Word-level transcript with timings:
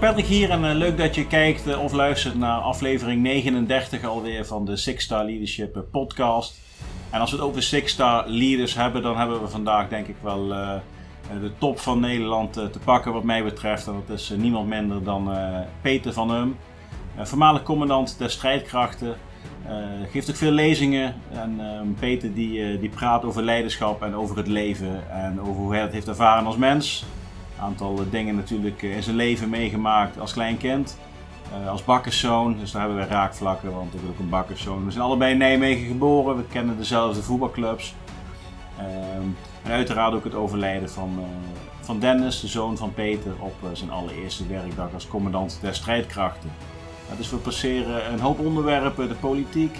Patrick 0.00 0.26
hier 0.26 0.50
en 0.50 0.64
uh, 0.64 0.74
leuk 0.74 0.98
dat 0.98 1.14
je 1.14 1.26
kijkt 1.26 1.66
uh, 1.66 1.82
of 1.82 1.92
luistert 1.92 2.34
naar 2.34 2.60
aflevering 2.60 3.22
39 3.22 4.04
alweer 4.04 4.46
van 4.46 4.64
de 4.64 4.76
Six 4.76 5.04
Star 5.04 5.24
Leadership 5.24 5.76
uh, 5.76 5.82
podcast. 5.90 6.58
En 7.10 7.20
als 7.20 7.30
we 7.30 7.36
het 7.36 7.46
over 7.46 7.62
Six 7.62 7.92
Star 7.92 8.28
Leaders 8.28 8.74
hebben, 8.74 9.02
dan 9.02 9.16
hebben 9.16 9.40
we 9.40 9.48
vandaag 9.48 9.88
denk 9.88 10.06
ik 10.06 10.14
wel 10.22 10.48
de 10.48 11.50
top 11.58 11.78
van 11.78 12.00
Nederland 12.00 12.52
te 12.52 12.78
pakken 12.84 13.12
wat 13.12 13.24
mij 13.24 13.44
betreft. 13.44 13.86
En 13.86 14.02
dat 14.06 14.18
is 14.18 14.32
niemand 14.36 14.68
minder 14.68 15.04
dan 15.04 15.30
Peter 15.80 16.12
van 16.12 16.30
Hum, 16.30 16.56
voormalig 17.18 17.62
commandant 17.62 18.18
der 18.18 18.30
strijdkrachten. 18.30 19.16
geeft 20.10 20.30
ook 20.30 20.36
veel 20.36 20.50
lezingen 20.50 21.14
en 21.32 21.60
Peter 21.98 22.34
die, 22.34 22.78
die 22.78 22.90
praat 22.90 23.24
over 23.24 23.42
leiderschap 23.42 24.02
en 24.02 24.14
over 24.14 24.36
het 24.36 24.48
leven 24.48 25.10
en 25.10 25.40
over 25.40 25.52
hoe 25.52 25.72
hij 25.72 25.80
het 25.80 25.92
heeft 25.92 26.08
ervaren 26.08 26.46
als 26.46 26.56
mens 26.56 27.04
aantal 27.60 28.00
dingen 28.10 28.36
natuurlijk 28.36 28.82
in 28.82 29.02
zijn 29.02 29.16
leven 29.16 29.48
meegemaakt 29.48 30.20
als 30.20 30.32
klein 30.32 30.56
kind. 30.56 30.96
Uh, 31.62 31.70
als 31.70 31.84
bakkerszoon, 31.84 32.56
dus 32.58 32.70
daar 32.70 32.82
hebben 32.82 32.98
we 33.00 33.06
raakvlakken, 33.06 33.72
want 33.72 33.94
ik 33.94 34.00
ben 34.00 34.10
ook 34.10 34.18
een 34.18 34.28
bakkerszoon. 34.28 34.84
We 34.84 34.90
zijn 34.90 35.04
allebei 35.04 35.32
in 35.32 35.38
Nijmegen 35.38 35.86
geboren, 35.86 36.36
we 36.36 36.44
kennen 36.44 36.76
dezelfde 36.76 37.22
voetbalclubs. 37.22 37.94
Uh, 38.78 38.84
en 39.62 39.72
uiteraard 39.72 40.14
ook 40.14 40.24
het 40.24 40.34
overlijden 40.34 40.90
van, 40.90 41.24
van 41.80 41.98
Dennis, 41.98 42.40
de 42.40 42.46
zoon 42.46 42.76
van 42.76 42.94
Peter, 42.94 43.32
op 43.38 43.54
zijn 43.72 43.90
allereerste 43.90 44.46
werkdag 44.46 44.94
als 44.94 45.08
commandant 45.08 45.58
der 45.60 45.74
strijdkrachten. 45.74 46.50
dus 47.16 47.30
we 47.30 47.36
passeren 47.36 48.12
een 48.12 48.20
hoop 48.20 48.38
onderwerpen, 48.38 49.08
de 49.08 49.14
politiek. 49.14 49.76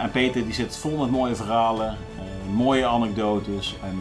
en 0.00 0.10
Peter 0.10 0.44
die 0.44 0.54
zit 0.54 0.76
vol 0.76 0.96
met 0.96 1.10
mooie 1.10 1.34
verhalen, 1.34 1.96
mooie 2.54 2.86
anekdotes. 2.86 3.76
En 3.82 3.98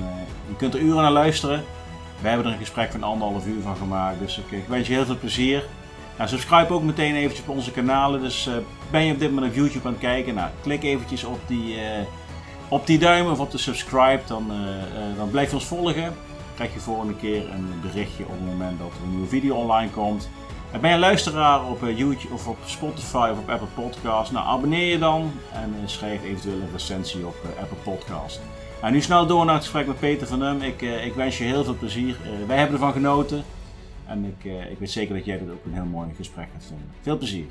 je 0.47 0.55
kunt 0.55 0.73
er 0.73 0.79
uren 0.79 1.01
naar 1.01 1.11
luisteren. 1.11 1.63
We 2.21 2.27
hebben 2.27 2.45
er 2.45 2.51
een 2.51 2.57
gesprek 2.57 2.91
van 2.91 3.03
anderhalf 3.03 3.47
uur 3.47 3.61
van 3.61 3.75
gemaakt. 3.75 4.19
Dus 4.19 4.37
ik, 4.37 4.51
ik 4.51 4.67
wens 4.67 4.87
je 4.87 4.93
heel 4.93 5.05
veel 5.05 5.17
plezier. 5.17 5.63
Nou, 6.17 6.29
subscribe 6.29 6.73
ook 6.73 6.83
meteen 6.83 7.15
eventjes 7.15 7.47
op 7.47 7.55
onze 7.55 7.71
kanalen. 7.71 8.21
Dus 8.21 8.47
uh, 8.47 8.53
ben 8.91 9.05
je 9.05 9.13
op 9.13 9.19
dit 9.19 9.29
moment 9.31 9.51
op 9.51 9.57
YouTube 9.57 9.87
aan 9.87 9.91
het 9.93 10.01
kijken? 10.01 10.33
Nou, 10.33 10.49
klik 10.61 10.83
eventjes 10.83 11.23
op 11.23 11.39
die, 11.47 11.75
uh, 11.75 11.81
op 12.67 12.85
die 12.85 12.97
duim 12.97 13.27
of 13.27 13.39
op 13.39 13.51
de 13.51 13.57
subscribe. 13.57 14.21
Dan, 14.27 14.51
uh, 14.51 15.17
dan 15.17 15.29
blijf 15.29 15.49
je 15.49 15.55
ons 15.55 15.65
volgen. 15.65 16.15
Krijg 16.55 16.73
je 16.73 16.79
volgende 16.79 17.15
keer 17.15 17.49
een 17.49 17.79
berichtje 17.81 18.23
op 18.23 18.31
het 18.31 18.45
moment 18.45 18.79
dat 18.79 18.87
er 18.87 19.03
een 19.03 19.09
nieuwe 19.09 19.27
video 19.27 19.55
online 19.55 19.91
komt. 19.91 20.29
En 20.71 20.81
ben 20.81 20.91
je 20.91 20.97
luisteraar 20.97 21.65
op 21.65 21.81
YouTube 21.95 22.33
of 22.33 22.47
op 22.47 22.57
Spotify 22.65 23.29
of 23.31 23.39
op 23.39 23.49
Apple 23.49 23.67
Podcasts? 23.75 24.31
Nou, 24.31 24.47
abonneer 24.47 24.91
je 24.91 24.99
dan 24.99 25.31
en 25.53 25.75
schrijf 25.85 26.23
eventueel 26.23 26.61
een 26.61 26.71
recensie 26.71 27.25
op 27.25 27.35
Apple 27.59 27.77
Podcasts. 27.83 28.39
Nou, 28.81 28.93
nu 28.93 29.01
snel 29.01 29.27
door 29.27 29.45
naar 29.45 29.53
het 29.53 29.63
gesprek 29.63 29.87
met 29.87 29.99
Peter 29.99 30.27
van 30.27 30.41
Hem. 30.41 30.61
Ik, 30.61 30.81
uh, 30.81 31.05
ik 31.05 31.13
wens 31.13 31.37
je 31.37 31.43
heel 31.43 31.63
veel 31.63 31.75
plezier. 31.75 32.17
Uh, 32.23 32.47
wij 32.47 32.57
hebben 32.57 32.75
ervan 32.75 32.93
genoten. 32.93 33.43
En 34.05 34.25
ik, 34.25 34.45
uh, 34.45 34.71
ik 34.71 34.79
weet 34.79 34.91
zeker 34.91 35.15
dat 35.15 35.25
jij 35.25 35.37
dit 35.39 35.51
ook 35.51 35.65
een 35.65 35.73
heel 35.73 35.85
mooi 35.85 36.09
gesprek 36.17 36.47
gaat 36.53 36.65
vinden. 36.67 36.85
Veel 37.01 37.17
plezier. 37.17 37.45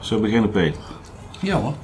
Zo 0.00 0.20
beginnen, 0.20 0.50
Peter? 0.50 0.80
Ja 1.40 1.60
hoor. 1.60 1.74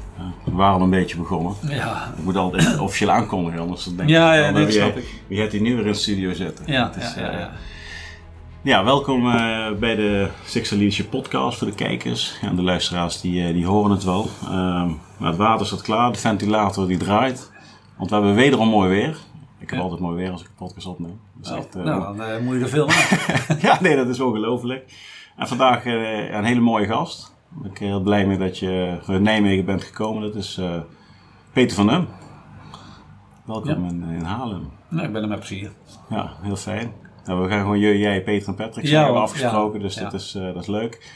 we 0.45 0.53
waren 0.53 0.75
al 0.75 0.83
een 0.83 0.91
beetje 0.91 1.17
begonnen. 1.17 1.55
Ja. 1.63 2.13
Ik 2.17 2.25
moet 2.25 2.37
altijd 2.37 2.79
officieel 2.79 3.11
aankondigen, 3.11 3.61
anders 3.61 3.85
denk 3.85 4.09
ja, 4.09 4.35
ik... 4.35 4.41
Ja, 4.41 4.47
ja, 4.47 4.53
dat 4.53 4.73
snap 4.73 4.97
ik. 4.97 5.23
Wie 5.27 5.41
gaat 5.41 5.53
hier 5.53 5.61
nu 5.61 5.75
weer 5.77 5.87
in 5.87 5.93
de 5.93 5.99
studio 5.99 6.35
zetten? 6.35 6.65
Ja, 6.67 6.93
is, 6.99 7.15
ja, 7.15 7.21
ja, 7.21 7.39
ja. 7.39 7.51
Ja, 8.63 8.85
welkom 8.85 9.27
uh, 9.27 9.73
bij 9.73 9.97
de 9.97 10.31
Sixer 10.45 10.77
Leadership 10.77 11.11
Podcast 11.11 11.59
voor 11.59 11.67
de 11.67 11.75
kijkers. 11.75 12.39
Ja, 12.41 12.51
de 12.51 12.63
luisteraars 12.63 13.21
die, 13.21 13.49
uh, 13.49 13.55
die 13.55 13.67
horen 13.67 13.91
het 13.91 14.05
wel. 14.05 14.29
Uh, 14.45 14.91
het 15.19 15.37
water 15.37 15.67
staat 15.67 15.83
klaar, 15.83 16.13
de 16.13 16.19
ventilator 16.19 16.87
die 16.87 16.97
draait. 16.97 17.53
Want 17.97 18.11
we 18.11 18.17
hebben 18.17 18.35
wederom 18.35 18.69
mooi 18.69 18.89
weer. 18.89 19.17
Ik 19.59 19.71
heb 19.71 19.79
ja. 19.79 19.85
altijd 19.85 20.01
mooi 20.01 20.17
weer 20.17 20.31
als 20.31 20.41
ik 20.41 20.47
een 20.47 20.67
podcast 20.67 20.87
opneem. 20.87 21.21
Dus 21.35 21.51
oh, 21.51 21.57
echt, 21.57 21.75
nou, 21.75 22.17
dan 22.17 22.45
moet 22.45 22.55
je 22.55 22.61
er 22.61 22.69
veel 22.69 22.89
aan. 22.89 23.57
ja, 23.69 23.79
nee, 23.81 23.97
dat 23.97 24.09
is 24.09 24.21
ongelooflijk. 24.21 24.95
En 25.37 25.49
vandaag 25.49 25.85
een 25.85 26.45
hele 26.45 26.61
mooie 26.61 26.87
gast. 26.87 27.35
Ik 27.65 27.79
ben 27.79 27.89
heel 27.89 28.01
blij 28.01 28.27
mee 28.27 28.39
dat 28.39 28.59
je 28.59 28.99
uit 29.07 29.23
Nijmegen 29.23 29.65
bent 29.65 29.85
gekomen. 29.85 30.23
Dat 30.23 30.35
is 30.35 30.61
Peter 31.53 31.77
van 31.77 31.89
Hem. 31.89 32.07
Welkom 33.45 33.85
in, 33.85 34.03
in 34.03 34.25
Haarlem. 34.25 34.71
Nee, 34.89 35.07
ik 35.07 35.13
ben 35.13 35.23
er 35.23 35.29
met 35.29 35.39
plezier. 35.39 35.73
Ja, 36.09 36.33
heel 36.43 36.57
fijn. 36.57 36.93
Nou, 37.31 37.43
we 37.43 37.49
gaan 37.49 37.61
gewoon 37.61 37.79
jij, 37.79 38.23
Peter 38.23 38.49
en 38.49 38.55
Patrick 38.55 38.87
zijn 38.87 39.15
afgesproken, 39.15 39.81
dus 39.81 39.95
Dat, 39.95 40.15
is, 40.15 40.35
uh, 40.37 40.45
dat 40.55 40.63
is 40.63 40.67
leuk. 40.67 41.13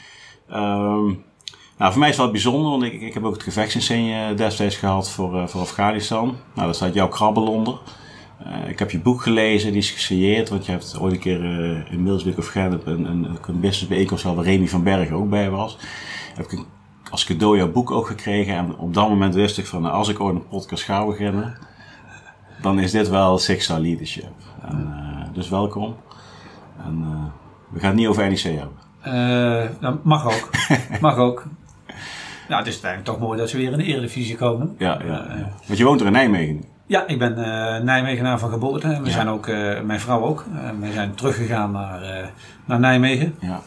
Um, 0.49 1.23
nou, 1.77 1.91
voor 1.91 1.99
mij 1.99 2.09
is 2.09 2.15
het 2.15 2.23
wel 2.23 2.31
bijzonder, 2.31 2.71
want 2.71 2.83
ik, 2.83 3.01
ik 3.01 3.13
heb 3.13 3.23
ook 3.23 3.33
het 3.33 3.43
gevechtsinsigne 3.43 4.33
destijds 4.33 4.75
gehad 4.75 5.11
voor, 5.11 5.35
uh, 5.35 5.47
voor 5.47 5.61
Afghanistan. 5.61 6.25
Nou, 6.25 6.65
daar 6.65 6.75
staat 6.75 6.93
jouw 6.93 7.07
krabbel 7.07 7.47
onder. 7.47 7.79
Uh, 8.47 8.69
ik 8.69 8.79
heb 8.79 8.91
je 8.91 8.99
boek 8.99 9.21
gelezen, 9.21 9.71
die 9.71 9.81
is 9.81 9.91
gesigneerd, 9.91 10.49
want 10.49 10.65
je 10.65 10.71
hebt 10.71 10.99
ooit 10.99 11.13
een 11.13 11.19
keer 11.19 11.43
in 11.91 12.03
Milsbeek 12.03 12.37
of 12.37 12.47
Gent 12.47 12.85
een, 12.85 13.05
een, 13.05 13.27
een 13.47 13.59
businessbijeenkomst 13.59 14.23
waar 14.23 14.43
Remy 14.43 14.67
van 14.67 14.83
Bergen 14.83 15.15
ook 15.15 15.29
bij 15.29 15.49
was. 15.49 15.77
Heb 16.35 16.51
ik 16.51 16.65
als 17.09 17.25
cadeau 17.25 17.57
jouw 17.57 17.71
boek 17.71 17.91
ook 17.91 18.07
gekregen 18.07 18.55
en 18.55 18.77
op 18.77 18.93
dat 18.93 19.09
moment 19.09 19.35
wist 19.35 19.57
ik 19.57 19.65
van, 19.65 19.81
nou, 19.81 19.93
als 19.93 20.09
ik 20.09 20.19
ooit 20.19 20.35
een 20.35 20.47
podcast 20.47 20.83
ga 20.83 21.05
beginnen, 21.05 21.57
dan 22.61 22.79
is 22.79 22.91
dit 22.91 23.09
wel 23.09 23.37
Six 23.37 23.63
Star 23.63 23.79
Leadership. 23.79 24.33
En, 24.61 25.03
dus 25.33 25.49
welkom. 25.49 25.95
En 26.85 26.99
uh, 27.01 27.23
we 27.69 27.79
gaan 27.79 27.89
het 27.89 27.97
niet 27.97 28.07
over 28.07 28.27
NEC 28.27 28.39
hebben. 28.39 28.83
Uh, 29.07 29.69
dat 29.79 30.03
mag 30.03 30.25
ook. 30.25 30.49
mag 31.01 31.17
ook. 31.17 31.45
Nou, 32.47 32.59
het 32.59 32.67
is 32.67 32.73
uiteindelijk 32.73 33.03
toch 33.05 33.19
mooi 33.19 33.39
dat 33.39 33.49
ze 33.49 33.57
weer 33.57 33.71
in 33.71 33.77
de 33.77 33.83
Eredivisie 33.83 34.35
komen. 34.35 34.75
Ja, 34.77 34.99
ja. 35.05 35.25
Want 35.65 35.77
je 35.77 35.83
woont 35.83 35.99
er 35.99 36.05
in 36.05 36.11
Nijmegen? 36.11 36.63
Ja, 36.85 37.07
ik 37.07 37.19
ben 37.19 37.37
uh, 37.37 37.83
Nijmegenaar 37.83 38.39
van 38.39 38.49
geboorte. 38.49 38.87
En 38.87 39.01
we 39.01 39.07
ja. 39.07 39.13
zijn 39.13 39.27
ook, 39.27 39.47
mijn 39.83 39.99
vrouw 39.99 40.21
ook. 40.21 40.45
we 40.79 40.91
zijn 40.91 41.15
teruggegaan 41.15 41.71
naar, 41.71 42.31
naar 42.65 42.79
Nijmegen. 42.79 43.35
Ja. 43.39 43.61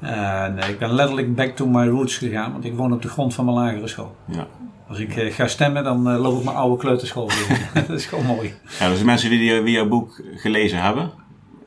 En 0.00 0.58
ik 0.58 0.78
ben 0.78 0.92
letterlijk 0.92 1.34
back 1.34 1.56
to 1.56 1.66
my 1.66 1.88
roots 1.88 2.16
gegaan, 2.16 2.52
want 2.52 2.64
ik 2.64 2.74
woon 2.74 2.92
op 2.92 3.02
de 3.02 3.08
grond 3.08 3.34
van 3.34 3.44
mijn 3.44 3.56
lagere 3.56 3.88
school. 3.88 4.16
Ja. 4.24 4.46
Als 4.88 4.98
ik 4.98 5.32
ga 5.34 5.46
stemmen, 5.46 5.84
dan 5.84 6.16
loop 6.16 6.38
ik 6.38 6.44
mijn 6.44 6.56
oude 6.56 6.76
kleuterschool 6.76 7.28
weer. 7.28 7.70
dat 7.86 7.96
is 7.96 8.06
gewoon 8.06 8.26
mooi. 8.26 8.54
Ja, 8.78 8.88
dus 8.88 8.98
de 8.98 9.04
mensen 9.04 9.30
die, 9.30 9.62
die 9.62 9.72
jouw 9.74 9.88
boek 9.88 10.22
gelezen 10.34 10.82
hebben, 10.82 11.10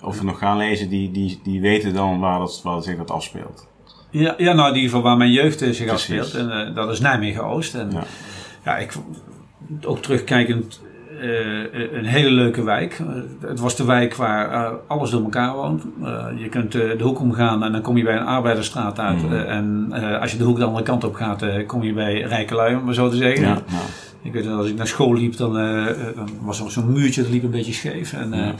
of 0.01 0.19
we 0.19 0.25
nog 0.25 0.37
gaan 0.37 0.57
lezen, 0.57 0.89
die, 0.89 1.11
die, 1.11 1.39
die 1.43 1.61
weten 1.61 1.93
dan 1.93 2.19
waar, 2.19 2.39
dat, 2.39 2.61
waar 2.63 2.81
zich 2.83 2.97
dat 2.97 3.11
afspeelt. 3.11 3.67
Ja, 4.11 4.35
ja, 4.37 4.53
nou, 4.53 4.69
in 4.69 4.75
ieder 4.75 4.89
geval 4.89 5.01
waar 5.01 5.17
mijn 5.17 5.31
jeugd 5.31 5.59
zich 5.59 5.89
afspeelt. 5.89 6.33
En 6.33 6.47
uh, 6.47 6.75
dat 6.75 6.89
is 6.89 6.99
Nijmegen-Oost. 6.99 7.75
En 7.75 7.91
ja. 7.91 8.03
ja, 8.63 8.77
ik 8.77 8.93
ook 9.85 10.01
terugkijkend 10.01 10.81
uh, 11.21 11.93
een 11.93 12.05
hele 12.05 12.31
leuke 12.31 12.63
wijk. 12.63 12.99
Uh, 12.99 13.07
het 13.49 13.59
was 13.59 13.75
de 13.75 13.85
wijk 13.85 14.15
waar 14.15 14.71
alles 14.87 15.09
door 15.09 15.23
elkaar 15.23 15.53
woont. 15.53 15.83
je 16.37 16.49
kunt 16.49 16.71
de 16.71 16.99
hoek 16.99 17.19
omgaan 17.19 17.63
en 17.63 17.71
dan 17.71 17.81
kom 17.81 17.97
je 17.97 18.03
bij 18.03 18.15
een 18.15 18.25
arbeidersstraat 18.25 18.99
uit. 18.99 19.21
Mm. 19.21 19.33
en 19.33 19.91
als 20.21 20.31
je 20.31 20.37
de 20.37 20.43
hoek 20.43 20.57
de 20.57 20.63
andere 20.63 20.83
kant 20.83 21.03
op 21.03 21.13
gaat, 21.13 21.65
kom 21.65 21.83
je 21.83 21.93
bij 21.93 22.21
rijke 22.21 22.55
lui, 22.55 22.75
om 22.75 22.83
maar 22.83 22.93
zo 22.93 23.09
te 23.09 23.15
zeggen. 23.15 23.47
Ja, 23.47 23.61
Ik 24.21 24.33
weet 24.33 24.43
dat 24.43 24.57
als 24.57 24.67
ik 24.67 24.75
naar 24.75 24.87
school 24.87 25.13
liep, 25.13 25.37
dan, 25.37 25.53
dan 26.15 26.29
was 26.41 26.61
er 26.61 26.71
zo'n 26.71 26.91
muurtje 26.91 27.21
dat 27.21 27.31
liep 27.31 27.43
een 27.43 27.51
beetje 27.51 27.73
scheef. 27.73 28.13
En, 28.13 28.31
ja. 28.33 28.53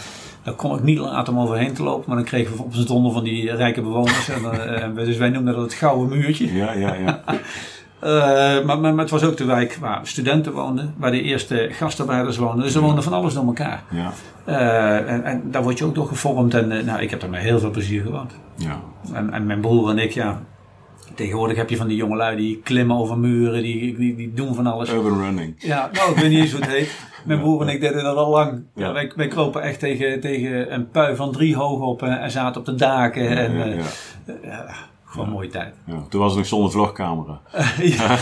Daar 0.50 0.58
kon 0.58 0.78
ik 0.78 0.84
niet 0.84 0.98
laten 0.98 1.34
om 1.34 1.40
overheen 1.40 1.74
te 1.74 1.84
lopen, 1.84 2.04
maar 2.08 2.16
dan 2.16 2.26
kregen 2.26 2.56
we 2.56 2.64
op 2.64 2.74
z'n 2.74 2.86
donder 2.86 3.12
van 3.12 3.24
die 3.24 3.56
rijke 3.56 3.82
bewoners. 3.82 4.30
en, 4.30 4.42
uh, 4.98 5.06
dus 5.06 5.18
wij 5.18 5.30
noemden 5.30 5.54
dat 5.54 5.64
het 5.64 5.74
gouden 5.74 6.18
muurtje. 6.18 6.54
Ja, 6.56 6.74
ja, 6.74 6.94
ja. 6.94 7.22
uh, 7.28 8.66
maar, 8.66 8.80
maar, 8.80 8.94
maar, 8.94 9.04
het 9.04 9.10
was 9.10 9.24
ook 9.24 9.38
de 9.38 9.46
wijk 9.46 9.78
waar 9.80 10.00
studenten 10.04 10.54
woonden, 10.54 10.94
waar 10.98 11.12
de 11.12 11.22
eerste 11.22 11.68
gastarbeiders 11.72 12.38
woonden. 12.38 12.64
Dus 12.64 12.76
er 12.76 12.82
woonden 12.82 13.04
van 13.04 13.14
alles 13.14 13.34
door 13.34 13.46
elkaar. 13.46 13.84
Ja. 13.90 14.12
Uh, 14.48 15.12
en, 15.12 15.24
en, 15.24 15.42
daar 15.52 15.64
word 15.64 15.78
je 15.78 15.86
ook 15.86 15.96
door 15.96 16.08
gevormd. 16.08 16.54
En 16.54 16.68
nou, 16.86 17.02
ik 17.02 17.10
heb 17.10 17.22
er 17.22 17.30
met 17.30 17.42
heel 17.42 17.60
veel 17.60 17.72
plezier 17.72 18.02
gewoond. 18.02 18.32
Ja. 18.56 18.80
En, 19.14 19.34
en 19.34 19.46
mijn 19.46 19.62
broer 19.62 19.90
en 19.90 19.98
ik, 19.98 20.12
ja, 20.12 20.42
Tegenwoordig 21.16 21.58
heb 21.58 21.70
je 21.70 21.78
van 21.78 21.88
die 21.88 21.98
jongelui 21.98 22.38
die 22.38 22.62
klimmen 22.64 22.98
over 22.98 23.18
muren, 23.18 23.62
die, 23.62 23.98
die, 23.98 24.16
die 24.16 24.34
doen 24.34 24.56
van 24.56 24.68
alles. 24.68 24.90
Urban 24.90 25.22
running. 25.22 25.56
Ja, 25.58 25.90
nou, 25.94 26.12
ik 26.12 26.18
weet 26.18 26.30
niet 26.30 26.40
eens 26.40 26.52
hoe 26.52 26.62
het 26.62 26.70
heet. 26.70 26.92
Mijn 27.26 27.40
broer 27.40 27.62
en 27.62 27.68
ik 27.68 27.82
deden 27.82 28.04
dat 28.04 28.16
al 28.16 28.30
lang. 28.30 28.64
Ja. 28.76 28.94
Wij, 28.94 29.12
wij 29.16 29.28
kropen 29.28 29.62
echt 29.62 29.80
tegen, 29.80 30.20
tegen 30.20 30.74
een 30.74 30.90
pui 30.90 31.16
van 31.16 31.32
drie 31.32 31.56
hoog 31.56 31.82
op 31.82 32.02
en, 32.02 32.22
en 32.22 32.32
zaten 32.32 32.60
op 32.60 32.66
de 32.66 32.76
daken. 32.76 33.24
Ja, 33.24 33.30
en, 33.30 33.58
ja, 33.58 33.66
ja. 33.66 33.86
Uh, 34.44 34.60
gewoon 35.06 35.28
een 35.28 35.34
mooie 35.34 35.50
tijd. 35.50 35.74
Ja, 35.86 36.04
toen 36.10 36.22
was 36.22 36.30
het 36.30 36.40
nog 36.40 36.48
zonder 36.48 36.72
vlogcamera. 36.72 37.42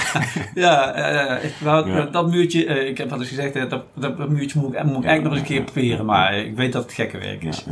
ja, 0.55 1.37
ja, 1.65 2.05
dat 2.11 2.29
muurtje, 2.29 2.65
uh, 2.65 2.89
ik 2.89 2.97
heb 2.97 3.09
wel 3.09 3.19
eens 3.19 3.27
gezegd, 3.27 3.69
dat, 3.69 3.83
dat 3.93 4.29
muurtje 4.29 4.59
moet, 4.59 4.69
moet 4.69 5.03
ik 5.03 5.09
eigenlijk 5.09 5.23
nog 5.23 5.31
eens 5.31 5.41
een 5.41 5.47
keer 5.47 5.63
proberen, 5.63 6.05
maar 6.05 6.37
ik 6.37 6.55
weet 6.55 6.73
dat 6.73 6.83
het 6.83 6.93
gekke 6.93 7.17
werk 7.17 7.43
is. 7.43 7.65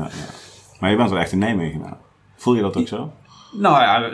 Maar 0.80 0.89
je 0.89 0.98
bent 0.98 1.10
wel 1.10 1.19
echt 1.19 1.31
in 1.31 1.38
Nijmegen 1.39 1.98
Voel 2.36 2.56
je 2.56 2.62
dat 2.62 2.78
ook 2.78 2.88
zo? 2.88 3.12
Nou 3.57 3.81
ja, 3.81 4.10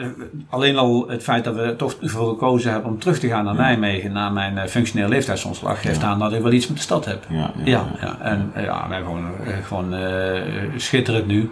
alleen 0.50 0.78
al 0.78 1.10
het 1.10 1.24
feit 1.24 1.44
dat 1.44 1.56
we 1.56 1.76
toch 1.78 1.96
voor 2.02 2.30
gekozen 2.30 2.72
hebben 2.72 2.92
om 2.92 3.00
terug 3.00 3.20
te 3.20 3.28
gaan 3.28 3.46
naar 3.46 3.56
Nijmegen 3.56 4.12
na 4.12 4.30
mijn 4.30 4.56
uh, 4.56 4.64
functioneel 4.64 5.10
leeftijdsontslag 5.10 5.82
geeft 5.82 6.04
aan 6.04 6.20
dat 6.20 6.34
ik 6.34 6.42
wel 6.42 6.52
iets 6.52 6.68
met 6.68 6.78
de 6.78 6.84
stad 6.84 7.06
heb. 7.06 7.26
Ja, 7.30 7.52
ja, 7.64 7.86
ja. 8.02 8.18
en 8.20 8.52
ja, 8.56 8.90
wij 8.90 9.00
gewoon, 9.00 9.26
gewoon 9.64 9.94
uh, 9.94 10.42
schitterend 10.76 11.28
nu. 11.28 11.50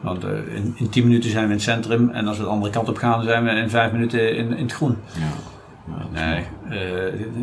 Want 0.00 0.24
uh, 0.24 0.30
in, 0.54 0.74
in 0.76 0.88
10 0.88 1.04
minuten 1.04 1.30
zijn 1.30 1.42
we 1.44 1.50
in 1.50 1.56
het 1.56 1.62
centrum 1.62 2.10
en 2.10 2.28
als 2.28 2.36
we 2.36 2.42
de 2.42 2.48
andere 2.48 2.72
kant 2.72 2.88
op 2.88 2.96
gaan, 2.96 3.22
zijn 3.22 3.44
we 3.44 3.50
in 3.50 3.70
5 3.70 3.92
minuten 3.92 4.36
in, 4.36 4.56
in 4.56 4.64
het 4.64 4.72
groen. 4.72 4.96
Ja. 5.12 6.20
nee, 6.20 6.44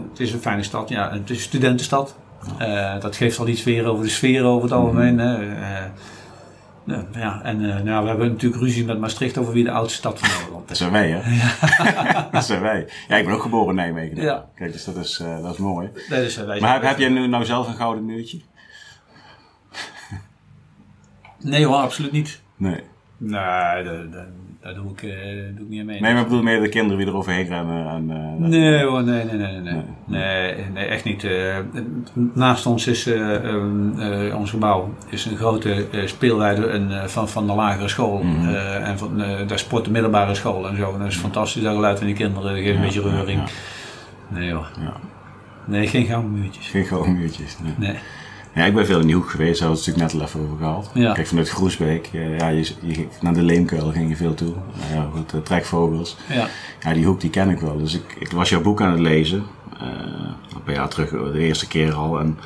het 0.09 0.19
is 0.19 0.33
een 0.33 0.39
fijne 0.39 0.63
stad. 0.63 0.89
Ja, 0.89 1.11
het 1.11 1.29
is 1.29 1.37
een 1.37 1.43
studentenstad. 1.43 2.15
dat 2.99 3.15
geeft 3.15 3.39
al 3.39 3.47
iets 3.47 3.63
weer 3.63 3.85
over 3.85 4.03
de 4.03 4.09
sfeer 4.09 4.43
over 4.43 4.63
het 4.63 4.77
algemeen. 4.77 5.13
Mm 5.13 5.19
-hmm. 5.19 5.91
Ja, 6.85 7.05
ja 7.13 7.41
en 7.43 7.61
uh, 7.61 7.79
nou, 7.79 8.03
we 8.03 8.09
hebben 8.09 8.31
natuurlijk 8.31 8.61
ruzie 8.61 8.85
met 8.85 8.99
Maastricht 8.99 9.37
over 9.37 9.53
wie 9.53 9.63
de 9.63 9.71
oudste 9.71 9.97
stad 9.97 10.19
van 10.19 10.29
Nederland 10.37 10.63
is. 10.63 10.67
Dat 10.67 10.77
zijn 10.77 10.91
wij, 10.91 11.09
hè? 11.09 11.35
Ja. 11.35 12.29
dat 12.31 12.45
zijn 12.45 12.61
wij. 12.61 12.87
Ja, 13.07 13.15
ik 13.15 13.25
ben 13.25 13.33
ook 13.33 13.41
geboren 13.41 13.69
in 13.69 13.75
Nijmegen. 13.75 14.21
Ja. 14.21 14.49
Kijk, 14.55 14.71
dus 14.71 14.83
dat 14.85 14.95
is, 14.95 15.19
uh, 15.19 15.41
dat 15.41 15.53
is 15.53 15.57
mooi. 15.57 15.89
Nee, 16.09 16.23
dat 16.23 16.35
wij. 16.35 16.59
Maar 16.59 16.73
heb, 16.73 16.81
heb 16.81 16.97
jij 16.97 17.09
nu 17.09 17.27
nou 17.27 17.45
zelf 17.45 17.67
een 17.67 17.75
gouden 17.75 18.05
muurtje? 18.05 18.41
nee 21.39 21.65
hoor, 21.65 21.75
absoluut 21.75 22.11
niet. 22.11 22.41
Nee. 22.55 22.83
Nee, 23.17 23.83
dat, 23.83 24.11
dat, 24.11 24.25
daar 24.63 24.73
doe 24.73 24.91
ik, 24.91 25.01
uh, 25.01 25.11
doe 25.55 25.65
ik 25.65 25.69
niet 25.69 25.79
aan 25.79 25.85
mee. 25.85 26.01
Nee, 26.01 26.13
maar 26.13 26.21
ik 26.21 26.27
bedoel 26.27 26.43
meer 26.43 26.61
de 26.61 26.69
kinderen 26.69 26.97
wie 26.97 27.07
er 27.07 27.15
overheen 27.15 27.47
rennen. 27.47 27.87
En, 27.87 28.09
uh, 28.41 28.49
nee 28.49 28.83
hoor, 28.83 29.03
nee, 29.03 29.23
nee, 29.25 29.35
nee, 29.37 29.59
nee. 29.59 29.81
Nee, 30.05 30.55
nee, 30.73 30.85
echt 30.85 31.03
niet. 31.03 31.27
Naast 32.33 32.65
ons 32.65 32.87
is 32.87 33.05
um, 33.05 33.93
ons 34.33 34.49
gebouw 34.49 34.93
is 35.09 35.25
een 35.25 35.37
grote 35.37 35.85
speelweide 36.05 36.81
van, 37.05 37.29
van 37.29 37.47
de 37.47 37.53
lagere 37.53 37.87
school. 37.87 38.21
-hmm. 38.21 38.55
en 38.55 38.97
van, 38.97 39.17
daar 39.47 39.59
sport 39.59 39.85
de 39.85 39.91
middelbare 39.91 40.35
school 40.35 40.67
en 40.67 40.77
zo. 40.77 40.93
En 40.93 40.99
dat 40.99 41.07
is 41.07 41.17
fantastisch. 41.17 41.61
Daar 41.61 41.73
geluid 41.73 41.97
van 41.97 42.07
die 42.07 42.15
kinderen, 42.15 42.55
geeft 42.55 42.75
een 42.75 42.81
beetje 42.81 43.01
reuring. 43.01 43.39
Ja, 43.39 43.45
ja. 44.29 44.39
Nee 44.39 44.51
hoor. 44.51 44.67
Nee, 45.65 45.87
geen 45.87 46.05
gouden 46.05 46.31
muurtjes. 46.31 46.67
Geen 46.67 46.85
gouden 46.85 47.17
muurtjes, 47.17 47.57
nee. 47.77 47.95
Ja, 48.53 48.65
ik 48.65 48.73
ben 48.73 48.85
veel 48.85 48.99
in 48.99 49.05
Nieuw 49.05 49.21
geweest, 49.21 49.59
daar 49.59 49.67
hadden 49.67 49.85
we 49.85 49.91
het 49.91 49.99
natuurlijk 49.99 50.27
net 50.27 50.37
al 50.37 50.41
even 50.41 50.51
over 50.51 50.65
gehad. 50.65 50.89
Ja. 50.93 51.13
Kijk, 51.13 51.27
vanuit 51.27 51.49
Groesbeek, 51.49 52.09
ja, 52.11 52.47
je, 52.47 52.71
je, 52.81 53.07
naar 53.21 53.33
de 53.33 53.41
Leemkuil 53.41 53.91
ging 53.91 54.09
je 54.09 54.15
veel 54.15 54.33
toe. 54.33 54.53
Ja, 54.93 55.07
goed, 55.13 55.29
de 55.29 55.41
trekvogels. 55.41 56.17
Ja. 56.29 56.47
ja, 56.81 56.93
die 56.93 57.05
hoek 57.05 57.21
die 57.21 57.29
ken 57.29 57.49
ik 57.49 57.59
wel. 57.59 57.77
Dus 57.77 57.93
ik, 57.93 58.15
ik 58.19 58.31
was 58.31 58.49
jouw 58.49 58.61
boek 58.61 58.81
aan 58.81 58.91
het 58.91 58.99
lezen, 58.99 59.43
uh, 59.73 59.87
een 60.55 60.63
paar 60.63 60.73
jaar 60.73 60.89
terug, 60.89 61.09
de 61.09 61.39
eerste 61.39 61.67
keer 61.67 61.93
al. 61.93 62.19
En 62.19 62.37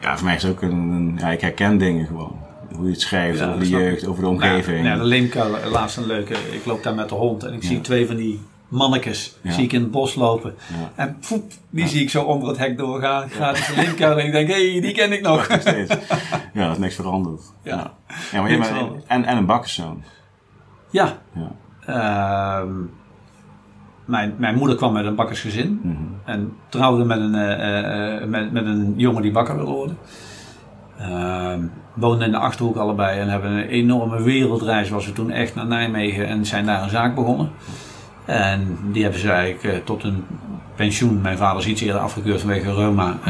ja, 0.00 0.16
voor 0.16 0.24
mij 0.24 0.34
is 0.34 0.42
het 0.42 0.52
ook 0.52 0.62
een, 0.62 0.90
een 0.90 1.16
ja, 1.20 1.30
ik 1.30 1.40
herken 1.40 1.78
dingen 1.78 2.06
gewoon. 2.06 2.36
Hoe 2.74 2.84
je 2.84 2.90
het 2.90 3.00
schrijft, 3.00 3.42
over 3.42 3.58
de 3.58 3.68
jeugd, 3.68 4.06
over 4.06 4.22
de 4.22 4.28
omgeving. 4.28 4.86
Ja, 4.86 4.96
de 4.96 5.04
Leemkuil, 5.04 5.56
laatst 5.70 5.96
een 5.96 6.06
leuke. 6.06 6.34
Ik 6.52 6.64
loop 6.64 6.82
daar 6.82 6.94
met 6.94 7.08
de 7.08 7.14
hond 7.14 7.44
en 7.44 7.54
ik 7.54 7.62
zie 7.62 7.80
twee 7.80 8.06
van 8.06 8.16
die 8.16 8.40
mannekes 8.68 9.36
zie 9.44 9.64
ik 9.64 9.72
in 9.72 9.80
het 9.80 9.90
bos 9.90 10.14
lopen. 10.14 10.54
En 10.94 11.16
poep, 11.28 11.52
die 11.70 11.88
zie 11.88 12.02
ik 12.02 12.10
zo 12.10 12.22
onder 12.22 12.48
het 12.48 12.58
hek 12.58 12.78
doorgaan. 12.78 13.28
Gaat 13.28 13.56
de 13.56 13.72
linker 13.76 14.18
en 14.18 14.26
ik 14.26 14.32
denk, 14.32 14.48
hé, 14.48 14.72
hey, 14.72 14.80
die 14.80 14.92
ken 14.92 15.12
ik 15.12 15.22
nog. 15.22 15.48
Ja, 16.52 16.66
dat 16.66 16.72
is 16.72 16.78
niks 16.78 16.94
veranderd. 16.94 17.42
Ja, 17.62 17.92
ja. 18.32 18.40
maar 18.40 18.50
je 18.50 18.58
bent, 18.58 19.04
en, 19.06 19.24
en 19.24 19.36
een 19.36 19.46
bakkerszoon. 19.46 20.02
Ja. 20.90 21.18
ja. 21.32 21.50
Uh, 21.88 22.70
mijn, 24.04 24.34
mijn 24.38 24.54
moeder 24.54 24.76
kwam 24.76 24.92
met 24.92 25.04
een 25.04 25.14
bakkersgezin. 25.14 25.80
Mm 25.82 25.96
-hmm. 25.96 26.20
En 26.24 26.56
trouwde 26.68 27.04
met 27.04 27.18
een, 27.18 27.34
uh, 27.34 28.20
uh, 28.20 28.28
met, 28.28 28.52
met 28.52 28.66
een 28.66 28.94
jongen 28.96 29.22
die 29.22 29.32
bakker 29.32 29.56
wilde 29.56 29.72
worden. 29.72 29.98
Uh, 31.00 31.54
woonden 31.94 32.26
in 32.26 32.32
de 32.32 32.38
Achterhoek 32.38 32.76
allebei 32.76 33.20
en 33.20 33.28
hebben 33.28 33.50
een 33.50 33.68
enorme 33.68 34.22
wereldreis. 34.22 34.88
Was 34.88 35.06
we 35.06 35.12
toen 35.12 35.30
echt 35.30 35.54
naar 35.54 35.66
Nijmegen 35.66 36.26
en 36.26 36.46
zijn 36.46 36.66
daar 36.66 36.82
een 36.82 36.90
zaak 36.90 37.14
begonnen. 37.14 37.50
En 38.26 38.78
die 38.92 39.02
hebben 39.02 39.20
ze 39.20 39.30
eigenlijk 39.30 39.74
uh, 39.74 39.84
tot 39.84 40.04
een 40.04 40.24
pensioen, 40.74 41.20
mijn 41.20 41.38
vader 41.38 41.60
is 41.60 41.66
iets 41.66 41.80
eerder 41.80 42.00
afgekeurd 42.00 42.40
vanwege 42.40 42.74
reuma, 42.74 43.08
uh, 43.08 43.24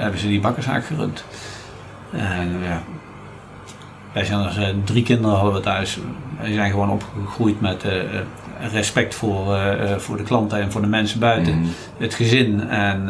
hebben 0.00 0.20
ze 0.20 0.28
die 0.28 0.40
bakkerszaak 0.40 0.84
gerund. 0.84 1.24
En 2.10 2.48
ja, 2.62 2.82
wij 4.12 4.24
zijn 4.24 4.38
als 4.38 4.58
uh, 4.58 4.68
drie 4.84 5.02
kinderen 5.02 5.36
hadden 5.36 5.54
we 5.54 5.60
thuis. 5.60 5.98
Wij 6.40 6.52
zijn 6.52 6.70
gewoon 6.70 6.90
opgegroeid 6.90 7.60
met 7.60 7.86
respect 8.72 9.14
voor, 9.14 9.58
voor 9.96 10.16
de 10.16 10.22
klanten 10.22 10.60
en 10.60 10.72
voor 10.72 10.80
de 10.80 10.86
mensen 10.86 11.20
buiten. 11.20 11.58
Mm. 11.58 11.68
Het 11.96 12.14
gezin 12.14 12.68
en, 12.68 13.08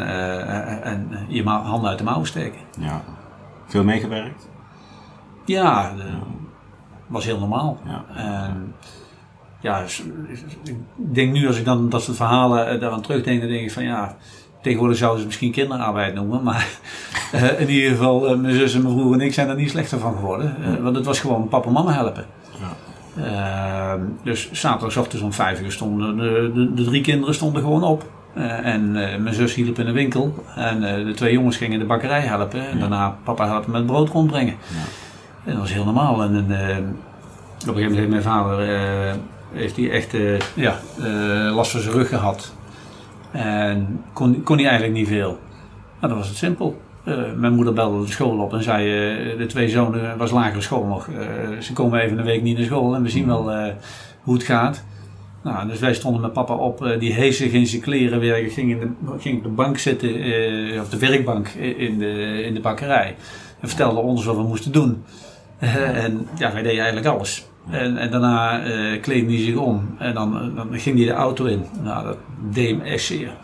en 0.82 1.26
je 1.29 1.43
handen 1.43 1.88
uit 1.91 1.99
de 1.99 2.05
mouwen 2.05 2.26
steken. 2.26 2.61
Ja. 2.79 3.03
Veel 3.67 3.85
meegewerkt? 3.85 4.49
Ja, 5.44 5.93
was 7.06 7.25
heel 7.25 7.38
normaal. 7.38 7.79
Ja. 7.85 8.05
En, 8.17 8.75
ja, 9.64 9.81
ik 9.81 11.14
denk 11.14 11.32
nu 11.32 11.46
als 11.46 11.58
ik 11.58 11.64
dan 11.64 11.88
dat 11.88 12.02
soort 12.02 12.16
verhalen 12.16 12.69
eh, 12.69 12.81
daaraan 12.81 13.02
terugdenk, 13.02 13.40
dan 13.40 13.49
denk 13.49 13.62
ik 13.62 13.72
van 13.72 13.84
ja, 13.84 14.16
tegenwoordig 14.62 14.96
zouden 14.96 15.20
ze 15.20 15.26
misschien 15.26 15.52
kinderarbeid 15.52 16.14
noemen, 16.14 16.43
maar 16.43 16.66
uh, 17.34 17.61
in 17.61 17.69
ieder 17.69 17.90
geval 17.90 18.31
uh, 18.31 18.38
mijn 18.40 18.55
zus 18.55 18.75
en 18.75 18.82
mijn 18.82 18.94
broer 18.94 19.12
en 19.14 19.20
ik 19.20 19.34
zijn 19.34 19.49
er 19.49 19.56
niet 19.56 19.70
slechter 19.70 19.99
van 19.99 20.14
geworden, 20.14 20.56
uh, 20.61 20.82
want 20.82 20.96
het 20.96 21.05
was 21.05 21.20
gewoon 21.20 21.49
papa 21.49 21.66
en 21.66 21.72
mama 21.72 21.93
helpen. 21.93 22.26
Ja. 23.16 23.99
dus 24.22 24.52
zaterdagochtend 24.52 25.22
om 25.22 25.32
vijf 25.32 25.61
uur 25.61 25.72
stonden 25.72 26.16
de, 26.16 26.50
de, 26.55 26.75
de, 26.75 26.84
drie 26.84 27.02
kinderen 27.02 27.34
stonden 27.34 27.62
gewoon 27.62 27.82
op. 27.82 28.11
en 28.62 28.93
mijn 28.93 29.34
zus 29.34 29.55
hielp 29.55 29.78
in 29.78 29.87
de 29.87 29.93
winkel 29.93 30.44
en 30.56 30.81
de 30.81 31.12
twee 31.14 31.32
jongens 31.32 31.56
gingen 31.56 31.78
de 31.78 31.84
bakkerij 31.84 32.20
helpen 32.20 32.69
en 32.69 32.78
daarna 32.78 33.16
papa 33.25 33.46
helpen 33.46 33.70
met 33.70 33.87
brood 33.87 34.08
rondbrengen. 34.08 34.55
Ja. 34.69 34.81
En 35.44 35.52
dat 35.52 35.61
was 35.61 35.72
heel 35.72 35.84
normaal. 35.84 36.22
En, 36.22 36.28
op 36.28 37.75
een 37.75 37.82
gegeven 37.82 37.82
moment 37.82 37.96
heeft 37.96 38.08
mijn 38.08 38.22
vader 38.22 38.58
heeft 39.55 39.77
hij 39.77 39.91
echt 39.91 40.15
uh, 40.15 40.39
ja, 40.55 40.79
uh, 40.99 41.55
last 41.55 41.71
van 41.71 41.81
zijn 41.81 41.95
rug 41.95 42.09
gehad. 42.09 42.55
En 43.31 44.05
kon, 44.12 44.43
kon 44.43 44.56
hij 44.56 44.67
eigenlijk 44.67 44.99
niet 44.99 45.09
veel. 45.09 45.39
Nou, 46.01 46.12
dan 46.12 46.17
was 46.17 46.29
het 46.29 46.37
simpel. 46.37 46.81
Uh, 47.05 47.33
mijn 47.37 47.53
moeder 47.53 47.75
belde 47.75 48.05
de 48.05 48.12
school 48.12 48.39
op 48.39 48.53
en 48.53 48.62
zei: 48.62 48.85
De 49.37 49.47
twee 49.47 49.69
zonen 49.69 50.19
was 50.19 50.31
lagere 50.31 50.61
school 50.61 50.85
nog. 50.85 51.09
ze 51.61 51.73
komen 51.73 52.01
even 52.01 52.19
een 52.19 52.25
week 52.25 52.43
niet 52.43 52.56
naar 52.56 52.67
school 52.67 52.95
en 52.95 53.03
we 53.03 53.09
zien 53.09 53.27
wel 53.27 53.53
hoe 54.23 54.35
het 54.35 54.43
gaat. 54.43 54.85
Nou, 55.43 55.69
dus 55.69 55.79
wij 55.79 55.95
stonden 55.95 56.21
met 56.21 56.33
papa 56.33 56.55
op, 56.55 56.97
die 56.99 57.12
hees 57.12 57.37
zich 57.37 57.53
in 57.53 57.67
zijn 57.67 57.83
kleren 57.83 58.21
weer, 58.21 58.50
ging, 58.50 58.71
in 58.71 58.79
de, 58.79 59.12
ging 59.19 59.37
op 59.37 59.43
de 59.43 59.49
bank 59.49 59.79
zitten, 59.79 60.09
op 60.81 60.91
de 60.91 60.99
werkbank 60.99 61.49
in 61.49 61.99
de, 61.99 62.43
in 62.43 62.55
de 62.55 62.61
bakkerij. 62.61 63.17
En 63.61 63.69
vertelde 63.69 64.00
ons 64.00 64.25
wat 64.25 64.37
we 64.37 64.43
moesten 64.43 64.73
doen. 64.73 65.05
en 65.59 66.29
ja, 66.39 66.53
wij 66.53 66.62
deden 66.62 66.83
eigenlijk 66.83 67.07
alles. 67.07 67.47
En, 67.70 67.96
en 67.96 68.11
daarna 68.11 68.66
uh, 68.66 69.00
kleedde 69.00 69.32
hij 69.32 69.43
zich 69.43 69.56
om. 69.56 69.94
En 69.99 70.14
dan, 70.14 70.52
dan 70.55 70.69
ging 70.72 70.96
hij 70.96 71.06
de 71.06 71.12
auto 71.12 71.44
in. 71.44 71.64
Nou, 71.82 72.06
dat 72.06 72.16
deed 72.50 72.70
hem 72.70 72.81
echt 72.81 73.05
zeer. 73.05 73.37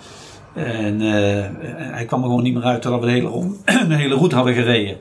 En 0.55 1.01
uh, 1.01 1.47
hij 1.93 2.05
kwam 2.05 2.21
er 2.21 2.27
gewoon 2.27 2.43
niet 2.43 2.55
meer 2.55 2.63
uit 2.63 2.83
terwijl 2.83 3.03
we 3.03 3.09
de 3.09 3.13
hele, 3.13 3.29
rond, 3.29 3.67
de 3.89 3.95
hele 3.95 4.15
route 4.15 4.35
hadden 4.35 4.55
gereden. 4.55 4.97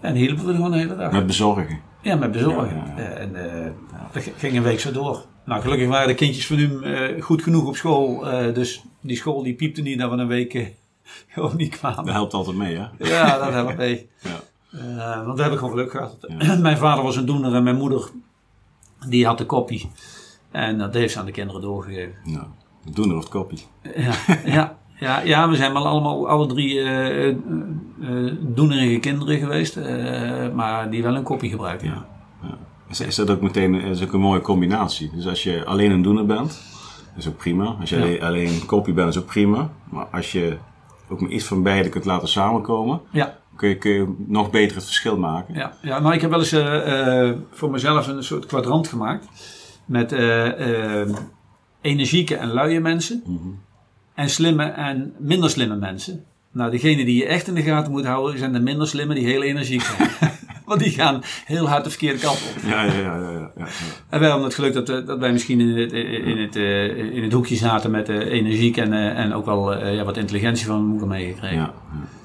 En 0.00 0.14
hielpen 0.14 0.46
we 0.46 0.54
gewoon 0.54 0.70
de 0.70 0.76
hele 0.76 0.96
dag. 0.96 1.12
Met 1.12 1.26
bezorgen? 1.26 1.80
Ja, 2.02 2.16
met 2.16 2.32
bezorgen. 2.32 2.82
Ja, 2.96 3.02
ja, 3.02 3.08
En 3.08 3.30
uh, 3.34 3.70
dat 4.12 4.22
ging 4.36 4.56
een 4.56 4.62
week 4.62 4.80
zo 4.80 4.92
door. 4.92 5.24
Nou, 5.44 5.62
gelukkig 5.62 5.88
waren 5.88 6.08
de 6.08 6.14
kindjes 6.14 6.46
van 6.46 6.58
hem 6.58 6.82
goed 7.20 7.42
genoeg 7.42 7.66
op 7.66 7.76
school. 7.76 8.24
dus 8.54 8.82
die 9.00 9.16
school 9.16 9.42
die 9.42 9.54
piepte 9.54 9.82
niet 9.82 9.98
dat 9.98 10.10
we 10.10 10.16
een 10.16 10.26
week 10.26 10.72
gewoon 11.34 11.56
niet 11.56 11.78
kwamen. 11.78 12.04
Dat 12.04 12.14
helpt 12.14 12.34
altijd 12.34 12.56
mee, 12.56 12.76
hè? 12.76 12.86
Ja, 12.98 13.38
dat 13.38 13.52
helpt 13.52 13.76
mee. 13.76 14.08
ja. 14.70 15.24
want 15.24 15.36
we 15.36 15.40
hebben 15.40 15.58
gewoon 15.58 15.74
geluk 15.74 15.90
gehad. 15.90 16.26
mijn 16.60 16.76
vader 16.76 17.04
was 17.04 17.16
een 17.16 17.26
doener 17.26 17.54
en 17.54 17.62
mijn 17.62 17.76
moeder 17.76 18.10
die 19.08 19.26
had 19.26 19.38
de 19.38 19.46
kopie. 19.46 19.90
En 20.50 20.78
dat 20.78 20.94
heeft 20.94 21.12
ze 21.12 21.18
aan 21.18 21.26
de 21.26 21.32
kinderen 21.32 21.60
doorgegeven. 21.60 22.14
Nou, 22.24 22.46
doen 22.92 23.10
er 23.10 23.16
of 23.16 23.28
kopie. 23.28 23.66
Ja, 23.96 24.14
ja, 24.44 24.78
ja, 24.98 25.20
ja, 25.20 25.48
we 25.48 25.56
zijn 25.56 25.72
wel 25.72 25.86
allemaal 25.86 26.28
alle 26.28 26.46
drie 26.46 26.74
uh, 26.74 27.26
uh, 27.26 28.32
doenerige 28.40 28.98
kinderen 28.98 29.38
geweest. 29.38 29.76
maar 30.54 30.90
die 30.90 31.02
wel 31.02 31.16
een 31.16 31.22
kopie 31.22 31.50
gebruiken. 31.50 31.86
Ja. 31.86 32.06
ja. 32.42 32.58
Is, 32.88 33.00
is, 33.00 33.14
dat 33.14 33.30
ook 33.30 33.40
meteen 33.40 33.74
is 33.74 34.02
ook 34.02 34.12
een 34.12 34.20
mooie 34.20 34.40
combinatie? 34.40 35.10
Dus 35.14 35.26
als 35.26 35.42
je 35.42 35.64
alleen 35.64 35.90
een 35.90 36.02
doener 36.02 36.26
bent, 36.26 36.62
is 37.16 37.28
ook 37.28 37.36
prima. 37.36 37.76
Als 37.80 37.90
je 37.90 37.98
ja. 37.98 38.26
alleen 38.26 38.48
een 38.48 38.66
kopie 38.66 38.94
bent, 38.94 39.08
is 39.08 39.18
ook 39.18 39.26
prima. 39.26 39.70
Maar 39.84 40.06
als 40.06 40.32
je 40.32 40.56
ook 41.08 41.20
maar 41.20 41.30
iets 41.30 41.44
van 41.44 41.62
beide 41.62 41.88
kunt 41.88 42.04
laten 42.04 42.28
samenkomen, 42.28 43.00
ja 43.10 43.39
kun 43.60 43.68
je, 43.68 43.76
kun 43.76 43.90
je 43.90 44.14
nog 44.26 44.50
beter 44.50 44.76
het 44.76 44.84
verschil 44.84 45.18
maken. 45.18 45.54
Ja, 45.54 45.72
ja 45.82 45.98
nou 45.98 46.14
ik 46.14 46.20
heb 46.20 46.30
wel 46.30 46.38
eens 46.38 46.52
uh, 46.52 47.30
voor 47.50 47.70
mezelf 47.70 48.06
een 48.06 48.24
soort 48.24 48.46
kwadrant 48.46 48.88
gemaakt. 48.88 49.26
Met 49.84 50.12
uh, 50.12 51.06
energieke 51.80 52.36
en 52.36 52.52
luie 52.52 52.80
mensen. 52.80 53.22
Mm 53.26 53.38
-hmm. 53.42 53.58
En 54.14 54.30
slimme 54.30 54.64
en 54.64 55.14
minder 55.18 55.50
slimme 55.50 55.76
mensen. 55.76 56.24
Nou, 56.52 56.70
degene 56.70 57.04
die 57.04 57.16
je 57.16 57.26
echt 57.26 57.46
in 57.48 57.54
de 57.54 57.62
gaten 57.62 57.92
moet 57.92 58.04
houden, 58.04 58.38
zijn 58.38 58.52
de 58.52 58.60
minder 58.60 58.88
slimme 58.88 59.14
die 59.14 59.24
heel 59.24 59.42
energiek 59.42 59.82
zijn. 59.82 60.10
Want 60.66 60.80
die 60.82 60.90
gaan 60.90 61.22
heel 61.44 61.68
hard 61.68 61.84
de 61.84 61.90
verkeerde 61.90 62.18
kant 62.18 62.36
op. 62.36 62.70
Ja, 62.70 62.82
ja, 62.82 62.92
ja. 62.92 63.16
ja, 63.16 63.30
ja, 63.30 63.50
ja. 63.56 63.66
En 64.08 64.20
wij 64.20 64.28
hadden 64.28 64.46
het 64.46 64.54
geluk 64.54 64.72
dat, 64.72 64.86
dat 64.86 65.18
wij 65.18 65.32
misschien 65.32 65.60
in 65.60 65.78
het, 65.78 65.92
in 65.92 66.38
het, 66.38 66.56
in 67.14 67.22
het 67.22 67.32
hoekje 67.32 67.56
zaten 67.56 67.90
met 67.90 68.08
energiek 68.08 68.76
en, 68.76 68.92
en 68.92 69.32
ook 69.32 69.44
wel 69.44 69.86
ja, 69.86 70.04
wat 70.04 70.16
intelligentie 70.16 70.66
van 70.66 70.76
mijn 70.76 70.88
moeder 70.88 71.08
meegekregen. 71.08 71.56
Ja, 71.56 71.72
ja, 71.92 72.19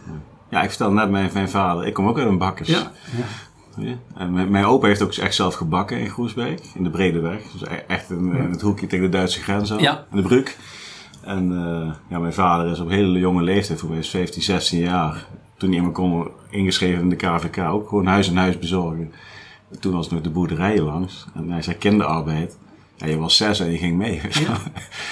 ik 0.64 0.70
vertelde 0.70 0.96
net 0.96 1.10
mijn, 1.10 1.30
mijn 1.34 1.50
vader, 1.50 1.88
ik 1.88 1.94
kom 1.94 2.08
ook 2.08 2.18
uit 2.18 2.28
een 2.28 2.38
bakkers. 2.38 2.70
Ja. 2.70 2.92
ja. 3.78 3.94
En 4.16 4.34
mijn, 4.34 4.52
mijn 4.52 4.66
opa 4.66 4.88
heeft 4.88 5.02
ook 5.02 5.14
echt 5.14 5.36
zelf 5.36 5.56
gebakken 5.56 6.00
in 6.00 6.10
Groesbeek, 6.10 6.62
in 6.74 6.84
de 6.84 6.90
Bredeweg. 6.90 7.42
Dus 7.52 7.62
e-, 7.62 7.84
echt 7.88 8.10
in, 8.10 8.36
in 8.36 8.52
het 8.52 8.62
hoekje 8.62 8.88
tegen 8.88 9.06
de 9.06 9.18
Duitse 9.18 9.42
grens 9.42 9.72
aan, 9.72 9.80
ja. 9.80 10.06
in 10.12 10.18
de 10.18 10.24
Bruk. 10.24 10.58
En 11.22 11.52
uh, 11.52 11.92
ja, 12.10 12.20
mijn 12.20 12.34
vader 12.34 12.72
is 12.72 12.80
op 12.80 12.90
hele 12.90 13.20
jonge 13.20 13.42
leeftijd, 13.42 13.80
voor 13.80 13.90
mij 13.90 14.04
15, 14.04 14.42
16 14.42 14.80
jaar, 14.80 15.28
toen 15.58 15.72
hij 15.72 15.82
me 15.82 15.92
kon 15.92 16.28
ingeschreven 16.50 17.02
in 17.02 17.10
de 17.10 17.16
KVK, 17.16 17.58
ook 17.58 17.90
gewoon 17.90 18.06
huis 18.06 18.30
en 18.30 18.38
huis 18.38 18.60
bezorgen. 18.60 19.14
Toen 19.80 19.94
was 19.94 20.10
nog 20.10 20.22
de 20.22 20.30
boerderijen 20.30 20.84
langs 20.84 21.26
en 21.34 21.52
hij 21.52 21.62
zei 21.62 21.78
kinderarbeid. 21.78 22.58
Ja, 22.98 23.08
je 23.08 23.18
was 23.18 23.38
zes 23.38 23.60
en 23.60 23.72
je 23.72 23.78
ging 23.78 23.98
mee. 23.98 24.22
Ja. 24.30 24.58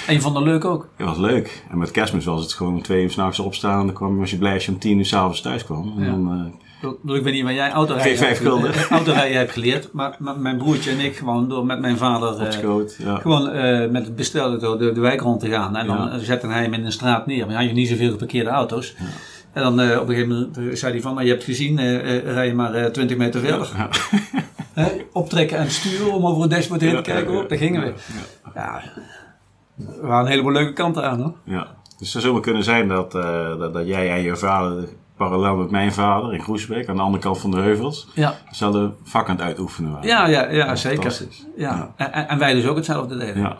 En 0.07 0.13
je 0.13 0.21
vond 0.21 0.35
het 0.35 0.43
leuk 0.43 0.65
ook? 0.65 0.87
Het 0.97 1.07
was 1.07 1.17
leuk. 1.17 1.63
En 1.71 1.77
met 1.77 1.91
kerstmis 1.91 2.25
was 2.25 2.41
het 2.41 2.53
gewoon 2.53 2.73
om 2.73 2.81
twee 2.81 3.03
uur 3.03 3.11
s'nachts 3.11 3.39
opstaan. 3.39 3.79
En 3.79 3.85
dan 3.85 3.95
kwam, 3.95 4.17
was 4.17 4.31
je 4.31 4.37
blij 4.37 4.53
als 4.53 4.65
je 4.65 4.71
om 4.71 4.79
tien 4.79 4.97
uur 4.97 5.05
s'avonds 5.05 5.41
thuis 5.41 5.65
kwam. 5.65 5.93
En 5.97 6.05
dan 6.05 6.53
uh, 6.81 7.15
ik 7.15 7.23
weet 7.23 7.33
niet 7.33 7.43
waar 7.43 7.53
jij 7.53 7.71
autorijden, 7.71 8.27
hebt, 8.27 8.89
autorijden 8.89 9.37
hebt 9.37 9.51
geleerd. 9.51 9.89
Maar, 9.91 10.15
maar, 10.19 10.39
mijn 10.39 10.57
broertje 10.57 10.91
en 10.91 10.99
ik 10.99 11.15
gewoon 11.15 11.49
door 11.49 11.65
met 11.65 11.79
mijn 11.79 11.97
vader... 11.97 12.53
Schoot, 12.53 12.95
ja. 12.99 13.15
Gewoon 13.15 13.51
met 13.91 14.05
het 14.05 14.15
bestellen 14.15 14.59
door 14.59 14.77
de, 14.77 14.91
de, 14.91 14.99
wijk 14.99 15.21
rond 15.21 15.39
te 15.39 15.49
gaan. 15.49 15.75
En 15.75 15.87
dan 15.87 16.19
zette 16.19 16.47
hij 16.47 16.61
hem 16.61 16.73
in 16.73 16.85
een 16.85 16.91
straat 16.91 17.25
neer. 17.25 17.45
Maar 17.45 17.55
had 17.55 17.65
je 17.65 17.73
niet 17.73 17.89
zoveel 17.89 18.11
geparkeerde 18.11 18.49
auto's. 18.49 18.95
En 19.53 19.61
dan 19.61 19.73
op 19.73 20.07
een 20.09 20.15
gegeven 20.15 20.29
moment 20.29 20.79
zei 20.79 20.91
hij 20.91 21.01
van... 21.01 21.13
Maar 21.13 21.23
je 21.23 21.29
hebt 21.29 21.43
gezien, 21.43 21.79
rij 22.33 22.47
je 22.47 22.53
maar 22.53 22.91
20 22.91 23.17
meter 23.17 23.41
verder. 23.41 23.69
optrekken 25.11 25.57
en 25.57 25.71
sturen 25.71 26.13
om 26.13 26.25
over 26.25 26.41
het 26.41 26.51
dashboard 26.51 26.81
heen 26.81 26.95
te 26.95 27.01
kijken. 27.01 27.37
Op, 27.37 27.49
daar 27.49 27.57
gingen 27.57 27.81
we. 27.81 27.93
Ja, 28.55 28.81
er 29.77 30.07
waren 30.07 30.25
een 30.25 30.31
heleboel 30.31 30.51
leuke 30.51 30.73
kanten 30.73 31.09
aan 31.09 31.21
hoor. 31.21 31.33
Ja. 31.43 31.67
Dus 31.97 32.13
het 32.13 32.21
zou 32.21 32.33
maar 32.33 32.41
kunnen 32.41 32.63
zijn 32.63 32.87
dat, 32.87 33.15
uh, 33.15 33.59
dat, 33.59 33.73
dat, 33.73 33.87
jij 33.87 34.11
en 34.11 34.21
je 34.21 34.35
vader 34.35 34.87
parallel 35.17 35.55
met 35.55 35.71
mijn 35.71 35.93
vader 35.93 36.33
in 36.33 36.41
Groesbeek 36.41 36.89
aan 36.89 36.95
de 36.95 37.01
andere 37.01 37.23
kant 37.23 37.39
van 37.39 37.51
de 37.51 37.57
heuvels 37.57 38.07
ja. 38.13 38.33
hetzelfde 38.45 38.91
vak 39.03 39.29
aan 39.29 39.35
het 39.35 39.45
uitoefenen 39.45 39.91
waren. 39.91 40.07
Ja, 40.07 40.27
ja, 40.27 40.51
ja 40.51 40.75
zeker. 40.75 41.27
Ja. 41.57 41.91
ja. 41.97 42.11
En, 42.11 42.27
en, 42.27 42.39
wij 42.39 42.53
dus 42.53 42.67
ook 42.67 42.75
hetzelfde 42.75 43.17
deden. 43.17 43.41
Ja. 43.41 43.57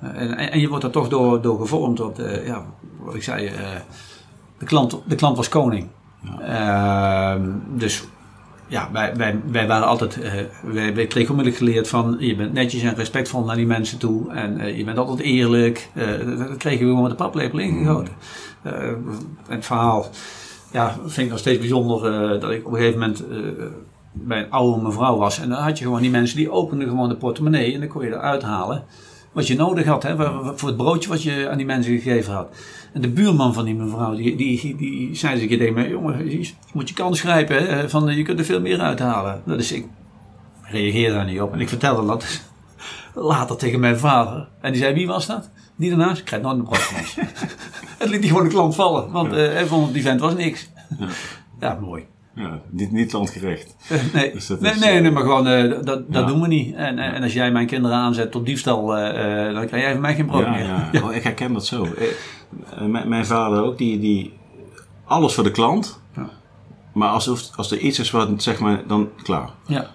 En, 0.00 0.36
en, 0.36 0.60
je 0.60 0.68
wordt 0.68 0.84
er 0.84 0.90
toch 0.90 1.08
door, 1.08 1.40
door 1.40 1.58
gevormd 1.60 2.00
op 2.00 2.16
de, 2.16 2.42
ja, 2.46 2.64
wat 2.98 3.14
ik 3.14 3.22
zei, 3.22 3.46
uh, 3.46 3.58
de, 4.58 4.64
klant, 4.64 4.98
de 5.04 5.14
klant 5.14 5.36
was 5.36 5.48
koning. 5.48 5.88
Ja. 6.20 7.36
Uh, 7.36 7.42
dus 7.68 8.04
ja, 8.70 8.88
wij, 8.92 9.16
wij, 9.16 9.40
wij 9.46 9.66
waren 9.66 9.86
altijd, 9.86 10.16
uh, 10.16 10.32
wij, 10.62 10.94
wij 10.94 11.06
kregen 11.06 11.30
onmiddellijk 11.30 11.64
geleerd 11.64 11.88
van 11.88 12.16
je 12.18 12.36
bent 12.36 12.52
netjes 12.52 12.82
en 12.82 12.94
respectvol 12.94 13.44
naar 13.44 13.56
die 13.56 13.66
mensen 13.66 13.98
toe 13.98 14.30
en 14.32 14.60
uh, 14.60 14.76
je 14.76 14.84
bent 14.84 14.98
altijd 14.98 15.20
eerlijk. 15.20 15.88
Uh, 15.94 16.38
dat 16.38 16.56
kregen 16.56 16.78
we 16.78 16.86
gewoon 16.86 17.02
met 17.02 17.10
de 17.10 17.16
paplepel 17.16 17.58
ingegoten. 17.58 18.12
het 19.48 19.64
verhaal, 19.64 20.06
ja, 20.72 20.96
vind 21.00 21.16
ik 21.16 21.28
nog 21.28 21.38
steeds 21.38 21.58
bijzonder 21.58 22.00
dat 22.40 22.50
ik 22.50 22.66
op 22.66 22.72
een 22.72 22.78
gegeven 22.78 22.98
moment 22.98 23.24
bij 24.12 24.38
een 24.38 24.50
oude 24.50 24.82
mevrouw 24.82 25.16
was 25.16 25.40
en 25.40 25.48
dan 25.48 25.58
had 25.58 25.78
je 25.78 25.84
gewoon 25.84 26.00
die 26.02 26.10
mensen 26.10 26.36
die 26.36 26.50
openden 26.50 26.88
gewoon 26.88 27.08
de 27.08 27.16
portemonnee 27.16 27.74
en 27.74 27.80
dan 27.80 27.88
kon 27.88 28.04
je 28.04 28.08
eruit 28.08 28.42
halen 28.42 28.84
wat 29.32 29.46
je 29.46 29.56
nodig 29.56 29.86
had, 29.86 30.02
hè, 30.02 30.16
voor 30.56 30.68
het 30.68 30.76
broodje 30.76 31.08
wat 31.08 31.22
je 31.22 31.48
aan 31.50 31.56
die 31.56 31.66
mensen 31.66 31.98
gegeven 31.98 32.32
had. 32.32 32.56
En 32.92 33.00
de 33.00 33.08
buurman 33.08 33.54
van 33.54 33.64
die 33.64 33.74
mevrouw, 33.74 34.14
die, 34.14 34.36
die, 34.36 34.76
die 34.76 35.14
zei 35.14 35.46
tegen 35.46 35.74
mij, 35.74 35.88
jongen, 35.88 36.30
je 36.30 36.50
moet 36.72 36.88
je 36.88 36.94
kans 36.94 37.20
grijpen, 37.20 37.66
hè, 37.66 37.88
van, 37.88 38.16
je 38.16 38.22
kunt 38.22 38.38
er 38.38 38.44
veel 38.44 38.60
meer 38.60 38.80
uithalen. 38.80 39.42
Dus 39.46 39.72
ik 39.72 39.86
reageerde 40.62 41.14
daar 41.14 41.24
niet 41.24 41.40
op 41.40 41.52
en 41.52 41.60
ik 41.60 41.68
vertelde 41.68 42.06
dat 42.06 42.40
later 43.14 43.56
tegen 43.56 43.80
mijn 43.80 43.98
vader. 43.98 44.48
En 44.60 44.72
die 44.72 44.80
zei, 44.80 44.94
wie 44.94 45.06
was 45.06 45.26
dat? 45.26 45.50
Die 45.76 45.88
daarnaast, 45.88 46.18
ik 46.18 46.24
krijg 46.24 46.42
nooit 46.42 46.58
een 46.58 46.64
broodje. 46.64 47.22
het 47.98 48.08
liet 48.08 48.20
die 48.20 48.30
gewoon 48.30 48.44
de 48.44 48.50
klant 48.50 48.74
vallen, 48.74 49.10
want 49.10 49.34
ja. 49.34 49.62
uh, 49.62 49.92
die 49.92 50.02
vent 50.02 50.20
was 50.20 50.34
niks. 50.34 50.70
Ja, 50.98 51.06
ja 51.60 51.78
mooi. 51.80 52.06
Ja, 52.34 52.60
niet, 52.70 52.92
niet 52.92 53.12
landgerecht. 53.12 53.76
nee, 54.14 54.32
dus 54.32 54.48
nee, 54.48 54.58
nee, 54.60 54.90
eh, 54.90 55.02
nee, 55.02 55.10
maar 55.10 55.22
gewoon, 55.22 55.48
uh, 55.48 55.84
dat, 55.84 56.12
dat 56.12 56.26
doen 56.26 56.40
we 56.40 56.46
niet. 56.46 56.74
En, 56.74 56.96
ja. 56.96 57.12
en 57.12 57.22
als 57.22 57.32
jij 57.32 57.52
mijn 57.52 57.66
kinderen 57.66 57.96
aanzet 57.96 58.30
tot 58.30 58.46
diefstal, 58.46 58.98
uh, 58.98 59.54
dan 59.54 59.66
krijg 59.66 59.82
jij 59.82 59.92
van 59.92 60.00
mij 60.00 60.14
geen 60.14 60.26
brood 60.26 60.44
ja, 60.44 60.50
meer. 60.50 60.64
Ja. 60.64 60.90
Oh, 61.02 61.14
ik 61.14 61.22
herken 61.22 61.52
dat 61.52 61.66
zo. 61.66 61.86
mijn 63.06 63.26
vader 63.26 63.62
ook, 63.62 63.78
die, 63.78 63.98
die 63.98 64.32
alles 65.04 65.34
voor 65.34 65.44
de 65.44 65.50
klant. 65.50 66.00
Maar 66.92 67.08
als, 67.08 67.56
als 67.56 67.70
er 67.70 67.78
iets 67.78 67.98
is 67.98 68.10
wat, 68.10 68.42
zeg 68.42 68.58
maar, 68.58 68.82
dan 68.86 69.08
klaar. 69.22 69.50
Ja. 69.66 69.90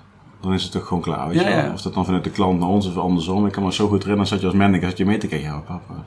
Dan 0.46 0.54
is 0.54 0.64
het 0.64 0.72
toch 0.72 0.88
gewoon 0.88 1.04
klaar, 1.04 1.28
weet 1.28 1.40
je 1.40 1.46
wel? 1.46 1.74
Of 1.74 1.82
dat 1.82 1.94
dan 1.94 2.06
vanuit 2.06 2.24
de 2.24 2.30
klant 2.30 2.60
naar 2.60 2.70
ons 2.70 2.88
of 2.88 2.98
andersom. 2.98 3.46
Ik 3.46 3.52
kan 3.52 3.64
me 3.64 3.74
zo 3.74 3.88
goed 3.88 4.04
herinneren, 4.04 4.28
zat 4.28 4.40
je 4.40 4.46
als 4.46 4.56
manager, 4.56 4.90
zat 4.90 4.98
je 4.98 5.06
mee 5.06 5.18
te 5.18 5.28
kijken. 5.28 5.48
Ja, 5.48 5.58
papa, 5.58 6.04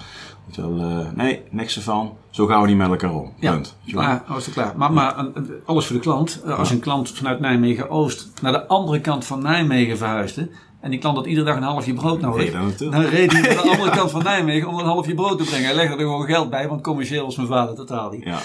wel, 0.57 0.77
uh, 0.79 1.07
nee, 1.15 1.43
niks 1.51 1.77
ervan. 1.77 2.13
Zo 2.31 2.47
gaan 2.47 2.61
we 2.63 2.67
niet 2.67 2.77
met 2.77 2.91
elkaar 2.91 3.15
om. 3.15 3.33
Ja, 3.39 3.53
Punt. 3.53 3.77
klaar, 3.87 4.23
was 4.29 4.45
het 4.45 4.55
klaar. 4.55 4.73
Maar, 4.77 4.93
maar 4.93 5.27
alles 5.65 5.87
voor 5.87 5.97
de 5.97 6.03
klant. 6.03 6.43
Als 6.57 6.71
een 6.71 6.81
klant 6.81 7.11
vanuit 7.11 7.41
Nijmegen-Oost 7.41 8.31
naar 8.43 8.53
de 8.53 8.67
andere 8.67 9.01
kant 9.01 9.25
van 9.25 9.43
Nijmegen 9.43 9.99
verhuisde... 9.99 10.51
en 10.81 10.91
die 10.91 10.99
klant 10.99 11.17
had 11.17 11.27
iedere 11.27 11.47
dag 11.47 11.57
een 11.57 11.63
halfje 11.63 11.95
brood 11.95 12.21
nodig... 12.21 12.53
dan, 12.53 12.91
dan 12.91 13.03
reed 13.05 13.33
hij 13.33 13.41
naar 13.41 13.63
de 13.63 13.71
andere 13.71 13.91
kant 13.91 14.11
van 14.11 14.23
Nijmegen 14.23 14.69
om 14.69 14.79
een 14.79 14.85
halfje 14.85 15.15
brood 15.15 15.39
te 15.39 15.45
brengen. 15.45 15.65
Hij 15.65 15.75
legde 15.75 15.93
er 15.93 16.01
gewoon 16.01 16.27
geld 16.27 16.51
bij, 16.51 16.69
want 16.69 16.83
commercieel 16.83 17.25
was 17.25 17.37
mijn 17.37 17.49
vader 17.49 17.75
totaal 17.75 18.11
niet. 18.11 18.25
Ja. 18.25 18.39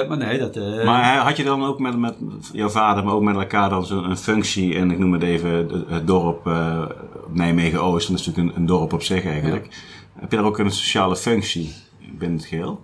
Uh, 0.00 0.08
maar 0.08 0.16
nee, 0.16 0.38
dat... 0.38 0.56
Uh, 0.56 0.84
maar 0.84 1.16
had 1.16 1.36
je 1.36 1.44
dan 1.44 1.64
ook 1.64 1.78
met, 1.78 1.98
met 1.98 2.14
jouw 2.52 2.68
vader, 2.68 3.04
maar 3.04 3.14
ook 3.14 3.22
met 3.22 3.36
elkaar 3.36 3.70
dan 3.70 3.86
zo'n 3.86 4.16
functie... 4.16 4.74
en 4.74 4.90
ik 4.90 4.98
noem 4.98 5.12
het 5.12 5.22
even 5.22 5.84
het 5.88 6.06
dorp 6.06 6.46
uh, 6.46 6.84
Nijmegen-Oost... 7.28 8.08
dat 8.08 8.18
is 8.18 8.26
natuurlijk 8.26 8.56
een, 8.56 8.60
een, 8.62 8.66
dorp 8.66 8.92
op 8.92 9.02
zich 9.02 9.24
eigenlijk... 9.24 9.66
Ja. 9.70 10.20
Heb 10.20 10.30
je 10.30 10.36
daar 10.36 10.46
ook 10.46 10.58
een 10.58 10.70
sociale 10.70 11.16
functie 11.16 11.74
binnen 12.18 12.38
het 12.38 12.46
geheel? 12.46 12.80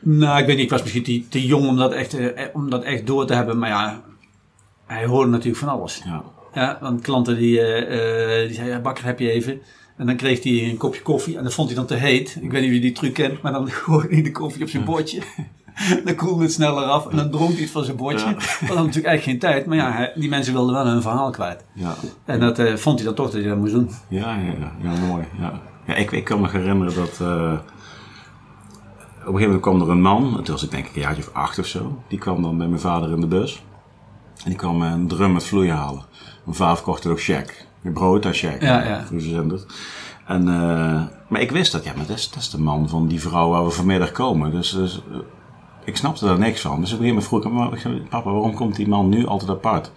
Nou, 0.00 0.40
ik 0.40 0.46
weet 0.46 0.56
niet. 0.56 0.64
Ik 0.64 0.70
was 0.70 0.82
misschien 0.82 1.02
te, 1.02 1.28
te 1.28 1.46
jong 1.46 1.66
om 1.66 1.76
dat, 1.76 1.92
echt, 1.92 2.14
eh, 2.14 2.44
om 2.52 2.70
dat 2.70 2.82
echt 2.82 3.06
door 3.06 3.26
te 3.26 3.34
hebben. 3.34 3.58
Maar 3.58 3.68
ja, 3.68 4.02
hij 4.86 5.06
hoorde 5.06 5.30
natuurlijk 5.30 5.58
van 5.58 5.68
alles. 5.68 6.02
Ja. 6.04 6.22
Ja, 6.54 6.78
want 6.80 7.00
klanten 7.00 7.36
die, 7.36 7.58
uh, 7.58 8.46
die 8.46 8.54
zeiden, 8.54 8.82
bakker 8.82 9.04
heb 9.04 9.18
je 9.18 9.30
even. 9.30 9.60
En 9.96 10.06
dan 10.06 10.16
kreeg 10.16 10.42
hij 10.42 10.70
een 10.70 10.76
kopje 10.76 11.02
koffie 11.02 11.36
en 11.36 11.44
dat 11.44 11.54
vond 11.54 11.68
hij 11.68 11.76
dan 11.76 11.86
te 11.86 11.94
heet. 11.94 12.38
Ik 12.40 12.50
weet 12.50 12.60
niet 12.60 12.70
of 12.70 12.76
je 12.76 12.80
die 12.80 12.92
truc 12.92 13.14
kent, 13.14 13.42
maar 13.42 13.52
dan 13.52 13.70
gooide 13.82 14.14
hij 14.14 14.22
de 14.22 14.30
koffie 14.30 14.62
op 14.62 14.68
zijn 14.68 14.84
bordje. 14.84 15.22
dan 16.04 16.14
koelde 16.14 16.42
het 16.42 16.52
sneller 16.52 16.84
af 16.84 17.06
en 17.06 17.16
dan 17.16 17.30
dronk 17.30 17.52
hij 17.52 17.60
het 17.60 17.70
van 17.70 17.84
zijn 17.84 17.96
bordje. 17.96 18.26
Ja. 18.26 18.32
Dat 18.32 18.42
had 18.44 18.76
natuurlijk 18.76 19.06
eigenlijk 19.06 19.22
geen 19.22 19.38
tijd, 19.38 19.66
maar 19.66 19.76
ja, 19.76 20.10
die 20.14 20.28
mensen 20.28 20.52
wilden 20.52 20.74
wel 20.74 20.86
hun 20.86 21.02
verhaal 21.02 21.30
kwijt. 21.30 21.64
Ja. 21.72 21.94
En 22.24 22.40
dat 22.40 22.58
uh, 22.58 22.76
vond 22.76 22.96
hij 22.96 23.06
dan 23.06 23.14
toch 23.14 23.30
dat 23.30 23.40
hij 23.40 23.50
dat 23.50 23.58
moest 23.58 23.72
doen. 23.72 23.90
Ja, 24.08 24.34
ja, 24.34 24.52
ja, 24.58 24.72
ja 24.82 25.06
mooi. 25.06 25.24
Ja. 25.38 25.60
Ja, 25.86 25.94
ik, 25.94 26.10
ik 26.10 26.24
kan 26.24 26.40
me 26.40 26.50
herinneren 26.50 26.94
dat. 26.94 27.18
Uh, 27.22 27.52
op 29.26 29.34
een 29.34 29.40
gegeven 29.40 29.42
moment 29.42 29.60
kwam 29.60 29.80
er 29.80 29.90
een 29.90 30.00
man, 30.00 30.42
toen 30.42 30.54
was 30.54 30.64
ik 30.64 30.70
denk 30.70 30.86
ik 30.86 30.94
een 30.94 31.00
jaartje 31.00 31.22
of 31.22 31.34
acht 31.34 31.58
of 31.58 31.66
zo. 31.66 32.02
Die 32.08 32.18
kwam 32.18 32.42
dan 32.42 32.58
bij 32.58 32.66
mijn 32.66 32.80
vader 32.80 33.10
in 33.10 33.20
de 33.20 33.26
bus. 33.26 33.62
En 34.44 34.50
die 34.50 34.58
kwam 34.58 34.82
een 34.82 35.08
drum 35.08 35.32
met 35.32 35.44
vloei 35.44 35.70
halen. 35.70 36.02
Mijn 36.44 36.56
vader 36.56 36.82
kocht 36.82 37.06
ook 37.06 37.20
check. 37.20 37.66
Brood 37.82 38.24
en 38.24 38.34
check. 38.34 38.62
Ja, 38.62 38.84
ja. 38.84 39.04
En, 40.26 40.48
uh, 40.48 41.02
maar 41.28 41.40
ik 41.40 41.50
wist 41.50 41.72
dat, 41.72 41.84
ja, 41.84 41.92
maar 41.96 42.06
dat 42.06 42.16
is, 42.16 42.30
dat 42.30 42.42
is 42.42 42.50
de 42.50 42.60
man 42.60 42.88
van 42.88 43.06
die 43.06 43.20
vrouw 43.20 43.48
waar 43.50 43.64
we 43.64 43.70
vanmiddag 43.70 44.12
komen. 44.12 44.50
Dus, 44.50 44.70
dus 44.70 45.02
uh, 45.10 45.16
ik 45.84 45.96
snapte 45.96 46.24
daar 46.24 46.38
niks 46.38 46.60
van. 46.60 46.80
Dus 46.80 46.92
op 46.92 46.98
een 47.00 47.04
gegeven 47.04 47.30
moment 47.30 47.48
vroeg 47.48 47.74
ik 47.74 47.82
hem, 47.82 48.08
papa, 48.08 48.30
waarom 48.30 48.54
komt 48.54 48.76
die 48.76 48.88
man 48.88 49.08
nu 49.08 49.26
altijd 49.26 49.50
apart? 49.50 49.90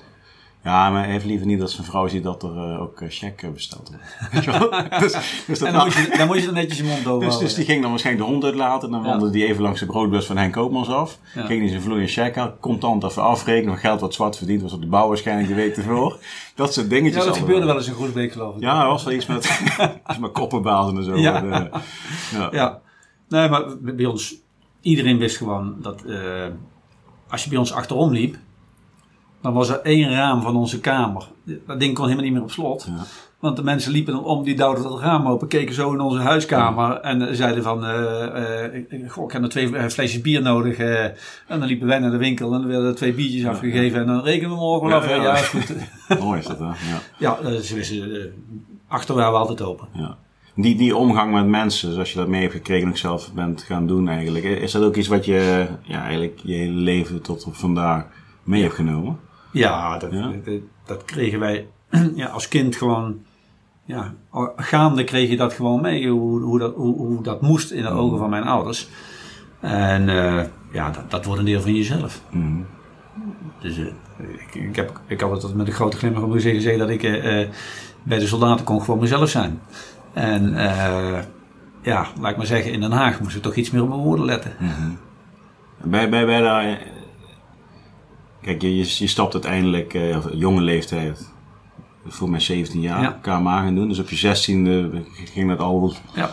Ja, 0.68 0.90
maar 0.90 1.04
hij 1.04 1.12
heeft 1.12 1.26
liever 1.26 1.48
niet 1.48 1.60
dat 1.60 1.72
zijn 1.72 1.88
vrouw 1.88 2.08
ziet 2.08 2.24
dat 2.24 2.44
er 2.44 2.56
uh, 2.56 2.82
ook 2.82 3.02
uh, 3.02 3.10
check 3.10 3.54
besteld 3.54 3.90
wordt. 3.90 4.46
Dus, 5.00 5.44
dus 5.48 5.60
dat 5.60 5.68
en 5.68 5.74
dan, 5.74 5.84
moet 5.84 5.94
je, 5.94 6.14
dan 6.18 6.28
moet 6.28 6.42
je 6.42 6.52
netjes 6.52 6.78
je 6.78 6.84
mond 6.84 7.08
over 7.08 7.28
dus, 7.28 7.38
dus 7.38 7.54
die 7.54 7.66
ging 7.66 7.82
dan 7.82 7.90
waarschijnlijk 7.90 8.26
de 8.26 8.32
hond 8.32 8.44
uitlaten. 8.44 8.88
En 8.88 8.94
dan 8.94 9.04
wandelde 9.04 9.32
die 9.32 9.46
even 9.46 9.62
langs 9.62 9.80
de 9.80 9.86
broodbus 9.86 10.26
van 10.26 10.38
Henk 10.38 10.54
Koopmans 10.54 10.88
af. 10.88 11.20
Ging 11.34 11.60
hij 11.60 11.70
zijn 11.70 11.82
vloeiende 11.82 12.12
check 12.12 12.52
contant 12.60 13.04
even 13.04 13.24
afrekenen. 13.24 13.74
Van 13.74 13.82
geld 13.82 14.02
wat 14.02 14.14
zwart 14.14 14.38
verdiend 14.38 14.62
was 14.62 14.74
op 14.74 14.82
de 14.82 14.88
bouw 14.88 15.08
waarschijnlijk 15.08 15.48
de 15.48 15.56
week 15.56 15.78
ervoor. 15.78 16.18
Dat 16.56 16.74
soort 16.74 16.90
dingetjes. 16.90 17.24
Ja, 17.24 17.30
dat 17.30 17.38
gebeurde 17.38 17.66
wel 17.66 17.76
eens 17.76 17.88
een 17.88 17.94
goed 17.94 18.14
week 18.14 18.32
geloof 18.32 18.56
ik. 18.56 18.62
Ja, 18.62 18.82
er 18.82 18.88
was 18.88 19.04
wel 19.04 19.14
iets 19.14 19.26
met, 19.26 19.62
iets 20.10 20.20
met 20.20 20.32
koppenbazen 20.32 20.98
en 20.98 21.04
zo. 21.04 21.18
Ja. 21.18 21.70
Ja. 22.32 22.50
ja. 22.52 22.82
Nee, 23.30 23.50
maar 23.50 23.64
bij 23.80 24.06
ons, 24.06 24.36
iedereen 24.82 25.18
wist 25.18 25.38
gewoon 25.38 25.76
dat 25.82 26.04
uh, 26.06 26.46
als 27.30 27.44
je 27.44 27.50
bij 27.50 27.60
ons 27.60 27.74
achterom 27.74 28.12
liep 28.12 28.38
dan 29.48 29.56
was 29.56 29.70
er 29.70 29.82
één 29.82 30.10
raam 30.10 30.42
van 30.42 30.56
onze 30.56 30.80
kamer. 30.80 31.28
Dat 31.68 31.80
ding 31.80 31.94
kon 31.94 32.04
helemaal 32.04 32.26
niet 32.26 32.34
meer 32.34 32.44
op 32.44 32.52
slot. 32.52 32.86
Ja. 32.90 33.04
Want 33.40 33.56
de 33.56 33.64
mensen 33.64 33.92
liepen 33.92 34.14
dan 34.14 34.24
om, 34.24 34.44
die 34.44 34.56
duwden 34.56 34.84
dat 34.84 35.00
raam 35.00 35.28
open, 35.28 35.48
keken 35.48 35.74
zo 35.76 35.94
in 35.94 36.00
onze 36.00 36.20
huiskamer 36.20 37.00
en 37.00 37.36
zeiden 37.36 37.64
van, 37.64 37.84
uh, 37.84 37.92
uh, 38.90 39.10
goh, 39.10 39.26
ik 39.26 39.32
heb 39.32 39.42
nog 39.42 39.52
twee 39.52 39.90
flesjes 39.90 40.22
bier 40.22 40.42
nodig. 40.42 40.80
Uh, 40.80 41.04
en 41.04 41.16
dan 41.48 41.64
liepen 41.64 41.88
wij 41.88 42.00
naar 42.00 42.12
de 42.12 42.18
winkel 42.18 42.54
en 42.54 42.60
dan 42.60 42.70
werden 42.70 42.90
er 42.90 42.96
twee 42.96 43.14
biertjes 43.14 43.42
ja, 43.42 43.50
afgegeven 43.50 44.00
en 44.00 44.08
dan 44.08 44.24
rekenen 44.24 44.50
we 44.50 44.56
morgen 44.56 44.88
wel 44.88 44.98
af. 44.98 45.10
Ja, 45.10 45.16
ja, 45.16 45.34
is 45.34 45.48
goed. 45.48 45.74
Mooi 46.20 46.40
is 46.40 46.46
dat, 46.46 46.60
hè? 46.60 46.66
Ja, 46.66 47.02
ja 47.18 47.60
ze 47.62 47.76
wisten, 47.76 48.34
achter 48.88 49.16
waren 49.16 49.32
we 49.32 49.38
altijd 49.38 49.62
open. 49.62 49.88
Ja. 49.94 50.18
Die, 50.56 50.76
die 50.76 50.96
omgang 50.96 51.34
met 51.34 51.48
mensen, 51.48 51.94
zoals 51.94 52.12
je 52.12 52.18
dat 52.18 52.28
mee 52.28 52.42
hebt 52.42 52.54
gekregen 52.54 52.88
en 52.88 52.98
zelf 52.98 53.34
bent 53.34 53.62
gaan 53.62 53.88
doen 53.88 54.08
eigenlijk, 54.08 54.46
is 54.46 54.72
dat 54.72 54.84
ook 54.84 54.96
iets 54.96 55.08
wat 55.08 55.26
je 55.26 55.68
ja, 55.82 56.04
eigenlijk 56.04 56.40
je 56.44 56.54
hele 56.54 56.80
leven 56.80 57.22
tot 57.22 57.46
op 57.46 57.56
vandaag 57.56 58.06
mee 58.44 58.62
hebt 58.62 58.76
genomen? 58.76 59.20
Ja, 59.58 59.98
dat, 59.98 60.12
ja? 60.12 60.32
Dat, 60.44 60.60
dat, 60.86 61.06
kregen 61.06 61.40
wij 61.40 61.68
ja, 62.16 62.28
als 62.28 62.48
kind 62.48 62.76
gewoon. 62.76 63.26
Ja, 63.86 64.14
gaande 64.56 65.04
kreeg 65.04 65.30
je 65.30 65.38
dat 65.38 65.54
gewoon 65.54 65.82
mee, 65.82 66.10
hoe, 66.10 66.42
hoe, 66.42 66.60
dat, 66.60 66.76
hoe, 66.76 66.98
hoe 66.98 67.24
dat 67.24 67.42
moest 67.42 67.72
in 67.72 67.84
de 67.84 67.90
mm. 67.90 67.98
ogen 67.98 68.18
van 68.18 68.30
mijn 68.30 68.44
ouders. 68.44 68.88
En 69.60 70.10
uh, 70.10 70.44
ja, 70.72 70.92
dat, 70.92 71.12
dat 71.12 71.26
wordt 71.26 71.40
een 71.40 71.46
deel 71.46 71.62
van 71.62 71.76
jezelf. 71.76 72.22
Mm. 72.30 72.66
Dus 73.60 73.78
uh, 73.78 73.86
ik, 74.18 74.56
ik, 74.56 74.76
heb, 74.76 75.00
ik 75.08 75.22
had 75.22 75.44
het 75.44 75.56
met 75.56 75.68
een 75.68 75.74
grote 75.74 75.98
glimlach 75.98 76.22
op 76.22 76.30
mijn 76.30 76.42
gezicht 76.42 76.56
gezegd 76.56 76.80
dat 76.80 76.90
ik 76.90 77.04
uh, 77.04 77.48
bij 78.04 78.20
de 78.20 78.28
soldaten 78.28 78.66
kon 78.66 78.82
gewoon 78.82 79.00
mezelf 79.00 79.30
zijn. 79.30 79.62
En 80.14 80.54
ja, 81.82 82.08
laat 82.20 82.32
ik 82.32 82.38
maar 82.38 82.46
zeggen, 82.46 82.72
in 82.72 82.82
Den 82.82 82.92
Haag 82.92 83.22
moest 83.22 83.36
ik 83.36 83.42
toch 83.42 83.56
iets 83.56 83.72
meer 83.72 83.82
op 83.82 83.90
mijn 83.90 84.02
woorden 84.02 84.26
letten. 84.26 84.54
Mm 84.60 84.70
-hmm. 84.70 84.98
Bij, 85.84 86.10
bij, 86.10 86.26
bij 86.26 86.42
daar 86.42 86.80
Kijk, 88.48 88.62
je, 88.62 88.78
je, 88.78 88.96
je 88.98 89.08
stapt 89.08 89.34
uiteindelijk, 89.34 89.94
uh, 89.94 90.18
jonge 90.34 90.62
leeftijd, 90.62 91.30
voor 92.06 92.30
mij 92.30 92.40
17 92.40 92.82
jaar, 92.82 93.02
ja. 93.02 93.20
KMA 93.22 93.62
gaan 93.62 93.76
doen. 93.76 93.88
Dus 93.88 94.00
op 94.00 94.10
je 94.10 94.36
16e 94.36 95.08
ging 95.34 95.50
dat 95.50 95.60
al. 95.60 95.94
Ja. 96.16 96.32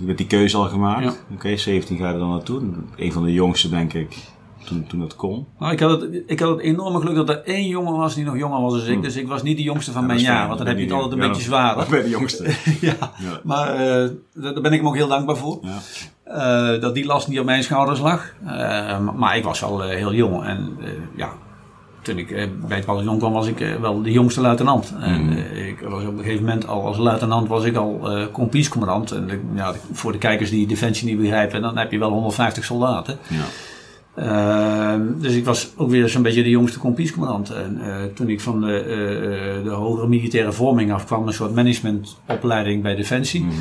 Werd 0.00 0.18
die 0.18 0.26
keuze 0.26 0.56
al 0.56 0.68
gemaakt. 0.68 1.02
Ja. 1.02 1.08
Oké, 1.10 1.32
okay, 1.32 1.56
17 1.56 1.96
ga 1.96 2.06
je 2.06 2.12
er 2.12 2.18
dan 2.18 2.30
naartoe. 2.30 2.62
Een 2.96 3.12
van 3.12 3.24
de 3.24 3.32
jongste, 3.32 3.68
denk 3.68 3.92
ik, 3.92 4.16
toen, 4.64 4.86
toen 4.86 5.00
het 5.00 5.16
kon? 5.16 5.46
Nou, 5.58 5.72
ik 5.72 5.80
had 5.80 6.00
het, 6.00 6.22
ik 6.26 6.40
had 6.40 6.48
het 6.48 6.60
enorme 6.60 6.98
geluk 7.00 7.14
dat 7.14 7.28
er 7.28 7.42
één 7.44 7.66
jongen 7.66 7.96
was 7.96 8.14
die 8.14 8.24
nog 8.24 8.38
jonger 8.38 8.60
was 8.60 8.84
dan 8.84 8.94
ik. 8.94 9.02
Dus 9.02 9.16
ik 9.16 9.28
was 9.28 9.42
niet 9.42 9.56
de 9.56 9.62
jongste 9.62 9.92
van 9.92 10.00
Ja, 10.00 10.06
mijn 10.06 10.18
dat 10.18 10.26
jaar, 10.26 10.36
fijn. 10.36 10.48
want 10.48 10.58
dan 10.58 10.68
heb 10.68 10.78
je 10.78 10.84
het 10.84 10.92
altijd 10.92 11.12
een 11.12 11.28
beetje 11.28 11.42
zwaarder. 11.42 11.82
Ik 11.84 11.90
ben 11.90 12.02
de 12.02 12.08
jongste. 12.08 12.54
ja, 12.88 13.12
maar 13.44 13.74
eh, 13.74 14.10
daar 14.32 14.52
daar 14.52 14.62
ben 14.62 14.72
ik 14.72 14.78
hem 14.78 14.88
ook 14.88 14.96
heel 14.96 15.08
dankbaar 15.08 15.36
voor. 15.36 15.60
Eh, 16.30 16.80
dat 16.80 16.94
die 16.94 17.04
last 17.06 17.28
niet 17.28 17.38
op 17.38 17.44
mijn 17.44 17.62
schouders 17.62 18.00
lag. 18.00 18.32
Eh, 18.46 18.98
maar, 19.16 19.36
ik 19.36 19.44
was 19.44 19.60
wel 19.60 19.84
eh, 19.84 19.96
heel 19.96 20.14
jong. 20.14 20.44
En 20.44 20.76
ja, 21.16 21.28
toen 22.02 22.18
ik 22.18 22.28
bij 22.68 22.76
het 22.76 22.86
bataljon 22.86 23.18
kwam, 23.18 23.32
was 23.32 23.46
ik 23.46 23.76
wel 23.80 24.02
de 24.02 24.10
jongste 24.12 24.40
luitenant. 24.40 24.94
En 25.00 25.36
eh, 25.36 25.68
ik 25.68 25.80
was 25.80 26.04
op 26.04 26.12
een 26.18 26.24
gegeven 26.24 26.44
moment 26.44 26.66
al 26.66 26.86
als 26.86 26.98
luitenant 26.98 27.48
was 27.48 27.64
ik 27.64 27.76
al 27.76 28.08
kompiescommandant. 28.32 29.10
En 29.12 29.26
de- 29.26 29.40
ja, 29.54 29.72
voor 29.92 30.12
de 30.12 30.18
kijkers 30.18 30.50
die 30.50 30.66
Defensie 30.66 31.08
niet 31.08 31.18
begrijpen, 31.20 31.62
dan 31.62 31.76
heb 31.78 31.92
je 31.92 31.98
wel 31.98 32.10
150 32.10 32.64
soldaten. 32.64 33.18
Ja. 33.28 33.44
Dus 35.18 35.34
ik 35.34 35.44
was 35.44 35.72
ook 35.76 35.90
weer 35.90 36.08
zo'n 36.08 36.22
beetje 36.22 36.42
de 36.42 36.50
jongste 36.50 36.78
kompiescommandant. 36.78 37.50
En 37.50 37.80
toen 38.14 38.28
ik 38.28 38.40
van 38.40 38.60
de, 38.60 39.60
de 39.64 39.70
hogere 39.70 40.08
militaire 40.08 40.52
vorming 40.52 40.92
afkwam, 40.92 41.26
een 41.26 41.32
soort 41.32 41.54
managementopleiding 41.54 42.82
bij 42.82 42.94
Defensie. 42.94 43.40
Mhm. 43.44 43.54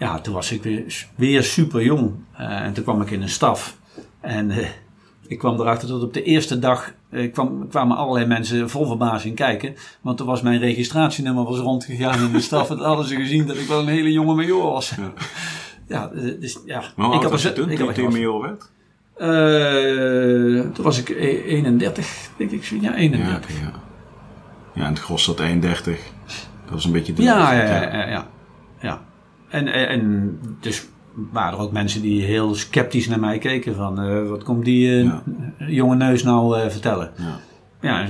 Ja, 0.00 0.20
toen 0.20 0.34
was 0.34 0.52
ik 0.52 0.62
weer, 0.62 1.06
weer 1.14 1.42
super 1.42 1.82
jong. 1.82 2.12
en 2.36 2.72
toen 2.72 2.84
kwam 2.84 3.02
ik 3.02 3.10
in 3.10 3.22
een 3.22 3.28
staf. 3.28 3.76
En 4.20 4.50
eh, 4.50 4.68
ik 5.26 5.38
kwam 5.38 5.60
erachter 5.60 5.88
dat 5.88 6.02
op 6.02 6.14
de 6.14 6.22
eerste 6.22 6.58
dag 6.58 6.92
eh, 7.10 7.32
kwam, 7.32 7.68
kwamen 7.68 7.96
allerlei 7.96 8.26
mensen 8.26 8.70
vol 8.70 8.86
verbazing 8.86 9.34
kijken. 9.34 9.74
Want 10.00 10.16
toen 10.18 10.26
was 10.26 10.42
mijn 10.42 10.58
registratienummer 10.60 11.44
was 11.44 11.58
rondgegaan 11.58 12.20
in 12.26 12.32
de 12.32 12.40
staf. 12.40 12.70
En 12.70 12.78
hadden 12.78 13.06
ze 13.06 13.14
gezien 13.14 13.46
dat 13.46 13.56
ik 13.56 13.66
wel 13.66 13.80
een 13.80 13.86
hele 13.88 14.12
jonge 14.12 14.34
major 14.34 14.62
was. 14.62 14.90
Ja. 14.96 15.12
Ja, 15.88 16.10
eh, 16.10 16.40
dus 16.40 16.58
ja. 16.66 16.82
Maar 16.96 17.06
ik 17.14 17.22
oud 17.22 17.30
was 17.30 17.42
je 17.42 17.52
toen, 17.52 17.70
ik 17.70 17.76
toen 17.78 17.86
had 17.86 17.96
je 17.96 18.08
major 18.08 18.40
werd? 18.42 18.70
eh, 19.16 20.70
toen 20.72 20.84
was 20.84 20.98
ik 20.98 21.08
e- 21.08 21.42
31, 21.42 22.28
denk 22.36 22.50
ik. 22.50 22.64
Ja, 22.64 22.76
Ja, 22.80 22.94
31. 22.94 23.36
oké, 23.36 23.52
ja. 23.64 23.72
ja, 24.74 24.82
en 24.84 24.88
het 24.88 24.98
gros 25.00 25.24
zat 25.24 25.40
31. 25.40 25.98
Dat 26.64 26.74
was 26.74 26.84
een 26.84 26.92
beetje 26.92 27.12
de 27.12 27.22
Ja, 27.22 27.52
ja, 27.52 27.62
ja. 27.62 28.06
ja, 28.08 28.26
ja. 28.80 29.02
En, 29.50 29.66
en, 29.68 29.88
en 29.88 30.38
dus 30.60 30.86
waren 31.32 31.58
er 31.58 31.64
ook 31.64 31.72
mensen 31.72 32.02
die 32.02 32.22
heel 32.22 32.54
sceptisch 32.54 33.08
naar 33.08 33.20
mij 33.20 33.38
keken. 33.38 33.74
Van, 33.74 34.00
eh, 34.00 34.28
wat 34.28 34.42
komt 34.42 34.64
die 34.64 34.88
eh, 34.96 35.04
Ja. 35.04 35.22
jonge 35.58 35.96
neus 35.96 36.22
nou 36.22 36.58
eh, 36.58 36.68
vertellen? 36.68 37.12
Ja. 37.16 37.38
Ja, 37.80 38.06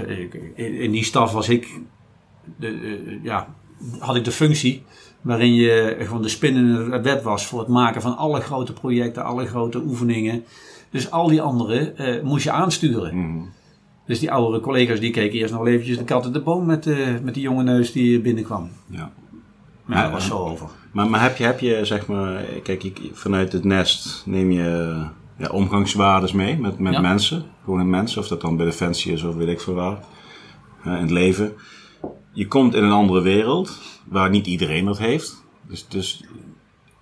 in, 0.55 0.75
in 0.75 0.91
die 0.91 1.05
staf 1.05 1.33
was 1.33 1.49
ik... 1.49 1.81
De, 2.57 3.19
ja, 3.23 3.49
had 3.99 4.17
ik 4.17 4.25
de 4.25 4.31
functie 4.33 4.83
waarin 5.21 5.55
je 5.55 5.97
gewoon 5.99 6.23
de 6.23 6.29
spin 6.29 6.57
in 6.57 6.67
het 6.67 7.05
web 7.05 7.23
was... 7.23 7.47
voor 7.47 7.59
het 7.59 7.69
maken 7.69 8.03
van 8.03 8.17
alle 8.17 8.41
grote 8.41 8.73
projecten, 8.73 9.25
alle 9.25 9.47
grote 9.47 9.83
oefeningen. 9.83 10.45
Dus 10.91 11.11
al 11.11 11.29
die 11.29 11.43
anderen 11.43 11.95
moest 12.25 12.45
je 12.45 12.51
aansturen. 12.51 13.17
Mhm. 13.17 13.39
Dus 14.07 14.19
die 14.19 14.31
oudere 14.31 14.63
collega's 14.63 15.01
die 15.01 15.11
keken 15.11 15.39
eerst 15.39 15.53
nog 15.53 15.67
eventjes 15.67 15.99
de 15.99 16.05
kat 16.05 16.27
in 16.27 16.33
de 16.33 16.41
boom 16.41 16.67
met, 16.67 16.85
met 17.23 17.35
die 17.35 17.43
jonge 17.43 17.63
neus 17.63 17.93
die 17.93 18.21
binnenkwam. 18.21 18.71
ja. 18.87 19.13
Maar 19.91 20.05
Ja, 20.05 20.11
was 20.11 20.27
zo 20.27 20.37
over. 20.39 20.69
Maar, 20.93 21.11
maar 21.11 21.23
heb, 21.23 21.37
je, 21.37 21.45
heb 21.45 21.61
je, 21.61 21.85
zeg 21.85 22.07
maar, 22.07 22.43
kijk, 22.63 22.83
je- 22.83 23.11
vanuit 23.13 23.53
het 23.53 23.65
nest 23.65 24.23
neem 24.27 24.51
je 24.51 25.03
ja, 25.37 25.49
omgangswaardes 25.49 26.33
mee 26.33 26.59
met, 26.59 26.79
met 26.79 26.93
Ja. 26.93 27.01
mensen. 27.01 27.45
Gewoon 27.65 27.79
met 27.79 27.87
mensen, 27.87 28.21
of 28.21 28.29
dat 28.29 28.41
dan 28.41 28.57
bij 28.57 28.67
Defensie 28.67 29.13
is 29.13 29.23
of 29.23 29.35
weet 29.35 29.49
ik 29.49 29.61
veel 29.61 29.75
waar. 29.75 29.99
eh, 30.85 30.93
in 30.93 31.01
het 31.01 31.11
leven. 31.11 31.53
Je 32.33 32.47
komt 32.49 32.75
in 32.75 32.85
een 32.85 32.93
andere 32.93 33.23
wereld, 33.23 33.79
waar 34.09 34.31
niet 34.31 34.47
iedereen 34.47 34.85
dat 34.85 34.99
heeft. 34.99 35.45
Dus, 35.69 35.89
dus 35.89 36.25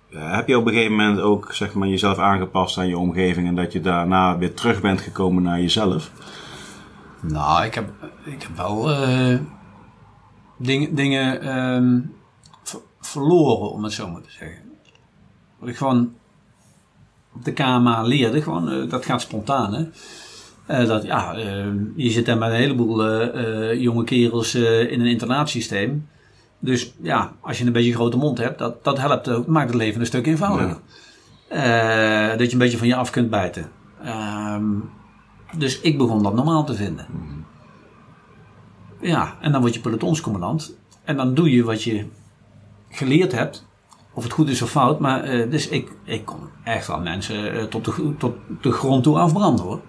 ja, 0.09 0.35
heb 0.35 0.47
je 0.47 0.57
op 0.57 0.65
een 0.67 0.73
gegeven 0.73 0.95
moment 0.95 1.19
ook, 1.19 1.53
zeg 1.53 1.73
maar, 1.73 1.87
jezelf 1.87 2.17
aangepast 2.17 2.77
aan 2.77 2.87
je 2.87 2.97
omgeving 2.97 3.47
en 3.47 3.55
dat 3.55 3.73
je 3.73 3.81
daarna 3.81 4.37
weer 4.37 4.53
terug 4.53 4.81
bent 4.81 5.01
gekomen 5.01 5.43
naar 5.43 5.61
jezelf? 5.61 6.11
Nou, 7.21 7.63
ik 7.65 7.73
heb, 7.73 7.89
ik 8.25 8.41
heb 8.41 8.57
wel 8.57 8.91
eh, 8.91 9.37
dingen, 10.57 10.95
dingen 10.95 11.41
ehm, 11.41 11.99
verloren, 12.99 13.71
om 13.71 13.83
het 13.83 13.93
zo 13.93 14.09
maar 14.09 14.21
te 14.21 14.31
zeggen. 14.31 14.61
Wat 15.59 15.69
ik 15.69 15.77
gewoon 15.77 16.13
op 17.33 17.45
de 17.45 17.53
KMA 17.53 18.01
leerde, 18.01 18.41
gewoon, 18.41 18.69
eh, 18.69 18.89
dat 18.89 19.05
gaat 19.05 19.21
spontaan. 19.21 19.73
Hè? 19.73 19.85
Eh, 20.65 20.87
dat, 20.87 21.03
ja, 21.03 21.33
eh, 21.33 21.65
je 21.95 22.09
zit 22.09 22.25
daar 22.25 22.37
met 22.37 22.49
een 22.49 22.55
heleboel 22.55 23.03
jonge 23.73 24.03
kerels 24.03 24.55
in 24.55 24.99
een 24.99 25.05
internaatsysteem. 25.05 26.07
Dus 26.59 26.93
ja, 27.01 27.33
als 27.41 27.57
je 27.57 27.65
een 27.65 27.71
beetje 27.71 27.89
een 27.89 27.95
grote 27.95 28.17
mond 28.17 28.37
hebt, 28.37 28.59
dat, 28.59 28.83
dat 28.83 28.97
helpt 28.97 29.47
maakt 29.47 29.67
het 29.67 29.77
leven 29.77 29.99
een 29.99 30.05
stuk 30.05 30.27
eenvoudiger. 30.27 30.77
Dat 32.37 32.47
je 32.47 32.51
een 32.51 32.57
beetje 32.57 32.77
van 32.77 32.87
je 32.87 32.95
af 32.95 33.09
kunt 33.09 33.29
bijten. 33.29 33.69
Ehm, 34.03 34.65
dus 35.57 35.79
ik 35.81 35.97
begon 35.97 36.23
dat 36.23 36.33
normaal 36.33 36.65
te 36.65 36.75
vinden. 36.75 37.05
Ja, 39.01 39.37
en 39.41 39.51
dan 39.51 39.61
word 39.61 39.73
je 39.73 39.79
pelotonscommandant. 39.79 40.77
En 41.03 41.17
dan 41.17 41.33
doe 41.33 41.51
je 41.51 41.63
wat 41.63 41.83
je 41.83 42.05
geleerd 42.89 43.31
hebt. 43.31 43.67
Of 44.13 44.23
het 44.23 44.33
goed 44.33 44.49
is 44.49 44.61
of 44.61 44.69
fout. 44.69 44.99
Maar 44.99 45.23
eh, 45.23 45.51
dus 45.51 45.67
ik, 45.67 45.91
ik 46.03 46.25
kon 46.25 46.39
echt 46.63 46.87
wel 46.87 46.99
mensen 46.99 47.53
eh, 47.53 47.63
tot, 47.63 47.85
de, 47.85 48.13
tot 48.17 48.35
de 48.61 48.71
grond 48.71 49.03
toe 49.03 49.17
afbranden 49.17 49.65
hoor. 49.65 49.81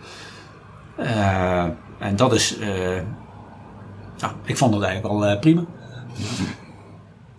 Eh, 0.96 1.64
en 1.98 2.16
dat 2.16 2.32
is... 2.32 2.56
ja, 4.16 4.34
ik 4.44 4.56
vond 4.56 4.74
het 4.74 4.82
eigenlijk 4.82 5.20
wel 5.20 5.38
prima. 5.38 5.64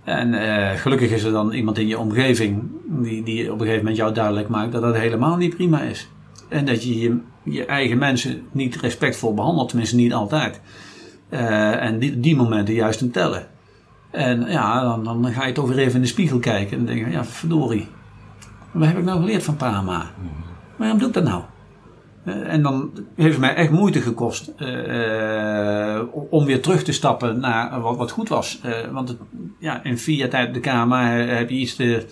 En 0.03 0.33
gelukkig 0.77 1.11
is 1.11 1.23
er 1.23 1.31
dan 1.31 1.51
iemand 1.51 1.77
in 1.77 1.87
je 1.87 1.99
omgeving 1.99 2.63
die, 2.87 3.23
die 3.23 3.43
op 3.43 3.53
een 3.53 3.59
gegeven 3.59 3.77
moment 3.77 3.97
jou 3.97 4.13
duidelijk 4.13 4.47
maakt 4.47 4.71
dat 4.71 4.81
dat 4.81 4.95
helemaal 4.95 5.37
niet 5.37 5.55
prima 5.55 5.81
is. 5.81 6.09
En 6.49 6.65
dat 6.65 6.83
je 6.83 6.99
je, 6.99 7.19
je 7.43 7.65
eigen 7.65 7.97
mensen 7.97 8.41
niet 8.51 8.75
respectvol 8.75 9.33
behandelt, 9.33 9.69
tenminste 9.69 9.95
niet 9.95 10.13
altijd. 10.13 10.61
En 11.29 11.99
die, 11.99 12.19
die 12.19 12.35
momenten 12.35 12.73
juist 12.73 12.99
hem 12.99 13.11
tellen. 13.11 13.47
En 14.11 14.45
ja, 14.47 14.81
dan, 14.81 15.03
dan 15.03 15.33
ga 15.33 15.45
je 15.45 15.53
toch 15.53 15.67
weer 15.67 15.77
even 15.77 15.95
in 15.95 16.01
de 16.01 16.07
spiegel 16.07 16.39
kijken 16.39 16.77
en 16.77 16.85
denk 16.85 17.05
je, 17.05 17.11
ja 17.11 17.25
verdorie, 17.25 17.87
wat 18.71 18.87
heb 18.87 18.97
ik 18.97 19.03
nou 19.03 19.19
geleerd 19.19 19.43
van 19.43 19.55
Parama? 19.55 20.11
Waarom 20.75 20.97
doe 20.97 21.07
ik 21.07 21.13
dat 21.13 21.23
nou? 21.23 21.43
Eh, 22.23 22.53
en 22.53 22.61
dan 22.61 22.91
heeft 23.15 23.31
het 23.31 23.39
mij 23.39 23.55
echt 23.55 23.71
moeite 23.71 24.01
gekost 24.01 24.51
eh, 24.57 25.95
eh, 25.95 26.03
om 26.29 26.45
weer 26.45 26.61
terug 26.61 26.83
te 26.83 26.91
stappen 26.91 27.39
naar 27.39 27.81
wat, 27.81 27.97
wat 27.97 28.11
goed 28.11 28.29
was. 28.29 28.61
Want 28.91 29.09
het, 29.09 29.17
ja, 29.59 29.83
in 29.83 29.97
vier 29.97 30.17
jaar 30.17 30.29
tijd 30.29 30.47
op 30.47 30.53
de 30.53 30.59
KMA 30.59 31.03
heb 31.11 31.49
je 31.49 31.55
iets 31.55 31.75
te, 31.75 32.05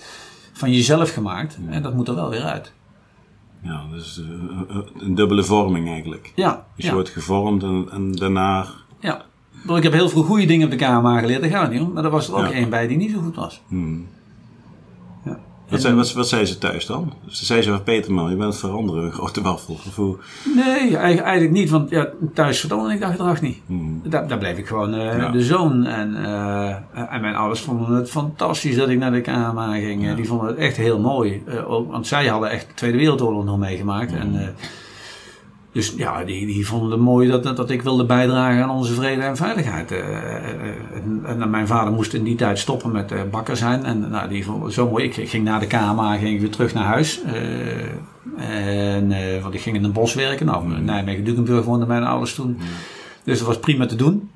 van 0.54 0.72
jezelf 0.72 1.14
gemaakt. 1.14 1.60
En 1.70 1.82
dat 1.82 1.94
moet 1.94 2.08
er 2.08 2.16
wel 2.16 2.30
weer 2.30 2.44
uit. 2.44 2.74
Ja, 3.62 3.82
dus 3.92 4.22
een 4.98 5.16
dubbele 5.16 5.44
vorming 5.44 5.90
eigenlijk. 5.90 6.32
Ja, 6.36 6.66
Dus 6.76 6.84
je 6.84 6.90
ja, 6.90 6.94
wordt 6.94 7.10
gevormd 7.10 7.64
en, 7.64 7.88
en 7.92 8.12
daarna... 8.12 8.66
ja. 9.00 9.26
Ik 9.68 9.84
heb 9.84 9.94
heel 9.94 10.10
veel 10.10 10.24
goede 10.24 10.46
dingen 10.46 10.66
op 10.66 10.72
de 10.72 10.86
KMA 10.86 11.20
geleerd, 11.20 11.42
daar 11.42 11.50
gaat 11.50 11.62
het 11.62 11.72
niet 11.72 11.82
om. 11.82 11.92
Maar 11.94 12.04
er 12.04 12.10
was 12.10 12.28
er 12.28 12.36
ook 12.36 12.46
Ja. 12.46 12.52
één 12.52 12.70
bij 12.70 12.88
die 12.88 12.98
niet 12.98 13.12
zo 13.12 13.20
goed 13.20 13.36
was. 13.36 13.62
Hmm. 13.68 14.08
Ja. 15.26 15.40
Wat, 15.70 15.82
zei, 15.82 15.96
wat, 15.96 16.14
wat 16.14 16.28
zei 16.28 16.46
ze 16.46 16.58
thuis 16.58 16.86
dan? 16.86 17.14
Ze 17.28 17.46
zei 17.46 17.62
ze 17.62 17.70
van 17.70 17.84
Peterman, 17.84 18.30
je 18.30 18.36
bent 18.36 18.58
veranderen, 18.58 19.04
een 19.04 19.12
grote 19.12 19.42
waffel. 19.42 19.74
Of? 19.98 20.16
Nee, 20.56 20.98
eigenlijk, 20.98 21.52
niet, 21.52 21.70
want 21.70 21.90
ja, 21.90 22.08
thuis 22.34 22.60
vertoonde 22.60 22.94
ik 22.94 23.00
dat 23.00 23.12
gedrag 23.12 23.42
niet. 23.42 23.58
Hmm. 23.66 24.02
Daar, 24.04 24.28
daar 24.28 24.38
bleef 24.38 24.58
ik 24.58 24.68
gewoon 24.68 24.94
eh, 24.94 25.18
Ja. 25.18 25.30
de 25.30 25.44
zoon. 25.44 25.86
En, 25.86 26.16
eh, 26.26 26.76
en 27.14 27.22
mijn 27.22 27.36
ouders 27.36 27.62
vonden 27.62 27.96
het 27.96 28.10
fantastisch 28.10 28.76
dat 28.76 28.90
ik 28.90 28.98
naar 29.00 29.12
de 29.12 29.22
KMA 29.22 29.74
ging. 29.74 30.16
Die 30.16 30.28
vonden 30.28 30.48
het 30.48 30.58
echt 30.58 30.78
heel 30.78 31.00
mooi. 31.00 31.44
Eh, 31.46 31.72
ook, 31.72 31.92
want 31.92 32.08
zij 32.08 32.28
hadden 32.28 32.50
echt 32.50 32.68
de 32.68 32.74
Tweede 32.74 32.98
Wereldoorlog 32.98 33.46
nog 33.46 33.58
meegemaakt. 33.58 34.14
En, 34.14 34.42
eh, 34.42 34.48
dus 35.72 35.94
ja, 35.98 36.24
die, 36.24 36.46
die 36.46 36.68
vonden 36.68 36.92
het 36.92 37.00
mooi 37.00 37.30
dat, 37.30 37.44
dat, 37.44 37.70
ik 37.70 37.82
wilde 37.82 38.06
bijdragen 38.06 38.64
aan 38.64 38.70
onze 38.70 38.94
vrede 38.94 39.22
en 39.22 39.38
veiligheid. 39.38 39.92
Eh, 39.92 40.00
eh, 40.00 40.46
en, 40.94 41.42
en 41.42 41.50
mijn 41.50 41.68
vader 41.68 41.94
moest 41.94 42.14
in 42.14 42.24
die 42.24 42.36
tijd 42.36 42.60
stoppen 42.60 42.92
met 42.92 43.12
eh, 43.12 43.20
bakker 43.32 43.58
zijn. 43.58 43.86
En 43.86 44.10
nou, 44.10 44.30
die 44.30 44.46
vond 44.46 44.64
het 44.64 44.74
zo 44.74 44.90
mooi. 44.90 45.04
Ik, 45.04 45.30
ging 45.30 45.44
na 45.44 45.60
de 45.60 45.68
KMA 45.68 46.18
ging 46.18 46.40
weer 46.40 46.50
terug 46.50 46.74
naar 46.74 46.86
huis. 46.86 47.22
En, 48.38 49.42
want 49.42 49.54
ik 49.54 49.62
ging 49.62 49.76
in 49.76 49.84
een 49.84 49.92
bos 49.92 50.14
werken. 50.14 50.46
Nou, 50.46 50.76
in 50.76 50.86
Nijmegen-Dukenburg 50.86 51.66
woonden 51.66 51.88
mijn 51.88 52.04
ouders 52.04 52.36
toen. 52.36 52.58
Dus 53.24 53.38
dat 53.38 53.48
was 53.48 53.60
prima 53.60 53.86
te 53.86 53.96
doen. 53.96 54.30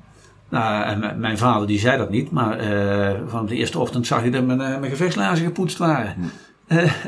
Nou, 0.48 0.84
en 0.84 1.20
mijn 1.20 1.38
vader 1.38 1.66
die 1.66 1.78
zei 1.78 1.98
dat 1.98 2.10
niet, 2.10 2.30
maar 2.30 2.58
eh, 2.58 3.20
van 3.26 3.46
de 3.46 3.54
eerste 3.54 3.78
ochtend 3.78 4.06
zag 4.06 4.24
je 4.24 4.30
dat 4.30 4.44
mijn, 4.44 4.58
mijn 4.58 4.90
gevechtslaarzen 4.90 5.46
gepoetst 5.46 5.78
waren. 5.78 6.14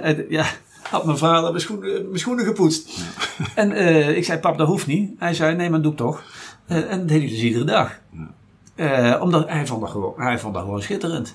En, 0.03 0.25
ja, 0.29 0.45
had 0.91 1.05
mijn 1.05 1.19
vader 1.19 1.49
mijn 1.51 1.61
schoenen, 1.63 2.07
mijn 2.07 2.19
schoenen 2.19 2.45
gepoetst. 2.45 3.01
En 3.55 3.73
eh, 3.73 4.17
ik 4.17 4.25
zei, 4.25 4.39
pap, 4.39 4.59
dat 4.59 4.67
hoeft 4.69 4.87
niet. 4.87 5.11
Hij 5.19 5.35
zei, 5.35 5.55
nee, 5.57 5.71
maar 5.71 5.81
doe 5.83 5.91
ik 5.93 5.97
toch. 5.99 6.23
Eh, 6.67 6.91
en 6.93 6.99
dat 6.99 7.09
deed 7.09 7.21
hij 7.21 7.29
dus 7.29 7.41
iedere 7.43 7.65
dag. 7.65 7.99
Eh, 8.75 9.17
omdat 9.21 9.49
hij 9.49 9.67
vond 9.67 9.81
dat 9.81 9.91
gewoon, 9.91 10.13
hij 10.17 10.39
vond 10.39 10.55
dat 10.55 10.63
gewoon 10.63 10.83
schitterend. 10.83 11.35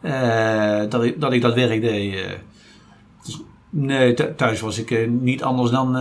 Eh, 0.00 0.80
dat, 0.88 1.04
ik, 1.04 1.20
dat 1.20 1.32
ik 1.32 1.42
dat 1.42 1.54
werk 1.54 1.80
deed. 1.80 2.26
Dus, 3.24 3.42
nee, 3.70 4.14
th- 4.14 4.36
thuis 4.38 4.60
was 4.60 4.78
ik 4.78 5.08
niet 5.10 5.42
anders 5.42 5.70
dan 5.70 5.92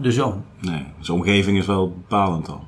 de 0.00 0.12
zoon. 0.12 0.44
Nee, 0.60 0.84
dus 0.98 1.06
de 1.06 1.12
omgeving 1.12 1.58
is 1.58 1.66
wel 1.66 1.90
bepalend 1.90 2.46
dan. 2.46 2.60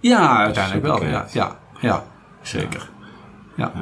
Ja, 0.00 0.36
uiteindelijk 0.38 0.84
wel. 0.86 1.04
Ja, 1.04 1.26
ja, 1.32 1.58
ja 1.80 2.04
zeker. 2.42 2.90
Ja. 3.56 3.72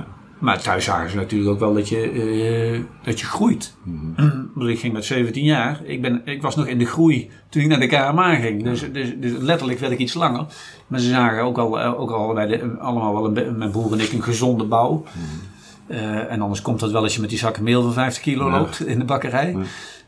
Maar 0.40 0.62
thuis 0.62 0.84
zagen 0.84 1.10
ze 1.10 1.16
natuurlijk 1.16 1.50
ook 1.50 1.58
wel 1.58 1.74
dat 1.74 1.88
je, 1.88 2.12
uh, 2.12 2.80
dat 3.02 3.20
je 3.20 3.26
groeit. 3.26 3.76
Mm 3.84 4.14
Want 4.54 4.70
ik 4.70 4.78
ging 4.78 4.92
met 4.92 5.04
17 5.04 5.44
jaar. 5.44 5.80
Ik, 5.84 6.02
ben, 6.02 6.22
ik 6.24 6.42
was 6.42 6.56
nog 6.56 6.66
in 6.66 6.78
de 6.78 6.86
groei 6.86 7.30
toen 7.48 7.62
ik 7.62 7.68
naar 7.68 7.80
de 7.80 7.86
KMA 7.86 8.34
ging. 8.34 8.62
Dus, 8.62 8.92
dus, 8.92 9.12
dus 9.18 9.32
letterlijk 9.38 9.78
werd 9.78 9.92
ik 9.92 9.98
iets 9.98 10.14
langer. 10.14 10.46
Maar 10.86 11.00
ze 11.00 11.08
zagen 11.08 11.42
ook 11.42 11.58
al, 11.58 11.82
ook 11.82 12.10
al 12.10 12.34
bij 12.34 12.46
de, 12.46 12.76
allemaal 12.78 13.12
wel 13.14 13.36
een, 13.36 13.58
mijn 13.58 13.70
broer 13.70 13.92
en 13.92 14.00
ik 14.00 14.12
een 14.12 14.22
gezonde 14.22 14.64
bouw. 14.64 14.92
Mm 14.92 15.48
uh, 15.90 16.32
en 16.32 16.40
anders 16.40 16.62
komt 16.62 16.80
dat 16.80 16.90
wel 16.90 17.02
als 17.02 17.14
je 17.14 17.20
met 17.20 17.30
die 17.30 17.38
zakken 17.38 17.62
meel 17.62 17.82
van 17.82 17.92
50 17.92 18.22
kilo 18.22 18.50
loopt 18.50 18.86
in 18.86 18.98
de 18.98 19.04
bakkerij. 19.04 19.56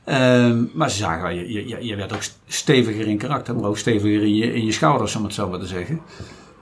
Uh, 0.06 0.52
maar 0.72 0.90
ze 0.90 0.96
zagen, 0.96 1.34
je, 1.34 1.68
je, 1.68 1.84
je 1.86 1.96
werd 1.96 2.12
ook 2.12 2.22
steviger 2.46 3.06
in 3.06 3.18
karakter, 3.18 3.54
maar 3.54 3.64
ook 3.64 3.78
steviger 3.78 4.22
in 4.22 4.34
je, 4.34 4.54
in 4.54 4.64
je 4.64 4.72
schouders, 4.72 5.16
om 5.16 5.24
het 5.24 5.34
zo 5.34 5.48
maar 5.48 5.58
te 5.58 5.66
zeggen. 5.66 6.00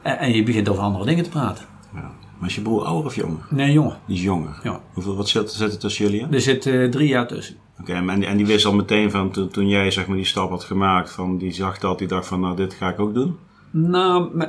En, 0.03 0.19
en 0.19 0.33
je 0.33 0.43
begint 0.43 0.69
over 0.69 0.83
andere 0.83 1.05
dingen 1.05 1.25
te 1.25 1.31
praten. 1.31 1.65
Ja. 1.95 2.11
Is 2.45 2.55
je 2.55 2.61
broer 2.61 2.85
ouder 2.85 3.07
of 3.07 3.15
jonger? 3.15 3.47
Nee, 3.51 3.73
jonger. 3.73 3.99
Die 4.07 4.17
is 4.17 4.23
jonger. 4.23 4.61
Ja. 4.63 4.81
Hoeveel, 4.93 5.17
wat 5.17 5.29
zit, 5.29 5.51
zit 5.51 5.73
er 5.73 5.79
tussen 5.79 6.05
jullie? 6.05 6.27
Er 6.31 6.41
zit 6.41 6.67
uh, 6.67 6.91
drie 6.91 7.09
jaar 7.09 7.27
tussen. 7.27 7.57
Oké, 7.81 7.91
okay, 7.91 8.09
en, 8.09 8.23
en 8.23 8.37
die 8.37 8.47
wist 8.47 8.67
al 8.67 8.75
meteen 8.75 9.11
van 9.11 9.31
toen, 9.31 9.49
toen 9.49 9.69
jij 9.69 9.91
zeg 9.91 10.07
maar, 10.07 10.17
die 10.17 10.27
stap 10.27 10.51
had 10.51 10.65
gemaakt, 10.65 11.11
van, 11.13 11.39
die 11.39 11.53
zag 11.53 11.79
dat, 11.79 11.99
die 11.99 12.09
dacht 12.09 12.27
van 12.27 12.41
nou 12.41 12.57
dit 12.57 12.75
ga 12.75 12.89
ik 12.89 13.01
ook 13.01 13.15
doen? 13.15 13.37
Nou, 13.71 14.45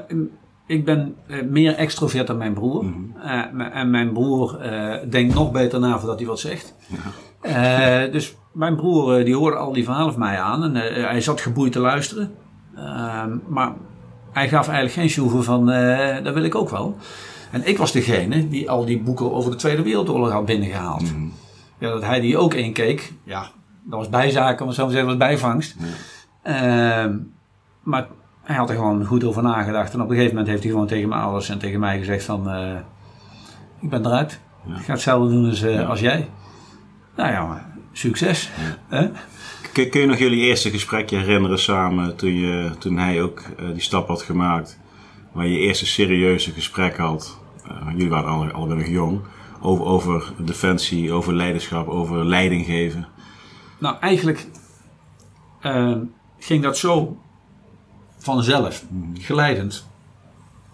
ik 0.71 0.85
ben 0.85 1.15
uh, 1.27 1.43
meer 1.49 1.75
extrovert 1.75 2.27
dan 2.27 2.37
mijn 2.37 2.53
broer. 2.53 2.83
Mm 2.83 2.93
-hmm. 2.93 3.59
uh, 3.59 3.75
en 3.75 3.89
mijn 3.89 4.13
broer 4.13 4.57
uh, 4.61 4.95
denkt 5.09 5.33
nog 5.33 5.51
beter 5.51 5.79
na 5.79 5.99
voordat 5.99 6.19
hij 6.19 6.27
wat 6.27 6.39
zegt. 6.39 6.75
Ja. 7.43 8.07
dus 8.07 8.35
mijn 8.53 8.75
broer 8.75 9.23
die 9.23 9.35
hoorde 9.35 9.57
al 9.57 9.73
die 9.73 9.83
verhalen 9.83 10.11
van 10.11 10.21
mij 10.21 10.39
aan 10.39 10.63
en 10.63 10.75
hij 11.05 11.21
zat 11.21 11.41
geboeid 11.41 11.71
te 11.71 11.79
luisteren. 11.79 12.31
Ehm, 12.75 13.37
maar 13.47 13.73
hij 14.31 14.49
gaf 14.49 14.67
eigenlijk 14.67 14.93
geen 14.93 15.09
sjoeven 15.09 15.43
van 15.43 15.65
dat 16.23 16.33
wil 16.33 16.43
ik 16.43 16.55
ook 16.55 16.69
wel. 16.69 16.97
En 17.51 17.67
ik 17.67 17.77
was 17.77 17.91
degene 17.91 18.47
die 18.47 18.69
al 18.69 18.85
die 18.85 18.99
boeken 18.99 19.33
over 19.33 19.51
de 19.51 19.57
Tweede 19.57 19.81
Wereldoorlog 19.81 20.31
had 20.31 20.45
binnengehaald. 20.45 21.01
Mm 21.01 21.07
-hmm. 21.07 21.33
Ja, 21.77 21.89
dat 21.89 22.03
hij 22.03 22.19
die 22.19 22.37
ook 22.37 22.53
inkeek, 22.53 23.13
ja, 23.23 23.51
dat 23.83 23.99
was 23.99 24.09
bijzaken, 24.09 24.65
het 24.65 24.75
zo 24.75 24.85
te 24.85 24.91
zeggen, 24.91 25.09
dat 25.09 25.17
was 25.17 25.27
bijvangst. 25.27 25.75
Ja. 25.79 25.85
Ehm, 26.43 27.17
maar 27.83 28.07
hij 28.43 28.55
had 28.55 28.69
er 28.69 28.75
gewoon 28.75 29.05
goed 29.05 29.23
over 29.23 29.43
nagedacht. 29.43 29.93
En 29.93 30.01
op 30.01 30.09
een 30.09 30.15
gegeven 30.15 30.35
moment 30.35 30.47
heeft 30.47 30.63
hij 30.63 30.71
gewoon 30.71 30.87
tegen 30.87 31.09
mijn 31.09 31.21
ouders 31.21 31.49
en 31.49 31.59
tegen 31.59 31.79
mij 31.79 31.97
gezegd 31.97 32.23
van... 32.23 32.55
Uh, 32.55 32.75
ik 33.81 33.89
ben 33.89 34.05
eruit. 34.05 34.39
Ja. 34.65 34.75
Ik 34.75 34.83
ga 34.83 34.91
hetzelfde 34.91 35.29
doen 35.29 35.49
als, 35.49 35.61
uh, 35.63 35.73
ja. 35.73 35.83
als 35.83 35.99
jij. 35.99 36.29
Nou 37.15 37.31
ja, 37.31 37.71
succes. 37.91 38.49
Kun, 39.71 39.89
kun, 39.89 40.01
je 40.01 40.07
nog 40.07 40.17
jullie 40.17 40.39
eerste 40.39 40.69
gesprekje 40.69 41.17
herinneren 41.17 41.59
samen 41.59 42.15
toen, 42.15 42.33
je, 42.33 42.71
toen 42.79 42.97
hij 42.97 43.21
ook 43.21 43.41
uh, 43.59 43.71
die 43.71 43.81
stap 43.81 44.07
had 44.07 44.21
gemaakt? 44.21 44.79
Waar 45.31 45.47
je 45.47 45.57
eerste 45.57 45.85
serieuze 45.85 46.51
gesprek 46.51 46.97
had. 46.97 47.40
Jullie 47.91 48.09
waren 48.09 48.29
alle, 48.29 48.51
allebei 48.51 48.79
nog 48.79 48.89
jong. 48.89 49.21
Over, 49.61 49.85
over 49.85 50.33
defensie, 50.37 51.11
over 51.11 51.33
leiderschap, 51.33 51.87
over 51.87 52.25
leiding 52.25 52.65
geven. 52.65 53.07
Nou, 53.79 53.97
eigenlijk 53.99 54.47
ging 56.39 56.63
dat 56.63 56.77
zo 56.77 57.17
vanzelf, 58.17 58.85
geleidend. 59.13 59.89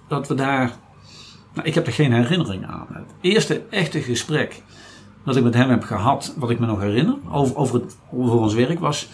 Dat 0.08 0.28
we 0.28 0.34
daar. 0.34 0.72
Nou, 1.54 1.68
ik 1.68 1.74
heb 1.74 1.88
er 1.88 1.94
geen 1.94 2.14
herinnering 2.14 2.66
aan. 2.66 2.88
Het 2.90 3.14
eerste 3.22 3.62
echte 3.70 4.02
gesprek 4.02 4.64
dat 5.24 5.36
ik 5.36 5.44
met 5.44 5.54
hem 5.54 5.70
heb 5.70 5.84
gehad, 5.84 6.34
wat 6.38 6.50
ik 6.50 6.60
me 6.60 6.66
nog 6.66 6.80
herinner, 6.80 7.16
over, 7.32 7.56
over, 7.56 7.82
het, 7.82 7.98
over 8.12 8.40
ons 8.40 8.54
werk 8.54 8.80
was. 8.80 9.10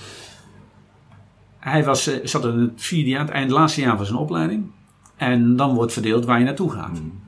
Hij 1.59 1.83
was, 1.83 2.09
zat 2.23 2.45
in 2.45 2.59
het 2.59 2.71
vierde 2.75 3.09
jaar, 3.09 3.21
het 3.21 3.29
eind 3.29 3.51
laatste 3.51 3.81
jaar 3.81 3.97
van 3.97 4.05
zijn 4.05 4.17
opleiding. 4.17 4.71
En 5.15 5.55
dan 5.55 5.73
wordt 5.73 5.93
verdeeld 5.93 6.25
waar 6.25 6.39
je 6.39 6.45
naartoe 6.45 6.71
gaat. 6.71 6.99
Mm. 7.01 7.22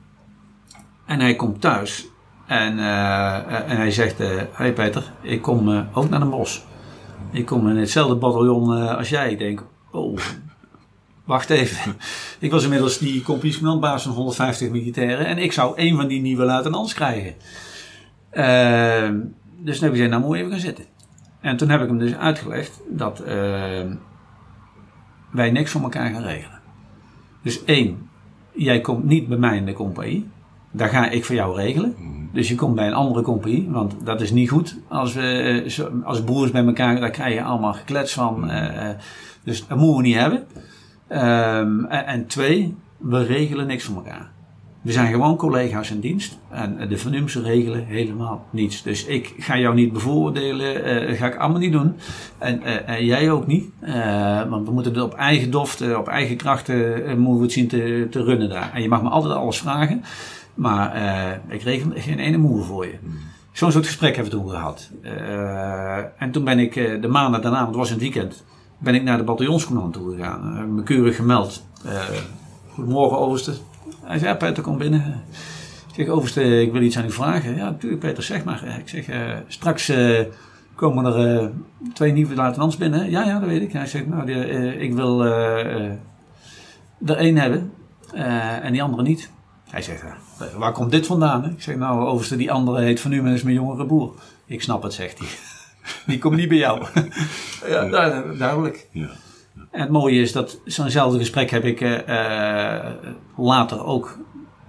En 1.06 1.20
hij 1.20 1.36
komt 1.36 1.60
thuis 1.60 2.06
en, 2.46 2.78
uh, 2.78 3.70
en 3.70 3.76
hij 3.76 3.90
zegt: 3.90 4.18
Hé 4.18 4.46
hey 4.52 4.72
Peter, 4.72 5.12
ik 5.20 5.42
kom 5.42 5.68
uh, 5.68 5.80
ook 5.92 6.08
naar 6.08 6.20
de 6.20 6.26
bos. 6.26 6.64
Ik 7.30 7.46
kom 7.46 7.68
in 7.68 7.76
hetzelfde 7.76 8.16
bataljon 8.16 8.96
als 8.96 9.08
jij. 9.08 9.30
Ik 9.30 9.38
denk: 9.38 9.64
Oh, 9.90 10.18
Wacht 11.26 11.50
even. 11.50 11.96
Ik 12.38 12.50
was 12.50 12.64
inmiddels 12.64 12.98
die 12.98 13.22
compagniecommandantbaas 13.22 14.02
van 14.02 14.12
150 14.12 14.70
militairen. 14.70 15.26
En 15.26 15.38
ik 15.38 15.52
zou 15.52 15.76
één 15.76 15.96
van 15.96 16.08
die 16.08 16.20
nieuwe 16.20 16.44
luitenants 16.44 16.94
krijgen. 16.94 17.34
Uh, 18.32 19.22
dus 19.58 19.78
toen 19.78 19.84
heb 19.84 19.96
ik 19.96 20.02
gezegd, 20.02 20.10
nou 20.10 20.36
even 20.36 20.50
gaan 20.50 20.60
zitten. 20.60 20.84
En 21.40 21.56
toen 21.56 21.68
heb 21.68 21.80
ik 21.80 21.88
hem 21.88 21.98
dus 21.98 22.14
uitgelegd 22.14 22.80
dat 22.88 23.20
uh, 23.20 23.26
wij 25.30 25.50
niks 25.50 25.70
voor 25.70 25.82
elkaar 25.82 26.10
gaan 26.10 26.22
regelen. 26.22 26.60
Dus 27.42 27.64
één, 27.64 28.08
jij 28.52 28.80
komt 28.80 29.04
niet 29.04 29.28
bij 29.28 29.38
mij 29.38 29.56
in 29.56 29.66
de 29.66 29.72
compagnie. 29.72 30.28
Daar 30.76 30.88
ga 30.88 31.10
ik 31.10 31.24
voor 31.24 31.34
jou 31.34 31.56
regelen. 31.56 31.94
Dus 32.32 32.48
je 32.48 32.54
komt 32.54 32.74
bij 32.74 32.86
een 32.86 32.94
andere 32.94 33.22
compagnie, 33.22 33.68
want 33.70 33.94
dat 34.04 34.20
is 34.20 34.30
niet 34.30 34.50
goed. 34.50 34.76
Als 34.88 35.14
we 35.14 36.00
als 36.04 36.22
broers 36.22 36.50
bij 36.50 36.64
elkaar, 36.64 37.00
daar 37.00 37.10
krijg 37.10 37.34
je 37.34 37.42
allemaal 37.42 37.72
geklets 37.72 38.12
van. 38.12 38.50
Uh, 38.50 38.88
dus 39.44 39.66
dat 39.66 39.78
moeten 39.78 39.96
we 39.96 40.02
niet 40.02 40.16
hebben. 40.16 40.38
Um, 41.08 41.84
en, 41.84 42.06
en, 42.06 42.26
twee, 42.26 42.74
we 42.98 43.22
regelen 43.22 43.66
niks 43.66 43.84
voor 43.84 43.96
elkaar. 43.96 44.30
We 44.82 44.92
zijn 44.92 45.12
gewoon 45.12 45.36
collega's 45.36 45.90
in 45.90 46.00
dienst. 46.00 46.38
En 46.50 46.88
de 46.88 46.98
VNUMS'en 46.98 47.42
regelen 47.42 47.84
helemaal 47.86 48.46
niets. 48.50 48.82
Dus 48.82 49.04
ik 49.04 49.34
ga 49.38 49.58
jou 49.58 49.74
niet 49.74 49.92
bevoordelen. 49.92 51.02
Uh, 51.02 51.08
dat 51.08 51.16
ga 51.16 51.26
ik 51.26 51.36
allemaal 51.36 51.60
niet 51.60 51.72
doen. 51.72 51.94
En, 52.38 52.60
uh, 52.64 52.88
en 52.88 53.04
jij 53.04 53.30
ook 53.30 53.46
niet. 53.46 53.64
Uh, 53.82 54.48
want 54.48 54.66
we 54.66 54.72
moeten 54.72 54.94
het 54.94 55.02
op 55.02 55.14
eigen 55.14 55.50
doft, 55.50 55.94
op 55.96 56.08
eigen 56.08 56.36
krachten, 56.36 57.18
moeten 57.18 57.36
we 57.36 57.42
het 57.42 57.52
zien 57.52 57.68
te, 57.68 58.06
te 58.10 58.24
runnen 58.24 58.48
daar. 58.48 58.70
En 58.74 58.82
je 58.82 58.88
mag 58.88 59.02
me 59.02 59.08
altijd 59.08 59.34
alles 59.34 59.58
vragen. 59.58 60.04
Maar 60.56 61.40
ik 61.48 61.62
regel 61.62 61.90
geen 61.94 62.18
ene 62.18 62.36
moe 62.36 62.62
voor 62.62 62.86
je. 62.86 62.98
Zo'n 63.52 63.72
soort 63.72 63.86
gesprek 63.86 64.14
hebben 64.14 64.32
we 64.32 64.38
toen 64.38 64.50
gehad. 64.50 64.90
en 66.18 66.30
toen 66.30 66.44
ben 66.44 66.58
ik 66.58 66.74
de 66.74 67.08
maandag 67.08 67.40
daarna, 67.40 67.56
want 67.56 67.68
het 67.68 67.76
was 67.76 67.90
een 67.90 67.98
weekend 67.98 68.44
ben 68.78 68.94
ik 68.94 69.02
naar 69.02 69.16
de 69.16 69.24
bataljonscommandant 69.24 69.94
toe 69.94 70.16
gegaan. 70.16 70.56
Heb 70.56 70.66
me 70.66 70.82
keurig 70.82 71.16
gemeld. 71.16 71.66
Uh, 71.86 72.02
goedemorgen, 72.74 73.18
overste. 73.18 73.52
Hij 74.02 74.18
zei, 74.18 74.30
ja, 74.30 74.36
Peter, 74.36 74.62
kom 74.62 74.78
binnen. 74.78 75.22
Ik 75.88 75.94
zeg, 75.94 76.08
overste, 76.08 76.60
ik 76.60 76.72
wil 76.72 76.82
iets 76.82 76.98
aan 76.98 77.04
u 77.04 77.10
vragen. 77.10 77.56
Ja, 77.56 77.64
natuurlijk, 77.64 78.00
Peter, 78.00 78.22
zeg 78.22 78.44
maar. 78.44 78.78
Ik 78.78 78.88
zeg, 78.88 79.08
uh, 79.08 79.16
straks 79.46 79.90
uh, 79.90 80.20
komen 80.74 81.04
er 81.04 81.52
twee 81.92 82.12
nieuwe 82.12 82.34
luitenants 82.34 82.76
binnen. 82.76 83.10
Ja, 83.10 83.24
ja, 83.24 83.38
dat 83.38 83.48
weet 83.48 83.62
ik. 83.62 83.72
Hij 83.72 83.86
zegt, 83.86 84.06
nou, 84.06 84.26
die, 84.26 84.78
ik 84.78 84.94
wil 84.94 85.24
er 85.24 87.16
één 87.16 87.36
hebben 87.36 87.72
en 88.62 88.72
die 88.72 88.82
andere 88.82 89.02
niet. 89.02 89.30
Hij 89.70 89.82
zegt, 89.82 90.04
waar 90.56 90.72
komt 90.72 90.90
dit 90.90 91.06
vandaan? 91.06 91.44
Ik 91.44 91.62
zeg, 91.62 91.76
nou, 91.76 92.06
overste, 92.06 92.36
die 92.36 92.52
andere 92.52 92.80
heet 92.80 93.00
van 93.00 93.22
maar 93.22 93.32
is 93.32 93.42
mijn 93.42 93.56
jongere 93.56 93.86
broer. 93.86 94.14
Ik 94.46 94.62
snap 94.62 94.82
het, 94.82 94.92
zegt 94.92 95.18
hij. 95.18 95.28
Die 96.06 96.18
komt 96.18 96.36
niet 96.36 96.48
bij 96.48 96.56
jou. 96.58 96.86
ja, 97.68 97.88
duidelijk. 98.38 98.88
Ja. 98.90 99.08
En 99.70 99.80
het 99.80 99.90
mooie 99.90 100.20
is 100.20 100.32
dat 100.32 100.60
zo'nzelfde 100.64 101.18
gesprek 101.18 101.50
heb 101.50 101.64
ik 101.64 101.80
uh, 101.80 102.90
later 103.36 103.84
ook 103.84 104.18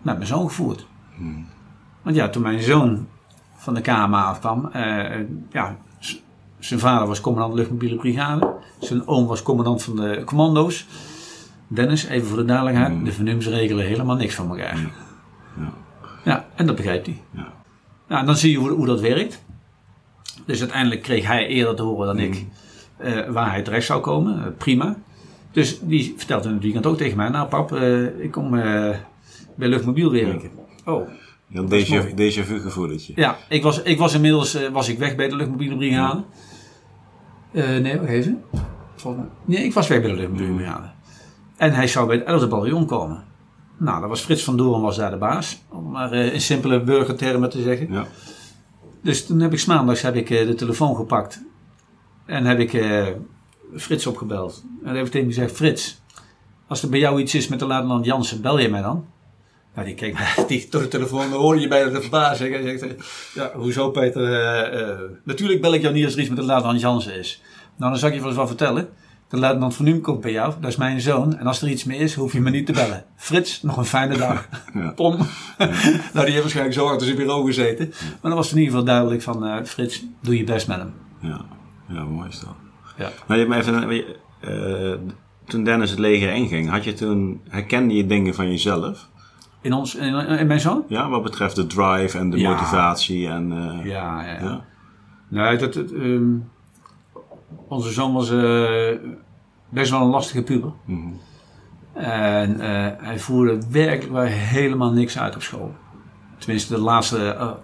met 0.02 0.16
mijn 0.16 0.28
zoon 0.28 0.48
gevoerd. 0.48 0.86
Hmm. 1.16 1.48
Want 2.02 2.16
ja, 2.16 2.30
toen 2.30 2.42
mijn 2.42 2.62
zoon 2.62 3.08
van 3.56 3.74
de 3.74 3.82
KMA 3.82 4.24
afkwam, 4.24 4.70
uh, 4.76 5.20
ja, 5.52 5.78
zijn 6.60 6.80
vader 6.80 7.08
was 7.08 7.22
commandant 7.22 7.54
luchtmobiele 7.54 7.96
brigade, 7.96 8.54
zijn 8.80 9.08
oom 9.08 9.28
was 9.28 9.44
commandant 9.44 9.84
van 9.84 9.96
de 9.96 10.22
commando's. 10.26 10.86
Dennis, 11.68 12.06
even 12.06 12.28
voor 12.28 12.38
de 12.38 12.46
duidelijkheid, 12.46 12.92
hmm. 12.92 13.04
de 13.04 13.12
vernums 13.12 13.48
regelen 13.48 13.86
helemaal 13.86 14.16
niks 14.16 14.36
van 14.36 14.50
elkaar. 14.50 14.78
Ja, 14.78 14.90
ja. 15.60 15.74
ja 16.24 16.46
en 16.56 16.66
dat 16.66 16.76
begrijpt 16.76 17.06
hij. 17.06 17.22
Ja. 17.32 17.54
Nou, 18.08 18.26
dan 18.26 18.36
zie 18.36 18.52
je 18.52 18.58
hoe, 18.58 18.70
hoe 18.70 18.86
dat 18.86 19.00
werkt. 19.00 19.44
Dus 20.46 20.60
uiteindelijk 20.60 21.02
kreeg 21.02 21.26
hij 21.26 21.48
eerder 21.48 21.76
te 21.76 21.82
horen 21.82 22.08
dan 22.08 22.20
ik 22.20 22.46
uh, 23.04 23.30
waar 23.30 23.52
hij 23.52 23.62
terecht 23.62 23.86
zou 23.86 24.02
komen. 24.02 24.38
Uh, 24.38 24.46
prima. 24.58 24.98
Dus 25.52 25.80
die 25.82 26.14
vertelde 26.18 26.48
in 26.48 26.54
het 26.54 26.64
weekend 26.64 26.86
ook 26.86 26.98
tegen 26.98 27.18
mij: 27.18 27.30
Nou, 27.30 27.48
pap, 27.48 27.72
uh, 27.72 28.24
ik 28.24 28.32
kom 28.32 28.50
bij 28.50 29.00
luchtmobiel 29.56 30.12
werken. 30.12 30.50
Ja. 30.86 30.92
Oh. 30.94 31.10
Ja, 31.50 31.62
deze, 31.62 32.12
deze 32.16 32.44
gevoeletje. 32.44 33.14
Ja, 33.16 33.38
ik 33.50 33.64
was, 33.64 33.82
ik 33.82 33.98
was 33.98 34.14
inmiddels 34.14 34.58
was 34.72 34.90
ik 34.90 34.98
weg 34.98 35.16
bij 35.16 35.30
de 35.30 35.36
luchtmobiele 35.36 35.78
brigade. 35.78 36.24
nee, 37.52 37.98
wacht 37.98 38.10
even. 38.10 38.44
Nee, 39.46 39.64
ik 39.64 39.74
was 39.74 39.88
weg 39.88 40.02
bij 40.02 40.10
de 40.10 40.16
luchtmobiele 40.16 40.54
brigade. 40.54 40.90
En 41.58 41.74
hij 41.74 41.88
zou 41.88 42.08
bij 42.08 42.16
het 42.18 42.44
11e 42.44 42.48
bataljon 42.50 42.86
komen. 42.86 43.24
Nou, 43.78 44.00
dat 44.00 44.10
was 44.10 44.22
Frits 44.22 44.44
van 44.44 44.58
Doorn 44.58 44.82
was 44.82 44.96
daar 44.98 45.12
de 45.12 45.18
baas. 45.18 45.62
Om 45.70 45.92
maar 45.92 46.14
in 46.14 46.42
simpele 46.42 46.82
burgertermen 46.82 47.50
te 47.50 47.62
zeggen. 47.62 47.92
Ja. 47.92 48.06
Dus 49.02 49.26
toen 49.26 49.40
heb 49.40 49.54
ik 49.54 49.66
maandags 49.66 50.02
heb 50.02 50.16
ik, 50.16 50.28
de 50.28 50.56
telefoon 50.56 50.96
gepakt. 50.96 51.42
En 52.26 52.46
heb 52.46 52.60
ik 52.60 52.74
uh, 52.74 53.08
Frits 53.76 54.06
opgebeld. 54.06 54.64
En 54.84 54.96
heb 54.96 55.06
ik 55.06 55.12
tegen 55.12 55.28
hem 55.28 55.36
gezegd: 55.36 55.52
Frits, 55.52 56.02
als 56.68 56.84
er 56.84 56.90
bij 56.90 57.00
jou 57.00 57.20
iets 57.20 57.36
is 57.36 57.48
met 57.48 57.60
de 57.60 57.66
luitenant 57.66 58.06
Jansen, 58.06 58.42
bel 58.42 58.60
je 58.60 58.70
mij 58.70 58.82
dan? 58.82 59.06
Nou, 59.74 59.88
die 59.88 59.96
keek 59.96 60.18
die, 60.48 60.68
door 60.70 60.82
de 60.82 60.88
telefoon, 60.88 61.30
dan 61.30 61.40
hoor 61.40 61.60
je 61.60 61.68
bijna 61.68 61.90
de 61.90 62.02
verbazing. 62.02 62.54
Hij 62.54 62.78
zegt: 62.78 62.96
Ja, 63.34 63.52
hoezo 63.56 63.90
Peter? 63.90 64.22
Uh, 64.22 64.82
uh, 64.82 65.00
natuurlijk 65.24 65.62
bel 65.62 65.74
ik 65.74 65.82
jou 65.82 65.94
niet 65.94 66.06
als 66.06 66.14
er 66.14 66.20
iets 66.20 66.30
met 66.30 66.38
de 66.38 66.44
luitenant 66.44 66.82
Jansen 66.82 67.16
is. 67.16 67.42
Nou, 67.78 67.92
dan 67.92 68.00
zal 68.00 68.10
ik 68.10 68.14
je 68.14 68.20
wel 68.20 68.30
eens 68.30 68.40
wat 68.40 68.48
vertellen. 68.48 68.90
De 69.30 69.38
luitenant 69.38 69.76
van 69.76 70.02
komt 70.02 70.22
bij 70.22 70.32
jou, 70.32 70.54
dat 70.60 70.70
is 70.70 70.76
mijn 70.76 71.02
zoon. 71.02 71.38
En 71.38 71.48
als 71.48 71.62
er 71.62 71.70
iets 71.70 71.84
mee 71.84 71.98
is, 71.98 72.14
hoef 72.14 72.34
je 72.34 72.42
me 72.42 72.50
niet 72.50 72.66
te 72.66 72.72
bellen. 72.72 73.06
Frits, 73.16 73.62
nog 73.62 73.78
een 73.78 73.86
fijne 73.86 74.18
dag. 74.18 74.48
Ja. 74.74 74.94
Tom. 74.94 75.18
nou, 76.14 76.26
die 76.26 76.34
heeft 76.34 76.40
waarschijnlijk 76.40 76.76
zo 76.76 76.86
hard 76.86 77.00
op 77.00 77.04
zijn 77.04 77.16
bureau 77.16 77.46
gezeten. 77.46 77.94
Maar 78.00 78.18
dan 78.22 78.34
was 78.34 78.52
in 78.52 78.58
ieder 78.58 78.72
geval 78.72 78.86
duidelijk 78.86 79.22
van, 79.22 79.48
uh, 79.48 79.64
Frits, 79.64 80.06
doe 80.22 80.38
je 80.38 80.44
best 80.44 80.68
met 80.68 80.78
hem. 80.78 80.94
Ja, 81.20 81.46
ja 81.88 82.04
mooi 82.04 82.30
is 82.30 82.40
dat. 82.40 82.56
Ja. 82.98 83.10
Maar 83.28 83.38
je 83.38 83.46
hebt 83.46 83.68
even, 83.68 83.92
uh, 84.42 84.94
toen 85.46 85.64
Dennis 85.64 85.90
het 85.90 86.00
leger 86.00 86.34
inging, 86.34 86.70
had 86.70 86.84
je 86.84 86.94
toen, 86.94 87.42
herkende 87.48 87.94
je 87.94 88.06
dingen 88.06 88.34
van 88.34 88.50
jezelf? 88.50 89.10
In, 89.62 89.74
ons, 89.74 89.96
in, 89.96 90.16
in 90.16 90.48
mijn 90.48 90.60
zoon? 90.60 90.84
Ja, 90.88 91.10
wat 91.10 91.24
betreft 91.24 91.56
de 91.56 91.68
drive 91.68 92.18
en 92.18 92.30
de 92.30 92.42
motivatie. 92.42 93.28
En, 93.28 93.52
uh, 93.52 93.86
ja, 93.86 94.26
ja, 94.26 94.40
ja. 94.42 94.66
Nee, 95.28 95.58
dat, 95.58 95.76
um, 95.76 96.50
onze 97.68 97.92
zoon 97.92 98.14
was 98.14 98.32
uh, 98.32 98.90
best 99.70 99.92
wel 99.92 100.02
een 100.02 100.08
lastige 100.08 100.44
puber. 100.44 100.72
Mm 100.86 101.02
-hmm. 101.02 101.20
En 102.04 102.52
uh, 102.52 102.88
hij 102.98 103.20
voerde 103.20 103.58
werkelijk 103.70 104.30
helemaal 104.30 104.92
niks 104.92 105.18
uit 105.18 105.36
op 105.36 105.42
school. 105.42 105.76
Tenminste, 106.38 106.74
de 106.74 106.80
laatste 106.80 107.58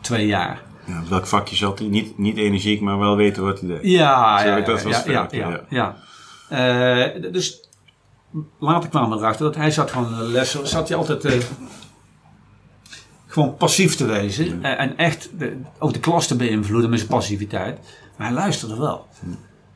twee 0.00 0.26
jaar. 0.26 0.62
Ja, 0.86 1.02
welk 1.08 1.26
vakje 1.26 1.56
zat 1.56 1.78
hij? 1.78 1.88
Niet, 1.88 2.18
niet 2.18 2.36
energiek, 2.36 2.80
maar 2.80 2.98
wel 2.98 3.16
weten 3.16 3.42
wat 3.42 3.60
hij 3.60 3.68
deed. 3.68 3.78
Ja, 3.82 4.44
ja, 4.44 4.56
ja, 4.56 4.78
ja, 5.06 5.28
ja, 5.30 5.64
ja, 5.68 5.96
ja. 6.48 7.08
dus 7.30 7.68
later 8.58 8.90
kwamen 8.90 9.10
we 9.10 9.16
erachter 9.16 9.44
dat 9.44 9.56
hij 9.56 9.70
zat 9.70 9.90
gewoon 9.90 10.22
lessen, 10.22 10.68
zat 10.68 10.88
hij 10.88 10.96
altijd 10.96 11.46
gewoon 13.26 13.56
passief 13.56 13.96
te 13.96 14.06
wezen. 14.06 14.64
En 14.64 14.96
echt 14.96 15.30
de, 15.38 15.60
ook 15.78 15.92
de 15.92 16.00
klas 16.00 16.26
te 16.26 16.36
beïnvloeden 16.36 16.90
met 16.90 16.98
zijn 16.98 17.10
passiviteit. 17.10 17.78
Maar 18.20 18.28
hij 18.28 18.38
luisterde 18.38 18.76
wel. 18.76 19.06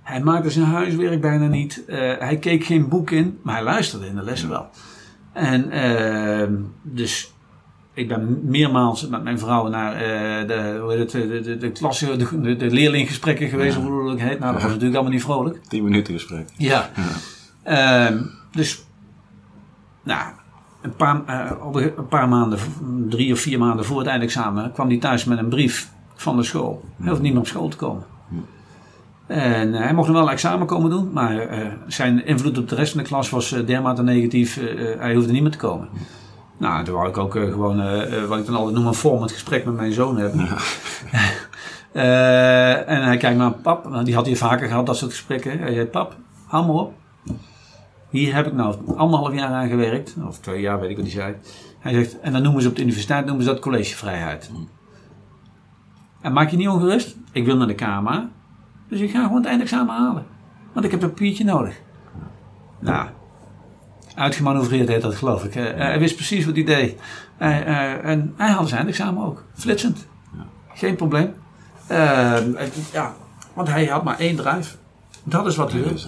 Hij 0.02 0.20
maakte 0.20 0.50
zijn 0.50 0.64
huiswerk 0.64 1.20
bijna 1.20 1.46
niet. 1.46 1.82
Uh, 1.86 1.96
hij 2.18 2.36
keek 2.36 2.64
geen 2.64 2.88
boek 2.88 3.10
in, 3.10 3.38
maar 3.42 3.54
hij 3.54 3.64
luisterde 3.64 4.06
in 4.06 4.14
de 4.14 4.22
lessen 4.22 4.48
wel. 4.48 4.66
En 5.32 5.76
uh, 5.76 6.58
dus 6.82 7.32
ik 7.94 8.08
ben 8.08 8.40
meermaals 8.42 9.08
met 9.08 9.22
mijn 9.22 9.38
vrouw 9.38 9.68
naar 9.68 9.94
uh, 9.94 10.48
de, 10.48 10.78
hoe 10.80 10.92
heet 10.92 11.12
het, 11.12 11.30
de, 11.30 11.40
de, 11.40 11.56
de 11.56 11.70
klasse, 11.70 12.16
de, 12.16 12.56
de, 12.56 12.70
leerlinggesprekken 12.70 13.48
geweest, 13.48 13.76
ja. 13.76 13.82
hoe 13.82 14.10
dat 14.10 14.20
heet. 14.20 14.38
Nou, 14.38 14.52
dat 14.52 14.62
was 14.62 14.70
natuurlijk 14.70 14.94
allemaal 14.94 15.12
niet 15.12 15.22
vrolijk. 15.22 15.62
Tien 15.68 15.84
minuten 15.84 16.14
gesprek. 16.14 16.48
Ja. 16.56 16.90
ja. 16.94 18.06
Ehm, 18.06 18.22
dus, 18.52 18.84
nou, 20.02 20.32
een 20.82 20.96
paar, 20.96 21.22
uh, 21.28 21.86
een 21.96 22.08
paar 22.08 22.28
maanden, 22.28 22.58
drie 23.08 23.32
of 23.32 23.40
vier 23.40 23.58
maanden 23.58 23.84
voor 23.84 23.98
het 23.98 24.06
eindexamen, 24.06 24.72
kwam 24.72 24.88
hij 24.88 24.98
thuis 24.98 25.24
met 25.24 25.38
een 25.38 25.48
brief 25.48 25.90
van 26.14 26.36
de 26.36 26.42
school. 26.42 26.84
Hij 26.96 27.08
hoeft 27.08 27.22
niet 27.22 27.32
meer 27.32 27.40
op 27.40 27.46
school 27.46 27.68
te 27.68 27.76
komen. 27.76 28.12
En 29.26 29.68
uh, 29.68 29.78
hij 29.78 29.94
mocht 29.94 30.08
nog 30.08 30.16
wel 30.16 30.26
een 30.26 30.32
examen 30.32 30.66
komen 30.66 30.90
doen, 30.90 31.10
maar 31.12 31.58
uh, 31.58 31.66
zijn 31.86 32.26
invloed 32.26 32.58
op 32.58 32.68
de 32.68 32.74
rest 32.74 32.92
van 32.92 33.02
de 33.02 33.08
klas 33.08 33.30
was 33.30 33.48
dermate 33.66 34.02
negatief, 34.02 34.60
hij 34.98 35.14
hoefde 35.14 35.32
niet 35.32 35.42
meer 35.42 35.50
te 35.50 35.58
komen. 35.58 35.88
Nou, 36.58 36.84
toen 36.84 36.94
wou 36.94 37.08
ik 37.08 37.18
ook 37.18 37.32
gewoon, 37.32 37.76
wat 38.28 38.38
ik 38.38 38.46
dan 38.46 38.54
altijd 38.54 38.76
noem, 38.76 38.86
een 38.86 38.94
vormend 38.94 39.32
gesprek 39.32 39.64
met 39.64 39.74
mijn 39.74 39.92
zoon 39.92 40.18
hebben. 40.18 40.48
en 42.92 43.02
hij 43.02 43.16
kijkt 43.16 43.38
naar 43.38 43.52
pap, 43.52 44.04
die 44.04 44.14
had 44.14 44.26
hij 44.26 44.36
vaker 44.36 44.68
gehad, 44.68 44.86
dat 44.86 44.96
soort 44.96 45.10
gesprekken. 45.10 45.58
Hij 45.58 45.74
zei, 45.74 45.86
pap, 45.86 46.16
hou 46.46 46.66
maar 46.66 46.74
op. 46.74 46.92
Hier 48.10 48.34
heb 48.34 48.46
ik 48.46 48.52
nou 48.52 48.96
anderhalf 48.96 49.34
jaar 49.34 49.48
aan 49.48 49.68
gewerkt, 49.68 50.14
of 50.26 50.38
twee 50.38 50.60
jaar 50.60 50.80
weet 50.80 50.90
ik 50.90 50.96
wat 50.96 51.04
hij 51.04 51.14
zei. 51.14 51.34
Hij 51.78 51.92
zegt, 51.92 52.20
en 52.20 52.32
dan 52.32 52.42
noemen 52.42 52.62
ze 52.62 52.68
op 52.68 52.76
de 52.76 52.82
universiteit 52.82 53.26
noemen 53.26 53.44
ze 53.44 53.50
dat 53.50 53.60
collegevrijheid. 53.60 54.50
En 56.20 56.32
maak 56.32 56.50
je 56.50 56.56
niet 56.56 56.68
ongerust, 56.68 57.16
ik 57.32 57.44
wil 57.44 57.56
naar 57.56 57.66
de 57.66 57.74
KMA, 57.74 58.30
dus 58.94 59.02
ik 59.02 59.10
ga 59.10 59.22
gewoon 59.22 59.36
het 59.36 59.46
eindexamen 59.46 59.94
halen. 59.94 60.26
Want 60.72 60.84
ik 60.84 60.90
heb 60.90 61.02
een 61.02 61.08
papiertje 61.08 61.44
nodig. 61.44 61.80
Nou, 62.78 63.08
uitgemanoeuvreerd 64.14 64.88
heet 64.88 65.02
dat 65.02 65.14
geloof 65.14 65.44
ik. 65.44 65.54
hij 65.54 65.98
wist 65.98 66.14
precies 66.14 66.44
wat 66.44 66.54
hij 66.54 66.64
deed. 66.64 67.00
en 67.38 68.34
hij 68.36 68.50
haalde 68.50 68.68
zijn 68.68 68.80
eindexamen 68.80 69.24
ook, 69.24 69.44
flitsend. 69.54 70.06
Geen 70.74 70.96
probleem. 70.96 71.34
ja, 72.92 73.14
want 73.54 73.68
hij 73.68 73.86
had 73.86 74.04
maar 74.04 74.18
één 74.18 74.36
drive. 74.36 74.76
Dat 75.24 75.46
is 75.46 75.56
wat 75.56 75.72
hij 75.72 75.82
wil. 75.82 75.98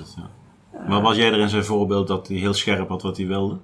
Maar 0.89 1.01
was 1.01 1.17
jij 1.17 1.33
er 1.33 1.39
in 1.39 1.49
zijn 1.49 1.65
voorbeeld 1.65 2.09
dat 2.09 2.29
hij 2.29 2.37
heel 2.37 2.55
scherp 2.55 2.89
had 2.89 3.03
wat 3.03 3.17
hij 3.17 3.27
wilde? 3.27 3.59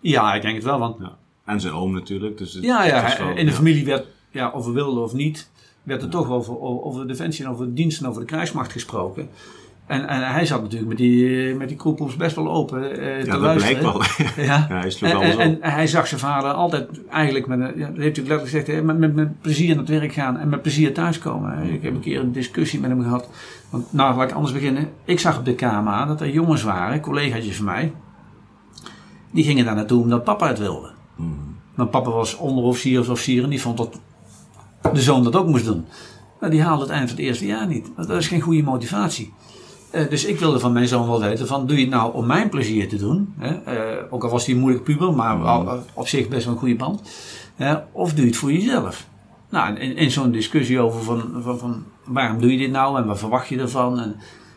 Ja, 0.00 0.34
ik 0.34 0.42
denk 0.42 0.54
het 0.54 0.64
wel. 0.64 0.78
Want... 0.78 0.96
Ja. 1.00 1.16
En 1.44 1.60
zijn 1.60 1.72
oom 1.72 1.92
natuurlijk. 1.92 2.38
Dus 2.38 2.58
ja, 2.60 2.84
ja 2.84 3.18
in 3.18 3.46
de 3.46 3.52
familie 3.52 3.84
werd, 3.84 4.06
ja, 4.30 4.50
of 4.50 4.64
we 4.64 4.72
wilden 4.72 5.02
of 5.02 5.12
niet, 5.12 5.50
werd 5.82 6.02
er 6.02 6.08
toch 6.08 6.30
over, 6.30 6.60
over 6.60 7.08
defensie 7.08 7.44
en 7.44 7.50
over 7.50 7.74
diensten, 7.74 8.06
over 8.06 8.20
de 8.20 8.26
krijgsmacht 8.26 8.72
gesproken. 8.72 9.28
En, 9.86 10.08
en 10.08 10.32
hij 10.32 10.46
zat 10.46 10.62
natuurlijk 10.62 10.88
met 10.88 10.98
die, 10.98 11.54
met 11.54 11.68
die 11.68 11.76
kroepels 11.76 12.16
best 12.16 12.36
wel 12.36 12.50
open 12.50 12.90
eh, 12.90 13.20
te 13.20 13.26
ja, 13.26 13.38
luisteren. 13.38 13.82
Dat 13.82 13.98
blijkt 13.98 14.36
wel. 14.36 14.44
ja. 14.44 14.66
ja. 14.68 14.80
hij 14.80 15.12
en, 15.12 15.20
en, 15.20 15.62
en, 15.62 15.70
hij 15.72 15.86
zag 15.86 16.06
zijn 16.06 16.20
vader 16.20 16.52
altijd 16.52 17.06
eigenlijk 17.08 17.46
met, 17.46 17.60
een, 17.60 17.78
ja, 17.78 17.86
dat 17.86 17.96
heeft 17.96 18.16
letterlijk 18.16 18.42
gezegd, 18.42 18.82
met, 18.82 18.98
met, 18.98 19.14
met, 19.14 19.40
plezier 19.40 19.68
naar 19.68 19.76
het 19.76 19.88
werk 19.88 20.12
gaan 20.12 20.38
en 20.38 20.48
met 20.48 20.62
plezier 20.62 20.94
thuiskomen. 20.94 21.72
Ik 21.72 21.82
heb 21.82 21.94
een 21.94 22.00
keer 22.00 22.20
een 22.20 22.32
discussie 22.32 22.80
met 22.80 22.90
hem 22.90 23.02
gehad. 23.02 23.28
Want 23.70 23.92
nou, 23.92 24.16
laat 24.16 24.30
ik 24.30 24.34
anders 24.34 24.52
beginnen. 24.52 24.88
Ik 25.04 25.20
zag 25.20 25.38
op 25.38 25.44
de 25.44 25.54
kamer 25.54 26.06
dat 26.06 26.20
er 26.20 26.30
jongens 26.30 26.62
waren, 26.62 27.00
collega's 27.00 27.56
van 27.56 27.64
mij, 27.64 27.92
die 29.30 29.44
gingen 29.44 29.64
daar 29.64 29.74
naartoe 29.74 30.02
omdat 30.02 30.24
papa 30.24 30.48
het 30.48 30.58
wilde. 30.58 30.90
Mm. 31.16 31.50
Papa 31.74 32.10
was 32.10 32.36
onderofficier 32.36 33.00
of 33.00 33.08
officier 33.08 33.42
en 33.42 33.50
die 33.50 33.60
vond 33.60 33.76
dat 33.76 34.00
de 34.92 35.00
zoon 35.00 35.24
dat 35.24 35.36
ook 35.36 35.46
moest 35.46 35.64
doen. 35.64 35.84
Maar 36.40 36.50
die 36.50 36.62
haalde 36.62 36.82
het 36.82 36.90
eind 36.90 37.08
van 37.08 37.18
het 37.18 37.26
eerste 37.26 37.46
jaar 37.46 37.66
niet. 37.66 37.90
Dat 37.96 38.10
is 38.10 38.28
geen 38.28 38.40
goede 38.40 38.62
motivatie. 38.62 39.32
Uh, 39.94 40.08
dus 40.08 40.24
ik 40.24 40.38
wilde 40.38 40.58
van 40.58 40.72
mijn 40.72 40.88
zoon 40.88 41.06
wel 41.06 41.20
weten: 41.20 41.46
van, 41.46 41.66
doe 41.66 41.76
je 41.76 41.82
het 41.82 41.92
nou 41.92 42.14
om 42.14 42.26
mijn 42.26 42.48
plezier 42.48 42.88
te 42.88 42.96
doen? 42.96 43.34
Hè? 43.38 43.50
Uh, 43.52 44.02
ook 44.10 44.24
al 44.24 44.30
was 44.30 44.46
hij 44.46 44.54
een 44.54 44.60
moeilijk 44.60 44.84
puber, 44.84 45.12
maar 45.12 45.36
mm. 45.36 45.68
op 45.94 46.08
zich 46.08 46.28
best 46.28 46.44
wel 46.44 46.52
een 46.54 46.60
goede 46.60 46.76
band. 46.76 47.02
of 47.92 48.12
doe 48.12 48.20
je 48.20 48.30
het 48.30 48.36
voor 48.36 48.52
jezelf? 48.52 49.06
Nou, 49.50 49.76
in, 49.76 49.96
in 49.96 50.10
zo'n 50.10 50.30
discussie 50.30 50.80
over 50.80 51.02
van, 51.02 51.30
van, 51.42 51.58
van, 51.58 51.84
waarom 52.04 52.40
doe 52.40 52.52
je 52.52 52.58
dit 52.58 52.70
nou 52.70 52.98
en 52.98 53.06
wat 53.06 53.18
verwacht 53.18 53.48
je 53.48 53.58
ervan? 53.58 54.00
En 54.00 54.16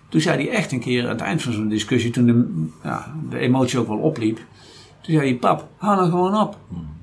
toen 0.09 0.21
zei 0.21 0.43
hij 0.43 0.55
echt 0.55 0.71
een 0.71 0.79
keer 0.79 1.03
aan 1.03 1.09
het 1.09 1.21
eind 1.21 1.41
van 1.41 1.53
zo'n 1.53 1.69
discussie, 1.69 2.11
toen 2.11 2.25
de, 2.25 2.65
ja, 2.83 3.15
de 3.29 3.37
emotie 3.37 3.79
ook 3.79 3.87
wel 3.87 3.97
opliep. 3.97 4.35
Toen 5.01 5.13
zei 5.13 5.29
hij: 5.29 5.35
Pap, 5.35 5.67
hou 5.77 5.95
nou 5.95 6.09
gewoon 6.09 6.41
op. 6.41 6.57
Mm. 6.67 6.94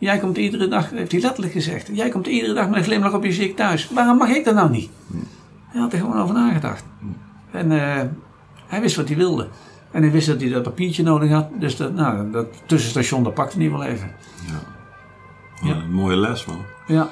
Jij 0.00 0.18
komt 0.18 0.36
iedere 0.36 0.68
dag, 0.68 0.90
heeft 0.90 1.12
hij 1.12 1.20
letterlijk 1.20 1.52
gezegd, 1.52 1.90
jij 1.92 2.08
komt 2.08 2.26
iedere 2.26 2.52
dag 2.54 2.68
met 2.68 2.78
een 2.78 2.84
glimlach 2.84 3.14
op 3.14 3.22
je 3.22 3.28
gezicht 3.28 3.56
thuis. 3.56 3.90
Waarom 3.90 4.16
mag 4.16 4.28
ik 4.28 4.44
dat 4.44 4.54
nou 4.54 4.70
niet? 4.70 4.90
Hij 5.66 5.80
had 5.80 5.92
er 5.92 5.98
gewoon 5.98 6.20
over 6.20 6.34
nagedacht. 6.34 6.84
En 7.50 7.70
uh, 7.70 8.00
hij 8.66 8.80
wist 8.80 8.96
wat 8.96 9.08
hij 9.08 9.16
wilde. 9.16 9.48
En 9.90 10.02
hij 10.02 10.10
wist 10.10 10.26
dat 10.26 10.40
hij 10.40 10.50
dat 10.50 10.62
papiertje 10.62 11.02
nodig 11.02 11.30
had. 11.30 11.48
Dus 11.58 11.76
dat, 11.76 11.94
nou, 11.94 12.30
dat 12.30 12.46
tussenstation, 12.66 13.22
dat 13.22 13.34
pakte 13.34 13.58
hij 13.58 13.70
wel 13.70 13.84
even. 13.84 14.12
Ja. 14.46 14.60
ja. 15.68 15.74
Een 15.74 15.92
mooie 15.92 16.16
les, 16.16 16.44
man. 16.44 16.58
Ja. 16.86 17.08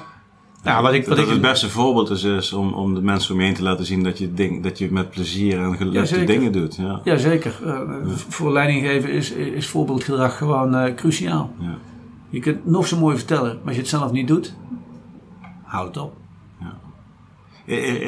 Ja, 0.63 0.81
wat 0.81 0.93
ik, 0.93 1.07
wat 1.07 1.17
dat 1.17 1.25
ik, 1.25 1.31
het 1.31 1.41
beste 1.41 1.69
voorbeeld 1.69 2.09
is, 2.09 2.23
is 2.23 2.53
om, 2.53 2.73
om 2.73 2.93
de 2.93 3.01
mensen 3.01 3.33
om 3.33 3.39
je 3.39 3.45
heen 3.45 3.55
te 3.55 3.63
laten 3.63 3.85
zien 3.85 4.03
dat 4.03 4.17
je, 4.17 4.33
ding, 4.33 4.63
dat 4.63 4.77
je 4.77 4.91
met 4.91 5.09
plezier 5.09 5.59
en 5.59 5.75
geluk 5.75 6.07
ja, 6.07 6.25
dingen 6.25 6.51
doet. 6.51 6.75
Ja, 6.75 7.01
ja 7.03 7.17
zeker. 7.17 7.59
Uh, 7.65 7.79
voor 8.29 8.51
leidinggeven 8.51 9.09
is, 9.09 9.31
is 9.31 9.67
voorbeeldgedrag 9.67 10.37
gewoon 10.37 10.75
uh, 10.75 10.93
cruciaal. 10.95 11.53
Ja. 11.59 11.77
Je 12.29 12.39
kunt 12.39 12.65
nog 12.65 12.87
zo 12.87 12.97
mooi 12.97 13.17
vertellen, 13.17 13.57
maar 13.57 13.65
als 13.65 13.75
je 13.75 13.81
het 13.81 13.89
zelf 13.89 14.11
niet 14.11 14.27
doet, 14.27 14.55
houd 15.63 15.87
het 15.87 15.97
op. 15.97 16.17
Ja. 16.59 16.77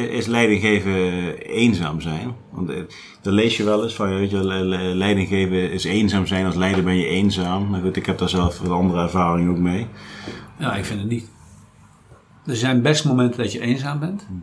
Is 0.08 0.26
leidinggeven 0.26 1.34
eenzaam 1.38 2.02
zijn? 2.02 2.36
Want 2.52 2.70
eh, 2.70 2.82
dan 3.22 3.34
lees 3.34 3.58
je 3.58 3.64
wel 3.64 3.84
eens 3.84 3.96
van, 3.96 4.10
weet 4.10 4.32
je, 4.32 4.44
leidinggeven 4.96 5.72
is 5.72 5.84
eenzaam 5.84 6.28
zijn, 6.28 6.46
als 6.46 6.56
leider 6.56 6.84
ben 6.84 6.96
je 6.96 7.06
eenzaam. 7.06 7.70
Nou 7.70 7.84
goed, 7.84 7.96
ik 7.96 8.06
heb 8.06 8.18
daar 8.18 8.30
zelf 8.30 8.60
een 8.60 8.72
andere 8.72 9.02
ervaring 9.02 9.50
ook 9.50 9.58
mee. 9.58 9.88
Ja, 10.60 10.76
ik 10.76 10.86
vind 10.86 11.00
het 11.00 11.10
niet. 11.10 11.30
Er 12.46 12.56
zijn 12.56 12.82
best 12.82 13.06
momenten 13.06 13.42
dat 13.42 13.52
je 13.52 13.60
eenzaam 13.60 14.00
bent 14.00 14.28
mhm. 14.30 14.42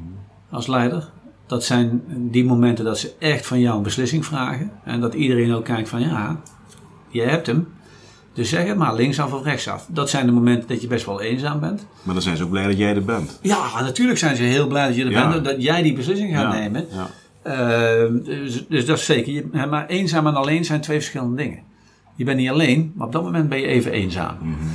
als 0.51 0.67
leider. 0.67 1.11
Dat 1.47 1.65
zijn 1.65 2.03
die 2.31 2.45
momenten 2.45 2.85
dat 2.85 2.99
ze 2.99 3.15
echt 3.19 3.47
van 3.47 3.61
jou 3.61 3.77
een 3.77 3.83
beslissing 3.83 4.27
vragen. 4.27 4.71
En 4.85 5.01
dat 5.01 5.15
iedereen 5.15 5.53
ook 5.53 5.65
kijkt 5.65 5.89
van 5.89 6.01
ja, 6.01 6.41
je 7.09 7.23
hebt 7.23 7.47
hem. 7.47 7.69
Dus 8.39 8.49
zeg 8.49 8.67
het 8.67 8.77
maar, 8.77 8.95
linksaf 8.95 9.33
of 9.33 9.45
rechtsaf. 9.45 9.87
Dat 9.89 10.11
zijn 10.11 10.27
de 10.27 10.33
momenten 10.33 10.69
dat 10.69 10.83
je 10.83 10.87
best 10.87 11.07
wel 11.07 11.21
eenzaam 11.21 11.61
bent. 11.61 11.87
Maar 12.03 12.15
dan 12.15 12.23
zijn 12.23 12.37
ze 12.37 12.43
ook 12.43 12.51
blij 12.51 12.67
dat 12.67 12.79
jij 12.79 12.95
er 12.95 13.05
bent. 13.05 13.39
Ja, 13.43 13.81
natuurlijk 13.81 14.19
zijn 14.19 14.37
ze 14.37 14.43
heel 14.43 14.67
blij 14.67 14.87
dat 14.87 14.97
je 14.97 15.05
er 15.05 15.31
bent. 15.31 15.45
Dat 15.45 15.63
jij 15.63 15.83
die 15.83 15.93
beslissing 15.93 16.37
gaat 16.37 16.53
nemen. 16.53 16.87
Ja. 16.91 17.11
Uh, 17.45 18.25
dus, 18.25 18.65
dus, 18.69 18.87
dat 18.87 18.99
is 18.99 19.05
zeker. 19.05 19.33
Je, 19.33 19.67
maar 19.71 19.87
eenzaam 19.87 20.27
en 20.27 20.35
alleen 20.35 20.65
zijn 20.65 20.81
twee 20.81 20.99
verschillende 20.99 21.37
dingen. 21.37 21.59
Je 22.15 22.25
bent 22.25 22.39
niet 22.39 22.51
alleen, 22.51 22.93
maar 22.95 23.07
op 23.07 23.13
dat 23.13 23.23
moment 23.23 23.49
ben 23.49 23.61
je 23.61 23.67
even 23.67 23.93
eenzaam. 23.93 24.37
Mm 24.41 24.57
-hmm. 24.59 24.71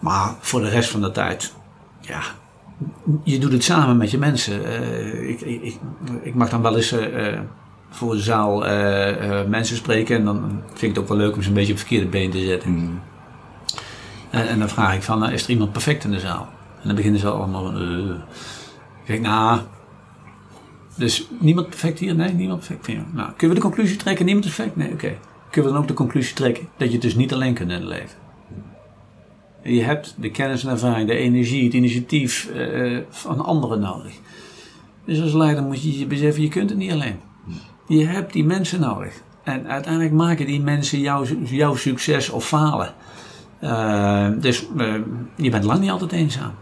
Maar 0.00 0.34
voor 0.40 0.60
de 0.60 0.68
rest 0.68 0.90
van 0.90 1.00
de 1.00 1.10
tijd, 1.10 1.54
ja, 2.00 2.22
je 3.24 3.38
doet 3.38 3.52
het 3.52 3.64
samen 3.64 3.96
met 3.96 4.10
je 4.10 4.18
mensen. 4.18 4.60
Uh, 4.62 5.28
ik, 5.28 5.40
ik, 5.40 5.78
ik, 6.22 6.34
mag 6.34 6.50
dan 6.50 6.62
wel 6.62 6.76
eens 6.76 6.92
uh, 6.92 7.38
voor 7.90 8.14
de 8.14 8.20
zaal 8.20 8.58
mensen 9.48 9.76
spreken 9.76 10.16
en 10.16 10.24
dan 10.24 10.62
vind 10.66 10.82
ik 10.82 10.88
het 10.88 10.98
ook 10.98 11.08
wel 11.08 11.16
leuk 11.16 11.34
om 11.34 11.42
ze 11.42 11.48
een 11.48 11.54
beetje 11.54 11.72
op 11.72 11.78
verkeerde 11.78 12.06
been 12.06 12.30
te 12.30 12.44
zetten. 12.44 12.70
Mm 12.70 12.78
-hmm. 12.78 13.00
En, 14.30 14.58
dan 14.58 14.68
vraag 14.68 14.94
ik 14.94 15.02
van, 15.02 15.30
is 15.30 15.44
er 15.44 15.50
iemand 15.50 15.72
perfect 15.72 16.04
in 16.04 16.10
de 16.10 16.20
zaal? 16.20 16.48
En 16.80 16.86
dan 16.86 16.94
beginnen 16.94 17.20
ze 17.20 17.30
allemaal, 17.30 17.80
uh, 17.82 18.10
ik 18.10 19.06
denk, 19.06 19.22
nou, 19.22 19.60
Dus 20.94 21.28
niemand 21.38 21.68
perfect 21.68 21.98
hier? 21.98 22.14
Nee, 22.14 22.32
niemand 22.32 22.58
perfect 22.58 22.86
hier. 22.86 23.04
Nou, 23.12 23.30
kunnen 23.36 23.56
we 23.56 23.62
de 23.62 23.68
conclusie 23.68 23.96
trekken? 23.96 24.24
Niemand 24.24 24.44
is 24.44 24.54
perfect? 24.54 24.76
Nee, 24.76 24.92
oké. 24.92 25.16
Kunnen 25.50 25.70
we 25.70 25.76
dan 25.76 25.82
ook 25.82 25.88
de 25.88 25.94
conclusie 25.94 26.34
trekken 26.34 26.68
dat 26.76 26.88
je 26.88 26.92
het 26.92 27.02
dus 27.02 27.14
niet 27.14 27.32
alleen 27.32 27.54
kunt 27.54 27.70
in 27.70 27.76
het 27.76 27.84
leven? 27.84 28.16
Je 29.62 29.82
hebt 29.82 30.14
de 30.18 30.30
kennis 30.30 30.64
en 30.64 30.70
ervaring, 30.70 31.08
de 31.08 31.16
energie, 31.16 31.64
het 31.64 31.74
initiatief 31.74 32.50
uh, 32.54 32.98
van 33.08 33.44
anderen 33.44 33.80
nodig. 33.80 34.12
Dus 35.04 35.22
als 35.22 35.32
leider 35.32 35.62
moet 35.62 35.82
je 35.82 35.98
je 35.98 36.06
beseffen, 36.06 36.42
je 36.42 36.48
kunt 36.48 36.70
het 36.70 36.78
niet 36.78 36.92
alleen. 36.92 37.20
Je 37.86 38.04
hebt 38.04 38.32
die 38.32 38.44
mensen 38.44 38.80
nodig. 38.80 39.12
En 39.42 39.68
uiteindelijk 39.68 40.12
maken 40.12 40.46
die 40.46 40.60
mensen 40.60 41.00
jouw, 41.00 41.24
jouw 41.44 41.74
succes 41.74 42.30
of 42.30 42.46
falen. 42.46 42.94
Uh, 43.60 44.28
dus 44.40 44.66
uh, 44.76 44.94
je 45.34 45.50
bent 45.50 45.64
lang 45.64 45.80
niet 45.80 45.90
altijd 45.90 46.12
eenzaam. 46.12 46.52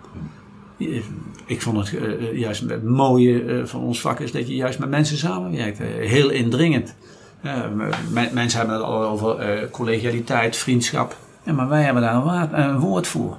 Ik 1.47 1.63
vond 1.63 1.77
het 1.77 1.93
uh, 1.93 2.39
juist 2.39 2.61
het 2.61 2.85
mooie 2.85 3.63
van 3.67 3.81
ons 3.81 4.01
vak 4.01 4.21
is 4.21 4.33
dat 4.33 4.49
je 4.49 4.55
juist 4.55 4.79
met 4.79 4.89
mensen 4.89 5.17
samenwerkt. 5.17 5.79
heel 5.79 6.31
indringend. 6.31 6.95
mensen 8.33 8.59
hebben 8.59 8.77
het 8.77 8.85
al 8.85 9.05
over 9.05 9.69
collegialiteit, 9.71 10.57
vriendschap. 10.57 11.17
Ja, 11.43 11.53
maar 11.53 11.69
wij 11.69 11.83
hebben 11.83 12.03
daar 12.03 12.15
een, 12.15 12.23
waard, 12.23 12.53
een 12.53 12.79
woord 12.79 13.07
voor. 13.07 13.39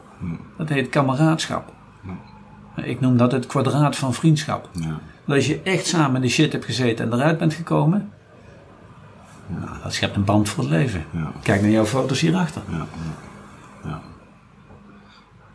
Dat 0.58 0.70
heet 0.70 0.90
kameraadschap. 0.90 1.74
Ik 2.76 3.00
noem 3.00 3.18
dat 3.18 3.32
het 3.32 3.46
kwadraat 3.46 3.96
van 3.96 4.14
vriendschap. 4.14 4.70
Ja. 4.72 5.00
Dat 5.26 5.36
als 5.36 5.48
je 5.48 5.62
echt 5.64 5.86
samen 5.86 6.16
in 6.16 6.22
de 6.22 6.28
shit 6.28 6.52
hebt 6.52 6.66
gezeten 6.66 7.06
en 7.06 7.20
eruit 7.20 7.38
bent 7.38 7.54
gekomen, 7.54 8.12
ja. 9.48 9.66
nou, 9.66 9.78
dat 9.84 9.94
schept 9.94 10.16
een 10.16 10.24
band 10.24 10.50
voor 10.50 10.64
het 10.64 10.74
leven. 10.74 11.06
Ja. 11.12 11.32
Kijk 11.42 11.62
naar 11.62 11.70
jouw 11.70 11.86
foto's 11.86 12.20
hierachter. 12.20 12.62
Ja, 12.70 12.78
ja. 12.78 13.27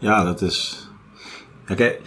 Ja 0.02 0.24
dat 0.24 0.40
is. 0.40 0.88
Kijk, 1.64 2.00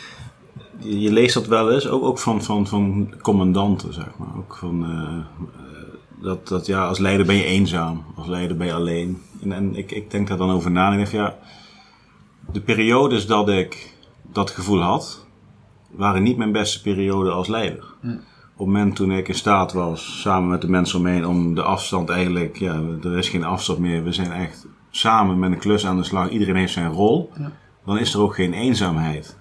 je, 0.77 1.12
leest 1.12 1.34
dat 1.34 1.47
wel 1.47 1.71
eens, 1.71 1.88
ook, 1.88 2.03
ook 2.03 2.19
van, 2.19 2.43
van, 2.43 2.67
van 2.67 3.13
commandanten, 3.21 3.93
zeg 3.93 4.17
maar. 4.17 4.38
Ook 4.38 4.55
van, 4.55 4.91
uh, 4.91 5.45
dat, 6.21 6.47
dat 6.47 6.65
ja, 6.65 6.88
als 6.88 6.99
leider 6.99 7.25
ben 7.25 7.36
je 7.36 7.43
eenzaam, 7.43 8.03
als 8.15 8.27
leider 8.27 8.58
ben 8.58 8.67
je 8.67 8.73
alleen. 8.73 9.21
En, 9.41 9.51
en 9.51 9.75
ik, 9.75 9.91
ik 9.91 10.12
denk 10.12 10.27
daar 10.27 10.38
dan 10.38 10.51
over 10.51 10.71
na 10.71 10.91
en 10.91 10.97
denk 10.97 11.08
ja, 11.08 11.36
de 12.51 12.62
periodes 12.62 13.27
dat 13.27 13.49
ik 13.49 13.93
dat 14.21 14.51
gevoel 14.51 14.81
had, 14.81 15.25
waren 15.91 16.23
niet 16.23 16.38
mijn 16.38 16.51
beste 16.51 16.81
periode 16.81 17.29
als 17.29 17.47
leider. 17.47 17.84
Hm. 18.01 18.08
Op 18.58 18.65
het 18.65 18.75
moment 18.75 18.95
toen 18.95 19.12
ik 19.12 19.27
in 19.27 19.36
staat 19.36 19.73
was, 19.73 20.21
samen 20.21 20.49
met 20.49 20.62
de 20.62 20.69
mensen 20.69 20.99
omheen, 20.99 21.25
om 21.25 21.55
de 21.55 21.62
afstand 21.62 22.10
eigenlijk, 22.10 22.58
ja, 22.58 22.81
er 23.03 23.17
is 23.17 23.29
geen 23.29 23.43
afstand 23.43 23.79
meer. 23.79 24.03
We 24.03 24.12
zijn 24.12 24.31
echt 24.31 24.67
samen 24.89 25.39
met 25.39 25.51
een 25.51 25.58
klus 25.58 25.86
aan 25.86 25.97
de 25.97 26.03
slag. 26.03 26.29
Iedereen 26.29 26.55
heeft 26.55 26.73
zijn 26.73 26.91
rol. 26.91 27.31
Dan 27.86 28.00
is 28.00 28.13
er 28.13 28.19
ook 28.19 28.36
geen 28.36 28.54
eenzaamheid. 28.54 29.38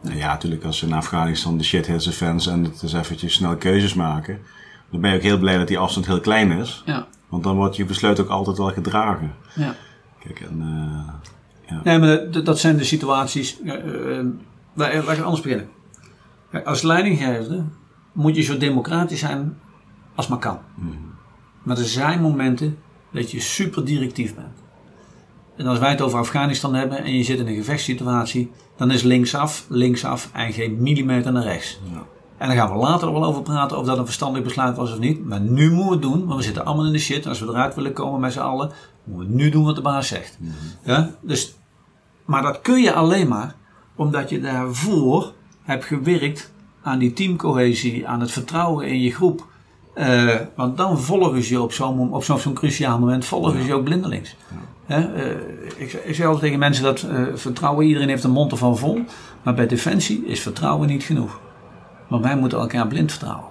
Nou 0.00 0.16
ja, 0.16 0.26
natuurlijk 0.26 0.64
als 0.64 0.82
in 0.82 0.92
Afghanistan 0.92 1.58
de 1.58 1.64
shit 1.64 1.86
hits 1.86 2.04
de 2.04 2.12
fans 2.12 2.46
en 2.46 2.64
het 2.64 2.82
is 2.82 2.92
eventjes 2.92 3.34
snel 3.34 3.56
keuzes 3.56 3.94
maken. 3.94 4.38
Dan 4.90 5.00
ben 5.00 5.10
je 5.10 5.16
ook 5.16 5.22
heel 5.22 5.38
blij 5.38 5.58
dat 5.58 5.68
die 5.68 5.78
afstand 5.78 6.06
heel 6.06 6.20
klein 6.20 6.50
is. 6.50 6.82
Ja. 6.86 7.06
Want 7.28 7.42
dan 7.42 7.56
wordt 7.56 7.76
je 7.76 7.84
besluit 7.84 8.20
ook 8.20 8.28
altijd 8.28 8.58
wel 8.58 8.72
gedragen. 8.72 9.34
Ja. 9.54 9.74
Kijk, 10.18 10.40
en 10.40 10.60
uh, 10.60 11.12
ja. 11.68 11.80
Nee, 11.84 11.98
maar 11.98 12.30
dat, 12.30 12.46
dat 12.46 12.58
zijn 12.58 12.76
de 12.76 12.84
situaties. 12.84 13.60
Uh, 13.62 14.26
laat, 14.74 14.92
ik 14.92 15.20
anders 15.20 15.40
beginnen. 15.40 15.68
als 16.64 16.82
leidinggevende 16.82 17.64
moet 18.12 18.36
je 18.36 18.42
zo 18.42 18.56
democratisch 18.56 19.20
zijn 19.20 19.58
als 20.14 20.28
maar 20.28 20.38
kan. 20.38 20.58
Mm. 20.74 21.12
Maar 21.62 21.78
er 21.78 21.84
zijn 21.84 22.20
momenten 22.20 22.78
dat 23.10 23.30
je 23.30 23.40
super 23.40 23.84
directief 23.84 24.34
bent. 24.34 24.62
En 25.56 25.66
als 25.66 25.78
wij 25.78 25.90
het 25.90 26.00
over 26.00 26.18
Afghanistan 26.18 26.74
hebben 26.74 27.04
en 27.04 27.16
je 27.16 27.22
zit 27.22 27.38
in 27.38 27.46
een 27.46 27.54
gevechtssituatie, 27.54 28.50
dan 28.76 28.90
is 28.90 29.02
linksaf, 29.02 29.66
linksaf 29.68 30.30
en 30.32 30.52
geen 30.52 30.82
millimeter 30.82 31.32
naar 31.32 31.42
rechts. 31.42 31.80
Ja. 31.92 32.02
En 32.36 32.48
dan 32.48 32.56
gaan 32.56 32.70
we 32.70 32.78
later 32.78 33.06
nog 33.06 33.18
wel 33.18 33.28
over 33.28 33.42
praten 33.42 33.78
of 33.78 33.86
dat 33.86 33.98
een 33.98 34.04
verstandig 34.04 34.42
besluit 34.42 34.76
was 34.76 34.92
of 34.92 34.98
niet. 34.98 35.24
Maar 35.24 35.40
nu 35.40 35.70
moeten 35.70 35.86
we 35.86 35.92
het 35.92 36.02
doen, 36.02 36.26
want 36.26 36.38
we 36.38 36.44
zitten 36.44 36.64
allemaal 36.64 36.86
in 36.86 36.92
de 36.92 36.98
shit. 36.98 37.22
En 37.24 37.28
als 37.28 37.40
we 37.40 37.46
eruit 37.46 37.74
willen 37.74 37.92
komen 37.92 38.20
met 38.20 38.32
z'n 38.32 38.38
allen, 38.38 38.70
moeten 39.04 39.28
we 39.28 39.34
nu 39.36 39.50
doen 39.50 39.64
wat 39.64 39.76
de 39.76 39.82
baas 39.82 40.08
zegt. 40.08 40.38
Mhm. 40.40 40.52
ja? 40.82 41.10
dus, 41.20 41.54
maar 42.24 42.42
dat 42.42 42.60
kun 42.60 42.82
je 42.82 42.92
alleen 42.92 43.28
maar 43.28 43.54
omdat 43.94 44.30
je 44.30 44.40
daarvoor 44.40 45.32
hebt 45.62 45.84
gewerkt 45.84 46.52
aan 46.82 46.98
die 46.98 47.12
teamcohesie, 47.12 48.08
aan 48.08 48.20
het 48.20 48.30
vertrouwen 48.30 48.88
in 48.88 49.00
je 49.00 49.12
groep. 49.12 49.46
Uh, 49.94 50.34
want 50.54 50.76
dan 50.76 51.00
volgen 51.00 51.42
ze 51.42 51.52
je 51.52 51.60
op 51.60 51.72
zo'n 51.72 52.12
op 52.12 52.24
zo'n 52.24 52.52
cruciaal 52.52 52.98
moment, 52.98 53.24
volgen 53.24 53.60
ze 53.60 53.66
je 53.66 53.74
ook 53.74 53.84
blindelings. 53.84 54.36
Uh, 54.88 55.30
ik, 55.76 55.92
ik 55.92 56.14
zeg 56.14 56.26
altijd 56.26 56.42
tegen 56.42 56.58
mensen 56.58 56.84
dat 56.84 57.02
uh, 57.02 57.26
vertrouwen, 57.34 57.86
iedereen 57.86 58.08
heeft 58.08 58.24
een 58.24 58.30
mond 58.30 58.52
ervan 58.52 58.78
vol. 58.78 59.00
Maar 59.42 59.54
bij 59.54 59.66
defensie 59.66 60.26
is 60.26 60.40
vertrouwen 60.40 60.88
niet 60.88 61.02
genoeg. 61.02 61.40
Maar 62.08 62.20
wij 62.20 62.36
moeten 62.36 62.58
elkaar 62.58 62.86
blind 62.86 63.10
vertrouwen. 63.10 63.48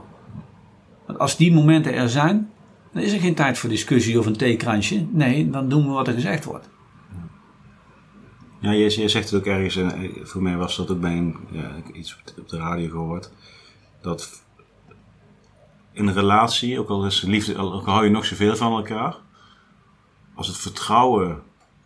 Want 1.06 1.20
als 1.20 1.38
die 1.38 1.54
momenten 1.54 1.94
er 1.94 2.10
zijn, 2.10 2.50
dan 2.92 3.02
is 3.02 3.14
er 3.14 3.20
geen 3.20 3.36
tijd 3.36 3.58
voor 3.58 3.70
discussie 3.70 4.20
of 4.20 4.26
een 4.26 4.38
theekransje. 4.38 5.06
Nee, 5.12 5.50
dan 5.50 5.70
doen 5.70 5.88
we 5.88 5.94
wat 5.94 6.08
er 6.08 6.14
gezegd 6.14 6.46
wordt. 6.46 6.70
Ja, 8.60 8.72
je, 8.72 8.90
zegt 8.90 9.30
het 9.30 9.40
ook 9.40 9.46
ergens, 9.46 9.76
en 9.76 10.10
voor 10.24 10.42
mij 10.42 10.58
was 10.58 10.78
dat 10.78 10.92
ook 10.92 11.00
bij 11.00 11.18
een, 11.18 11.36
ja, 11.52 11.72
iets 11.94 12.18
op 12.40 12.50
de 12.50 12.58
radio 12.58 12.90
gehoord, 12.90 13.32
dat 14.02 14.43
in 15.94 16.08
een 16.08 16.14
relatie, 16.14 16.80
ook 16.80 16.90
al 16.90 17.06
is 17.06 17.22
liefde, 17.22 17.58
ook 17.58 17.88
al 17.88 17.94
hou 17.94 18.06
je 18.06 18.12
nog 18.12 18.26
zoveel 18.26 18.56
van 18.56 18.72
elkaar, 18.72 19.16
als 20.34 20.48
het 20.48 20.58
vertrouwen 20.58 21.42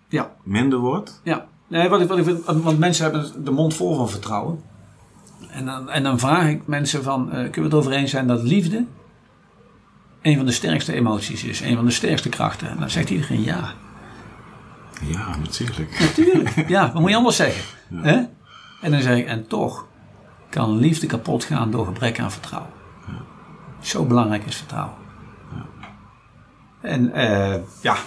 ja. 0.10 0.36
minder 0.44 0.80
wordt. 0.80 1.22
Ja, 1.24 1.48
nee, 1.68 1.90
wat 1.90 2.02
ik, 2.02 2.08
wat 2.08 2.18
ik 2.18 2.24
vind, 2.24 2.46
want 2.46 2.80
mensen 2.80 3.04
hebben 3.04 3.44
de 3.44 3.52
mond 3.52 3.74
vol 3.74 3.96
van 3.96 4.10
vertrouwen. 4.10 4.64
En 5.50 5.66
dan, 5.66 5.90
en 5.90 6.04
dan 6.04 6.20
vraag 6.20 6.48
ik 6.48 6.68
mensen 6.68 7.04
van, 7.04 7.26
uh, 7.26 7.32
kunnen 7.32 7.54
we 7.54 7.62
het 7.62 7.74
over 7.74 7.92
eens 7.92 8.12
zijn 8.12 8.28
dat 8.28 8.44
liefde 8.44 8.86
een 10.22 10.36
van 10.36 10.46
de 10.46 10.52
sterkste 10.52 10.94
emoties 10.94 11.44
is, 11.44 11.62
een 11.62 11.76
van 11.76 11.86
de 11.86 11.92
sterkste 11.92 12.30
krachten? 12.30 12.70
En 12.70 12.80
dan 12.80 12.90
zegt 12.90 13.10
iedereen 13.10 13.44
ja. 13.44 13.74
Ja, 15.02 15.38
natuurlijk. 15.38 16.00
Natuurlijk, 16.00 16.64
ja, 16.68 16.92
wat 16.92 17.02
moet 17.02 17.10
je 17.10 17.16
anders 17.16 17.36
zeggen? 17.36 17.64
Hè? 17.94 18.22
En 18.82 18.92
dan 18.92 19.02
zeg 19.02 19.18
ik, 19.18 19.26
en 19.26 19.48
toch 19.48 19.86
kan 20.50 20.78
liefde 20.78 21.08
kapot 21.08 21.44
gaan 21.44 21.72
door 21.72 21.86
gebrek 21.86 22.20
aan 22.20 22.32
vertrouwen. 22.32 22.72
Zo 23.88 24.06
belangrijk 24.06 24.46
is 24.46 24.56
vertrouwen. 24.56 24.96
En 26.82 27.12
uh, 27.16 27.56
ja, 27.82 27.98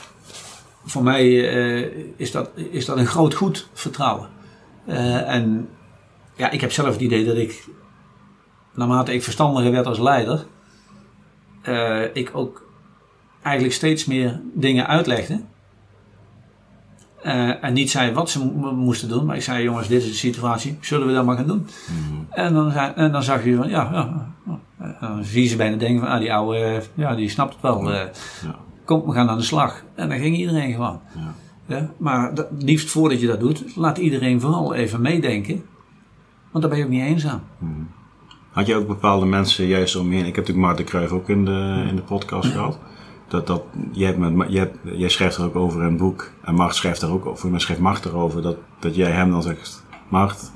voor 0.84 1.02
mij 1.02 1.26
uh, 1.26 2.06
is, 2.16 2.30
dat, 2.30 2.50
is 2.54 2.84
dat 2.84 2.96
een 2.96 3.06
groot 3.06 3.34
goed, 3.34 3.68
vertrouwen. 3.72 4.28
Uh, 4.86 5.28
en 5.34 5.68
ja, 6.36 6.50
ik 6.50 6.60
heb 6.60 6.72
zelf 6.72 6.92
het 6.92 7.00
idee 7.00 7.24
dat 7.24 7.36
ik, 7.36 7.68
naarmate 8.74 9.14
ik 9.14 9.22
verstandiger 9.22 9.70
werd 9.70 9.86
als 9.86 9.98
leider, 9.98 10.46
ik 12.12 12.30
ook 12.32 12.68
eigenlijk 13.42 13.74
steeds 13.74 14.04
meer 14.04 14.40
dingen 14.54 14.86
uitlegde. 14.86 15.44
Uh, 17.24 17.64
en 17.64 17.72
niet 17.72 17.90
zei 17.90 18.12
wat 18.12 18.30
ze 18.30 18.44
moesten 18.74 19.08
doen, 19.08 19.26
maar 19.26 19.36
ik 19.36 19.42
zei: 19.42 19.62
jongens, 19.62 19.88
dit 19.88 20.02
is 20.02 20.08
de 20.08 20.14
situatie, 20.14 20.78
zullen 20.80 21.06
we 21.06 21.12
dat 21.12 21.24
maar 21.24 21.36
gaan 21.36 21.46
doen? 21.46 21.66
Mm 21.90 22.26
en, 22.30 22.54
dan, 22.54 22.72
en 22.72 23.12
dan 23.12 23.22
zag 23.22 23.44
je 23.44 23.56
van 23.56 23.68
ja, 23.68 23.90
ja, 23.92 24.96
dan 25.00 25.24
zie 25.24 25.42
je 25.42 25.48
ze 25.48 25.56
bijna 25.56 25.76
denken: 25.76 26.00
van 26.00 26.08
ah, 26.08 26.20
die 26.20 26.34
oude, 26.34 26.82
ja, 26.94 27.14
die 27.14 27.28
snapt 27.28 27.52
het 27.52 27.62
wel. 27.62 27.90
Uh, 27.90 27.96
ja. 28.42 28.54
Kom, 28.84 29.06
we 29.06 29.12
gaan 29.12 29.28
aan 29.28 29.38
de 29.38 29.44
slag. 29.44 29.84
En 29.94 30.08
dan 30.08 30.18
ging 30.18 30.36
iedereen 30.36 30.72
gewoon. 30.72 31.00
Ja. 31.14 31.34
Ja, 31.70 31.90
maar 31.96 32.34
dat, 32.34 32.46
liefst 32.58 32.90
voordat 32.90 33.20
je 33.20 33.26
dat 33.26 33.40
doet, 33.40 33.76
laat 33.76 33.98
iedereen 33.98 34.40
vooral 34.40 34.74
even 34.74 35.00
meedenken. 35.00 35.64
Want 36.50 36.64
dan 36.64 36.68
ben 36.68 36.78
je 36.78 36.84
ook 36.84 36.90
niet 36.90 37.02
eenzaam. 37.02 37.40
Hmm. 37.58 37.88
Had 38.50 38.66
je 38.66 38.74
ook 38.74 38.86
bepaalde 38.86 39.26
mensen 39.26 39.66
juist 39.66 39.96
om 39.96 40.10
je 40.10 40.16
heen? 40.16 40.26
Ik 40.26 40.34
heb 40.34 40.36
natuurlijk 40.36 40.66
Marten 40.66 40.84
Kruijf 40.84 41.10
ook 41.10 41.28
in 41.28 41.44
de, 41.44 41.84
in 41.88 41.96
de 41.96 42.02
podcast 42.02 42.50
gehad. 42.52 42.78
Dat, 43.30 43.46
dat, 43.46 43.62
jij, 43.92 44.06
hebt 44.06 44.18
met, 44.18 44.52
jij, 44.52 44.60
hebt, 44.60 44.78
jij 44.98 45.08
schrijft 45.08 45.36
er 45.36 45.44
ook 45.44 45.56
over 45.56 45.80
in 45.80 45.86
een 45.86 45.96
boek. 45.96 46.30
En 46.42 46.54
Mart 46.54 46.74
schrijft 46.74 47.02
er 47.02 47.10
ook 47.10 47.26
over. 47.26 47.38
Voor 47.38 47.50
mij 47.50 47.60
schrijft 47.60 47.82
Mart 47.82 48.04
erover. 48.04 48.42
Dat, 48.42 48.56
dat 48.80 48.94
jij 48.94 49.10
hem 49.10 49.30
dan 49.30 49.42
zegt: 49.42 49.84
Mart, 50.08 50.50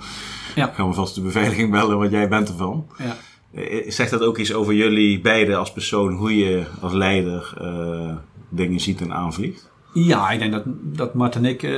ja. 0.54 0.70
gaan 0.74 0.88
we 0.88 0.94
vast 0.94 1.14
de 1.14 1.20
beveiliging 1.20 1.70
bellen, 1.70 1.98
want 1.98 2.10
jij 2.10 2.28
bent 2.28 2.48
ervan. 2.48 2.86
Ja. 2.98 3.16
Eh, 3.54 3.90
zegt 3.90 4.10
dat 4.10 4.20
ook 4.20 4.38
iets 4.38 4.54
over 4.54 4.74
jullie 4.74 5.20
beiden 5.20 5.58
als 5.58 5.72
persoon, 5.72 6.12
hoe 6.12 6.36
je 6.36 6.64
als 6.80 6.92
leider 6.92 7.54
uh, 7.62 8.14
dingen 8.48 8.80
ziet 8.80 9.00
en 9.00 9.12
aanvliegt? 9.12 9.70
Ja, 9.92 10.30
ik 10.30 10.38
denk 10.38 10.52
dat, 10.52 10.64
dat 10.82 11.14
Mart 11.14 11.34
en 11.34 11.44
ik 11.44 11.62
uh, 11.62 11.70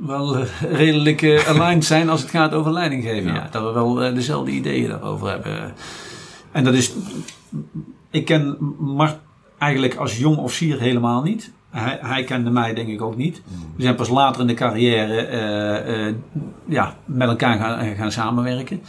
wel 0.00 0.38
uh, 0.38 0.46
redelijk 0.62 1.44
aligned 1.48 1.84
zijn 1.84 2.08
als 2.08 2.20
het 2.20 2.30
gaat 2.30 2.52
over 2.52 2.72
leidinggeven. 2.72 3.28
Ja. 3.28 3.34
ja 3.34 3.48
dat 3.50 3.62
we 3.62 3.72
wel 3.72 4.14
dezelfde 4.14 4.50
ideeën 4.50 4.88
daarover 4.88 5.28
hebben. 5.28 5.74
En 6.52 6.64
dat 6.64 6.74
is. 6.74 6.92
Ik 8.10 8.24
ken 8.24 8.56
Mart 8.78 9.18
eigenlijk 9.64 9.94
als 9.94 10.18
jong 10.18 10.36
officier 10.36 10.80
helemaal 10.80 11.22
niet. 11.22 11.52
Hij, 11.70 11.98
hij 12.00 12.24
kende 12.24 12.50
mij 12.50 12.74
denk 12.74 12.88
ik 12.88 13.02
ook 13.02 13.16
niet. 13.16 13.42
We 13.76 13.82
zijn 13.82 13.94
pas 13.94 14.08
later 14.08 14.40
in 14.40 14.46
de 14.46 14.54
carrière 14.54 16.14
ja, 16.66 16.96
met 17.04 17.28
elkaar 17.28 17.58
gaan, 17.58 17.96
gaan 17.96 18.12
samenwerken. 18.12 18.80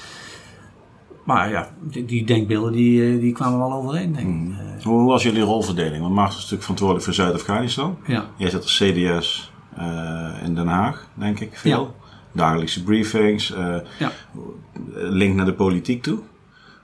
Maar 1.25 1.49
ja, 1.49 1.69
die, 1.81 2.05
die 2.05 2.25
denkbeelden 2.25 2.71
die, 2.71 3.13
eh, 3.13 3.19
die 3.19 3.33
kwamen 3.33 3.59
wel 3.59 3.73
overeen, 3.73 4.13
denk 4.13 4.27
ik. 4.27 4.57
Eh, 4.57 4.83
hoe 4.83 5.07
was 5.07 5.23
jullie 5.23 5.41
rolverdeling? 5.41 6.01
Want 6.01 6.13
Maarten 6.13 6.31
is 6.33 6.35
natuurlijk 6.35 6.61
verantwoordelijk 6.61 7.05
voor 7.05 7.13
Zuid-Afghanistan. 7.13 7.97
Ja. 8.07 8.25
Jij 8.37 8.49
zit 8.49 8.61
als 8.61 8.77
CDS 8.77 9.51
eh, 9.75 10.43
in 10.43 10.55
Den 10.55 10.67
Haag, 10.67 11.07
denk 11.13 11.39
ik, 11.39 11.57
veel. 11.57 11.95
Ja. 11.95 12.05
Dagelijkse 12.31 12.83
briefings, 12.83 13.53
ja. 13.99 14.11
link 14.93 15.35
naar 15.35 15.45
de 15.45 15.53
politiek 15.53 16.03
toe. 16.03 16.19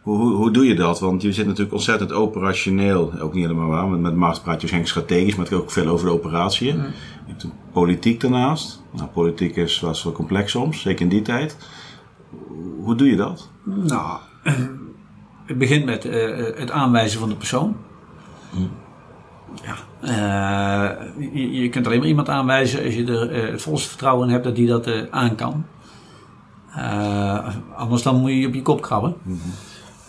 Hoe, 0.01 0.17
hoe, 0.17 0.33
hoe, 0.33 0.51
doe 0.51 0.65
je 0.65 0.75
dat? 0.75 0.99
Want 0.99 1.21
je 1.21 1.33
zit 1.33 1.45
natuurlijk 1.45 1.73
ontzettend 1.73 2.11
operationeel, 2.11 3.13
ook 3.19 3.33
niet 3.33 3.43
helemaal 3.43 3.67
waar. 3.67 3.87
Met, 3.87 3.99
met 3.99 4.15
Maarten 4.15 4.41
praat 4.41 4.61
je 4.61 4.67
waarschijnlijk 4.67 4.91
strategisch, 4.91 5.35
maar 5.35 5.45
het 5.45 5.53
ook 5.53 5.71
veel 5.71 5.87
over 5.87 6.05
de 6.05 6.13
operatie. 6.13 6.67
Je 6.67 6.89
hebt 7.27 7.43
een 7.43 7.53
politiek 7.71 8.21
daarnaast. 8.21 8.83
Nou, 8.91 9.09
politiek 9.09 9.55
is 9.55 9.79
was 9.79 10.03
wel 10.03 10.13
complex 10.13 10.51
soms, 10.51 10.81
zeker 10.81 11.01
in 11.01 11.09
die 11.09 11.21
tijd. 11.21 11.57
Hoe 12.83 12.95
doe 12.95 13.09
je 13.09 13.15
dat? 13.15 13.49
Nou, 13.63 14.19
het 15.45 15.57
begint 15.57 15.85
met 15.85 16.05
uh, 16.05 16.45
het 16.55 16.71
aanwijzen 16.71 17.19
van 17.19 17.29
de 17.29 17.35
persoon. 17.35 17.75
Hm. 18.49 18.59
Ja. 19.63 19.75
Uh, 20.03 21.05
je, 21.33 21.51
je, 21.51 21.69
kunt 21.69 21.85
alleen 21.85 21.99
maar 21.99 22.07
iemand 22.07 22.29
aanwijzen 22.29 22.83
als 22.83 22.93
je 22.93 23.05
er 23.05 23.51
het 23.51 23.61
volste 23.61 23.89
vertrouwen 23.89 24.27
in 24.27 24.33
hebt 24.33 24.43
dat 24.43 24.55
die 24.55 24.67
dat 24.67 25.11
aan 25.11 25.35
kan. 25.35 25.65
anders 27.75 28.03
dan 28.03 28.19
moet 28.19 28.31
je 28.31 28.47
op 28.47 28.53
je 28.53 28.61
kop 28.61 28.81
krabben. 28.81 29.15
Mm 29.23 29.39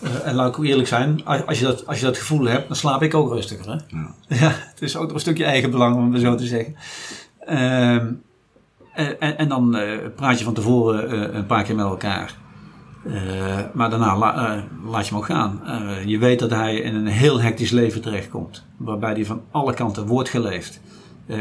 -hmm. 0.03 0.21
en 0.21 0.35
laat 0.35 0.47
ik 0.47 0.59
ook 0.59 0.65
eerlijk 0.65 0.87
zijn, 0.87 1.25
als 1.25 1.59
je, 1.59 1.65
dat, 1.65 1.87
als 1.87 1.99
je 1.99 2.05
dat 2.05 2.17
gevoel 2.17 2.45
hebt, 2.45 2.67
dan 2.67 2.75
slaap 2.75 3.01
ik 3.01 3.13
ook 3.13 3.33
rustiger. 3.33 3.65
Hè? 3.65 3.97
Ja. 3.97 4.15
ja 4.41 4.51
het 4.55 4.81
is 4.81 4.95
ook 4.95 5.03
nog 5.03 5.13
een 5.13 5.19
stukje 5.19 5.45
eigen 5.45 5.71
belang, 5.71 5.95
om 5.95 6.13
het 6.13 6.21
zo 6.21 6.35
te 6.35 6.45
zeggen. 6.45 6.75
Ehm, 7.39 8.11
en, 9.19 9.37
en, 9.37 9.47
dan 9.47 9.77
praat 10.15 10.37
je 10.39 10.45
van 10.45 10.53
tevoren 10.53 11.35
een 11.37 11.45
paar 11.45 11.63
keer 11.63 11.75
met 11.75 11.85
elkaar. 11.85 12.35
Maar 13.73 13.89
daarna 13.89 14.17
la, 14.17 14.63
laat 14.85 15.07
je 15.07 15.09
hem 15.09 15.17
ook 15.17 15.25
gaan. 15.25 15.61
Je 16.05 16.17
weet 16.17 16.39
dat 16.39 16.49
hij 16.49 16.75
in 16.75 16.95
een 16.95 17.07
heel 17.07 17.41
hectisch 17.41 17.71
leven 17.71 18.01
terechtkomt. 18.01 18.65
Waarbij 18.77 19.13
hij 19.13 19.25
van 19.25 19.41
alle 19.51 19.73
kanten 19.73 20.05
wordt 20.05 20.29
geleefd. 20.29 20.81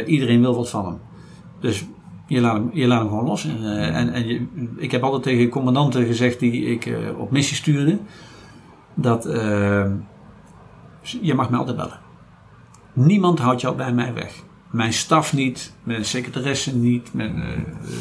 iedereen 0.06 0.40
wil 0.40 0.54
wat 0.54 0.70
van 0.70 0.84
hem. 0.84 0.98
Dus 1.60 1.84
je 2.26 2.40
laat 2.40 2.54
hem, 2.54 2.70
je 2.72 2.86
laat 2.86 2.98
hem 2.98 3.08
gewoon 3.08 3.24
los. 3.24 3.44
En, 3.44 3.92
en, 3.94 4.12
en 4.12 4.26
je, 4.26 4.46
ik 4.76 4.90
heb 4.90 5.02
altijd 5.02 5.22
tegen 5.22 5.48
commandanten 5.48 6.06
gezegd 6.06 6.40
die 6.40 6.64
ik 6.64 6.92
op 7.18 7.30
missie 7.30 7.56
stuurde. 7.56 7.98
Dat 8.94 9.24
je 11.02 11.34
mag 11.34 11.50
me 11.50 11.56
altijd 11.56 11.76
bellen. 11.76 12.00
Niemand 12.92 13.38
houdt 13.38 13.60
jou 13.60 13.76
bij 13.76 13.92
mij 13.92 14.14
weg. 14.14 14.42
Mijn 14.70 14.92
staf 14.92 15.32
niet, 15.32 15.74
mijn 15.82 16.04
secretaresse 16.04 16.76
niet, 16.76 17.14
mijn, 17.14 17.34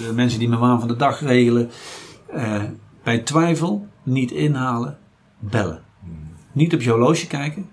de 0.07 0.13
mensen 0.13 0.39
die 0.39 0.47
mijn 0.47 0.61
waan 0.61 0.79
van 0.79 0.87
de 0.87 0.95
dag 0.95 1.19
regelen. 1.19 1.69
Bij 3.03 3.19
twijfel 3.19 3.87
niet 4.03 4.31
inhalen, 4.31 4.97
bellen. 5.39 5.81
Niet 6.51 6.73
op 6.73 6.81
je 6.81 6.89
horloge 6.89 7.27
kijken, 7.27 7.69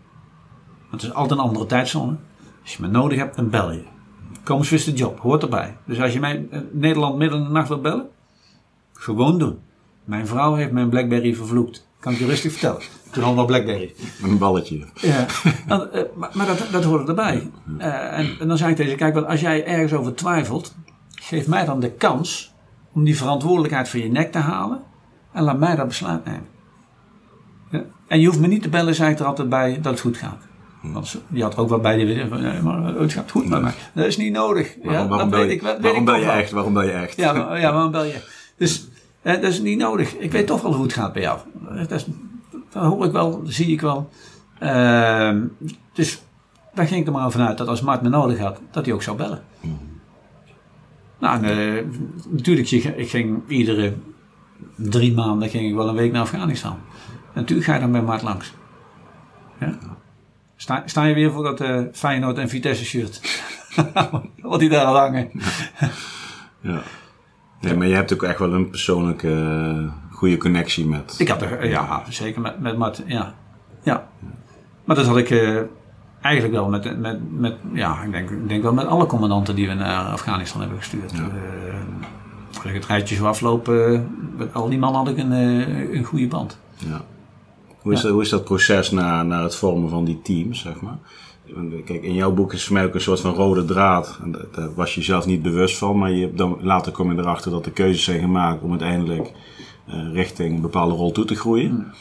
want 0.91 1.03
het 1.03 1.11
is 1.11 1.17
altijd 1.17 1.41
een 1.41 1.47
andere 1.47 1.67
tijdzone. 1.67 2.17
Als 2.63 2.77
je 2.77 2.83
me 2.83 2.89
nodig 2.89 3.19
hebt, 3.19 3.37
dan 3.37 3.51
bel 3.51 3.73
je. 3.73 3.85
Kom 4.45 4.59
eens 4.59 4.85
de 4.85 4.93
job, 4.93 5.19
hoort 5.21 5.43
erbij. 5.43 5.77
Dus 5.85 6.01
als 6.01 6.13
je 6.13 6.21
mij 6.21 6.47
in 6.51 6.69
Nederland 6.73 7.17
midden 7.17 7.39
in 7.39 7.45
de 7.45 7.51
nacht 7.51 7.69
wilt 7.69 7.83
bellen, 7.83 8.09
gewoon 8.93 9.39
doen. 9.39 9.59
Mijn 10.05 10.27
vrouw 10.27 10.55
heeft 10.55 10.73
mijn 10.73 10.89
Blackberry 10.89 11.35
vervloekt. 11.35 11.88
Kan 12.01 12.13
ik 12.13 12.19
je 12.19 12.27
rustig 12.27 12.53
vertellen. 12.53 12.83
Toen 13.11 13.23
hadden 13.23 13.47
we 13.47 13.53
Blackberry. 13.53 13.95
Een 14.23 14.39
balletje. 14.39 14.85
Ja, 14.95 15.27
eh, 15.69 16.03
maar, 16.15 16.47
dat, 16.47 16.67
dat 16.71 16.85
hoort 16.85 17.09
erbij. 17.09 17.51
Uh, 17.79 18.19
en, 18.19 18.37
en, 18.41 18.49
dan 18.49 18.57
zei 18.57 18.71
ik 18.71 18.77
tegen 18.77 18.97
kijk, 18.97 19.15
want 19.15 19.27
als 19.27 19.41
jij 19.41 19.67
ergens 19.67 19.93
over 19.93 20.15
twijfelt, 20.15 20.75
geef 21.11 21.47
mij 21.47 21.65
dan 21.65 21.81
de 21.81 21.91
kans 21.91 22.55
om 22.93 23.05
die 23.05 23.17
verantwoordelijkheid 23.17 23.89
van 23.89 24.01
je 24.01 24.11
nek 24.11 24.33
te 24.33 24.39
halen 24.39 24.83
en 25.33 25.43
laat 25.43 25.59
mij 25.59 25.77
dat 25.77 25.89
besluit 25.89 26.25
nemen. 26.25 26.47
Ja? 27.71 27.85
En 28.09 28.21
je 28.21 28.27
hoeft 28.27 28.41
me 28.41 28.47
niet 28.47 28.63
te 28.63 28.69
bellen, 28.69 28.95
zei 28.95 29.11
ik 29.11 29.19
er 29.19 29.25
altijd 29.25 29.49
bij, 29.49 29.79
dat 29.83 29.93
het 29.93 30.01
goed 30.01 30.17
gaat. 30.17 30.47
Want 30.83 31.21
die 31.29 31.43
had 31.43 31.57
ook 31.57 31.69
wel 31.69 31.79
bij, 31.79 31.97
die 31.97 32.25
nee, 32.25 32.63
maar 32.63 32.95
het 32.95 33.13
gaat 33.13 33.31
goed 33.31 33.49
met 33.49 33.63
mij. 33.63 33.73
Dat 33.95 34.07
is 34.07 34.17
niet 34.17 34.33
nodig. 34.33 34.77
Waarom, 34.83 35.03
ja, 35.03 35.09
waarom, 35.09 35.31
bel, 35.31 35.43
je, 35.43 35.53
ik, 35.53 35.63
waarom 35.81 36.05
bel 36.05 36.17
je 36.17 36.31
echt? 36.31 36.51
Waarom 36.51 36.73
bel 36.73 36.83
je 36.83 36.91
echt? 36.91 37.17
Ja, 37.17 37.33
maar, 37.33 37.61
ja 37.61 37.73
waarom 37.73 37.91
bel 37.91 38.05
je? 38.05 38.21
Dus 38.57 38.89
dat 39.35 39.43
is 39.43 39.61
niet 39.61 39.79
nodig. 39.79 40.17
Ik 40.17 40.33
weet 40.33 40.47
toch 40.47 40.63
wel 40.63 40.75
hoe 40.75 40.83
het 40.83 40.93
gaat 40.93 41.13
bij 41.13 41.23
jou. 41.23 41.39
Dat, 41.75 41.91
is, 41.91 42.07
dat 42.71 42.85
hoor 42.85 43.05
ik 43.05 43.13
wel, 43.13 43.43
dat 43.43 43.53
zie 43.53 43.73
ik 43.73 43.81
wel. 43.81 44.09
Uh, 44.63 45.35
dus 45.93 46.23
daar 46.75 46.87
ging 46.87 47.01
ik 47.01 47.07
er 47.07 47.13
maar 47.13 47.31
vanuit 47.31 47.59
dat 47.59 47.69
als 47.69 47.81
Mart 47.81 48.03
me 48.03 48.09
nodig 48.09 48.39
had, 48.39 48.61
dat 48.71 48.85
hij 48.85 48.95
ook 48.95 49.03
zou 49.03 49.17
bellen. 49.17 49.43
Mm. 49.61 49.79
Nou, 51.19 51.47
uh, 51.47 51.85
natuurlijk, 52.29 52.71
ik 52.71 53.09
ging 53.09 53.43
iedere 53.49 53.95
drie 54.75 55.15
maanden 55.15 55.49
ging 55.49 55.69
ik 55.69 55.75
wel 55.75 55.89
een 55.89 55.95
week 55.95 56.13
naar 56.13 56.23
Afghanistan. 56.23 56.79
En 57.33 57.41
natuurlijk 57.41 57.69
ga 57.69 57.75
je 57.75 57.81
dan 57.81 57.93
bij 57.93 58.03
Mart 58.03 58.23
langs. 58.23 58.53
Ja? 59.61 59.79
Sta, 60.57 60.83
sta 60.87 61.05
je 61.05 61.15
weer 61.15 61.33
voor 61.33 61.45
dat 61.45 61.61
uh, 61.61 61.81
Feyenoord 61.93 62.39
en 62.39 62.49
Vitesse 62.49 62.85
shirt? 62.85 63.43
Wat 64.43 64.61
die 64.61 64.69
daar 64.69 64.85
al 64.85 64.97
hangen. 64.97 65.31
ja. 66.61 66.83
ja. 67.61 67.75
maar 67.75 67.87
je 67.87 67.95
hebt 67.95 68.13
ook 68.13 68.23
echt 68.23 68.39
wel 68.39 68.53
een 68.53 68.71
persoonlijke 68.71 69.29
uh, 69.29 69.91
goede 70.11 70.37
connectie 70.37 70.87
met... 70.87 71.15
Ik 71.19 71.29
had 71.29 71.43
er, 71.43 71.69
ja, 71.69 72.03
zeker 72.09 72.41
met, 72.41 72.61
met 72.61 72.77
Mart, 72.77 73.03
ja. 73.07 73.35
ja. 73.83 74.09
Maar 74.85 74.97
dat 74.97 75.07
had 75.07 75.17
ik 75.17 75.31
uh, 75.31 75.61
eigenlijk 76.21 76.55
wel 76.55 76.69
met, 76.69 77.01
met, 77.01 77.19
met 77.31 77.55
ja, 77.73 78.03
ik 78.03 78.13
denk, 78.13 78.31
ik 78.31 78.49
denk 78.49 78.63
wel 78.63 78.73
met 78.73 78.87
alle 78.87 79.07
commandanten 79.07 79.55
die 79.55 79.69
we 79.69 79.75
naar 79.75 80.05
Afghanistan 80.05 80.61
hebben 80.61 80.79
gestuurd. 80.79 81.13
Ja 81.13 81.31
als 82.59 82.67
ik 82.67 82.75
het 82.75 82.87
rijtje 82.87 83.15
zo 83.15 83.27
aflopen, 83.27 84.09
met 84.37 84.55
al 84.55 84.69
die 84.69 84.79
mannen 84.79 85.01
had 85.01 85.09
ik 85.09 85.19
een, 85.19 85.33
eh, 85.33 85.97
een 85.97 86.05
goede 86.05 86.27
band. 86.27 86.59
Ja. 86.77 87.01
Hoe, 87.81 87.93
is 87.93 88.01
dat, 88.01 88.13
hoe 88.13 88.23
is 88.23 88.29
dat 88.29 88.45
proces 88.45 88.91
naar, 88.91 89.27
naar 89.27 89.43
het 89.43 89.57
vormen 89.57 89.91
van 89.91 90.05
die 90.05 90.23
teams, 90.23 90.61
zeg 90.61 90.81
maar? 90.81 90.99
Kijk, 91.85 92.03
in 92.03 92.15
jouw 92.15 92.33
boek 92.33 92.53
is 92.53 92.65
voor 92.65 92.75
mij 92.75 92.85
ook 92.85 92.95
een 92.95 93.01
soort 93.01 93.21
van 93.21 93.35
rode 93.35 93.65
draad. 93.65 94.19
En 94.23 94.37
daar 94.53 94.75
was 94.75 94.95
je 94.95 95.03
zelf 95.03 95.27
niet 95.27 95.43
bewust 95.43 95.79
van, 95.79 95.99
maar 95.99 96.11
je, 96.11 96.35
dan, 96.35 96.59
later 96.63 96.93
kom 96.93 97.13
je 97.13 97.19
erachter 97.19 97.51
dat 97.51 97.67
er 97.67 97.73
keuzes 97.73 98.05
zijn 98.05 98.21
gemaakt 98.21 98.63
om 98.63 98.71
uiteindelijk 98.71 99.33
uh, 99.89 100.13
richting 100.13 100.55
een 100.55 100.61
bepaalde 100.61 100.95
rol 100.95 101.13
toe 101.13 101.25
te 101.25 101.35
groeien. 101.35 101.71
Hmm. 101.71 101.93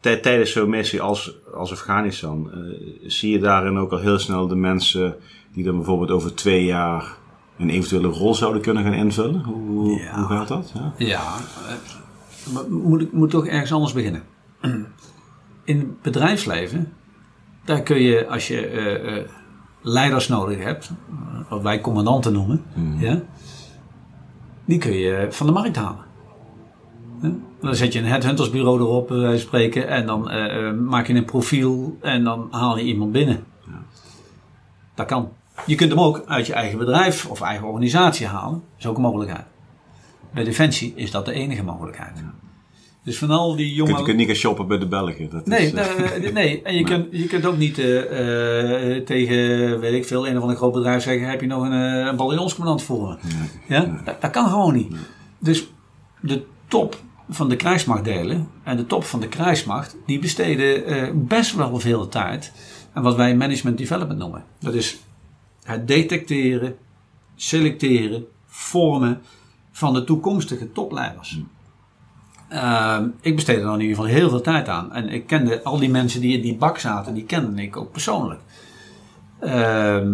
Tijdens 0.00 0.52
zo'n 0.52 0.70
missie 0.70 1.00
als, 1.00 1.36
als 1.54 1.72
Afghanistan, 1.72 2.50
uh, 2.54 2.76
zie 3.06 3.32
je 3.32 3.38
daarin 3.38 3.78
ook 3.78 3.92
al 3.92 3.98
heel 3.98 4.18
snel 4.18 4.46
de 4.46 4.56
mensen 4.56 5.16
die 5.52 5.64
dan 5.64 5.76
bijvoorbeeld 5.76 6.10
over 6.10 6.34
twee 6.34 6.64
jaar 6.64 7.16
een 7.58 7.70
eventuele 7.70 8.08
rol 8.08 8.34
zouden 8.34 8.62
kunnen 8.62 8.82
gaan 8.82 8.92
invullen? 8.92 9.40
Hoe, 9.40 10.10
hoe 10.14 10.26
gaat 10.26 10.48
dat? 10.48 10.72
Ja, 10.74 10.94
ja 10.96 11.22
uh, 12.52 12.60
moet 12.68 13.00
ik 13.00 13.12
moet 13.12 13.30
toch 13.30 13.46
ergens 13.46 13.72
anders 13.72 13.92
beginnen. 13.92 14.22
In 15.64 15.78
het 15.78 16.02
bedrijfsleven, 16.02 16.92
daar 17.64 17.82
kun 17.82 18.00
je 18.00 18.28
als 18.28 18.48
je 18.48 18.72
uh, 18.72 19.16
uh, 19.16 19.24
leiders 19.82 20.28
nodig 20.28 20.62
hebt, 20.62 20.90
wat 21.48 21.62
wij 21.62 21.80
commandanten 21.80 22.32
noemen, 22.32 22.62
mm. 22.74 23.00
ja, 23.00 23.20
die 24.64 24.78
kun 24.78 24.92
je 24.92 25.26
van 25.30 25.46
de 25.46 25.52
markt 25.52 25.76
halen. 25.76 26.08
Dan 27.60 27.74
zet 27.74 27.92
je 27.92 27.98
een 27.98 28.04
headhuntersbureau 28.04 28.80
erop, 28.80 29.08
wijze 29.08 29.42
spreken, 29.42 29.88
en 29.88 30.06
dan 30.06 30.22
maak 30.84 31.06
je 31.06 31.14
een 31.14 31.24
profiel 31.24 31.96
en 32.00 32.24
dan 32.24 32.48
haal 32.50 32.78
je 32.78 32.84
iemand 32.84 33.12
binnen. 33.12 33.44
Ja. 33.66 33.82
Dat 34.94 35.06
kan. 35.06 35.28
Je 35.66 35.74
kunt 35.74 35.90
hem 35.90 36.00
ook 36.00 36.22
uit 36.26 36.46
je 36.46 36.52
eigen 36.52 36.78
bedrijf 36.78 37.26
of 37.26 37.40
eigen 37.40 37.66
organisatie 37.66 38.26
halen. 38.26 38.52
Dat 38.52 38.78
is 38.78 38.86
ook 38.86 38.96
een 38.96 39.02
mogelijkheid. 39.02 39.44
Bij 40.34 40.44
Defensie 40.44 40.92
is 40.96 41.10
dat 41.10 41.24
de 41.24 41.32
enige 41.32 41.62
mogelijkheid. 41.62 42.22
Dus 43.04 43.18
van 43.18 43.30
al 43.30 43.56
die 43.56 43.74
jonge... 43.74 43.96
Je 43.96 44.02
kunt, 44.02 44.16
niet 44.16 44.26
gaan 44.26 44.36
shoppen 44.36 44.66
bij 44.66 44.78
de 44.78 44.86
Belgen. 44.86 45.30
Dat 45.30 45.46
nee, 45.46 45.66
is, 45.66 46.32
nee, 46.32 46.62
en 46.62 46.74
je, 46.74 46.84
kunt, 46.90 47.06
je 47.10 47.26
kunt 47.26 47.46
ook 47.46 47.56
niet 47.56 47.78
uh, 47.78 47.86
tegen, 48.96 49.80
weet 49.80 49.92
ik 49.92 50.06
veel, 50.06 50.28
een 50.28 50.36
of 50.36 50.42
ander 50.42 50.56
groot 50.56 50.72
bedrijf 50.72 51.02
zeggen: 51.02 51.28
heb 51.28 51.40
je 51.40 51.46
nog 51.46 51.62
een, 51.62 51.72
een 51.72 52.80
voor 52.80 53.08
me? 53.08 53.16
Ja? 53.68 54.00
Dat, 54.04 54.20
dat, 54.20 54.30
kan 54.30 54.48
gewoon 54.48 54.74
niet. 54.74 54.92
Dus 55.38 55.66
de 56.20 56.44
top 56.68 57.00
van 57.28 57.48
de 57.48 57.56
krijgsmachtdelen 57.56 58.48
en 58.62 58.76
de 58.76 58.86
top 58.86 59.04
van 59.04 59.20
de 59.20 59.28
krijgsmacht, 59.28 59.96
die 60.06 60.18
besteden 60.18 61.26
best 61.26 61.54
wel 61.54 61.80
veel 61.80 62.08
tijd 62.08 62.52
aan 62.92 63.02
wat 63.02 63.16
wij 63.16 63.36
management 63.36 63.78
development 63.78 64.18
noemen. 64.18 64.44
Dat 64.60 64.74
is 64.74 64.98
het 65.62 65.88
detecteren, 65.88 66.76
selecteren, 67.34 68.24
vormen 68.46 69.20
van 69.72 69.94
de 69.94 70.04
toekomstige 70.04 70.72
topleiders. 70.72 71.40
Uh, 72.52 72.98
ik 73.20 73.34
besteedde 73.34 73.62
er 73.62 73.74
in 73.74 73.80
ieder 73.80 73.96
geval 73.96 74.10
heel 74.10 74.28
veel 74.28 74.40
tijd 74.40 74.68
aan. 74.68 74.92
En 74.92 75.08
ik 75.08 75.26
kende 75.26 75.62
al 75.62 75.78
die 75.78 75.90
mensen 75.90 76.20
die 76.20 76.36
in 76.36 76.42
die 76.42 76.56
bak 76.56 76.78
zaten, 76.78 77.14
die 77.14 77.24
kende 77.24 77.62
ik 77.62 77.76
ook 77.76 77.92
persoonlijk. 77.92 78.40
Uh, 79.40 80.06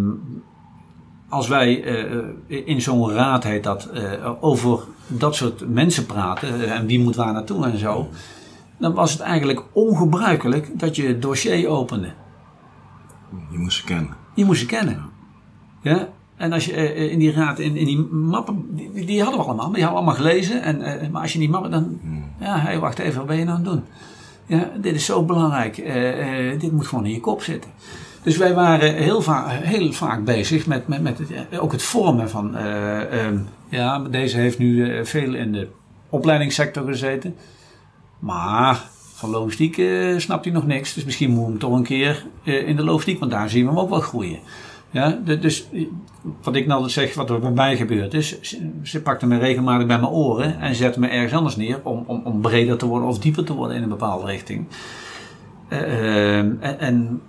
als 1.28 1.48
wij 1.48 1.84
uh, 1.84 2.66
in 2.66 2.80
zo'n 2.80 3.10
raad 3.10 3.44
heet 3.44 3.64
dat, 3.64 3.88
uh, 3.94 4.32
over 4.40 4.80
dat 5.06 5.34
soort 5.34 5.68
mensen 5.68 6.06
praten 6.06 6.72
en 6.72 6.86
wie 6.86 7.00
moet 7.00 7.16
waar 7.16 7.32
naartoe 7.32 7.64
en 7.64 7.78
zo, 7.78 8.08
dan 8.78 8.92
was 8.92 9.12
het 9.12 9.20
eigenlijk 9.20 9.62
ongebruikelijk 9.72 10.78
dat 10.78 10.96
je 10.96 11.06
het 11.06 11.22
dossier 11.22 11.68
opende. 11.68 12.12
Je 13.50 13.58
moest 13.58 13.76
ze 13.76 13.84
kennen. 13.84 14.16
Je 14.34 14.44
moest 14.44 14.60
ze 14.60 14.66
kennen. 14.66 15.02
Ja? 15.82 16.08
En 16.36 16.52
als 16.52 16.64
je 16.64 16.94
in 16.94 17.18
die 17.18 17.32
raad, 17.32 17.58
in, 17.58 17.76
in 17.76 17.86
die 17.86 17.98
mappen, 17.98 18.66
die, 18.74 19.04
die, 19.04 19.22
hadden 19.22 19.40
we 19.40 19.46
allemaal, 19.46 19.72
die 19.72 19.82
hadden 19.82 20.02
we 20.02 20.06
allemaal 20.06 20.26
gelezen. 20.26 20.62
En, 20.62 21.10
maar 21.10 21.22
als 21.22 21.32
je 21.32 21.38
die 21.38 21.50
mappen 21.50 21.70
dan, 21.70 21.98
hmm. 22.02 22.25
Ja, 22.40 22.58
hey, 22.58 22.78
wacht 22.78 22.98
even, 22.98 23.18
wat 23.18 23.26
ben 23.26 23.36
je 23.36 23.44
nou 23.44 23.58
aan 23.58 23.64
het 23.64 23.72
doen? 23.72 23.84
Ja, 24.46 24.70
dit 24.80 24.94
is 24.94 25.04
zo 25.04 25.22
belangrijk, 25.24 25.78
uh, 25.78 26.60
dit 26.60 26.72
moet 26.72 26.86
gewoon 26.86 27.04
in 27.06 27.12
je 27.12 27.20
kop 27.20 27.42
zitten. 27.42 27.70
Dus 28.22 28.36
wij 28.36 28.54
waren 28.54 28.94
heel, 28.94 29.22
vaak, 29.22 29.50
heel 29.50 29.92
vaak 29.92 30.24
bezig 30.24 30.66
met, 30.66 30.88
met, 30.88 31.18
het, 31.18 31.58
ook 31.58 31.72
het 31.72 31.82
vormen 31.82 32.30
van, 32.30 32.56
um, 32.56 33.48
ja, 33.68 33.98
deze 33.98 34.38
heeft 34.38 34.58
nu 34.58 35.06
veel 35.06 35.34
in 35.34 35.52
de 35.52 35.68
opleidingssector 36.08 36.86
gezeten. 36.86 37.34
Maar 38.18 38.84
Van 39.14 39.30
logistiek 39.30 39.82
snapt 40.16 40.44
hij 40.44 40.54
nog 40.54 40.66
niks. 40.66 40.94
Dus 40.94 41.04
misschien 41.04 41.30
moet 41.30 41.46
hem 41.46 41.58
toch 41.58 41.72
een 41.72 41.82
keer 41.82 42.26
in 42.42 42.76
de 42.76 42.84
logistiek, 42.84 43.18
want 43.18 43.30
daar 43.30 43.50
zien 43.50 43.64
we 43.64 43.70
hem 43.70 43.78
ook 43.78 43.90
wel 43.90 44.00
groeien. 44.00 44.38
Ja, 44.96 45.18
dus 45.40 45.66
wat 46.42 46.54
ik 46.54 46.66
nou 46.66 46.88
zeg, 46.88 47.14
wat 47.14 47.30
er 47.30 47.40
bij 47.40 47.50
mij 47.50 47.76
gebeurt 47.76 48.14
is, 48.14 48.40
ze 48.82 49.02
pakte 49.02 49.26
me 49.26 49.38
regelmatig 49.38 49.86
bij 49.86 49.98
mijn 49.98 50.12
oren 50.12 50.60
en 50.60 50.74
zette 50.74 51.00
me 51.00 51.08
ergens 51.08 51.32
anders 51.32 51.56
neer 51.56 51.80
om, 51.82 52.04
om, 52.06 52.22
om 52.24 52.40
breder 52.40 52.76
te 52.76 52.86
worden 52.86 53.08
of 53.08 53.18
dieper 53.18 53.44
te 53.44 53.52
worden 53.52 53.76
in 53.76 53.82
een 53.82 53.88
bepaalde 53.88 54.26
richting. 54.26 54.66
en, 55.68 56.60
en 56.60 57.20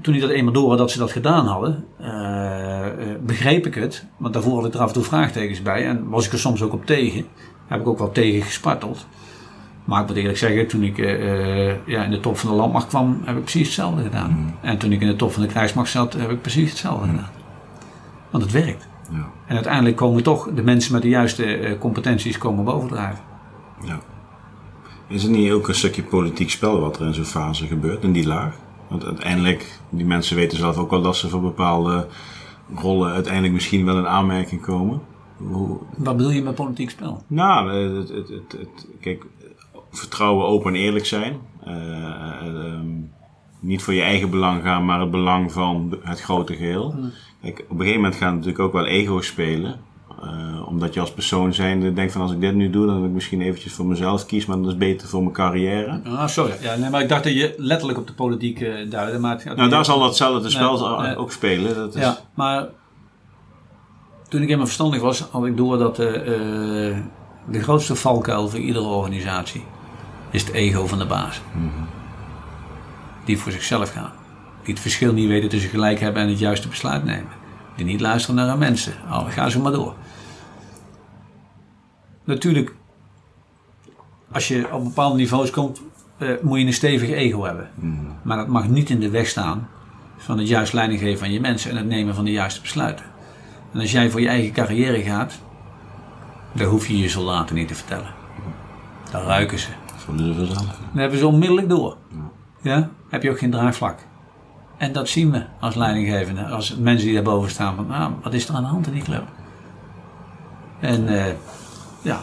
toen 0.00 0.14
ik 0.14 0.20
dat 0.20 0.30
eenmaal 0.30 0.52
door 0.52 0.68
had 0.68 0.78
dat 0.78 0.90
ze 0.90 0.98
dat 0.98 1.10
gedaan 1.10 1.46
hadden, 1.46 1.84
uh, 2.00 2.86
begreep 3.26 3.66
ik 3.66 3.74
het. 3.74 4.06
Want 4.16 4.34
daarvoor 4.34 4.56
had 4.56 4.66
ik 4.66 4.74
er 4.74 4.80
af 4.80 4.88
en 4.88 4.94
toe 4.94 5.02
vraagtekens 5.02 5.62
bij. 5.62 5.86
En 5.86 6.08
was 6.08 6.26
ik 6.26 6.32
er 6.32 6.38
soms 6.38 6.62
ook 6.62 6.72
op 6.72 6.86
tegen. 6.86 7.24
Heb 7.66 7.80
ik 7.80 7.86
ook 7.86 7.98
wel 7.98 8.12
tegen 8.12 8.42
gesparteld. 8.42 9.06
Maar 9.84 10.00
ik 10.00 10.06
moet 10.06 10.16
eerlijk 10.16 10.38
zeggen, 10.38 10.68
toen 10.68 10.82
ik 10.82 10.98
uh, 10.98 11.86
ja, 11.86 12.04
in 12.04 12.10
de 12.10 12.20
top 12.20 12.38
van 12.38 12.50
de 12.50 12.56
landmacht 12.56 12.86
kwam, 12.86 13.20
heb 13.24 13.36
ik 13.36 13.42
precies 13.42 13.66
hetzelfde 13.66 14.02
gedaan. 14.02 14.30
Mm. 14.30 14.54
En 14.60 14.78
toen 14.78 14.92
ik 14.92 15.00
in 15.00 15.06
de 15.06 15.16
top 15.16 15.32
van 15.32 15.42
de 15.42 15.48
krijgsmacht 15.48 15.90
zat, 15.90 16.12
heb 16.12 16.30
ik 16.30 16.42
precies 16.42 16.70
hetzelfde 16.70 17.06
mm. 17.06 17.10
gedaan. 17.10 17.30
Want 18.30 18.44
het 18.44 18.52
werkt. 18.52 18.88
Ja. 19.10 19.26
En 19.46 19.54
uiteindelijk 19.54 19.96
komen 19.96 20.22
toch 20.22 20.48
de 20.54 20.62
mensen 20.62 20.92
met 20.92 21.02
de 21.02 21.08
juiste 21.08 21.76
competenties 21.80 22.38
komen 22.38 22.64
bovendrijven. 22.64 23.24
Ja. 23.84 24.00
Is 25.06 25.22
het 25.22 25.32
niet 25.32 25.50
ook 25.50 25.68
een 25.68 25.74
stukje 25.74 26.02
politiek 26.02 26.50
spel 26.50 26.80
wat 26.80 27.00
er 27.00 27.06
in 27.06 27.14
zo'n 27.14 27.24
fase 27.24 27.66
gebeurt, 27.66 28.02
in 28.02 28.12
die 28.12 28.26
laag? 28.26 28.54
Want 28.88 29.04
uiteindelijk, 29.04 29.78
die 29.88 30.06
mensen 30.06 30.36
weten 30.36 30.58
zelf 30.58 30.76
ook 30.76 30.90
wel 30.90 31.02
dat 31.02 31.16
ze 31.16 31.28
voor 31.28 31.40
bepaalde 31.40 32.06
rollen 32.74 33.12
uiteindelijk 33.12 33.54
misschien 33.54 33.84
wel 33.84 33.98
in 33.98 34.06
aanmerking 34.06 34.60
komen. 34.60 35.00
Wat 35.96 36.16
bedoel 36.16 36.32
je 36.32 36.42
met 36.42 36.54
politiek 36.54 36.90
spel? 36.90 37.22
Nou, 37.26 37.70
het, 37.70 38.08
het, 38.08 38.28
het, 38.28 38.88
kijk, 39.00 39.26
vertrouwen, 39.90 40.46
open 40.46 40.74
en 40.74 40.80
eerlijk 40.80 41.06
zijn. 41.06 41.36
Uh, 41.66 41.74
uh, 42.44 42.78
niet 43.60 43.82
voor 43.82 43.94
je 43.94 44.02
eigen 44.02 44.30
belang 44.30 44.62
gaan, 44.62 44.84
maar 44.84 45.00
het 45.00 45.10
belang 45.10 45.52
van 45.52 45.98
het 46.02 46.20
grote 46.20 46.54
geheel. 46.54 46.92
Hmm. 46.92 47.12
Kijk, 47.42 47.58
op 47.58 47.70
een 47.70 47.76
gegeven 47.76 48.00
moment 48.00 48.16
gaan 48.16 48.32
natuurlijk 48.32 48.60
ook 48.60 48.72
wel 48.72 48.86
ego's 48.86 49.26
spelen. 49.26 49.80
Uh, 50.24 50.68
omdat 50.68 50.94
je 50.94 51.00
als 51.00 51.12
persoon 51.12 51.54
zijnde 51.54 51.92
denkt 51.92 52.12
van 52.12 52.22
als 52.22 52.32
ik 52.32 52.40
dit 52.40 52.54
nu 52.54 52.70
doe, 52.70 52.86
dan 52.86 52.96
wil 52.96 53.04
ik 53.04 53.14
misschien 53.14 53.40
eventjes 53.40 53.72
voor 53.72 53.86
mezelf 53.86 54.26
kies, 54.26 54.46
maar 54.46 54.56
dat 54.56 54.66
is 54.66 54.76
beter 54.76 55.08
voor 55.08 55.20
mijn 55.20 55.34
carrière. 55.34 56.00
Ah, 56.04 56.26
sorry. 56.26 56.52
Ja, 56.60 56.76
nee, 56.76 56.90
maar 56.90 57.02
ik 57.02 57.08
dacht 57.08 57.24
dat 57.24 57.32
je 57.32 57.54
letterlijk 57.56 57.98
op 57.98 58.06
de 58.06 58.12
politiek 58.12 58.60
uh, 58.60 58.90
duidde. 58.90 59.18
Maar 59.18 59.42
nou, 59.56 59.68
daar 59.68 59.84
zal 59.84 59.98
datzelfde 59.98 60.50
spel 60.50 61.16
ook 61.16 61.32
spelen. 61.32 61.74
Dat 61.74 61.94
is... 61.94 62.02
Ja, 62.02 62.18
maar 62.34 62.68
toen 64.32 64.40
ik 64.40 64.46
helemaal 64.46 64.66
verstandig 64.66 65.00
was, 65.00 65.20
had 65.20 65.46
ik 65.46 65.56
door 65.56 65.78
dat 65.78 66.00
uh, 66.00 66.06
de 67.48 67.62
grootste 67.62 67.94
valkuil 67.94 68.48
voor 68.48 68.58
iedere 68.58 68.84
organisatie 68.84 69.64
is 70.30 70.42
het 70.42 70.52
ego 70.52 70.86
van 70.86 70.98
de 70.98 71.06
baas. 71.06 71.40
Mm 71.52 71.60
-hmm. 71.60 71.86
Die 73.24 73.38
voor 73.38 73.52
zichzelf 73.52 73.92
gaan. 73.92 74.12
Die 74.62 74.72
het 74.72 74.82
verschil 74.82 75.12
niet 75.12 75.28
weten 75.28 75.48
tussen 75.48 75.70
gelijk 75.70 76.00
hebben 76.00 76.22
en 76.22 76.28
het 76.28 76.38
juiste 76.38 76.68
besluit 76.68 77.04
nemen. 77.04 77.30
Die 77.76 77.84
niet 77.84 78.00
luisteren 78.00 78.36
naar 78.36 78.48
hun 78.48 78.58
mensen. 78.58 78.92
Oh, 79.04 79.28
ga 79.28 79.48
zo 79.48 79.60
maar 79.60 79.72
door. 79.72 79.94
Natuurlijk, 82.24 82.74
als 84.32 84.48
je 84.48 84.72
op 84.72 84.84
bepaalde 84.84 85.16
niveaus 85.16 85.50
komt, 85.50 85.82
uh, 86.18 86.30
moet 86.42 86.58
je 86.58 86.66
een 86.66 86.72
stevig 86.72 87.10
ego 87.10 87.42
hebben. 87.42 87.70
Mhm. 87.74 87.94
Maar 88.22 88.36
dat 88.36 88.48
mag 88.48 88.68
niet 88.68 88.90
in 88.90 89.00
de 89.00 89.10
weg 89.10 89.26
staan 89.26 89.68
van 90.16 90.38
het 90.38 90.48
juist 90.48 90.72
leidinggeven 90.72 91.18
van 91.18 91.32
je 91.32 91.40
mensen 91.40 91.70
en 91.70 91.76
het 91.76 91.86
nemen 91.86 92.14
van 92.14 92.24
de 92.24 92.32
juiste 92.32 92.60
besluiten. 92.60 93.11
En 93.72 93.80
als 93.80 93.92
jij 93.92 94.10
voor 94.10 94.20
je 94.20 94.28
eigen 94.28 94.52
carrière 94.52 95.02
gaat, 95.02 95.38
dan 96.52 96.66
hoef 96.66 96.86
je 96.86 96.98
je 96.98 97.08
soldaten 97.08 97.54
niet 97.54 97.68
te 97.68 97.74
vertellen. 97.74 98.14
Dan 99.10 99.22
ruiken 99.22 99.58
ze. 99.58 99.68
Dan 100.06 100.76
hebben 100.94 101.18
ze 101.18 101.26
onmiddellijk 101.26 101.68
door. 101.68 101.96
Ja? 102.60 102.90
Heb 103.08 103.22
je 103.22 103.30
ook 103.30 103.38
geen 103.38 103.50
draagvlak. 103.50 103.98
En 104.76 104.92
dat 104.92 105.08
zien 105.08 105.30
we 105.30 105.44
als 105.60 105.74
leidinggevende, 105.74 106.44
als 106.44 106.76
mensen 106.76 107.06
die 107.06 107.14
daarboven 107.14 107.50
staan 107.50 107.74
van, 107.74 107.90
ah, 107.90 108.10
wat 108.22 108.32
is 108.32 108.48
er 108.48 108.54
aan 108.54 108.62
de 108.62 108.68
hand 108.68 108.86
in 108.86 108.92
die 108.92 109.02
club? 109.02 109.24
En 110.80 111.02
uh, 111.02 111.24
ja. 112.02 112.20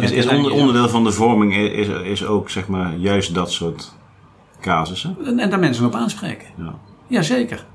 Is, 0.00 0.10
is 0.10 0.26
onder, 0.26 0.52
onderdeel 0.52 0.88
van 0.88 1.04
de 1.04 1.12
vorming 1.12 1.56
is, 1.56 1.88
is 1.88 2.24
ook 2.24 2.50
zeg 2.50 2.68
maar 2.68 2.96
juist 2.96 3.34
dat 3.34 3.52
soort 3.52 3.92
casussen? 4.60 5.16
En, 5.24 5.38
en 5.38 5.50
daar 5.50 5.58
mensen 5.58 5.86
op 5.86 5.94
aanspreken. 5.94 6.46
Ja. 6.56 6.74
Jazeker. 7.06 7.66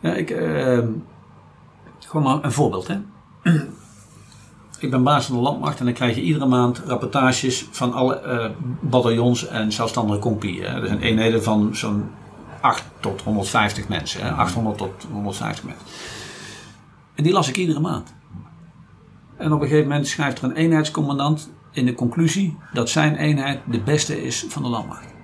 Ja, 0.00 0.12
ik, 0.12 0.30
uh, 0.30 0.78
gewoon 2.14 2.32
maar 2.32 2.44
een 2.44 2.52
voorbeeld 2.52 2.88
hè. 2.88 2.98
ik 4.84 4.90
ben 4.90 5.02
baas 5.02 5.26
van 5.26 5.36
de 5.36 5.42
landmacht 5.42 5.78
en 5.78 5.84
dan 5.84 5.94
krijg 5.94 6.14
je 6.14 6.22
iedere 6.22 6.46
maand 6.46 6.78
rapportages 6.86 7.68
van 7.70 7.92
alle 7.92 8.22
uh, 8.26 8.68
bataljons 8.80 9.46
en 9.46 9.72
zelfstandige 9.72 10.18
compieën. 10.18 10.64
Er 10.64 10.86
zijn 10.86 11.00
eenheden 11.00 11.42
van 11.42 11.76
zo'n 11.76 12.10
8 12.60 12.84
tot 13.00 13.22
150 13.22 13.88
mensen. 13.88 14.22
Hè? 14.22 14.30
800 14.30 14.78
tot 14.78 15.06
150 15.12 15.64
mensen. 15.64 15.86
En 17.14 17.22
die 17.22 17.32
las 17.32 17.48
ik 17.48 17.56
iedere 17.56 17.80
maand. 17.80 18.14
En 19.36 19.52
op 19.52 19.60
een 19.60 19.68
gegeven 19.68 19.88
moment 19.88 20.08
schrijft 20.08 20.38
er 20.38 20.44
een 20.44 20.56
eenheidscommandant 20.56 21.50
in 21.70 21.86
de 21.86 21.94
conclusie 21.94 22.58
dat 22.72 22.90
zijn 22.90 23.16
eenheid 23.16 23.60
de 23.66 23.80
beste 23.80 24.22
is 24.22 24.44
van 24.48 24.62
de 24.62 24.68
landmacht. 24.68 25.14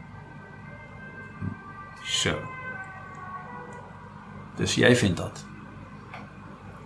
Zo. 2.05 2.35
Dus 4.57 4.75
jij 4.75 4.97
vindt 4.97 5.17
dat. 5.17 5.49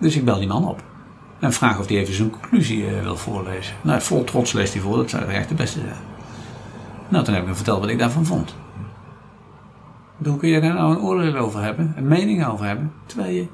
Dus 0.05 0.17
ik 0.17 0.25
bel 0.25 0.39
die 0.39 0.49
man 0.49 0.69
op. 0.69 0.83
En 1.39 1.53
vraag 1.53 1.79
of 1.79 1.89
hij 1.89 1.97
even 1.97 2.15
zijn 2.15 2.31
conclusie 2.31 2.91
uh, 2.91 3.03
wil 3.03 3.17
voorlezen. 3.17 3.75
Nou, 3.83 4.01
vol 4.01 4.25
trots 4.25 4.53
leest 4.53 4.73
hij 4.73 4.83
voor 4.83 4.97
dat 4.97 5.11
zij 5.11 5.27
echt 5.27 5.49
de 5.49 5.55
beste 5.55 5.81
zijn. 5.81 5.97
Nou, 7.09 7.25
toen 7.25 7.33
heb 7.33 7.43
ik 7.43 7.49
hem 7.49 7.57
verteld 7.57 7.81
wat 7.81 7.89
ik 7.89 7.99
daarvan 7.99 8.27
vond. 8.27 8.55
Hoe 10.25 10.37
kun 10.37 10.49
je 10.49 10.61
daar 10.61 10.75
nou 10.75 10.95
een 10.95 11.03
oordeel 11.03 11.37
over 11.37 11.63
hebben, 11.63 11.93
een 11.97 12.09
mening 12.09 12.47
over 12.47 12.67
hebben, 12.67 12.93
terwijl 13.07 13.35
je 13.35 13.47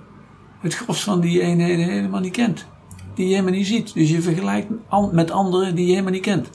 het 0.61 0.75
gros 0.75 1.03
van 1.05 1.21
die 1.21 1.41
eenheden 1.41 1.85
helemaal 1.85 2.21
niet 2.21 2.33
kent. 2.33 2.67
Die 3.15 3.27
je 3.27 3.35
helemaal 3.35 3.55
niet 3.55 3.67
ziet. 3.67 3.95
Dus 3.95 4.11
je 4.11 4.23
vergelijkt 4.23 4.71
met 5.13 5.31
anderen 5.31 5.75
die 5.75 5.85
je 5.87 5.91
helemaal 5.91 6.13
niet 6.13 6.23
kent. 6.23 6.51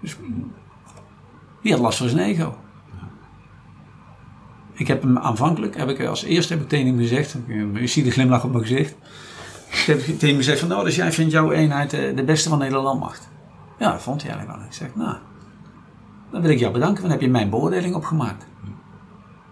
Dus 0.00 0.16
die 1.62 1.72
had 1.72 1.80
last 1.80 1.98
van 1.98 2.08
zijn 2.08 2.26
ego. 2.26 2.56
Ik 4.74 4.86
heb 4.86 5.02
hem 5.02 5.18
aanvankelijk, 5.18 5.76
heb 5.76 5.88
ik 5.88 6.04
als 6.06 6.22
eerste 6.22 6.52
heb 6.52 6.62
ik 6.62 6.68
tegen 6.68 6.86
hem 6.86 6.98
gezegd, 6.98 7.36
je 7.74 7.86
ziet 7.86 8.04
de 8.04 8.10
glimlach 8.10 8.44
op 8.44 8.52
mijn 8.52 8.66
gezicht. 8.66 8.94
Ik 9.70 9.84
heb 9.86 10.00
tegen 10.00 10.28
hem 10.28 10.36
gezegd 10.36 10.58
van, 10.58 10.68
nou, 10.68 10.84
dus 10.84 10.96
jij 10.96 11.12
vindt 11.12 11.32
jouw 11.32 11.52
eenheid 11.52 11.90
de 11.90 12.24
beste 12.26 12.48
van 12.48 12.58
de 12.58 12.64
hele 12.64 12.78
landmacht. 12.78 13.28
Ja, 13.78 13.92
dat 13.92 14.02
vond 14.02 14.22
hij 14.22 14.30
eigenlijk 14.30 14.58
wel. 14.58 14.68
Ik 14.68 14.74
zeg, 14.74 14.94
nou, 14.94 15.16
dan 16.30 16.42
wil 16.42 16.50
ik 16.50 16.58
jou 16.58 16.72
bedanken, 16.72 17.02
dan 17.02 17.10
heb 17.10 17.20
je 17.20 17.28
mijn 17.28 17.50
beoordeling 17.50 17.94
opgemaakt. 17.94 18.44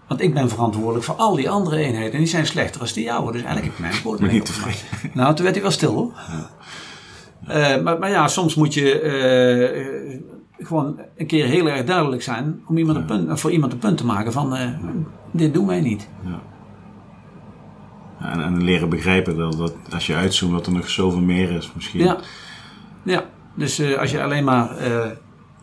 Want 0.07 0.21
ik 0.21 0.33
ben 0.33 0.49
verantwoordelijk 0.49 1.05
voor 1.05 1.15
al 1.15 1.35
die 1.35 1.49
andere 1.49 1.77
eenheden. 1.77 2.11
En 2.11 2.17
die 2.17 2.27
zijn 2.27 2.45
slechter 2.45 2.81
als 2.81 2.93
die 2.93 3.03
jouwe. 3.03 3.31
Dus 3.31 3.41
eigenlijk 3.41 3.65
heb 3.65 3.85
ik 3.85 3.91
mijn 3.91 4.03
woord 4.03 4.31
niet 4.31 4.45
tevreden. 4.45 4.79
Nou, 5.13 5.35
toen 5.35 5.43
werd 5.43 5.55
hij 5.55 5.63
wel 5.63 5.73
stil 5.73 5.93
hoor. 5.93 6.13
Ja. 6.27 6.49
Uh, 7.47 7.83
maar, 7.83 7.99
maar, 7.99 8.09
ja, 8.09 8.27
soms 8.27 8.55
moet 8.55 8.73
je 8.73 9.01
uh, 9.01 10.21
gewoon 10.67 10.99
een 11.17 11.27
keer 11.27 11.45
heel 11.45 11.67
erg 11.67 11.85
duidelijk 11.85 12.21
zijn. 12.21 12.63
Om 12.67 12.77
iemand 12.77 12.97
een 12.97 13.05
punt, 13.05 13.39
voor 13.39 13.51
iemand 13.51 13.71
een 13.73 13.79
punt 13.79 13.97
te 13.97 14.05
maken 14.05 14.31
van 14.31 14.55
uh, 14.55 14.69
dit 15.31 15.53
doen 15.53 15.67
wij 15.67 15.81
niet. 15.81 16.09
Ja. 16.25 16.41
En, 18.31 18.43
en, 18.43 18.63
leren 18.63 18.89
begrijpen 18.89 19.37
dat, 19.37 19.57
dat 19.57 19.75
als 19.93 20.07
je 20.07 20.15
uitzoomt 20.15 20.53
dat 20.53 20.65
er 20.65 20.73
nog 20.73 20.89
zoveel 20.89 21.21
meer 21.21 21.51
is 21.51 21.71
misschien. 21.75 21.99
Ja, 21.99 22.17
ja. 23.03 23.23
dus 23.53 23.97
als 23.97 24.11
je 24.11 24.23
alleen 24.23 24.43
maar 24.43 24.69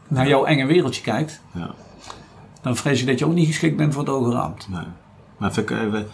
naar 0.09 0.29
jouw 0.29 0.45
enge 0.45 0.67
wereldje 0.67 1.03
kijkt. 1.03 1.43
Ja 1.55 1.75
dan 2.63 2.77
vrees 2.77 3.01
ik 3.01 3.07
dat 3.07 3.19
je 3.19 3.27
ook 3.27 3.35
niet 3.35 3.47
geschikt 3.47 3.77
bent 3.77 3.95
voor 3.95 4.03
het 4.03 4.13
hoge 4.13 4.37
ambt. 4.37 4.69
Nee. 4.69 4.85
Maar 5.39 5.59
even, 5.59 6.09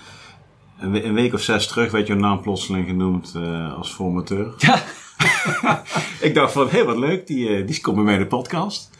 een 0.78 1.14
week 1.14 1.34
of 1.34 1.40
zes 1.40 1.66
terug 1.66 1.90
werd 1.90 2.06
je 2.06 2.14
naam 2.14 2.40
plotseling 2.40 2.86
genoemd 2.86 3.36
als 3.76 3.92
formateur. 3.92 4.54
Ja. 4.56 4.78
ik 6.26 6.34
dacht 6.34 6.52
van, 6.52 6.66
hé, 6.66 6.76
hey, 6.76 6.84
wat 6.84 6.96
leuk, 6.96 7.26
die, 7.26 7.48
uh, 7.48 7.66
die 7.66 7.80
komt 7.80 7.96
bij 7.96 8.04
mij 8.04 8.14
in 8.14 8.20
de 8.20 8.26
podcast. 8.26 8.90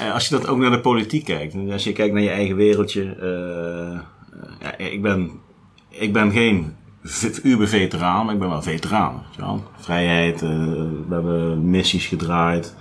uh, 0.00 0.12
als 0.14 0.28
je 0.28 0.34
dat 0.34 0.46
ook 0.46 0.58
naar 0.58 0.70
de 0.70 0.80
politiek 0.80 1.24
kijkt, 1.24 1.56
als 1.70 1.84
je 1.84 1.92
kijkt 1.92 2.14
naar 2.14 2.22
je 2.22 2.30
eigen 2.30 2.56
wereldje. 2.56 3.16
ja, 4.60 4.76
ik, 4.76 5.02
ben, 5.02 5.30
ik 5.88 6.12
ben 6.12 6.30
geen 6.30 6.76
Uber-veteraan, 7.42 8.24
maar 8.24 8.34
ik 8.34 8.40
ben 8.40 8.48
wel 8.48 8.62
veteraan. 8.62 9.22
Vrijheid, 9.76 10.40
we 10.40 11.06
hebben 11.10 11.70
missies 11.70 12.06
gedraaid. 12.06 12.74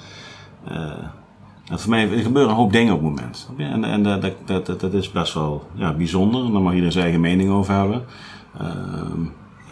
Voor 1.66 1.90
mij 1.90 2.08
gebeuren 2.08 2.52
een 2.52 2.58
hoop 2.58 2.72
dingen 2.72 2.94
op 2.94 3.04
het 3.04 3.10
moment. 3.10 3.50
En, 3.58 3.84
en 3.84 4.04
dat, 4.04 4.22
dat, 4.22 4.66
dat, 4.66 4.80
dat, 4.80 4.94
is 4.94 5.12
best 5.12 5.34
wel 5.34 5.68
ja, 5.74 5.94
bijzonder. 5.94 6.46
En 6.46 6.52
daar 6.52 6.62
mag 6.62 6.72
iedereen 6.72 6.92
zijn 6.92 7.04
eigen 7.04 7.22
mening 7.22 7.50
over 7.50 7.74
hebben. 7.74 8.04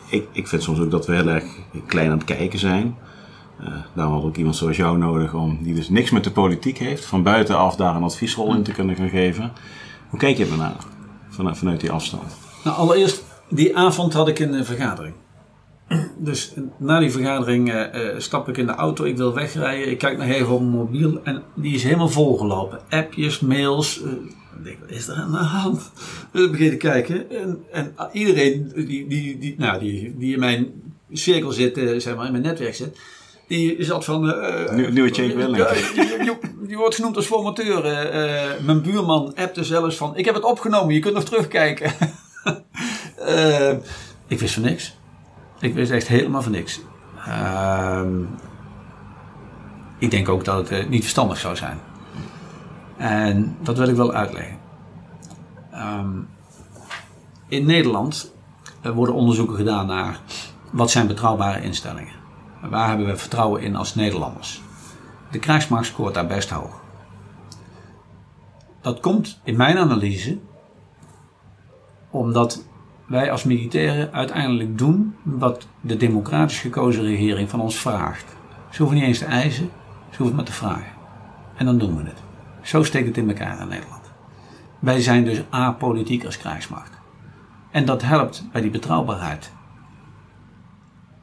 Ik, 0.10 0.28
ik 0.32 0.48
vind 0.48 0.64
soms 0.64 0.80
ook 0.80 0.92
dat 0.92 1.06
we 1.06 1.16
heel 1.16 1.28
erg 1.28 1.44
klein 1.86 2.12
aan 2.12 2.18
het 2.18 2.26
kijken 2.26 2.60
zijn. 2.60 2.98
Uh, 3.62 3.68
daarom 3.94 4.14
had 4.14 4.24
ook 4.24 4.36
iemand 4.36 4.56
zoals 4.56 4.78
jou 4.78 4.98
nodig, 4.98 5.34
om, 5.34 5.58
die 5.62 5.74
dus 5.74 5.90
niks 5.90 6.12
met 6.12 6.24
de 6.24 6.32
politiek 6.32 6.78
heeft, 6.78 7.06
van 7.06 7.24
buitenaf 7.24 7.76
daar 7.76 7.96
een 7.96 8.04
adviesrol 8.04 8.56
in 8.56 8.64
te 8.64 8.72
kunnen 8.72 8.96
gaan 8.96 9.10
geven. 9.10 9.52
Hoe 10.10 10.20
kijk 10.20 10.38
je 10.38 10.46
ernaar 10.46 10.76
vanuit, 11.30 11.58
vanuit 11.58 11.80
die 11.80 11.92
afstand? 11.92 12.38
Nou, 12.64 12.78
allereerst, 12.78 13.24
die 13.50 13.78
avond 13.78 14.14
had 14.14 14.28
ik 14.28 14.40
een 14.40 14.66
vergadering. 14.66 15.14
dus 16.18 16.54
na 16.78 17.00
die 17.00 17.12
vergadering 17.12 17.90
stap 18.18 18.48
ik 18.48 18.58
in 18.58 18.66
de 18.66 18.76
auto, 18.76 19.04
ik 19.04 19.18
wil 19.18 19.34
wegrijden, 19.34 19.92
ik 19.92 19.98
kijk 19.98 20.18
nog 20.18 20.28
even 20.28 20.54
op 20.54 20.60
mijn 20.60 20.72
mobiel 20.72 21.20
en 21.24 21.44
die 21.56 21.74
is 21.74 21.84
helemaal 21.84 22.10
volgelopen. 22.10 22.80
Appjes, 22.90 23.40
mails, 23.40 24.02
denk, 24.64 24.80
wat 24.80 24.90
is 24.90 25.08
er 25.08 25.16
aan 25.16 25.32
de 25.32 25.38
hand? 25.38 25.92
Dus 26.32 26.46
ik 26.46 26.52
begin 26.52 26.70
te 26.70 26.78
kijken 26.78 27.30
en, 27.30 27.64
en 27.72 27.94
iedereen 28.12 28.72
die, 28.76 29.08
die, 29.08 29.38
die, 29.40 29.56
nou, 29.58 29.80
die, 29.80 30.18
die 30.18 30.34
in 30.34 30.40
mijn 30.40 30.72
cirkel 31.12 31.52
zit, 31.52 31.80
zeg 31.98 32.16
maar, 32.16 32.26
in 32.26 32.32
mijn 32.32 32.44
netwerk 32.44 32.76
zit, 32.76 32.98
die 33.50 33.84
zat 33.84 34.06
van... 34.06 34.26
Uh, 34.26 34.72
Nieuwe 34.72 35.10
Jake 35.10 35.36
Willing. 35.36 35.68
die, 36.68 36.78
wordt 36.78 36.96
genoemd 36.96 37.16
als 37.16 37.26
formateur. 37.26 37.86
Uh, 37.86 38.66
mijn 38.66 38.82
buurman 38.82 39.36
appte 39.36 39.64
zelfs 39.64 39.96
van... 39.96 40.18
Ik 40.18 40.26
heb 40.26 40.36
het 40.36 40.44
opgenomen, 40.44 40.94
je 40.94 41.00
kunt 41.00 41.14
nog 41.14 41.24
terugkijken. 41.24 41.92
uh, 43.20 43.72
ik 44.28 44.40
wist 44.40 44.54
van 44.54 44.64
niks. 44.64 44.98
Ik 45.60 45.74
wist 45.74 45.92
echt 45.92 46.08
helemaal 46.08 46.42
van 46.42 46.52
niks. 46.52 46.80
Ehm, 47.26 48.22
ik 49.98 50.12
denk 50.12 50.30
ook 50.30 50.46
dat 50.46 50.70
het 50.70 50.90
niet 50.90 51.02
verstandig 51.02 51.38
zou 51.38 51.56
zijn. 51.56 51.80
En 53.00 53.58
dat 53.62 53.78
wil 53.78 53.88
ik 53.88 53.96
wel 53.96 54.14
uitleggen. 54.14 54.58
Um, 55.74 56.30
in 57.48 57.66
Nederland 57.66 58.34
worden 58.94 59.16
onderzoeken 59.16 59.56
gedaan 59.56 59.86
naar 59.86 60.20
wat 60.72 60.92
zijn 60.92 61.08
betrouwbare 61.08 61.62
instellingen. 61.62 62.14
Waar 62.70 62.88
hebben 62.88 63.08
we 63.08 63.18
vertrouwen 63.18 63.62
in 63.62 63.76
als 63.76 63.96
Nederlanders? 63.96 64.62
De 65.32 65.40
krijgsmacht 65.40 65.86
scoort 65.86 66.14
daar 66.14 66.28
best 66.28 66.50
hoog. 66.50 66.82
Dat 68.82 69.00
komt 69.00 69.40
in 69.44 69.58
mijn 69.58 69.78
analyse 69.78 70.38
omdat 72.10 72.64
wij 73.06 73.32
als 73.32 73.44
militairen 73.44 74.14
uiteindelijk 74.14 74.78
doen 74.78 75.16
wat 75.24 75.68
de 75.82 75.98
democratisch 75.98 76.60
gekozen 76.60 77.04
regering 77.04 77.50
van 77.50 77.62
ons 77.62 77.76
vraagt. 77.76 78.26
Ze 78.70 78.78
hoeven 78.78 78.98
niet 78.98 79.08
eens 79.08 79.18
te 79.20 79.26
eisen, 79.26 79.70
ze 80.10 80.18
hoeven 80.18 80.26
het 80.26 80.36
maar 80.36 80.46
te 80.46 80.52
vragen. 80.52 80.92
En 81.56 81.66
dan 81.66 81.78
doen 81.78 81.98
we 81.98 82.04
het. 82.04 82.29
Zo 82.62 82.84
steekt 82.84 83.08
het 83.08 83.18
in 83.18 83.30
elkaar 83.30 83.62
in 83.62 83.68
Nederland. 83.68 84.12
Wij 84.80 85.02
zijn 85.02 85.24
dus 85.24 85.44
apolitiek 85.50 86.26
als 86.26 86.38
krijgsmacht. 86.38 86.92
En 87.72 87.86
dat 87.86 88.02
helpt 88.02 88.48
bij 88.52 88.62
die 88.62 88.72
betrouwbaarheid 88.72 89.52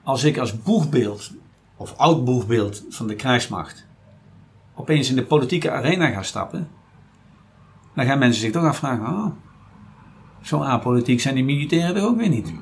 als 0.07 0.24
ik 0.24 0.39
als 0.39 0.62
boegbeeld, 0.62 1.32
of 1.76 1.97
oud 1.97 2.24
boegbeeld 2.24 2.84
van 2.89 3.07
de 3.07 3.14
krijgsmacht, 3.14 3.87
opeens 4.74 5.11
in 5.11 5.16
de 5.16 5.24
politieke 5.24 5.70
arena 5.70 6.09
ga 6.09 6.22
stappen, 6.22 6.68
dan 7.95 8.07
gaan 8.07 8.18
mensen 8.18 8.41
zich 8.41 8.53
toch 8.53 8.64
afvragen: 8.64 9.07
oh, 9.07 9.26
zo 10.43 10.62
apolitiek 10.62 11.20
zijn 11.20 11.34
die 11.34 11.45
militairen 11.45 11.97
er 11.97 12.07
ook 12.07 12.16
weer 12.16 12.28
niet. 12.28 12.53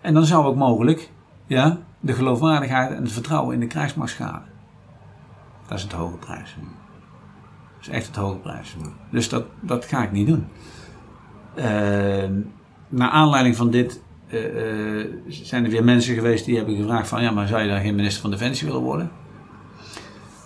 En 0.00 0.14
dan 0.14 0.24
zou 0.24 0.44
ook 0.44 0.56
mogelijk 0.56 1.10
ja, 1.46 1.78
de 2.00 2.12
geloofwaardigheid 2.12 2.90
en 2.90 3.02
het 3.02 3.12
vertrouwen 3.12 3.54
in 3.54 3.60
de 3.60 3.66
krijgsmacht 3.66 4.10
schaden. 4.10 4.48
Dat 5.66 5.76
is 5.76 5.82
het 5.82 5.92
hoge 5.92 6.16
prijs. 6.16 6.56
Is 7.84 7.90
echt 7.90 8.06
het 8.06 8.16
hoge 8.16 8.36
prijs. 8.36 8.76
Dus 9.10 9.28
dat, 9.28 9.44
dat 9.60 9.84
ga 9.84 10.02
ik 10.02 10.12
niet 10.12 10.26
doen. 10.26 10.46
Uh, 11.56 11.64
naar 12.88 13.10
aanleiding 13.10 13.56
van 13.56 13.70
dit 13.70 14.02
uh, 14.30 15.06
zijn 15.28 15.64
er 15.64 15.70
weer 15.70 15.84
mensen 15.84 16.14
geweest 16.14 16.44
die 16.44 16.56
hebben 16.56 16.76
gevraagd 16.76 17.08
van 17.08 17.22
ja, 17.22 17.30
maar 17.30 17.46
zou 17.46 17.62
je 17.62 17.68
dan 17.68 17.80
geen 17.80 17.94
minister 17.94 18.20
van 18.20 18.30
Defensie 18.30 18.66
willen 18.66 18.82
worden? 18.82 19.10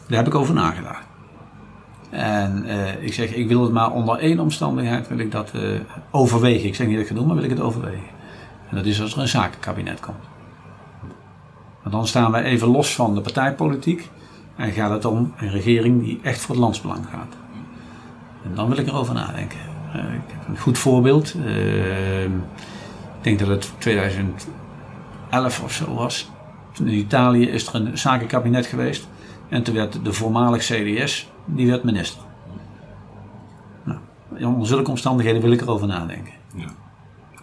Daar 0.08 0.18
heb 0.18 0.26
ik 0.26 0.34
over 0.34 0.54
nagedacht. 0.54 1.06
En 2.10 2.64
uh, 2.66 3.02
ik 3.02 3.14
zeg, 3.14 3.34
ik 3.34 3.48
wil 3.48 3.62
het 3.62 3.72
maar 3.72 3.92
onder 3.92 4.18
één 4.18 4.40
omstandigheid 4.40 5.08
wil 5.08 5.18
ik 5.18 5.30
dat 5.30 5.52
overwegen. 6.10 6.68
Ik 6.68 6.74
zeg 6.74 6.86
niet 6.86 6.94
dat 6.94 7.04
ik 7.04 7.08
het 7.08 7.18
doe, 7.18 7.26
maar 7.26 7.36
wil 7.36 7.44
ik 7.44 7.50
het 7.50 7.60
overwegen. 7.60 8.08
En 8.70 8.76
dat 8.76 8.84
is 8.84 9.00
als 9.00 9.12
er 9.12 9.20
een 9.20 9.28
zakenkabinet 9.28 10.00
komt. 10.00 10.24
Want 11.82 11.94
dan 11.94 12.06
staan 12.06 12.30
wij 12.30 12.42
even 12.42 12.68
los 12.68 12.94
van 12.94 13.14
de 13.14 13.20
partijpolitiek 13.20 14.10
en 14.58 14.72
gaat 14.72 14.90
het 14.90 15.04
om 15.04 15.32
een 15.36 15.50
regering 15.50 16.02
die 16.04 16.20
echt 16.22 16.40
voor 16.40 16.54
het 16.54 16.64
landsbelang 16.64 17.06
gaat. 17.10 17.36
En 18.44 18.54
dan 18.54 18.68
wil 18.68 18.78
ik 18.78 18.86
erover 18.86 19.14
nadenken. 19.14 19.58
ik 19.92 20.32
heb 20.32 20.48
een 20.48 20.58
goed 20.58 20.78
voorbeeld. 20.78 21.34
Ik 21.34 23.24
denk 23.24 23.38
dat 23.38 23.48
het 23.48 23.72
2011 23.78 25.62
of 25.62 25.72
zo 25.72 25.94
was. 25.94 26.30
In 26.78 26.88
Italië 26.88 27.48
is 27.48 27.66
er 27.66 27.74
een 27.74 27.98
zakenkabinet 27.98 28.66
geweest. 28.66 29.08
En 29.48 29.62
toen 29.62 29.74
werd 29.74 30.04
de 30.04 30.12
voormalig 30.12 30.62
CDS, 30.62 31.30
die 31.44 31.66
werd 31.66 31.84
minister. 31.84 32.22
Nou, 33.84 33.98
onder 34.44 34.66
zulke 34.66 34.90
omstandigheden 34.90 35.42
wil 35.42 35.52
ik 35.52 35.60
erover 35.60 35.86
nadenken. 35.86 36.32
Ja. 36.54 36.68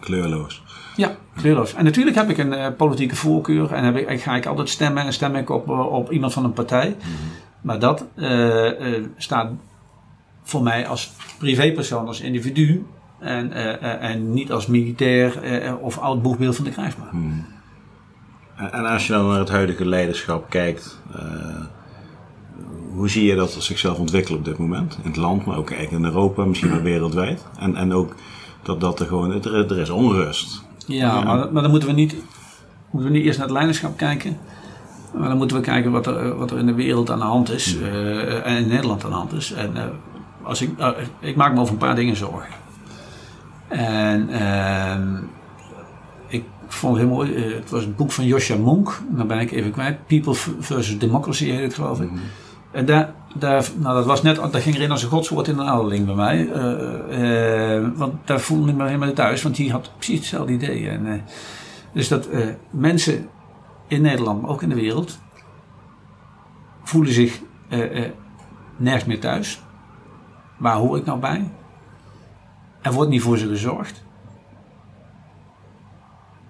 Kleurloos. 0.00 0.62
Ja, 0.96 1.16
kleurloos. 1.36 1.74
En 1.74 1.84
natuurlijk 1.84 2.16
heb 2.16 2.30
ik 2.30 2.38
een 2.38 2.52
uh, 2.52 2.66
politieke 2.76 3.16
voorkeur 3.16 3.72
en 3.72 3.84
heb 3.84 3.96
ik, 3.96 4.20
ga 4.20 4.36
ik 4.36 4.46
altijd 4.46 4.68
stemmen 4.68 5.04
en 5.04 5.12
stem 5.12 5.36
ik 5.36 5.50
op, 5.50 5.68
uh, 5.68 5.92
op 5.92 6.10
iemand 6.10 6.32
van 6.32 6.44
een 6.44 6.52
partij. 6.52 6.88
Mm 6.88 6.94
-hmm. 7.00 7.30
Maar 7.60 7.78
dat 7.78 8.04
uh, 8.16 8.70
staat 9.16 9.50
voor 10.42 10.62
mij 10.62 10.86
als 10.86 11.12
privépersoon, 11.38 12.06
als 12.06 12.20
individu, 12.20 12.86
en, 13.18 13.52
en 14.00 14.32
niet 14.32 14.52
als 14.52 14.66
militair 14.66 15.38
of 15.80 15.98
oud 15.98 16.22
boegbeeld 16.22 16.56
van 16.56 16.64
de 16.64 16.70
krijgsmacht. 16.70 17.10
Hmm. 17.10 17.44
En 18.56 18.86
als 18.86 19.06
je 19.06 19.12
dan 19.12 19.28
naar 19.28 19.38
het 19.38 19.48
huidige 19.48 19.86
leiderschap 19.86 20.50
kijkt, 20.50 21.00
hoe 22.94 23.08
zie 23.08 23.24
je 23.24 23.34
dat 23.34 23.50
zichzelf 23.50 23.98
ontwikkelen 23.98 24.38
op 24.38 24.44
dit 24.44 24.58
moment? 24.58 24.98
In 25.02 25.08
het 25.08 25.16
land, 25.16 25.44
maar 25.44 25.56
ook 25.56 25.70
eigenlijk 25.70 26.04
in 26.04 26.10
Europa, 26.10 26.44
misschien 26.44 26.70
wel 26.70 26.82
wereldwijd. 26.92 27.46
En, 27.58 27.76
en 27.76 27.92
ook 27.92 28.14
dat, 28.62 28.80
dat 28.80 29.00
er 29.00 29.06
gewoon, 29.06 29.32
er, 29.32 29.70
er 29.70 29.78
is 29.78 29.90
onrust. 29.90 30.65
Ja, 30.86 31.20
Maar, 31.20 31.52
maar 31.52 31.62
dan 31.62 31.70
moeten 31.70 31.88
we, 31.88 31.94
niet, 31.94 32.16
moeten 32.90 33.10
we 33.10 33.16
niet 33.16 33.26
eerst 33.26 33.38
naar 33.38 33.46
het 33.46 33.56
leiderschap 33.56 33.96
kijken. 33.96 34.38
Maar 35.14 35.28
dan 35.28 35.36
moeten 35.36 35.56
we 35.56 35.62
kijken 35.62 35.90
wat 35.90 36.06
er, 36.06 36.36
wat 36.36 36.50
er 36.50 36.58
in 36.58 36.66
de 36.66 36.74
wereld 36.74 37.10
aan 37.10 37.18
de 37.18 37.24
hand 37.24 37.50
is. 37.50 37.76
Hmm. 37.76 37.84
en 38.44 38.56
in 38.56 38.68
Nederland 38.68 39.04
aan 39.04 39.10
de 39.10 39.16
hand 39.16 39.32
is. 39.32 39.52
En 39.52 39.72
als 40.42 40.62
ik, 40.62 40.70
ik 41.20 41.36
maak 41.36 41.54
me 41.54 41.60
over 41.60 41.72
een 41.72 41.78
paar 41.78 41.94
dingen 41.94 42.16
zorgen. 42.16 42.54
En 43.68 44.28
uh, 44.30 45.20
ik 46.26 46.44
vond 46.68 46.96
het 46.96 47.06
heel 47.06 47.14
mooi. 47.14 47.54
Het 47.54 47.70
was 47.70 47.84
een 47.84 47.94
boek 47.94 48.12
van 48.12 48.24
Josja 48.24 48.56
Monk. 48.56 49.00
Dan 49.08 49.26
ben 49.26 49.38
ik 49.38 49.50
even 49.50 49.70
kwijt. 49.70 50.06
People 50.06 50.34
versus 50.58 50.98
Democracy 50.98 51.44
heet 51.44 51.62
het 51.62 51.74
geloof 51.74 52.00
ik. 52.00 52.10
Mm 52.10 52.16
-hmm. 52.16 52.45
En 52.76 52.86
daar, 52.86 53.14
daar, 53.34 53.68
nou 53.76 53.94
dat 53.94 54.06
was 54.06 54.22
net, 54.22 54.36
dat 54.36 54.56
ging 54.56 54.74
erin 54.74 54.90
als 54.90 55.02
een 55.02 55.08
godswoord 55.08 55.48
in 55.48 55.58
een 55.58 55.68
ouderling 55.68 56.06
bij 56.06 56.14
mij. 56.14 56.46
Uh, 56.46 57.88
want 57.94 58.14
daar 58.24 58.40
voelde 58.40 58.70
ik 58.70 58.76
me 58.76 58.84
helemaal 58.84 59.12
thuis. 59.12 59.42
Want 59.42 59.56
die 59.56 59.72
had 59.72 59.90
precies 59.96 60.18
hetzelfde 60.18 60.52
idee. 60.52 60.88
En, 60.88 61.24
dus 61.92 62.08
dat 62.08 62.28
mensen 62.70 63.28
in 63.86 64.02
Nederland, 64.02 64.42
maar 64.42 64.50
ook 64.50 64.62
in 64.62 64.68
de 64.68 64.74
wereld, 64.74 65.18
voelen 66.82 67.12
zich 67.12 67.40
nergens 68.76 69.04
meer 69.04 69.20
thuis. 69.20 69.62
Waar 70.56 70.76
hoor 70.76 70.96
ik 70.96 71.04
nou 71.04 71.20
bij? 71.20 71.50
Er 72.82 72.92
wordt 72.92 73.10
niet 73.10 73.22
voor 73.22 73.38
ze 73.38 73.48
gezorgd. 73.48 74.04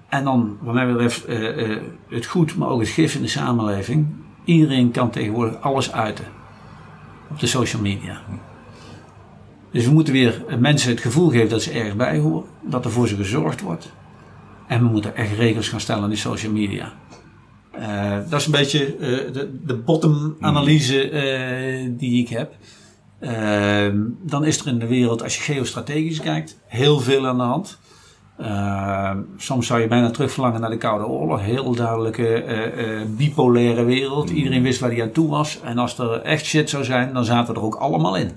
En 0.09 0.25
dan, 0.25 0.59
wat 0.61 0.75
mij 0.75 0.87
betreft, 0.87 1.27
het 2.09 2.27
goed, 2.27 2.57
maar 2.57 2.69
ook 2.69 2.81
het 2.81 2.89
gif 2.89 3.15
in 3.15 3.23
de 3.23 3.29
samenleving. 3.29 4.25
Iedereen 4.47 4.91
kan 4.91 5.11
tegenwoordig 5.11 5.61
alles 5.61 5.93
uiten 5.93 6.25
op 7.31 7.41
de 7.41 7.47
social 7.47 7.83
media. 7.83 8.21
Dus 9.71 9.85
we 9.85 9.91
moeten 9.91 10.13
weer 10.13 10.45
mensen 10.59 10.91
het 10.91 11.01
gevoel 11.01 11.29
geven 11.29 11.49
dat 11.49 11.63
ze 11.63 11.71
ergens 11.71 11.97
bij 11.97 12.19
horen, 12.19 12.49
dat 12.63 12.85
er 12.85 12.91
voor 12.91 13.09
ze 13.09 13.17
gezorgd 13.17 13.61
wordt. 13.61 13.93
En 14.67 14.81
we 14.81 14.89
moeten 14.89 15.17
echt 15.17 15.37
regels 15.37 15.69
gaan 15.69 15.81
stellen 15.81 16.03
aan 16.03 16.09
die 16.09 16.19
social 16.19 16.53
media. 16.53 16.93
Uh, 17.79 18.19
dat 18.31 18.41
is 18.41 18.47
een 18.47 18.53
beetje 18.53 18.97
de, 19.33 19.59
de 19.65 19.77
bottom-analyse 19.77 21.95
die 21.99 22.23
ik 22.23 22.29
heb. 22.29 22.55
Dan 24.23 24.45
is 24.45 24.59
er 24.59 24.67
in 24.67 24.79
de 24.79 24.87
wereld, 24.87 25.23
als 25.23 25.37
je 25.37 25.53
geostrategisch 25.53 26.21
kijkt, 26.21 26.59
heel 26.67 27.01
veel 27.01 27.27
aan 27.27 27.37
de 27.37 27.43
hand. 27.43 27.79
Uh, 28.41 29.11
soms 29.37 29.67
zou 29.67 29.81
je 29.81 29.89
bijna 29.89 30.11
terugverlangen 30.11 30.61
naar 30.61 30.71
de 30.71 30.77
Koude 30.77 31.07
Oorlog. 31.07 31.41
Heel 31.41 31.75
duidelijke 31.75 32.45
uh, 32.45 33.17
bipolaire 33.17 33.85
wereld. 33.85 34.31
Mm. 34.31 34.37
Iedereen 34.37 34.63
wist 34.63 34.81
waar 34.81 34.91
hij 34.91 35.03
aan 35.03 35.13
toe 35.13 35.29
was. 35.29 35.61
En 35.61 35.79
als 35.79 35.99
er 35.99 36.23
echt 36.23 36.45
shit 36.45 36.71
zou 36.71 36.85
zijn, 36.85 37.13
dan 37.13 37.25
zaten 37.25 37.55
we 37.55 37.61
er 37.61 37.67
ook 37.67 37.75
allemaal 37.75 38.17
in. 38.17 38.31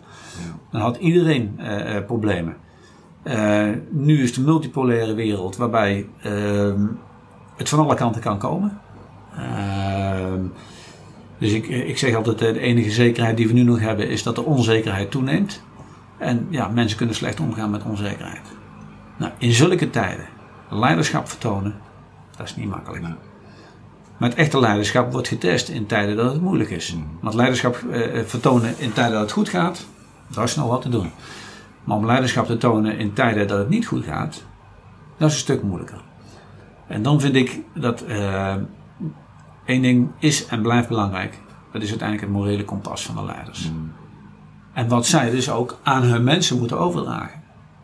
Dan 0.71 0.81
had 0.81 0.97
iedereen 0.97 1.59
eh, 1.59 2.05
problemen. 2.05 2.55
nu 3.89 4.23
is 4.23 4.33
de 4.33 4.41
multipolaire 4.41 5.13
wereld 5.13 5.57
waarbij 5.57 6.05
ehm, 6.21 6.85
het 7.57 7.69
van 7.69 7.79
alle 7.79 7.95
kanten 7.95 8.21
kan 8.21 8.37
komen. 8.37 8.79
Ehm, 9.35 10.41
dus 11.37 11.51
ik, 11.51 11.67
ik 11.67 11.97
zeg 11.97 12.15
altijd, 12.15 12.39
de 12.39 12.59
enige 12.59 12.91
zekerheid 12.91 13.37
die 13.37 13.47
we 13.47 13.53
nu 13.53 13.63
nog 13.63 13.79
hebben 13.79 14.09
is 14.09 14.23
dat 14.23 14.35
de 14.35 14.43
onzekerheid 14.43 15.11
toeneemt. 15.11 15.61
En 16.17 16.47
ja, 16.49 16.67
mensen 16.67 16.97
kunnen 16.97 17.15
slecht 17.15 17.39
omgaan 17.39 17.69
met 17.69 17.83
onzekerheid. 17.83 18.58
Nou, 19.19 19.31
in 19.37 19.53
zulke 19.53 19.89
tijden 19.89 20.25
leiderschap 20.69 21.29
vertonen, 21.29 21.75
dat 22.37 22.45
is 22.47 22.55
niet 22.55 22.69
makkelijk. 22.69 23.03
Maar 24.17 24.29
het 24.29 24.37
echte 24.37 24.59
leiderschap 24.59 25.11
wordt 25.11 25.27
getest 25.27 25.69
in 25.69 25.85
tijden 25.85 26.15
dat 26.15 26.31
het 26.31 26.41
moeilijk 26.41 26.69
is. 26.69 26.93
Mm. 26.93 27.07
Want 27.21 27.35
leiderschap 27.35 27.75
eh, 27.75 28.23
vertonen 28.25 28.73
in 28.77 28.93
tijden 28.93 29.13
dat 29.13 29.21
het 29.21 29.31
goed 29.31 29.49
gaat, 29.49 29.85
daar 30.27 30.43
is 30.43 30.55
nog 30.55 30.67
wat 30.67 30.81
te 30.81 30.89
doen. 30.89 31.11
Maar 31.83 31.97
om 31.97 32.05
leiderschap 32.05 32.45
te 32.45 32.57
tonen 32.57 32.97
in 32.97 33.13
tijden 33.13 33.47
dat 33.47 33.57
het 33.57 33.69
niet 33.69 33.87
goed 33.87 34.03
gaat, 34.03 34.43
dat 35.17 35.29
is 35.29 35.33
een 35.33 35.39
stuk 35.39 35.63
moeilijker. 35.63 36.01
En 36.87 37.01
dan 37.01 37.21
vind 37.21 37.35
ik 37.35 37.59
dat 37.73 38.03
uh, 38.07 38.53
één 39.65 39.81
ding 39.81 40.09
is 40.19 40.45
en 40.45 40.61
blijft 40.61 40.87
belangrijk. 40.87 41.37
Dat 41.71 41.81
is 41.81 41.89
uiteindelijk 41.89 42.27
het 42.27 42.37
morele 42.37 42.65
kompas 42.65 43.05
van 43.05 43.15
de 43.15 43.23
leiders. 43.23 43.67
Hmm. 43.67 43.91
En 44.73 44.87
wat 44.87 45.05
zij 45.05 45.29
dus 45.29 45.49
ook 45.49 45.79
aan 45.83 46.03
hun 46.03 46.23
mensen 46.23 46.57
moeten 46.57 46.79
overdragen. 46.79 47.38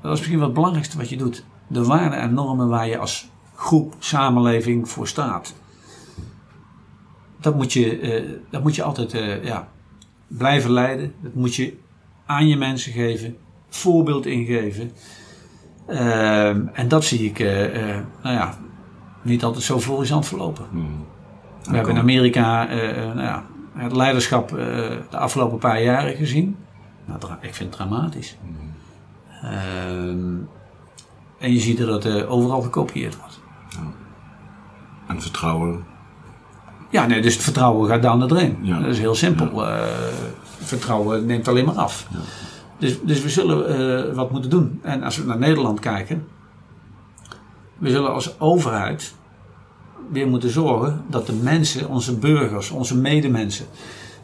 Dat 0.06 0.14
is 0.14 0.20
misschien 0.20 0.40
wel 0.40 0.48
het 0.48 0.56
belangrijkste 0.56 0.98
wat 0.98 1.10
je 1.10 1.18
doet. 1.18 1.46
De 1.68 1.84
waarden 1.84 2.20
en 2.20 2.34
normen 2.34 2.70
waar 2.70 2.88
je 2.88 2.98
als 2.98 3.30
groep, 3.56 3.96
samenleving 4.00 4.90
voor 4.90 5.08
staat. 5.08 5.54
Dat 7.40 7.56
moet 7.56 7.74
je, 7.74 8.02
uh, 8.24 8.32
dat 8.50 8.62
moet 8.62 8.76
je 8.76 8.84
altijd 8.84 9.14
uh, 9.14 9.44
ja, 9.44 9.68
blijven 10.28 10.72
leiden. 10.72 11.14
Dat 11.22 11.34
moet 11.34 11.56
je 11.56 11.78
aan 12.26 12.48
je 12.48 12.58
mensen 12.58 12.92
geven. 12.92 13.38
Voorbeeld 13.70 14.26
ingeven. 14.26 14.92
Uh, 15.90 16.80
en 16.80 16.88
dat 16.88 17.04
zie 17.04 17.30
ik 17.30 17.40
nou 18.24 18.36
ja, 18.36 18.58
niet 19.22 19.44
altijd 19.44 19.64
zo 19.64 19.80
florissant 19.80 20.28
verlopen. 20.28 20.66
Hmm. 20.70 21.06
We 21.64 21.76
hebben 21.76 21.94
in 21.94 22.00
Amerika 22.00 22.64
nou 23.14 23.22
ja, 23.22 23.46
het 23.74 23.96
leiderschap 23.96 24.50
de 24.50 25.18
afgelopen 25.18 25.58
paar 25.58 25.82
jaren 25.82 26.16
gezien. 26.16 26.58
Nou, 27.06 27.20
ik 27.42 27.56
vind 27.56 27.70
het 27.70 27.72
dramatisch. 27.72 28.38
Hmm. 28.42 28.65
Ehm, 29.52 30.36
en 31.38 31.54
je 31.54 31.60
ziet 31.60 31.78
dat 31.78 32.04
het 32.04 32.28
overal 32.28 32.62
gekopieerd 32.62 33.18
wordt. 33.18 33.40
En 35.08 35.22
vertrouwen. 35.22 35.84
Ja, 36.90 37.06
nee, 37.06 37.22
dus 37.22 37.34
het 37.34 37.44
vertrouwen 37.44 37.90
gaat 37.90 38.02
down 38.02 38.20
the 38.20 38.26
drain. 38.26 38.58
Ja. 38.62 38.80
Dat 38.80 38.90
is 38.90 39.00
heel 39.00 39.16
simpel. 39.16 39.66
Ja. 39.66 39.78
Uh, 39.78 39.88
vertrouwen 40.60 41.26
neemt 41.26 41.48
alleen 41.48 41.66
maar 41.66 41.76
af. 41.76 42.08
Ja. 42.12 42.20
Dus, 42.78 43.02
dus 43.02 43.22
we 43.22 43.30
zullen 43.30 43.80
uh, 44.10 44.16
wat 44.16 44.32
moeten 44.32 44.50
doen. 44.50 44.80
En 44.84 45.04
als 45.04 45.18
we 45.18 45.26
naar 45.26 45.38
Nederland 45.38 45.80
kijken, 45.80 46.28
we 47.78 47.90
zullen 47.90 48.14
als 48.14 48.40
overheid 48.40 49.14
weer 50.12 50.28
moeten 50.28 50.50
zorgen 50.50 51.04
dat 51.08 51.28
de 51.28 51.34
mensen, 51.34 51.90
onze 51.90 52.18
burgers, 52.18 52.70
onze 52.70 52.98
medemensen, 52.98 53.66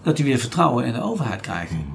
dat 0.04 0.16
die 0.16 0.26
weer 0.26 0.38
vertrouwen 0.38 0.86
in 0.86 0.94
de 0.94 1.02
overheid 1.02 1.42
krijgen. 1.42 1.86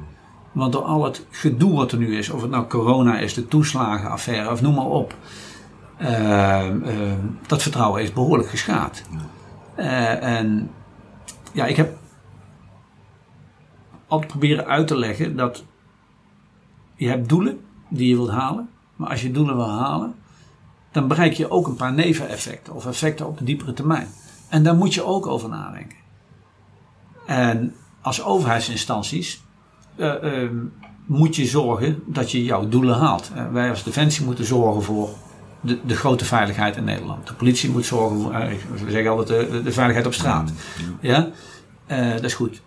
Want 0.56 0.72
door 0.72 0.82
al 0.82 1.04
het 1.04 1.26
gedoe 1.30 1.74
wat 1.74 1.92
er 1.92 1.98
nu 1.98 2.16
is, 2.16 2.30
of 2.30 2.42
het 2.42 2.50
nou 2.50 2.66
corona 2.66 3.18
is, 3.18 3.34
de 3.34 3.48
toeslagenaffaire 3.48 4.50
of 4.50 4.62
noem 4.62 4.74
maar 4.74 4.86
op, 4.86 5.14
uh, 6.00 6.66
uh, 6.84 7.12
dat 7.46 7.62
vertrouwen 7.62 8.02
is 8.02 8.12
behoorlijk 8.12 8.48
geschaad. 8.48 9.02
Uh, 9.78 10.22
en 10.22 10.70
ja, 11.52 11.66
ik 11.66 11.76
heb 11.76 11.98
altijd 14.06 14.30
proberen 14.30 14.66
uit 14.66 14.86
te 14.86 14.98
leggen 14.98 15.36
dat 15.36 15.64
je 16.94 17.08
hebt 17.08 17.28
doelen 17.28 17.60
die 17.88 18.08
je 18.08 18.14
wilt 18.14 18.30
halen, 18.30 18.68
maar 18.94 19.10
als 19.10 19.22
je 19.22 19.30
doelen 19.30 19.56
wil 19.56 19.70
halen, 19.70 20.14
dan 20.90 21.08
bereik 21.08 21.32
je 21.32 21.50
ook 21.50 21.66
een 21.66 21.76
paar 21.76 21.92
neveneffecten 21.92 22.74
of 22.74 22.86
effecten 22.86 23.26
op 23.26 23.38
de 23.38 23.44
diepere 23.44 23.72
termijn. 23.72 24.08
En 24.48 24.62
daar 24.62 24.76
moet 24.76 24.94
je 24.94 25.04
ook 25.04 25.26
over 25.26 25.48
nadenken. 25.48 25.98
En 27.26 27.74
als 28.00 28.22
overheidsinstanties 28.22 29.44
uh, 29.96 30.50
moet 31.06 31.36
je 31.36 31.46
zorgen 31.46 32.02
dat 32.06 32.30
je 32.30 32.44
jouw 32.44 32.68
doelen 32.68 32.96
haalt. 32.96 33.30
Uh, 33.36 33.52
wij 33.52 33.70
als 33.70 33.84
Defensie 33.84 34.24
moeten 34.24 34.44
zorgen 34.44 34.82
voor 34.82 35.08
de, 35.60 35.78
de, 35.86 35.96
grote 35.96 36.24
veiligheid 36.24 36.76
in 36.76 36.84
Nederland. 36.84 37.26
De 37.26 37.34
politie 37.34 37.70
moet 37.70 37.86
zorgen 37.86 38.20
voor, 38.20 38.32
uh, 38.32 38.48
we 38.84 38.90
zeggen 38.90 39.10
altijd, 39.10 39.50
de, 39.50 39.62
de, 39.62 39.72
veiligheid 39.72 40.06
op 40.06 40.14
straat. 40.14 40.52
Ja, 41.00 41.28
dat 41.88 42.24
is 42.24 42.34
goed. 42.34 42.62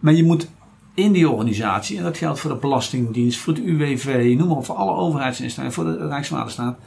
Maar 0.00 0.12
je 0.12 0.24
moet 0.24 0.48
in 0.94 1.12
die 1.12 1.30
organisatie, 1.30 1.96
en 1.96 2.02
dat 2.02 2.18
geldt 2.18 2.40
voor 2.40 2.50
de 2.50 2.56
Belastingdienst, 2.56 3.38
voor 3.38 3.54
de 3.54 3.64
UWV, 3.64 4.34
noem 4.38 4.48
maar 4.48 4.56
op, 4.56 4.64
voor 4.64 4.74
alle 4.74 4.92
overheidsinstellingen, 4.92 5.74
voor 5.74 5.84
de 5.84 6.06
Rijkswaterstaat, 6.08 6.78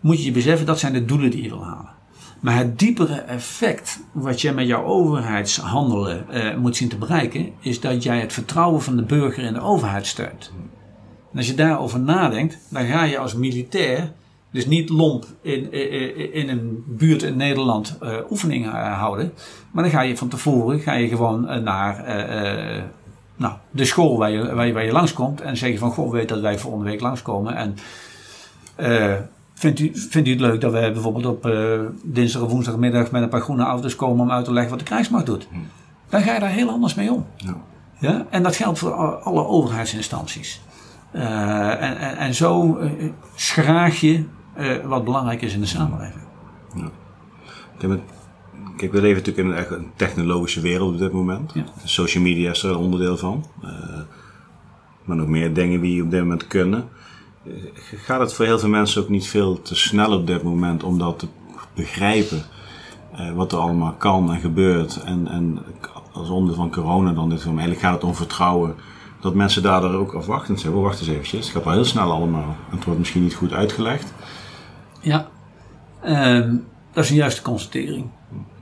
moet 0.00 0.18
je 0.18 0.24
je 0.24 0.32
beseffen 0.32 0.66
dat 0.66 0.78
zijn 0.78 0.92
de 0.92 1.04
doelen 1.04 1.30
die 1.30 1.42
je 1.42 1.48
wil 1.48 1.64
halen. 1.64 1.98
Maar 2.40 2.56
het 2.56 2.78
diepere 2.78 3.14
effect 3.14 4.00
wat 4.12 4.40
je 4.40 4.52
met 4.52 4.66
jouw 4.66 4.84
overheidshandelen 4.84 6.26
uh, 6.30 6.56
moet 6.56 6.76
zien 6.76 6.88
te 6.88 6.96
bereiken, 6.96 7.52
is 7.60 7.80
dat 7.80 8.02
jij 8.02 8.20
het 8.20 8.32
vertrouwen 8.32 8.82
van 8.82 8.96
de 8.96 9.02
burger 9.02 9.44
in 9.44 9.52
de 9.52 9.60
overheid 9.60 10.06
steunt. 10.06 10.52
En 11.32 11.38
als 11.38 11.46
je 11.46 11.54
daarover 11.54 12.00
nadenkt, 12.00 12.58
dan 12.68 12.86
ga 12.86 13.04
je 13.04 13.18
als 13.18 13.34
militair 13.34 14.12
dus 14.50 14.66
niet 14.66 14.88
lomp 14.88 15.24
in, 15.42 15.72
in, 15.72 16.32
in 16.32 16.48
een 16.48 16.84
buurt 16.86 17.22
in 17.22 17.36
Nederland 17.36 17.98
uh, 18.02 18.14
oefeningen 18.30 18.70
houden, 18.72 19.32
maar 19.70 19.82
dan 19.82 19.92
ga 19.92 20.00
je 20.00 20.16
van 20.16 20.28
tevoren 20.28 20.80
ga 20.80 20.92
je 20.92 21.08
gewoon 21.08 21.62
naar 21.62 22.04
nou, 23.36 23.54
de 23.70 23.84
school 23.84 24.18
waar 24.18 24.30
je, 24.30 24.54
waar, 24.54 24.66
je, 24.66 24.80
je 24.80 24.92
langskomt 24.92 25.40
en 25.40 25.56
zeggen 25.56 25.78
van 25.78 25.90
goh, 25.90 26.10
weet 26.10 26.28
dat 26.28 26.40
wij 26.40 26.58
volgende 26.58 26.90
week 26.90 27.00
langskomen 27.00 27.56
en 27.56 27.76
Vindt 29.60 29.80
u, 29.80 29.90
vindt 29.94 30.28
u 30.28 30.30
het 30.30 30.40
leuk 30.40 30.60
dat 30.60 30.72
wij 30.72 30.92
bijvoorbeeld 30.92 31.26
op 31.26 31.46
uh, 31.46 31.80
dinsdag 32.04 32.42
of 32.42 32.50
woensdagmiddag 32.50 33.10
met 33.10 33.22
een 33.22 33.28
paar 33.28 33.40
groene 33.40 33.64
auto's 33.64 33.96
komen 33.96 34.20
om 34.20 34.30
uit 34.30 34.44
te 34.44 34.52
leggen 34.52 34.70
wat 34.70 34.78
de 34.78 34.84
krijgsmacht 34.84 35.26
doet? 35.26 35.48
Hm. 35.50 35.56
Dan 36.08 36.22
ga 36.22 36.34
je 36.34 36.40
daar 36.40 36.50
heel 36.50 36.70
anders 36.70 36.94
mee 36.94 37.12
om. 37.12 37.26
Ja. 37.36 37.56
ja? 37.98 38.26
En 38.30 38.42
dat 38.42 38.56
geldt 38.56 38.78
voor 38.78 38.92
alle 39.16 39.46
overheidsinstanties. 39.46 40.60
Uh, 41.14 41.82
en, 41.82 41.98
en, 41.98 42.16
en, 42.16 42.34
zo 42.34 42.78
uh, 42.78 42.90
schraag 43.34 44.00
je 44.00 44.24
wat 44.84 45.04
belangrijk 45.04 45.42
is 45.42 45.54
in 45.54 45.60
de 45.60 45.66
samenleving. 45.66 46.24
Ja. 46.74 47.98
Kijk, 48.76 48.92
we 48.92 49.00
leven 49.00 49.22
natuurlijk 49.22 49.70
in 49.70 49.74
een, 49.76 49.90
technologische 49.96 50.60
wereld 50.60 50.92
op 50.92 50.98
dit 50.98 51.12
moment. 51.12 51.52
Ja. 51.54 51.64
Social 51.84 52.22
media 52.22 52.50
is 52.50 52.62
er 52.62 52.70
een 52.70 52.76
onderdeel 52.76 53.16
van. 53.16 53.44
maar 55.04 55.16
nog 55.16 55.28
meer 55.28 55.54
dingen 55.54 55.80
die 55.80 56.02
op 56.02 56.10
dit 56.10 56.20
moment 56.20 56.46
kunnen 56.46 56.88
gaat 57.96 58.20
het 58.20 58.34
voor 58.34 58.44
heel 58.44 58.58
veel 58.58 58.68
mensen 58.68 59.02
ook 59.02 59.08
niet 59.08 59.28
veel 59.28 59.62
te 59.62 59.74
snel 59.74 60.12
op 60.12 60.26
dit 60.26 60.42
moment 60.42 60.82
om 60.82 60.98
dat 60.98 61.18
te 61.18 61.26
begrijpen. 61.74 62.42
Uh, 63.14 63.32
wat 63.32 63.52
er 63.52 63.58
allemaal 63.58 63.92
kan 63.92 64.32
en 64.32 64.40
gebeurt. 64.40 64.96
En, 64.96 65.28
en 65.28 65.58
als 66.12 66.28
onder 66.28 66.54
van 66.54 66.70
corona 66.70 67.12
dan 67.12 67.28
dit 67.28 67.44
eigenlijk 67.44 67.80
gaat 67.80 67.94
het 67.94 68.04
om 68.04 68.14
vertrouwen. 68.14 68.74
Dat 69.20 69.34
mensen 69.34 69.62
daardoor 69.62 69.92
ook 69.92 70.14
afwachtend 70.14 70.60
zijn. 70.60 70.72
Wacht 70.72 71.00
eens 71.00 71.08
eventjes, 71.08 71.44
het 71.44 71.54
gaat 71.54 71.64
wel 71.64 71.72
heel 71.72 71.84
snel 71.84 72.12
allemaal. 72.12 72.56
En 72.70 72.76
het 72.76 72.84
wordt 72.84 72.98
misschien 72.98 73.22
niet 73.22 73.34
goed 73.34 73.52
uitgelegd. 73.52 74.12
Ja, 75.00 75.28
uh, 76.04 76.52
dat 76.92 77.04
is 77.04 77.10
een 77.10 77.16
juiste 77.16 77.42
constatering. 77.42 78.06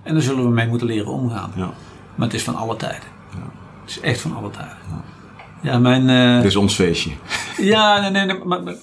En 0.03 0.13
daar 0.13 0.23
zullen 0.23 0.45
we 0.45 0.51
mee 0.51 0.69
moeten 0.69 0.87
leren 0.87 1.13
omgaan. 1.13 1.53
Ja. 1.55 1.71
Maar 2.15 2.27
het 2.27 2.35
is 2.35 2.45
van 2.45 2.55
alle 2.55 2.77
tijden. 2.77 3.09
Ja. 3.31 3.51
Het 3.81 3.91
is 3.91 4.01
echt 4.01 4.21
van 4.21 4.37
alle 4.37 4.51
tijden. 4.51 4.77
Ja. 4.91 5.18
Ja, 5.63 5.79
mijn... 5.79 6.09
Uh... 6.09 6.37
Dit 6.37 6.45
is 6.45 6.57
ons 6.57 6.75
feestje. 6.75 7.11
Ja, 7.57 8.01
nee, 8.01 8.11
nee, 8.11 8.25
nee 8.25 8.45
maar, 8.45 8.63
maar, 8.63 8.75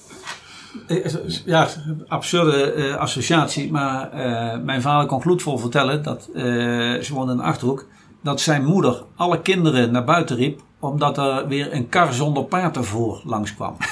eh, 0.86 1.14
ja, 1.44 1.68
absurde 2.08 2.74
uh, 2.74 2.94
associatie. 2.94 3.70
Maar 3.70 4.10
uh, 4.14 4.64
mijn 4.64 4.82
vader 4.82 5.06
kon 5.06 5.20
gloedvol 5.20 5.58
vertellen 5.58 6.02
dat 6.02 6.28
ze 6.32 7.08
woonde 7.12 7.32
in 7.32 7.38
de 7.38 7.44
Achterhoek. 7.44 7.86
Dat 8.22 8.40
zijn 8.40 8.64
moeder 8.64 9.04
alle 9.16 9.40
kinderen 9.40 9.92
naar 9.92 10.04
buiten 10.04 10.36
riep. 10.36 10.60
Omdat 10.80 11.18
er 11.18 11.48
weer 11.48 11.72
een 11.72 11.88
kar 11.88 12.12
zonder 12.12 12.44
paard 12.44 12.76
ervoor 12.76 13.20
langskwam. 13.24 13.76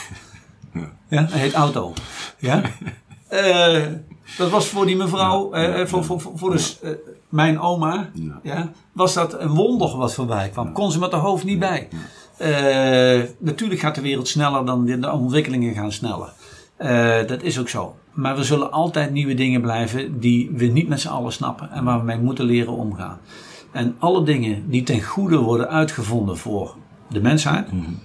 Ja, 0.75 0.91
ja 1.09 1.27
hij 1.31 1.41
heet 1.41 1.55
auto. 1.55 1.93
Ja. 2.39 2.63
dat 4.37 4.51
was 4.51 4.67
voor 4.67 4.87
die 4.87 4.97
mevrouw, 4.97 5.57
ja, 5.57 5.87
voor, 5.87 6.05
voor, 6.05 6.21
voor, 6.21 6.33
voor 6.35 6.51
dus, 6.51 6.79
mijn 7.29 7.61
oma, 7.61 8.11
ja. 8.43 8.71
was 8.93 9.15
dat 9.15 9.41
een 9.41 9.49
wonder 9.49 9.97
wat 9.97 10.15
voorbij 10.15 10.49
kwam. 10.49 10.73
Kon 10.73 10.93
ze 10.93 10.99
met 10.99 11.13
haar 11.13 11.21
hoofd 11.21 11.45
niet 11.45 11.59
bij. 11.59 11.89
Uh, 12.41 13.23
natuurlijk 13.39 13.81
gaat 13.81 13.95
de 13.95 14.01
wereld 14.01 14.29
sneller 14.29 14.67
dan 14.67 14.85
de 14.85 15.13
ontwikkelingen 15.13 15.75
gaan 15.75 15.93
sneller. 15.93 16.33
Uh, 16.79 17.27
dat 17.27 17.43
is 17.43 17.59
ook 17.59 17.69
zo. 17.69 17.97
Maar 18.13 18.37
we 18.37 18.45
zullen 18.45 18.73
altijd 18.73 19.11
nieuwe 19.11 19.35
dingen 19.35 19.61
blijven 19.61 20.21
die 20.21 20.51
we 20.53 20.65
niet 20.65 20.89
met 20.89 21.01
z'n 21.01 21.09
allen 21.09 21.33
snappen 21.33 21.71
en 21.71 21.85
waar 21.85 21.99
we 21.99 22.05
mee 22.05 22.19
moeten 22.19 22.45
leren 22.45 22.73
omgaan. 22.73 23.19
En 23.73 23.97
alle 23.99 24.23
dingen 24.23 24.71
die 24.71 24.83
ten 24.83 25.03
goede 25.03 25.37
worden 25.37 25.69
uitgevonden 25.69 26.37
voor 26.37 26.77
de 27.09 27.21
mensheid, 27.21 27.73
mm 27.73 27.85
-hmm. 27.85 27.99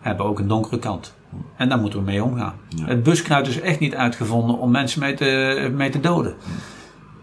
hebben 0.00 0.26
ook 0.26 0.38
een 0.38 0.48
donkere 0.48 0.78
kant. 0.78 1.14
En 1.56 1.68
daar 1.68 1.78
moeten 1.78 1.98
we 1.98 2.04
mee 2.04 2.24
omgaan. 2.24 2.54
Ja. 2.68 2.84
Het 2.84 3.02
buskruid 3.02 3.46
is 3.46 3.60
echt 3.60 3.80
niet 3.80 3.94
uitgevonden 3.94 4.58
om 4.58 4.70
mensen 4.70 5.00
mee 5.00 5.14
te, 5.14 5.70
mee 5.74 5.90
te 5.90 6.00
doden. 6.00 6.34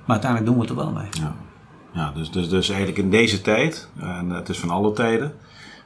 Maar 0.05 0.21
uiteindelijk 0.21 0.45
doen 0.45 0.55
we 0.55 0.61
het 0.61 0.69
er 0.69 0.85
wel 0.85 0.91
mee. 0.91 1.09
Ja, 1.11 1.35
ja 1.93 2.11
dus, 2.15 2.31
dus, 2.31 2.49
dus 2.49 2.69
eigenlijk 2.69 2.99
in 2.99 3.09
deze 3.09 3.41
tijd, 3.41 3.89
en 3.99 4.29
het 4.29 4.49
is 4.49 4.59
van 4.59 4.69
alle 4.69 4.93
tijden, 4.93 5.33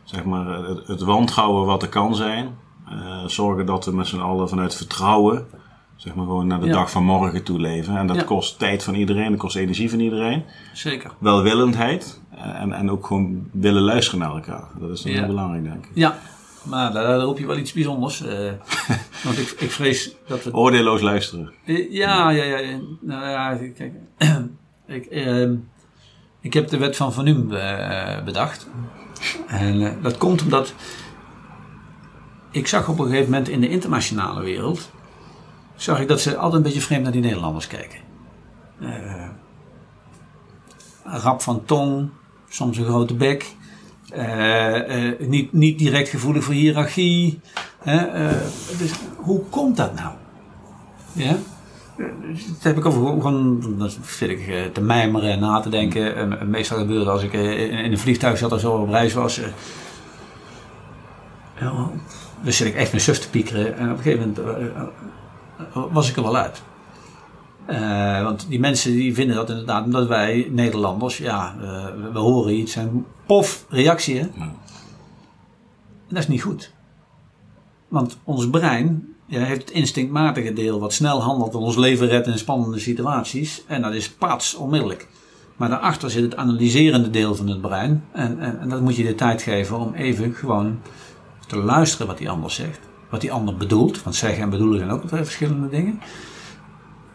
zeg 0.08 0.24
maar, 0.24 0.46
het, 0.46 0.88
het 0.88 1.02
wantrouwen 1.02 1.66
wat 1.66 1.82
er 1.82 1.90
kan 1.90 2.16
zijn. 2.16 2.58
Uh, 2.92 3.26
zorgen 3.26 3.66
dat 3.66 3.86
we 3.86 3.92
met 3.92 4.08
z'n 4.08 4.20
allen 4.20 4.50
vanuit 4.50 4.76
vertrouwen, 4.76 5.48
zeg 5.96 6.16
maar, 6.16 6.26
gewoon 6.26 6.48
naar 6.48 6.60
de 6.60 6.70
dag 6.70 6.92
van 6.92 7.04
morgen 7.04 7.44
toe 7.44 7.60
leven. 7.60 7.98
En 7.98 8.08
dat 8.08 8.24
kost 8.24 8.60
tijd 8.60 8.84
van 8.84 8.96
iedereen, 8.96 9.30
dat 9.30 9.40
kost 9.40 9.56
energie 9.56 9.90
van 9.90 10.00
iedereen. 10.00 10.44
Zeker. 10.74 11.12
Welwillendheid 11.20 12.22
en, 12.36 12.74
en 12.74 12.92
ook 12.92 13.06
gewoon 13.06 13.50
willen 13.52 13.82
luisteren 13.82 14.20
naar 14.20 14.34
elkaar. 14.34 14.68
Dat 14.80 14.90
is 14.90 15.02
dan 15.02 15.12
heel 15.12 15.28
belangrijk, 15.28 15.64
denk 15.64 15.86
ik. 15.86 15.92
Ja, 15.94 16.20
maar 16.64 16.94
daar, 16.94 17.20
roep 17.20 17.38
je 17.38 17.48
wel 17.48 17.58
iets 17.58 17.74
bijzonders. 17.74 18.22
Uh, 18.22 18.30
want 19.26 19.38
ik, 19.38 19.56
ik 19.60 19.72
vrees 19.72 20.16
dat 20.28 20.44
we... 20.44 20.54
Oordeelloos 20.54 21.02
luisteren. 21.02 21.54
ja, 21.90 22.30
ja, 22.30 22.44
ja. 22.44 22.80
Nou 23.02 23.28
ja, 23.30 23.58
kijk. 23.76 23.94
ik, 24.98 25.08
uh, 25.12 25.50
ik 26.42 26.54
heb 26.54 26.68
de 26.68 26.78
wet 26.78 26.96
van 26.96 27.14
Van 27.14 27.24
Nuem 27.24 27.48
bedacht. 28.26 28.68
En 29.48 29.82
uh, 29.82 29.92
dat 30.02 30.18
komt 30.18 30.42
omdat 30.42 30.74
ik 32.52 32.68
zag 32.68 32.90
op 32.90 33.00
een 33.00 33.06
gegeven 33.06 33.32
moment 33.32 33.50
in 33.50 33.62
de 33.62 33.70
internationale 33.70 34.42
wereld, 34.42 34.92
zag 35.76 36.00
ik 36.00 36.08
dat 36.08 36.22
ze 36.22 36.38
altijd 36.38 36.54
een 36.54 36.62
beetje 36.62 36.82
vreemd 36.82 37.04
naar 37.04 37.12
die 37.12 37.22
Nederlanders 37.22 37.68
kijken. 37.68 38.00
rap 41.04 41.42
van 41.42 41.66
tong, 41.66 42.10
soms 42.50 42.78
een 42.78 42.86
grote 42.86 43.14
bek. 43.14 43.56
niet, 45.20 45.54
niet 45.54 45.80
direct 45.80 46.10
gevoelig 46.10 46.44
voor 46.44 46.54
hiërarchie. 46.54 47.40
dus 48.78 48.92
hoe 49.16 49.44
komt 49.50 49.78
dat 49.78 49.96
nou? 49.96 50.14
Ja? 51.14 51.38
Dat 51.98 52.64
heb 52.64 52.78
ik 52.78 52.86
over 52.86 53.08
gewoon, 53.08 53.76
dat 53.78 53.98
vind 54.02 54.32
ik 54.32 54.74
te 54.74 54.82
mijmeren 54.82 55.32
en 55.32 55.40
na 55.40 55.60
te 55.60 55.70
denken. 55.70 56.50
meestal 56.50 56.78
gebeurde 56.78 57.10
als 57.10 57.24
ik 57.24 57.34
in 57.34 57.92
een 57.92 57.98
vliegtuig 57.98 58.38
zat 58.38 58.52
of 58.52 58.60
zo 58.60 58.72
op 58.72 58.90
reis 58.90 59.14
was. 59.14 59.42
Dus 62.42 62.58
zit 62.58 62.68
ik 62.68 62.76
echt 62.76 62.92
mijn 62.92 63.04
suf 63.04 63.20
te 63.20 63.30
piekeren. 63.30 63.78
En 63.78 63.92
op 63.92 63.98
een 63.98 64.04
gegeven 64.04 64.36
moment 64.36 65.92
was 65.92 66.10
ik 66.10 66.16
er 66.16 66.24
wel 66.24 66.38
uit. 66.38 66.62
Uh, 67.70 68.24
want 68.24 68.46
die 68.50 68.60
mensen 68.60 68.92
die 68.92 69.14
vinden 69.14 69.36
dat 69.36 69.50
inderdaad, 69.50 69.86
omdat 69.86 70.08
wij 70.08 70.48
Nederlanders, 70.52 71.18
ja, 71.18 71.56
uh, 71.62 71.86
we, 72.14 72.20
horen 72.20 72.54
iets 72.54 72.76
en 72.76 73.06
pof, 73.26 73.66
reactie. 73.70 74.20
Hè? 74.20 74.28
En 74.28 74.56
dat 76.08 76.18
is 76.18 76.28
niet 76.28 76.42
goed. 76.42 76.72
Want 77.88 78.18
ons 78.24 78.50
brein 78.50 79.16
ja, 79.28 79.40
heeft 79.40 79.62
het 79.62 79.72
instinctmatige 79.72 80.54
deel 80.54 80.80
wat 80.80 80.94
snel 80.94 81.22
handelt 81.22 81.54
en 81.54 81.60
ons 81.60 81.76
leven 81.76 82.08
redt 82.08 82.28
in 82.28 82.38
spannende 82.38 82.80
situaties. 82.80 83.64
En 83.68 83.82
dat 83.82 83.94
is 83.94 84.10
pats, 84.10 84.56
onmiddellijk. 84.56 85.08
Maar 85.56 85.70
daarachter 85.70 86.10
zit 86.10 86.24
het 86.24 86.36
analyserende 86.36 87.10
deel 87.10 87.36
van 87.36 87.48
het 87.48 87.62
brein. 87.62 88.04
En, 88.12 88.40
en, 88.40 88.60
en 88.60 88.70
dat 88.70 88.82
moet 88.82 88.96
je 88.96 89.04
de 89.04 89.16
tijd 89.16 89.42
geven 89.42 89.80
om 89.80 89.94
even 89.94 90.34
gewoon 90.34 90.80
te 91.48 91.56
luisteren 91.56 92.08
wat 92.08 92.18
die 92.18 92.30
ander 92.30 92.52
zegt. 92.52 92.80
Wat 93.10 93.22
die 93.22 93.32
ander 93.32 93.58
bedoelt. 93.58 94.04
Want 94.04 94.16
zeggen 94.16 94.44
en 94.44 94.50
bedoelen 94.50 94.78
zijn 94.78 94.92
ook 94.92 95.08
twee 95.08 95.24
verschillende 95.24 95.70
dingen 95.70 96.00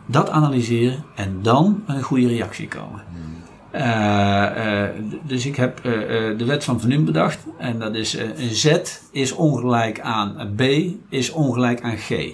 dat 0.07 0.31
analyseren 0.31 1.05
en 1.15 1.39
dan 1.43 1.83
een 1.87 2.03
goede 2.03 2.29
reactie 2.29 2.69
komen. 2.69 3.03
Uh, 3.75 3.81
uh, 4.57 4.89
dus 5.27 5.47
ik 5.47 5.57
heb 5.57 5.79
uh, 5.79 5.93
de 6.39 6.45
wet 6.45 6.65
van 6.65 6.81
Van 6.81 7.05
bedacht. 7.05 7.39
En 7.59 7.79
dat 7.79 7.95
is 7.95 8.17
Z 8.51 8.77
is 9.11 9.33
ongelijk 9.33 10.01
aan 10.01 10.53
B 10.57 10.63
is 11.09 11.31
ongelijk 11.31 11.81
aan 11.81 11.97
G. 11.97 12.31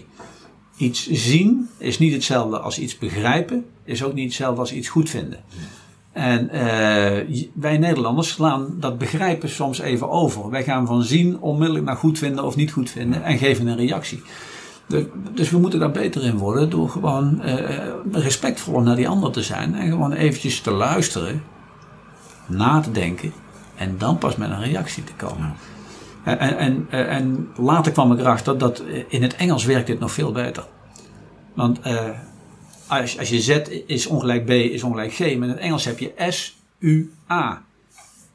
Iets 0.76 1.10
zien 1.10 1.68
is 1.76 1.98
niet 1.98 2.12
hetzelfde 2.12 2.58
als 2.58 2.78
iets 2.78 2.98
begrijpen. 2.98 3.64
Is 3.84 4.02
ook 4.02 4.14
niet 4.14 4.24
hetzelfde 4.24 4.60
als 4.60 4.72
iets 4.72 4.88
goed 4.88 5.10
vinden. 5.10 5.38
En 6.12 6.50
wij 7.54 7.78
Nederlanders 7.78 8.28
slaan 8.28 8.74
dat 8.80 8.98
begrijpen 8.98 9.48
soms 9.48 9.78
even 9.78 10.10
over. 10.10 10.50
Wij 10.50 10.64
gaan 10.64 10.86
van 10.86 11.02
zien 11.02 11.40
onmiddellijk 11.40 11.84
naar 11.84 11.96
goed 11.96 12.18
vinden 12.18 12.44
of 12.44 12.56
niet 12.56 12.72
goed 12.72 12.90
vinden 12.90 13.24
en 13.24 13.38
geven 13.38 13.66
een 13.66 13.76
reactie. 13.76 14.22
Dus 15.34 15.50
we 15.50 15.58
moeten 15.58 15.80
daar 15.80 15.90
beter 15.90 16.24
in 16.24 16.36
worden 16.36 16.70
door 16.70 16.88
gewoon 16.88 17.40
uh, 17.44 17.54
respectvoller 18.12 18.82
naar 18.82 18.96
die 18.96 19.08
ander 19.08 19.30
te 19.30 19.42
zijn. 19.42 19.74
En 19.74 19.88
gewoon 19.88 20.12
eventjes 20.12 20.60
te 20.60 20.70
luisteren, 20.70 21.42
na 22.46 22.80
te 22.80 22.90
denken 22.90 23.32
en 23.76 23.98
dan 23.98 24.18
pas 24.18 24.36
met 24.36 24.50
een 24.50 24.62
reactie 24.62 25.04
te 25.04 25.12
komen. 25.12 25.54
En, 26.24 26.38
en, 26.38 26.86
en, 26.90 27.08
en 27.08 27.48
later 27.56 27.92
kwam 27.92 28.12
ik 28.12 28.18
erachter 28.18 28.58
dat 28.58 28.82
in 29.08 29.22
het 29.22 29.36
Engels 29.36 29.64
werkt 29.64 29.86
dit 29.86 30.00
nog 30.00 30.12
veel 30.12 30.32
beter. 30.32 30.66
Want 31.54 31.86
uh, 31.86 32.00
als, 32.86 33.18
als 33.18 33.28
je 33.28 33.40
Z 33.40 33.60
is 33.86 34.06
ongelijk 34.06 34.44
B 34.44 34.50
is 34.50 34.82
ongelijk 34.82 35.12
G, 35.12 35.18
maar 35.18 35.28
in 35.28 35.48
het 35.48 35.58
Engels 35.58 35.84
heb 35.84 35.98
je 35.98 36.12
S, 36.28 36.56
U, 36.78 37.12
A. 37.30 37.62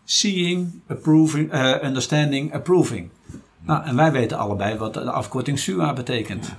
Seeing, 0.05 0.81
approving, 0.87 1.53
uh, 1.53 1.75
understanding, 1.83 2.53
approving. 2.53 3.09
Nou, 3.65 3.85
en 3.85 3.95
wij 3.95 4.11
weten 4.11 4.37
allebei 4.37 4.77
wat 4.77 4.93
de 4.93 5.11
afkorting 5.11 5.59
SUA 5.59 5.93
betekent. 5.93 6.53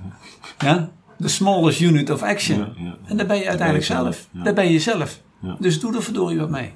Ja? 0.58 0.90
The 1.20 1.28
smallest 1.28 1.80
unit 1.80 2.10
of 2.10 2.22
action. 2.22 2.58
Ja, 2.58 2.72
ja. 2.76 2.96
En 3.04 3.16
daar 3.16 3.26
ben 3.26 3.36
je 3.36 3.48
uiteindelijk 3.48 3.86
zelf. 3.86 4.28
Daar 4.32 4.54
ben 4.54 4.72
je 4.72 4.78
zelf. 4.78 5.20
Dus 5.58 5.80
doe 5.80 5.94
er 5.94 6.02
verdorie 6.02 6.38
wat 6.38 6.50
mee. 6.50 6.72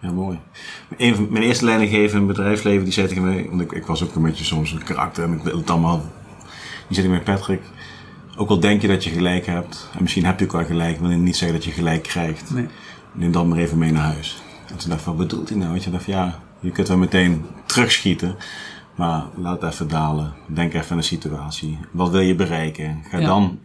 Ja, 0.00 0.10
mooi. 0.12 0.38
Een 0.96 1.14
van 1.14 1.26
mijn 1.30 1.44
eerste 1.44 1.64
leidinggever 1.64 2.20
in 2.20 2.26
het 2.26 2.36
bedrijfsleven, 2.36 2.84
die 2.84 2.92
zei 2.92 3.08
tegen 3.08 3.24
mij, 3.24 3.46
want 3.48 3.60
ik, 3.60 3.72
ik 3.72 3.86
was 3.86 4.02
ook 4.02 4.14
een 4.14 4.22
beetje 4.22 4.44
soms 4.44 4.72
een 4.72 4.84
karakter 4.84 5.24
en 5.24 5.32
ik 5.32 5.42
wil 5.42 5.58
het 5.58 5.70
allemaal. 5.70 5.98
Die 5.98 6.96
zei 6.98 7.06
tegen 7.06 7.10
mij, 7.10 7.20
Patrick, 7.20 7.62
ook 8.36 8.48
al 8.48 8.60
denk 8.60 8.82
je 8.82 8.88
dat 8.88 9.04
je 9.04 9.10
gelijk 9.10 9.46
hebt, 9.46 9.88
en 9.96 10.02
misschien 10.02 10.24
heb 10.24 10.38
je 10.38 10.44
ook 10.44 10.52
wel 10.52 10.64
gelijk, 10.64 11.00
wil 11.00 11.08
niet 11.08 11.36
zeggen 11.36 11.56
dat 11.56 11.66
je 11.66 11.72
gelijk 11.72 12.02
krijgt. 12.02 12.50
Nee. 12.54 12.66
Neem 13.12 13.32
dan 13.32 13.48
maar 13.48 13.58
even 13.58 13.78
mee 13.78 13.92
naar 13.92 14.12
huis. 14.12 14.42
En 14.68 14.76
toen 14.76 14.88
dacht 14.88 15.00
ik, 15.00 15.06
wat 15.06 15.16
bedoelt 15.16 15.48
hij 15.48 15.58
nou? 15.58 15.72
Weet 15.72 15.84
je, 15.84 15.90
dacht, 15.90 16.04
ja, 16.04 16.38
je 16.60 16.70
kunt 16.70 16.88
wel 16.88 16.96
meteen 16.96 17.44
terugschieten. 17.66 18.36
Maar 19.00 19.24
laat 19.34 19.62
even 19.62 19.88
dalen. 19.88 20.32
Denk 20.46 20.74
even 20.74 20.90
aan 20.90 20.96
de 20.96 21.02
situatie. 21.02 21.78
Wat 21.90 22.10
wil 22.10 22.20
je 22.20 22.34
bereiken? 22.34 23.02
Ga 23.10 23.20
dan 23.20 23.58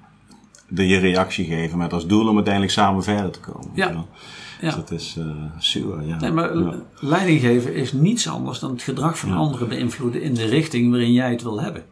de, 0.67 0.87
je 0.87 0.97
reactie 0.97 1.45
geven 1.45 1.77
met 1.77 1.93
als 1.93 2.07
doel 2.07 2.27
om 2.27 2.35
uiteindelijk 2.35 2.73
samen 2.73 3.03
verder 3.03 3.31
te 3.31 3.39
komen. 3.39 3.69
Ja. 3.73 3.89
ja. 3.89 4.05
Dus 4.61 4.75
dat 4.75 4.91
is 4.91 5.15
uh, 5.19 5.25
zuur, 5.57 6.05
ja. 6.05 6.19
Nee, 6.19 6.31
maar 6.31 6.51
leiding 6.99 7.39
geven 7.39 7.73
is 7.73 7.93
niets 7.93 8.29
anders 8.29 8.59
dan 8.59 8.71
het 8.71 8.81
gedrag 8.81 9.19
van 9.19 9.31
anderen 9.31 9.67
beïnvloeden 9.67 10.21
in 10.21 10.33
de 10.33 10.45
richting 10.45 10.91
waarin 10.91 11.13
jij 11.13 11.31
het 11.31 11.43
wil 11.43 11.61
hebben. 11.61 11.83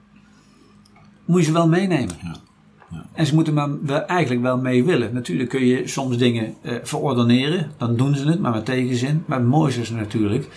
Moet 1.26 1.40
je 1.40 1.46
ze 1.46 1.52
wel 1.52 1.68
meenemen. 1.68 2.16
Ja. 2.22 2.36
En 3.14 3.26
ze 3.26 3.36
moeten 3.36 3.54
maar 3.54 4.02
eigenlijk 4.06 4.42
wel 4.42 4.58
mee 4.58 4.84
willen. 4.84 5.14
Natuurlijk 5.14 5.50
kun 5.50 5.66
je 5.66 5.88
soms 5.88 6.18
dingen 6.18 6.54
uh, 6.62 6.76
verordoneren, 6.84 7.72
dan 7.78 7.96
doen 7.96 8.16
ze 8.16 8.28
het, 8.28 8.40
maar 8.40 8.52
met 8.52 8.66
tegenzin. 8.66 9.24
Maar 9.26 9.38
het 9.40 9.48
mooiste 9.48 9.82
is 9.82 9.90
natuurlijk 9.90 10.48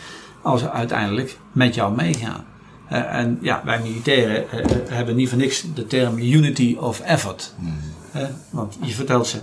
als 0.43 0.61
ze 0.61 0.70
uiteindelijk 0.70 1.39
met 1.53 1.74
jou 1.74 1.95
meegaan. 1.95 2.45
Uh, 2.93 3.14
en 3.14 3.39
ja, 3.41 3.62
wij 3.64 3.80
militairen 3.82 4.45
uh, 4.55 4.64
hebben 4.89 5.16
niet 5.16 5.28
voor 5.28 5.39
niks 5.39 5.64
de 5.74 5.87
term 5.87 6.18
unity 6.18 6.76
of 6.80 7.01
effort. 7.01 7.55
Mm. 7.59 7.74
want 8.51 8.78
je 8.82 8.93
vertelt 8.93 9.26
ze 9.26 9.39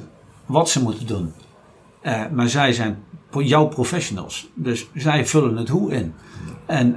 wat 0.45 0.69
ze 0.69 0.81
moeten 0.81 1.07
doen. 1.07 1.33
maar 2.33 2.49
zij 2.49 2.73
zijn 2.73 3.03
jouw 3.31 3.67
professionals. 3.67 4.49
Dus 4.53 4.87
zij 4.93 5.25
vullen 5.25 5.57
het 5.57 5.69
hoe 5.69 5.91
in. 5.91 6.13
En 6.65 6.95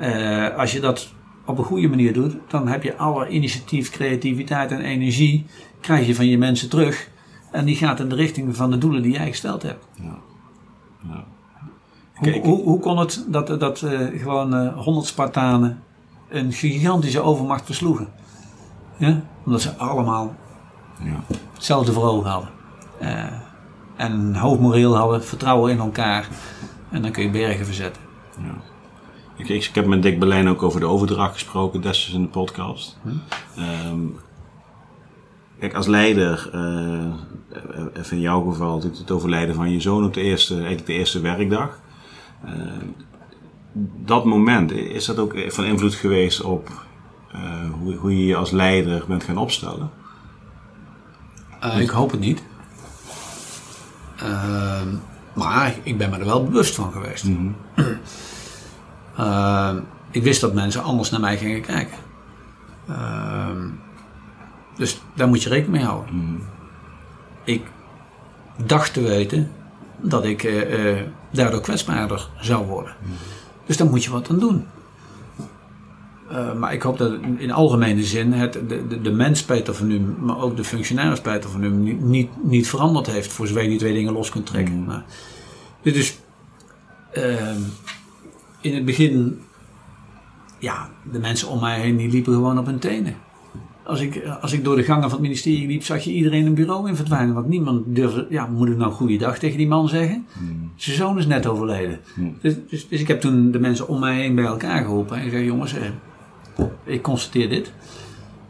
als 0.56 0.72
je 0.72 0.80
dat 0.80 1.12
op 1.46 1.58
een 1.58 1.64
goede 1.64 1.88
manier 1.88 2.12
doet, 2.12 2.34
dan 2.48 2.68
heb 2.68 2.82
je 2.82 2.96
alle 2.96 3.28
initiatief, 3.28 3.90
creativiteit 3.90 4.70
en 4.70 4.80
energie 4.80 5.46
krijg 5.80 6.06
je 6.06 6.14
van 6.14 6.26
je 6.26 6.38
mensen 6.38 6.68
terug. 6.68 7.08
En 7.50 7.64
die 7.64 7.76
gaat 7.76 8.00
in 8.00 8.08
de 8.08 8.14
richting 8.14 8.56
van 8.56 8.70
de 8.70 8.78
doelen 8.78 9.02
die 9.02 9.12
jij 9.12 9.26
gesteld 9.26 9.62
hebt. 9.62 9.84
Ja. 9.94 10.18
Ja. 11.08 11.24
Hoe, 12.14 12.40
hoe, 12.40 12.62
hoe, 12.62 12.80
kon 12.80 12.98
het 12.98 13.24
dat, 13.28 13.60
dat 13.60 13.78
gewoon 14.14 14.68
100 14.68 15.06
Spartanen 15.06 15.82
een 16.28 16.52
gigantische 16.52 17.20
overmacht 17.20 17.64
versloegen. 17.64 18.08
Ja? 18.96 19.22
Omdat 19.44 19.60
ze 19.60 19.76
allemaal 19.76 20.34
ja. 21.02 21.36
hetzelfde 21.52 21.92
voor 21.92 22.04
ogen 22.04 22.30
hadden. 22.30 22.50
Uh, 23.02 23.24
en 23.96 24.12
een 24.12 24.36
hoog 24.36 24.58
moreel 24.58 24.96
hadden, 24.96 25.24
vertrouwen 25.24 25.72
in 25.72 25.78
elkaar. 25.78 26.28
En 26.90 27.02
dan 27.02 27.10
kun 27.10 27.22
je 27.22 27.30
bergen 27.30 27.66
verzetten. 27.66 28.02
Ja. 28.38 28.60
Ik, 29.36 29.48
ik, 29.48 29.70
heb 29.74 29.86
met 29.86 30.02
Dick 30.02 30.18
Berlijn 30.18 30.48
ook 30.48 30.62
over 30.62 30.80
de 30.80 30.86
overdracht 30.86 31.32
gesproken, 31.32 31.80
destijds 31.80 32.14
in 32.14 32.22
de 32.22 32.28
podcast. 32.28 32.98
Hm? 33.02 33.88
Um, 33.88 34.16
kijk, 35.58 35.74
als 35.74 35.86
leider, 35.86 36.50
uh, 36.54 37.14
even 37.92 38.16
in 38.16 38.22
jouw 38.22 38.50
geval, 38.50 38.82
het 38.82 39.10
overlijden 39.10 39.54
van 39.54 39.70
je 39.70 39.80
zoon 39.80 40.04
op 40.04 40.14
de 40.14 40.20
eerste, 40.20 40.54
eigenlijk 40.54 40.86
de 40.86 40.92
eerste 40.92 41.20
werkdag. 41.20 41.78
Uh, 42.44 42.52
dat 44.04 44.24
moment, 44.24 44.72
is 44.72 45.04
dat 45.04 45.18
ook 45.18 45.34
van 45.48 45.64
invloed 45.64 45.94
geweest 45.94 46.42
op 46.42 46.86
uh, 47.34 47.70
hoe, 47.80 47.94
hoe, 47.94 48.18
je 48.18 48.26
je 48.26 48.36
als 48.36 48.50
leider 48.50 49.04
bent 49.08 49.24
gaan 49.24 49.38
opstellen? 49.38 49.90
Uh, 51.64 51.80
ik 51.80 51.88
hoop 51.88 52.10
het 52.10 52.20
niet. 52.20 52.42
Uh, 54.22 54.82
maar 55.32 55.74
ik 55.82 55.98
ben 55.98 56.10
me 56.10 56.18
er 56.18 56.24
wel 56.24 56.44
bewust 56.44 56.74
van 56.74 56.92
geweest. 56.92 57.24
Mm 57.24 57.56
-hmm. 59.14 59.84
ik 60.10 60.22
wist 60.22 60.40
dat 60.40 60.54
mensen 60.54 60.82
anders 60.82 61.10
naar 61.10 61.20
mij 61.20 61.38
gingen 61.38 61.62
kijken. 61.62 61.98
Ehm, 62.88 63.68
dus 64.76 65.00
daar 65.14 65.28
moet 65.28 65.42
je 65.42 65.48
rekening 65.48 65.76
mee 65.76 65.86
houden. 65.86 66.14
Mm 66.14 66.20
-hmm. 66.20 66.42
Ik 67.44 67.62
dacht 68.66 68.92
te 68.92 69.00
weten 69.00 69.52
dat 69.96 70.24
ik 70.24 70.42
uh, 70.42 71.00
daardoor 71.30 71.60
kwetsbaarder 71.60 72.28
zou 72.40 72.66
worden. 72.66 72.94
Mm 73.00 73.06
-hmm. 73.08 73.16
Dus 73.66 73.76
daar 73.76 73.88
moet 73.88 74.04
je 74.04 74.10
wat 74.10 74.30
aan 74.30 74.38
doen. 74.38 74.64
Uh, 76.30 76.54
maar 76.54 76.72
ik 76.72 76.82
hoop 76.82 76.98
dat 76.98 77.12
in 77.36 77.50
algemene 77.50 78.04
zin 78.04 78.32
het, 78.32 78.52
de, 78.52 78.86
de, 78.86 79.00
de 79.00 79.10
mens 79.10 79.42
Peter 79.42 79.74
van 79.74 79.86
nu, 79.86 80.00
maar 80.00 80.38
ook 80.38 80.56
de 80.56 80.64
functionaris 80.64 81.20
Peter 81.20 81.50
van 81.50 81.60
nu 81.60 81.70
niet, 81.70 82.00
niet, 82.00 82.30
niet 82.42 82.68
veranderd 82.68 83.06
heeft. 83.06 83.32
Voor 83.32 83.46
zover 83.46 83.62
je 83.62 83.68
die 83.68 83.78
twee 83.78 83.92
dingen 83.92 84.12
los 84.12 84.30
kunt 84.30 84.46
trekken. 84.46 84.74
Mm. 84.74 84.84
Maar, 84.84 85.04
dus 85.82 86.18
uh, 87.16 87.50
in 88.60 88.74
het 88.74 88.84
begin, 88.84 89.40
ja, 90.58 90.90
de 91.12 91.18
mensen 91.18 91.48
om 91.48 91.60
mij 91.60 91.80
heen 91.80 91.96
die 91.96 92.08
liepen 92.08 92.32
gewoon 92.32 92.58
op 92.58 92.66
hun 92.66 92.78
tenen 92.78 93.16
als 93.86 94.00
ik, 94.00 94.22
als 94.40 94.52
ik 94.52 94.64
door 94.64 94.76
de 94.76 94.82
gangen 94.82 95.02
van 95.02 95.12
het 95.12 95.20
ministerie 95.20 95.66
liep, 95.66 95.84
zag 95.84 96.02
je 96.02 96.12
iedereen 96.12 96.46
een 96.46 96.54
bureau 96.54 96.88
in 96.88 96.96
verdwijnen. 96.96 97.34
Want 97.34 97.48
niemand 97.48 97.82
durfde, 97.86 98.26
ja, 98.30 98.46
moet 98.46 98.68
ik 98.68 98.76
nou 98.76 98.92
goeiedag 98.92 99.38
tegen 99.38 99.58
die 99.58 99.68
man 99.68 99.88
zeggen? 99.88 100.26
Hmm. 100.32 100.72
Zijn 100.76 100.96
zoon 100.96 101.18
is 101.18 101.26
net 101.26 101.46
overleden. 101.46 102.00
Hmm. 102.14 102.36
Dus, 102.40 102.54
dus, 102.68 102.88
dus, 102.88 103.00
ik 103.00 103.08
heb 103.08 103.20
toen 103.20 103.50
de 103.50 103.58
mensen 103.58 103.88
om 103.88 104.00
mij 104.00 104.14
heen 104.14 104.34
bij 104.34 104.44
elkaar 104.44 104.82
geholpen. 104.82 105.16
En 105.16 105.24
ik 105.24 105.30
zei, 105.30 105.44
jongens, 105.44 105.74
eh, 105.74 106.64
ik 106.84 107.02
constateer 107.02 107.48
dit. 107.48 107.72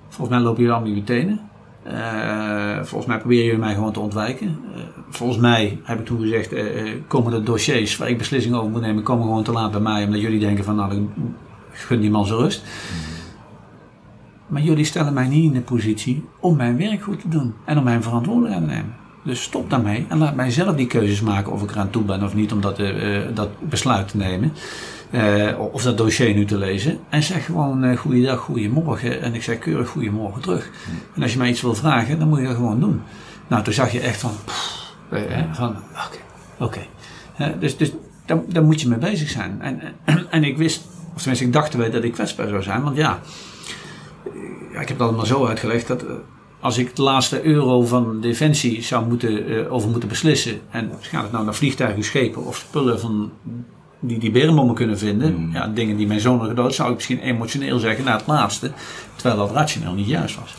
Volgens 0.09 0.37
mij 0.37 0.47
lopen 0.47 0.63
jullie 0.63 0.77
allemaal 0.77 0.95
je 0.95 1.05
tenen. 1.05 1.41
volgens 2.83 3.07
mij 3.07 3.19
proberen 3.19 3.45
jullie 3.45 3.61
mij 3.61 3.75
gewoon 3.75 3.93
te 3.93 4.01
ontwijken. 4.01 4.59
volgens 5.09 5.39
mij 5.39 5.81
heb 5.83 5.99
ik 5.99 6.07
toen 6.07 6.21
gezegd, 6.21 6.55
komen 7.07 7.33
de 7.33 7.43
dossiers 7.43 7.97
waar 7.97 8.09
ik 8.09 8.19
beslissingen 8.19 8.59
over 8.59 8.71
moet 8.71 8.81
nemen, 8.81 9.03
komen 9.03 9.25
gewoon 9.25 9.43
te 9.43 9.53
laat 9.53 9.71
bij 9.71 9.81
mij. 9.81 10.05
Omdat 10.05 10.21
jullie 10.21 10.39
denken 10.39 10.65
van, 10.65 10.77
nou, 10.77 10.95
ik 10.95 11.09
gun 11.73 12.01
die 12.01 12.11
man 12.11 12.27
zijn 12.27 12.39
rust. 12.39 12.63
Maar 14.47 14.63
jullie 14.63 14.85
stellen 14.85 15.13
mij 15.13 15.29
niet 15.29 15.45
in 15.45 15.53
de 15.53 15.61
positie 15.61 16.25
om 16.41 16.57
mijn 16.57 16.77
werk 16.77 17.03
goed 17.03 17.21
te 17.21 17.29
doen 17.29 17.55
en 17.65 17.79
om 17.79 17.85
mijn 17.85 18.03
verantwoordelijkheid 18.03 18.69
te 18.69 18.75
nemen. 18.75 18.95
Dus 19.27 19.43
stop 19.43 19.71
daarmee 19.71 20.07
en 20.09 20.19
laat 20.19 20.35
mij 20.35 20.51
zelf 20.51 20.77
die 20.77 20.87
keuzes 20.87 21.21
maken 21.21 21.53
of 21.53 21.63
ik 21.63 21.71
eraan 21.71 21.91
toe 21.91 22.03
ben 22.03 22.23
of 22.23 22.35
niet 22.35 22.53
om 22.53 22.61
dat, 22.61 22.81
uh, 22.81 23.21
dat 23.35 23.49
besluit 23.69 24.09
te 24.09 24.17
nemen. 24.17 24.53
Uh, 25.11 25.59
of 25.73 25.83
dat 25.83 25.99
dossier 25.99 26.35
nu 26.35 26.45
te 26.45 26.59
lezen. 26.59 26.99
En 27.09 27.23
zeg 27.23 27.45
gewoon 27.45 27.85
uh, 27.85 27.97
goeiedag, 27.97 28.39
goeiemorgen. 28.39 29.23
En 29.23 29.35
ik 29.35 29.43
zeg 29.43 29.59
keurig 29.59 29.89
goeiemorgen 29.89 30.43
terug. 30.43 30.71
En 31.15 31.23
als 31.23 31.33
je 31.33 31.39
mij 31.39 31.49
iets 31.49 31.61
wil 31.61 31.75
vragen, 31.75 32.19
dan 32.19 32.29
moet 32.29 32.39
je 32.39 32.47
dat 32.47 32.55
gewoon 32.55 32.81
doen. 32.81 33.03
Nou, 33.47 33.63
toen 33.63 33.73
zag 33.73 33.93
je 33.93 34.01
echt 34.01 34.21
van, 34.21 34.33
van 35.53 35.77
oké, 35.77 36.19
oké. 36.59 36.81
dus 37.59 37.77
dus 37.77 37.93
daar, 38.27 38.39
daar 38.49 38.63
moet 38.63 38.81
je 38.81 38.89
mee 38.89 38.99
bezig 38.99 39.29
zijn. 39.29 39.61
En, 39.61 39.81
en 40.31 40.45
ik 40.45 40.57
wist, 40.57 40.85
of 41.15 41.19
tenminste 41.19 41.47
ik 41.47 41.53
dacht 41.53 41.71
te 41.71 41.77
weten 41.77 41.93
dat 41.93 42.05
ik 42.05 42.13
kwetsbaar 42.13 42.49
zou 42.49 42.63
zijn. 42.63 42.83
Want 42.83 42.97
ja, 42.97 43.21
ja 44.77 44.83
ik 44.83 44.89
heb 44.89 44.99
dat 44.99 45.09
allemaal 45.09 45.27
zo 45.27 45.47
uitgelegd 45.47 45.87
dat 45.87 46.05
als 46.61 46.79
ik 46.79 46.97
de 46.97 47.03
laatste 47.03 47.45
euro 47.45 47.83
van 47.83 48.21
Defensie 48.21 48.83
zou 48.83 49.07
moeten, 49.07 49.51
uh, 49.51 49.73
over 49.73 49.91
moeten 49.91 50.09
beslissen. 50.09 50.61
En 50.71 50.91
gaat 51.01 51.23
het 51.23 51.33
nou 51.33 51.45
naar 51.45 51.55
vliegtuigen, 51.55 52.05
schepen 52.05 52.45
of 52.45 52.57
spullen 52.57 53.01
van, 53.01 53.33
die 54.01 54.19
die 54.19 54.31
berenbommen 54.31 54.75
kunnen 54.75 54.99
vinden. 54.99 55.35
Mm. 55.35 55.53
Ja, 55.53 55.69
dingen 55.69 55.97
die 55.97 56.07
mijn 56.07 56.21
zoon 56.21 56.39
had 56.39 56.49
gedood, 56.49 56.75
zou 56.75 56.89
ik 56.89 56.95
misschien 56.95 57.19
emotioneel 57.19 57.79
zeggen 57.79 58.05
naar 58.05 58.17
het 58.17 58.27
laatste. 58.27 58.71
Terwijl 59.17 59.47
dat 59.47 59.57
rationeel 59.57 59.95
niet 59.95 60.07
juist 60.07 60.39
was. 60.41 60.55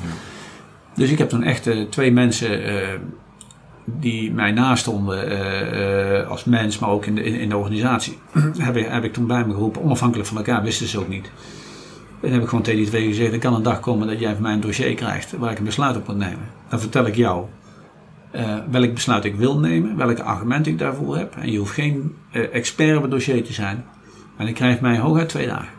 Dus 0.95 1.09
ik 1.11 1.17
heb 1.17 1.29
toen 1.29 1.43
echt 1.43 1.67
uh, 1.67 1.85
twee 1.89 2.11
mensen 2.11 2.69
uh, 2.69 2.77
die 3.85 4.31
mij 4.31 4.51
nastonden 4.51 6.27
als 6.27 6.43
mens, 6.43 6.79
maar 6.79 6.89
ook 6.89 7.05
in 7.05 7.15
de, 7.15 7.23
in, 7.23 7.39
in 7.39 7.49
de 7.49 7.57
organisatie. 7.57 8.17
heb, 8.57 8.75
ik, 8.75 8.87
heb 8.89 9.03
ik 9.03 9.13
toen 9.13 9.27
bij 9.27 9.45
me 9.45 9.53
geroepen, 9.53 9.81
onafhankelijk 9.81 10.27
van 10.27 10.37
elkaar, 10.37 10.63
wisten 10.63 10.87
ze 10.87 10.99
ook 10.99 11.09
niet. 11.09 11.31
Dan 12.21 12.31
heb 12.31 12.41
ik 12.41 12.47
gewoon 12.47 12.63
tegen 12.63 12.79
die 12.79 12.89
twee 12.89 13.07
gezegd: 13.07 13.33
er 13.33 13.39
kan 13.39 13.53
een 13.53 13.63
dag 13.63 13.79
komen 13.79 14.07
dat 14.07 14.19
jij 14.19 14.33
van 14.33 14.41
mij 14.41 14.53
een 14.53 14.61
dossier 14.61 14.93
krijgt 14.93 15.31
waar 15.31 15.51
ik 15.51 15.57
een 15.57 15.65
besluit 15.65 15.97
op 15.97 16.07
moet 16.07 16.17
nemen. 16.17 16.49
Dan 16.69 16.79
vertel 16.79 17.05
ik 17.05 17.15
jou 17.15 17.45
uh, 18.35 18.57
welk 18.71 18.93
besluit 18.93 19.25
ik 19.25 19.35
wil 19.35 19.59
nemen, 19.59 19.97
welke 19.97 20.23
argumenten 20.23 20.71
ik 20.71 20.79
daarvoor 20.79 21.17
heb. 21.17 21.35
En 21.35 21.51
je 21.51 21.57
hoeft 21.57 21.73
geen 21.73 22.15
uh, 22.31 22.53
expert 22.53 22.95
op 22.95 23.01
het 23.01 23.11
dossier 23.11 23.43
te 23.43 23.53
zijn. 23.53 23.85
Maar 24.35 24.45
dan 24.45 24.55
krijg 24.55 24.81
mij 24.81 24.97
hooguit 24.97 25.29
twee 25.29 25.47
dagen. 25.47 25.75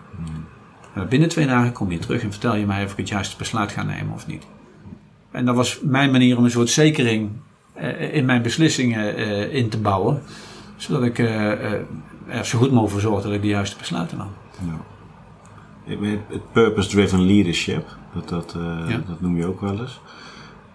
En 0.95 1.09
binnen 1.09 1.29
twee 1.29 1.47
dagen 1.47 1.73
kom 1.73 1.93
je 1.93 1.99
terug 1.99 2.23
en 2.23 2.31
vertel 2.31 2.57
je 2.57 2.67
mij 2.67 2.85
of 2.85 2.91
ik 2.91 2.97
het 2.97 3.09
juiste 3.09 3.37
besluit 3.37 3.73
ga 3.73 3.83
nemen 3.83 4.15
of 4.15 4.27
niet. 4.27 4.47
En 5.31 5.45
dat 5.45 5.55
was 5.55 5.81
mijn 5.83 6.11
manier 6.11 6.37
om 6.37 6.45
een 6.45 6.51
soort 6.51 6.71
zekering 6.71 7.31
uh, 7.81 8.15
in 8.15 8.25
mijn 8.25 8.43
beslissingen 8.43 9.17
in 9.51 9.69
te 9.69 9.79
bouwen. 9.79 10.23
Zodat 10.77 11.03
ik 11.03 11.19
er 11.19 11.85
zo 12.43 12.59
goed 12.59 12.71
mogelijk 12.71 12.93
voor 12.93 13.01
zorg 13.01 13.23
dat 13.23 13.33
ik 13.33 13.43
de 13.43 13.49
juiste 13.49 13.77
besluiten 13.77 14.19
nam. 14.19 14.31
Ja 14.67 14.98
het 16.29 16.53
purpose-driven 16.53 17.27
leadership, 17.27 17.97
dat, 18.15 18.29
dat, 18.29 18.55
uh, 18.57 18.89
dat 19.07 19.21
noem 19.21 19.37
je 19.37 19.47
ook 19.47 19.61
wel 19.61 19.81
eens. 19.81 20.01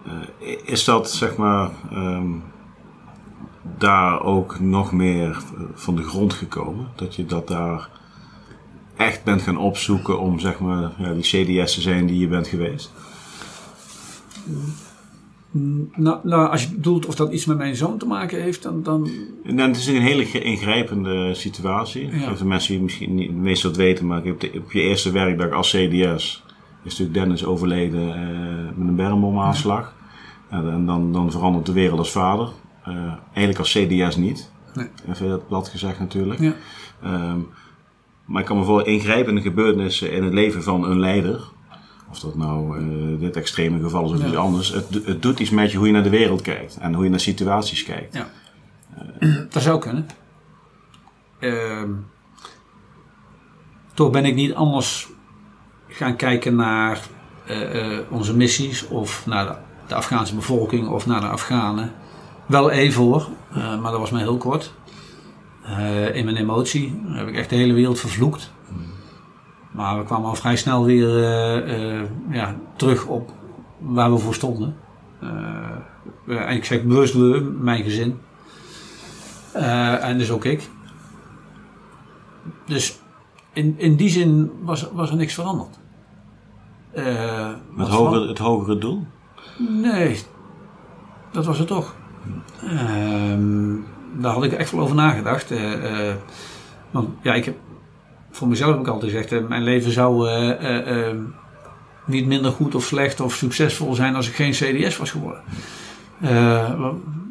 Uh, 0.06 0.56
is 0.64 0.84
dat 0.84 1.10
zeg 1.10 1.36
maar 1.36 1.70
um, 1.92 2.42
daar 3.78 4.22
ook 4.22 4.60
nog 4.60 4.92
meer 4.92 5.42
van 5.74 5.96
de 5.96 6.02
grond 6.02 6.32
gekomen? 6.32 6.88
Dat 6.94 7.14
je 7.14 7.26
dat 7.26 7.48
daar 7.48 7.88
echt 8.96 9.24
bent 9.24 9.42
gaan 9.42 9.58
opzoeken 9.58 10.20
om 10.20 10.38
zeg 10.38 10.58
maar 10.58 10.92
ja, 10.98 11.12
die 11.12 11.22
CDS 11.22 11.74
te 11.74 11.80
zijn 11.80 12.06
die 12.06 12.18
je 12.18 12.28
bent 12.28 12.46
geweest? 12.46 12.92
Nou, 15.56 16.18
nou, 16.22 16.50
als 16.50 16.62
je 16.62 16.70
bedoelt 16.70 17.06
of 17.06 17.14
dat 17.14 17.32
iets 17.32 17.44
met 17.44 17.56
mijn 17.56 17.76
zoon 17.76 17.98
te 17.98 18.06
maken 18.06 18.42
heeft, 18.42 18.62
dan. 18.62 18.82
dan... 18.82 19.10
Nou, 19.42 19.68
het 19.68 19.76
is 19.76 19.86
een 19.86 20.00
hele 20.00 20.30
ingrijpende 20.30 21.34
situatie. 21.34 22.18
Ja. 22.18 22.32
de 22.32 22.44
mensen 22.44 22.72
die 22.72 22.82
misschien 22.82 23.14
niet 23.14 23.34
meestal 23.34 23.70
het 23.70 23.78
weten, 23.78 24.06
maar 24.06 24.22
op, 24.22 24.42
op 24.54 24.72
je 24.72 24.80
eerste 24.80 25.10
werkdag 25.10 25.50
als 25.50 25.70
CDS 25.70 26.44
is 26.82 26.98
natuurlijk 26.98 27.14
Dennis 27.14 27.44
overleden 27.44 28.08
uh, 28.08 28.76
met 28.76 28.88
een 28.88 28.96
bermbomaanslag. 28.96 29.94
Ja. 30.50 30.56
en 30.56 30.86
dan, 30.86 31.12
dan 31.12 31.30
verandert 31.30 31.66
de 31.66 31.72
wereld 31.72 31.98
als 31.98 32.12
vader. 32.12 32.48
Uh, 32.88 33.12
eigenlijk 33.24 33.58
als 33.58 33.72
CDS 33.72 34.16
niet. 34.16 34.50
Nee. 34.74 34.86
Even 35.08 35.28
dat 35.28 35.46
plat 35.46 35.68
gezegd 35.68 35.98
natuurlijk. 35.98 36.40
Ja. 36.40 36.54
Um, 37.04 37.46
maar 38.24 38.40
ik 38.40 38.46
kan 38.46 38.58
me 38.58 38.64
voor 38.64 38.86
ingrijpende 38.86 39.40
gebeurtenissen 39.40 40.12
in 40.12 40.24
het 40.24 40.32
leven 40.32 40.62
van 40.62 40.84
een 40.84 41.00
leider 41.00 41.52
of 42.14 42.20
dat 42.20 42.34
nou 42.34 42.78
uh, 42.78 43.20
dit 43.20 43.36
extreme 43.36 43.82
geval 43.82 44.04
is 44.04 44.20
of 44.20 44.26
iets 44.26 44.36
anders. 44.36 44.68
Het, 44.68 45.04
het, 45.04 45.22
doet 45.22 45.40
iets 45.40 45.50
met 45.50 45.70
je 45.70 45.76
hoe 45.76 45.86
je 45.86 45.92
naar 45.92 46.02
de 46.02 46.10
wereld 46.10 46.42
kijkt 46.42 46.76
en 46.80 46.94
hoe 46.94 47.04
je 47.04 47.10
naar 47.10 47.20
situaties 47.20 47.84
kijkt. 47.84 48.14
Ja. 48.14 48.30
Uh, 49.20 49.36
dat 49.50 49.62
zou 49.62 49.78
kunnen. 49.78 50.08
Uh, 51.40 51.82
toch 53.94 54.10
ben 54.10 54.24
ik 54.24 54.34
niet 54.34 54.54
anders 54.54 55.08
gaan 55.88 56.16
kijken 56.16 56.54
naar 56.54 57.00
uh, 57.50 57.98
onze 58.10 58.36
missies 58.36 58.86
of 58.86 59.26
naar 59.26 59.46
de, 59.46 59.54
de, 59.86 59.94
Afghaanse 59.94 60.34
bevolking 60.34 60.88
of 60.88 61.06
naar 61.06 61.20
de 61.20 61.26
Afghanen. 61.26 61.92
Wel 62.46 62.70
even 62.70 63.02
hoor, 63.02 63.28
maar 63.52 63.90
dat 63.90 63.98
was 63.98 64.10
maar 64.10 64.20
heel 64.20 64.36
kort. 64.36 64.72
in 66.12 66.24
mijn 66.24 66.36
emotie 66.36 67.02
heb 67.06 67.28
ik 67.28 67.34
echt 67.34 67.50
de 67.50 67.56
hele 67.56 67.72
wereld 67.72 68.00
vervloekt. 68.00 68.52
Maar 69.74 69.98
we 69.98 70.04
kwamen 70.04 70.28
al 70.28 70.34
vrij 70.34 70.56
snel 70.56 70.84
weer 70.84 71.08
uh, 71.08 72.00
uh, 72.00 72.02
ja, 72.30 72.56
terug 72.76 73.06
op 73.06 73.32
waar 73.78 74.12
we 74.12 74.18
voor 74.18 74.34
stonden. 74.34 74.76
Uh, 75.22 76.48
en 76.48 76.56
ik 76.56 76.64
zeg 76.64 76.82
bewust 76.82 77.14
we, 77.14 77.54
mijn 77.60 77.82
gezin. 77.82 78.20
en 79.52 80.18
dus 80.18 80.30
ook 80.30 80.44
ik. 80.44 80.68
Dus 82.66 82.98
in, 83.52 83.74
in 83.78 83.96
die 83.96 84.08
zin 84.08 84.52
was, 84.62 84.88
was 84.92 85.10
er 85.10 85.16
niks 85.16 85.34
veranderd. 85.34 85.78
het, 87.76 87.88
hogere, 87.88 88.28
het 88.28 88.38
hogere 88.38 88.78
doel? 88.78 89.06
Nee, 89.58 90.22
dat 91.32 91.44
was 91.44 91.58
het 91.58 91.68
toch. 91.68 91.94
Ehm, 92.62 93.76
daar 94.12 94.32
had 94.32 94.44
ik 94.44 94.52
echt 94.52 94.70
wel 94.70 94.80
over 94.80 94.96
nagedacht. 94.96 95.52
want 96.90 97.08
ja, 97.22 97.34
ik 97.34 97.44
heb 97.44 97.56
voor 98.34 98.48
mezelf 98.48 98.70
heb 98.70 98.80
ik 98.80 98.88
altijd 98.88 99.12
gezegd, 99.12 99.48
mijn 99.48 99.62
leven 99.62 99.92
zou 99.92 100.28
uh, 100.28 101.06
uh, 101.08 101.14
niet 102.06 102.26
minder 102.26 102.52
goed 102.52 102.74
of 102.74 102.84
slecht 102.84 103.20
of 103.20 103.34
succesvol 103.34 103.94
zijn 103.94 104.14
als 104.14 104.28
ik 104.28 104.34
geen 104.34 104.50
CDS 104.50 104.96
was 104.96 105.10
geworden. 105.10 105.40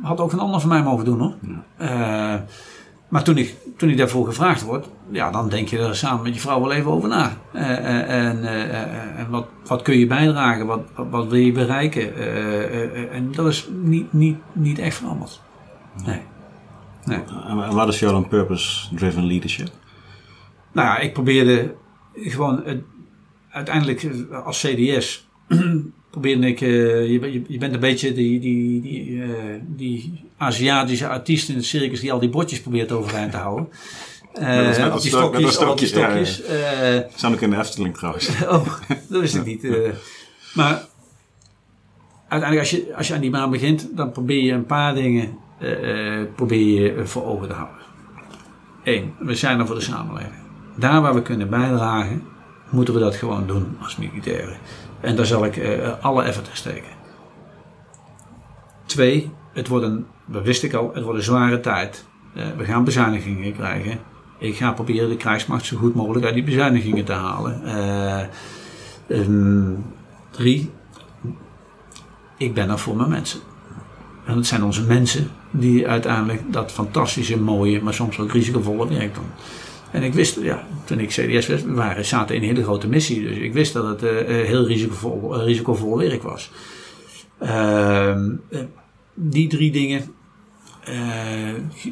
had 0.02 0.20
ook 0.20 0.32
een 0.32 0.40
ander 0.40 0.60
van 0.60 0.70
mij 0.70 0.84
mogen 0.84 1.06
doen 1.06 1.20
hoor. 1.20 1.36
maar 3.08 3.24
toen 3.24 3.38
ik, 3.38 3.56
toen 3.78 3.90
ik 3.90 3.98
daarvoor 3.98 4.26
gevraagd 4.26 4.64
word, 4.64 4.88
ja, 5.12 5.32
dan 5.32 5.50
denk 5.50 5.68
je 5.68 5.80
er 5.80 5.96
samen 5.96 6.24
met 6.24 6.34
je 6.34 6.40
vrouw 6.40 6.62
wel 6.62 6.72
even 6.72 6.92
over 6.92 7.10
na. 7.10 7.32
en 7.54 8.44
en 9.18 9.30
wat, 9.30 9.46
wat 9.68 9.82
kun 9.82 9.98
je 9.98 10.08
bijdragen? 10.08 10.66
Wat, 10.66 10.82
wat 11.10 11.28
wil 11.28 11.40
je 11.40 11.52
bereiken? 11.52 12.16
en 13.12 13.32
dat 13.32 13.48
is 13.48 13.70
niet, 13.82 14.14
niet, 14.14 14.38
niet 14.52 14.80
echt 14.80 14.96
veranderd. 14.96 15.42
Nee. 16.06 16.22
nee. 17.06 17.20
En 17.48 17.76
wat 17.76 17.88
is 17.88 18.00
jouw 18.00 18.12
dan 18.12 18.28
purpose-driven 18.28 19.26
leadership? 19.26 19.70
Nou 20.74 20.88
ja, 20.88 21.00
ik 21.00 21.14
probeerde 21.14 21.74
gewoon 22.16 22.84
uiteindelijk 23.54 24.04
eh, 24.04 24.46
als 24.46 24.60
CDS 24.60 25.28
probeerde 26.12 26.48
ik, 26.48 26.62
uh, 26.62 26.70
je, 27.12 27.44
je, 27.48 27.58
bent 27.58 27.74
een 27.74 27.80
beetje 27.80 28.14
die, 28.14 28.40
die, 28.40 28.82
die, 28.82 29.10
uh, 29.10 29.30
die 29.62 30.26
Aziatische 30.38 31.08
artiest 31.08 31.50
in 31.50 31.56
het 31.56 31.66
circus 31.66 32.00
die 32.00 32.12
al 32.12 32.20
die 32.20 32.30
bordjes 32.30 32.62
probeert 32.62 32.92
overeind 32.92 33.32
te 33.32 33.38
houden. 33.38 33.68
Uh, 34.40 34.92
al 34.92 35.00
die 35.00 35.10
stokjes, 35.10 35.60
die 35.76 35.88
stokjes. 35.88 36.42
Zijn 37.16 37.34
ook 37.34 37.42
in 37.42 37.50
de 37.50 37.58
Efteling 37.58 37.98
trouwens. 37.98 38.30
oh, 38.50 38.66
dat 38.88 39.22
wist 39.22 39.36
ik 39.36 39.46
niet. 39.46 39.68
maar 40.54 40.86
uiteindelijk 42.28 42.60
als 42.60 42.70
je, 42.70 42.96
als 42.96 43.08
je 43.08 43.14
aan 43.14 43.22
die 43.22 43.30
baan 43.30 43.50
begint, 43.50 43.90
dan 43.96 44.12
probeer 44.12 44.44
je 44.44 44.52
een 44.52 44.66
paar 44.66 44.96
dingen 44.96 45.38
probeer 46.36 46.82
je 46.82 47.06
voor 47.06 47.26
ogen 47.26 47.48
te 47.48 47.54
houden. 47.54 47.78
Eén, 48.84 49.14
we 49.20 49.36
zijn 49.36 49.60
er 49.60 49.66
voor 49.66 49.76
de 49.76 49.82
samenleving 49.82 50.43
daar 50.76 51.02
waar 51.02 51.14
we 51.14 51.22
kunnen 51.22 51.50
bijdragen, 51.50 52.24
moeten 52.70 52.94
we 52.94 53.00
dat 53.00 53.16
gewoon 53.16 53.48
doen 53.48 53.78
als 53.82 53.98
militairen. 53.98 54.58
En 55.00 55.16
daar 55.16 55.26
zal 55.26 55.46
ik 55.46 55.58
uh, 55.58 55.90
alle 56.02 56.24
effort 56.24 56.48
in 56.48 56.56
steken. 56.56 56.92
Twee, 58.86 59.32
het 59.54 59.68
wordt 59.68 59.86
een, 59.86 60.06
dat 60.26 60.64
ik 60.64 60.74
al, 60.74 60.92
het 60.94 61.04
wordt 61.04 61.18
een 61.18 61.26
zware 61.26 61.60
tijd. 61.60 62.06
Uh, 62.36 62.44
we 62.58 62.66
gaan 62.66 62.84
bezuinigingen 62.84 63.54
krijgen. 63.54 64.00
Ik 64.38 64.56
ga 64.56 64.72
proberen 64.72 65.10
de 65.10 65.18
krijgsmacht 65.18 65.66
zo 65.66 65.78
goed 65.78 65.96
mogelijk 65.96 66.26
uit 66.26 66.34
die 66.34 66.44
bezuinigingen 66.44 67.06
te 67.06 67.14
halen. 67.14 67.62
Uh, 69.08 69.78
drie, 70.32 70.72
ik 72.38 72.54
ben 72.54 72.70
er 72.70 72.80
voor 72.80 72.96
mijn 72.96 73.10
mensen. 73.10 73.40
En 74.26 74.36
het 74.36 74.48
zijn 74.48 74.64
onze 74.64 74.84
mensen 74.84 75.30
die 75.52 75.88
uiteindelijk 75.88 76.42
dat 76.54 76.72
fantastische, 76.72 77.40
mooie, 77.40 77.82
maar 77.82 77.94
soms 77.94 78.20
ook 78.20 78.32
risicovolle 78.32 78.88
werk 78.88 79.14
doen. 79.16 79.30
En 79.94 80.04
ik 80.04 80.14
wist, 80.14 80.40
ja, 80.42 80.68
toen 80.84 81.00
ik 81.00 81.10
CDS 81.10 81.48
was, 81.48 81.64
we 81.64 81.74
waren, 81.74 82.06
zaten 82.06 82.36
in 82.36 82.42
een 82.42 82.48
hele 82.48 82.64
grote 82.64 82.88
missie. 82.88 83.28
Dus 83.28 83.38
ik 83.38 83.54
wist 83.54 83.74
dat 83.74 83.86
het 83.86 84.04
uh, 84.04 84.10
heel 84.28 84.66
risicovol, 84.66 85.36
uh, 85.38 85.44
risicovol 85.46 85.98
werk 85.98 86.24
was. 86.24 86.52
Ehm, 87.40 88.32
die 89.14 89.48
drie 89.48 89.72
dingen, 89.72 90.14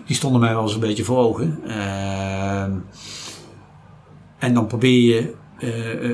die 0.05 0.15
stonden 0.15 0.41
mij 0.41 0.53
wel 0.53 0.61
eens 0.61 0.73
een 0.73 0.79
beetje 0.79 1.03
voor 1.03 1.17
ogen. 1.17 1.59
Ehm, 1.67 2.71
en 4.37 4.53
dan 4.53 4.67
probeer 4.67 5.01
je 5.01 5.33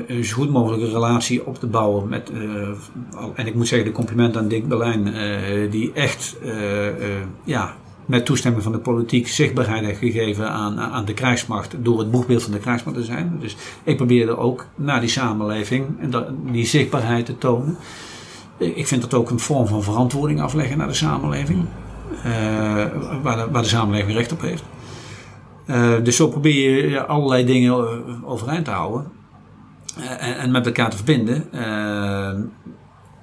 een 0.06 0.24
zo 0.24 0.36
goed 0.36 0.50
mogelijke 0.50 0.86
relatie 0.86 1.46
op 1.46 1.58
te 1.58 1.66
bouwen 1.66 2.08
met, 2.08 2.30
en 3.34 3.46
ik 3.46 3.54
moet 3.54 3.68
zeggen 3.68 3.88
de 3.88 3.94
compliment 3.94 4.36
aan 4.36 4.48
Dick 4.48 4.68
Berlijn, 4.68 5.14
die 5.70 5.92
echt 5.92 6.36
ja, 7.44 7.76
met 8.08 8.26
toestemming 8.26 8.62
van 8.62 8.72
de 8.72 8.78
politiek 8.78 9.28
zichtbaarheid 9.28 9.96
gegeven 9.96 10.50
aan, 10.50 10.80
aan 10.80 11.04
de 11.04 11.14
krijgsmacht 11.14 11.74
door 11.78 11.98
het 11.98 12.10
boegbeeld 12.10 12.42
van 12.42 12.52
de 12.52 12.58
krijgsmacht 12.58 12.96
te 12.96 13.04
zijn. 13.04 13.36
Dus 13.40 13.56
ik 13.82 13.96
probeerde 13.96 14.36
ook 14.36 14.66
naar 14.74 15.00
die 15.00 15.08
samenleving 15.08 15.86
en 16.00 16.38
die 16.50 16.66
zichtbaarheid 16.66 17.26
te 17.26 17.38
tonen. 17.38 17.76
Ik 18.56 18.86
vind 18.86 19.00
dat 19.00 19.14
ook 19.14 19.30
een 19.30 19.38
vorm 19.38 19.66
van 19.66 19.82
verantwoording 19.82 20.40
afleggen 20.40 20.78
naar 20.78 20.86
de 20.86 20.94
samenleving, 20.94 21.64
waar, 23.22 23.36
de, 23.36 23.46
waar 23.50 23.62
de 23.62 23.68
samenleving 23.68 24.16
recht 24.16 24.32
op 24.32 24.40
heeft. 24.40 24.64
dus 26.04 26.16
zo 26.16 26.28
probeer 26.28 26.90
je 26.90 27.06
allerlei 27.06 27.44
dingen 27.44 28.24
overeind 28.24 28.64
te 28.64 28.70
houden. 28.70 29.16
Eh, 29.96 30.42
en, 30.42 30.50
met 30.50 30.66
elkaar 30.66 30.90
te 30.90 30.96
verbinden. 30.96 31.44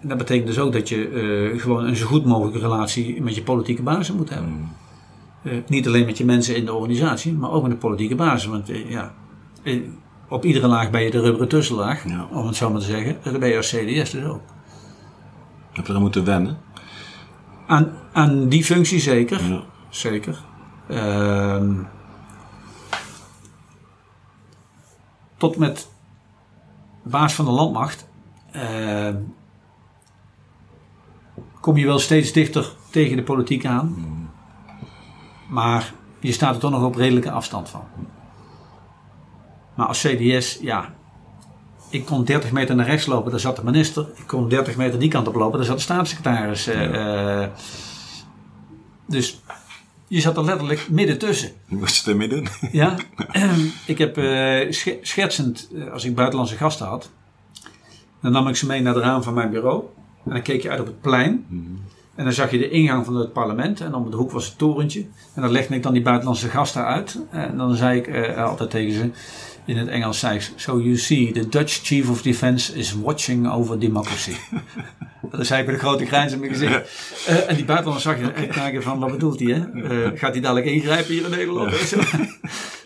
Dat 0.07 0.17
betekent 0.17 0.47
dus 0.47 0.59
ook 0.59 0.73
dat 0.73 0.89
je 0.89 1.09
uh, 1.09 1.61
gewoon 1.61 1.85
een 1.85 1.95
zo 1.95 2.05
goed 2.05 2.25
mogelijke 2.25 2.59
relatie 2.59 3.21
met 3.21 3.35
je 3.35 3.43
politieke 3.43 3.83
basis 3.83 4.15
moet 4.15 4.29
hebben. 4.29 4.69
Mm. 5.43 5.63
niet 5.67 5.87
alleen 5.87 6.05
met 6.05 6.17
je 6.17 6.25
mensen 6.25 6.55
in 6.55 6.65
de 6.65 6.73
organisatie, 6.73 7.33
maar 7.33 7.51
ook 7.51 7.61
met 7.61 7.71
de 7.71 7.77
politieke 7.77 8.15
basis. 8.15 8.45
Want 8.45 8.69
ja, 8.87 9.13
op 10.29 10.45
iedere 10.45 10.67
laag 10.67 10.89
ben 10.89 11.01
je 11.01 11.11
de 11.11 11.19
rubberen 11.19 11.47
tussenlaag, 11.47 12.05
om 12.31 12.45
het 12.47 12.55
zo 12.55 12.69
maar 12.69 12.79
te 12.79 12.85
zeggen. 12.85 13.17
Dat 13.23 13.39
ben 13.39 13.49
je 13.49 13.57
als 13.57 13.69
CDS 13.75 14.11
dus 14.11 14.23
ook. 14.23 14.41
Heb 15.71 15.87
je 15.87 15.93
dan 15.93 16.01
moeten 16.01 16.25
wennen? 16.25 16.57
Aan, 17.67 17.91
aan 18.13 18.49
die 18.49 18.63
functie 18.63 18.99
zeker. 18.99 19.43
Ja. 19.43 19.63
Zeker. 19.89 20.43
Ehm, 20.87 21.73
tot 25.37 25.57
met 25.57 25.89
baas 27.03 27.33
van 27.33 27.45
de 27.45 27.51
landmacht, 27.51 28.07
uh, 28.55 29.09
kom 31.65 31.77
je 31.77 31.85
wel 31.85 31.99
steeds 31.99 32.31
dichter 32.31 32.71
tegen 32.89 33.15
de 33.15 33.23
politiek 33.23 33.65
aan. 33.65 33.95
Maar 35.49 35.93
je 36.19 36.31
staat 36.31 36.53
er 36.53 36.59
toch 36.59 36.71
nog 36.71 36.83
op 36.83 36.95
redelijke 36.95 37.31
afstand 37.31 37.69
van. 37.69 37.83
Maar 39.75 39.87
als 39.87 40.01
CDS, 40.01 40.57
ja, 40.61 40.93
ik 41.89 42.05
kon 42.05 42.23
30 42.23 42.51
meter 42.51 42.75
naar 42.75 42.85
rechts 42.85 43.05
lopen, 43.05 43.31
daar 43.31 43.39
zat 43.39 43.55
de 43.55 43.63
minister. 43.63 44.07
Ik 44.15 44.27
kon 44.27 44.49
30 44.49 44.75
meter 44.75 44.99
die 44.99 45.09
kant 45.09 45.27
op 45.27 45.35
lopen, 45.35 45.57
daar 45.57 45.67
zat 45.67 45.77
de 45.77 45.83
staatssecretaris. 45.83 46.67
Uh, 46.67 47.45
dus 49.05 49.41
je 50.07 50.21
zat 50.21 50.37
er 50.37 50.43
letterlijk 50.43 50.89
midden 50.89 51.17
tussen. 51.17 51.51
Was 51.67 51.99
je 51.99 52.11
er 52.11 52.17
midden? 52.17 52.47
Ja. 52.71 52.95
ik 53.85 53.97
heb 53.97 54.17
uh, 54.17 54.61
eh, 54.61 55.91
als 55.91 56.03
ik 56.03 56.15
buitenlandse 56.15 56.55
gasten 56.55 56.87
had, 56.87 57.09
dan 58.21 58.31
nam 58.31 58.47
ik 58.47 58.55
ze 58.55 58.65
mee 58.65 58.81
naar 58.81 58.93
de 58.93 58.99
raam 58.99 59.23
van 59.23 59.33
mijn 59.33 59.49
bureau. 59.49 59.94
En 60.25 60.31
dan 60.31 60.41
keek 60.41 60.61
je 60.61 60.69
uit 60.69 60.79
op 60.79 60.85
het 60.85 61.01
plein. 61.01 61.45
En 62.15 62.23
dan 62.23 62.33
zag 62.33 62.51
je 62.51 62.57
de 62.57 62.69
ingang 62.69 63.05
van 63.05 63.15
het 63.15 63.33
parlement. 63.33 63.81
En 63.81 63.93
om 63.93 64.09
de 64.11 64.17
hoek 64.17 64.31
was 64.31 64.45
het 64.45 64.57
torentje. 64.57 65.05
En 65.33 65.41
dan 65.41 65.51
legde 65.51 65.75
ik 65.75 65.83
dan 65.83 65.93
die 65.93 66.01
buitenlandse 66.01 66.49
gasten 66.49 66.85
uit. 66.85 67.19
En 67.29 67.57
dan 67.57 67.75
zei 67.75 67.99
ik 67.99 68.07
uh, 68.07 68.43
altijd 68.43 68.69
tegen 68.69 68.93
ze 68.93 69.09
in 69.65 69.77
het 69.77 69.87
Engels 69.87 70.19
zei 70.19 70.39
so 70.55 70.79
you 70.79 70.97
see, 70.97 71.31
the 71.31 71.49
Dutch 71.49 71.79
Chief 71.83 72.09
of 72.09 72.21
Defense 72.21 72.75
is 72.75 72.93
watching 72.93 73.51
over 73.51 73.79
democracy. 73.79 74.31
dat 75.31 75.45
zei 75.45 75.59
ik 75.59 75.65
met 75.65 75.75
een 75.75 75.81
grote 75.81 76.05
grijns 76.05 76.33
in 76.33 76.39
mijn 76.39 76.51
gezicht. 76.51 76.73
Uh, 77.29 77.49
en 77.49 77.55
die 77.55 77.65
buitenlanders 77.65 78.03
zag 78.03 78.19
je 78.19 78.31
echt 78.31 78.47
kijken 78.47 78.83
van, 78.83 78.99
wat 78.99 79.11
bedoelt 79.11 79.39
hij? 79.39 79.51
Hè? 79.51 79.61
Uh, 79.73 80.19
gaat 80.19 80.31
hij 80.31 80.41
dadelijk 80.41 80.65
ingrijpen 80.65 81.13
hier 81.13 81.23
in 81.23 81.29
Nederland? 81.29 81.71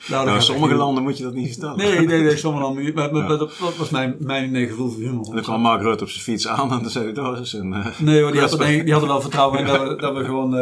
nou, 0.10 0.26
nou 0.26 0.42
sommige 0.42 0.76
landen 0.76 1.04
moet 1.04 1.18
je 1.18 1.24
dat 1.24 1.34
niet 1.34 1.48
vertellen. 1.48 1.78
Nee, 1.78 2.06
nee, 2.06 2.22
nee, 2.22 2.38
sommige 2.38 2.64
landen. 2.64 2.94
Maar, 2.94 3.28
dat, 3.28 3.58
was 3.78 3.90
mijn, 3.90 4.16
mijn 4.20 4.56
uh, 4.56 4.70
gevoel 4.70 4.90
voor 4.90 5.02
humor. 5.02 5.34
dan 5.34 5.42
kwam 5.42 5.62
Mark 5.62 5.82
Rutte 5.82 6.04
op 6.04 6.10
zijn 6.10 6.24
fiets 6.24 6.48
aan 6.48 6.72
en 6.72 6.82
dan 6.82 6.90
zei 6.90 7.06
hij, 7.06 7.14
dat 7.14 7.40
is 7.40 7.54
een... 7.54 7.70
nee, 7.98 8.24
maar 8.24 8.32
die, 8.32 8.42
had, 8.42 8.60
die 8.86 8.92
hadden 8.92 9.10
wel 9.10 9.22
vertrouwen 9.22 9.60
in 9.60 9.66
dat 9.66 9.88
we, 9.88 9.96
dat 9.96 10.18
we 10.18 10.24
gewoon 10.24 10.58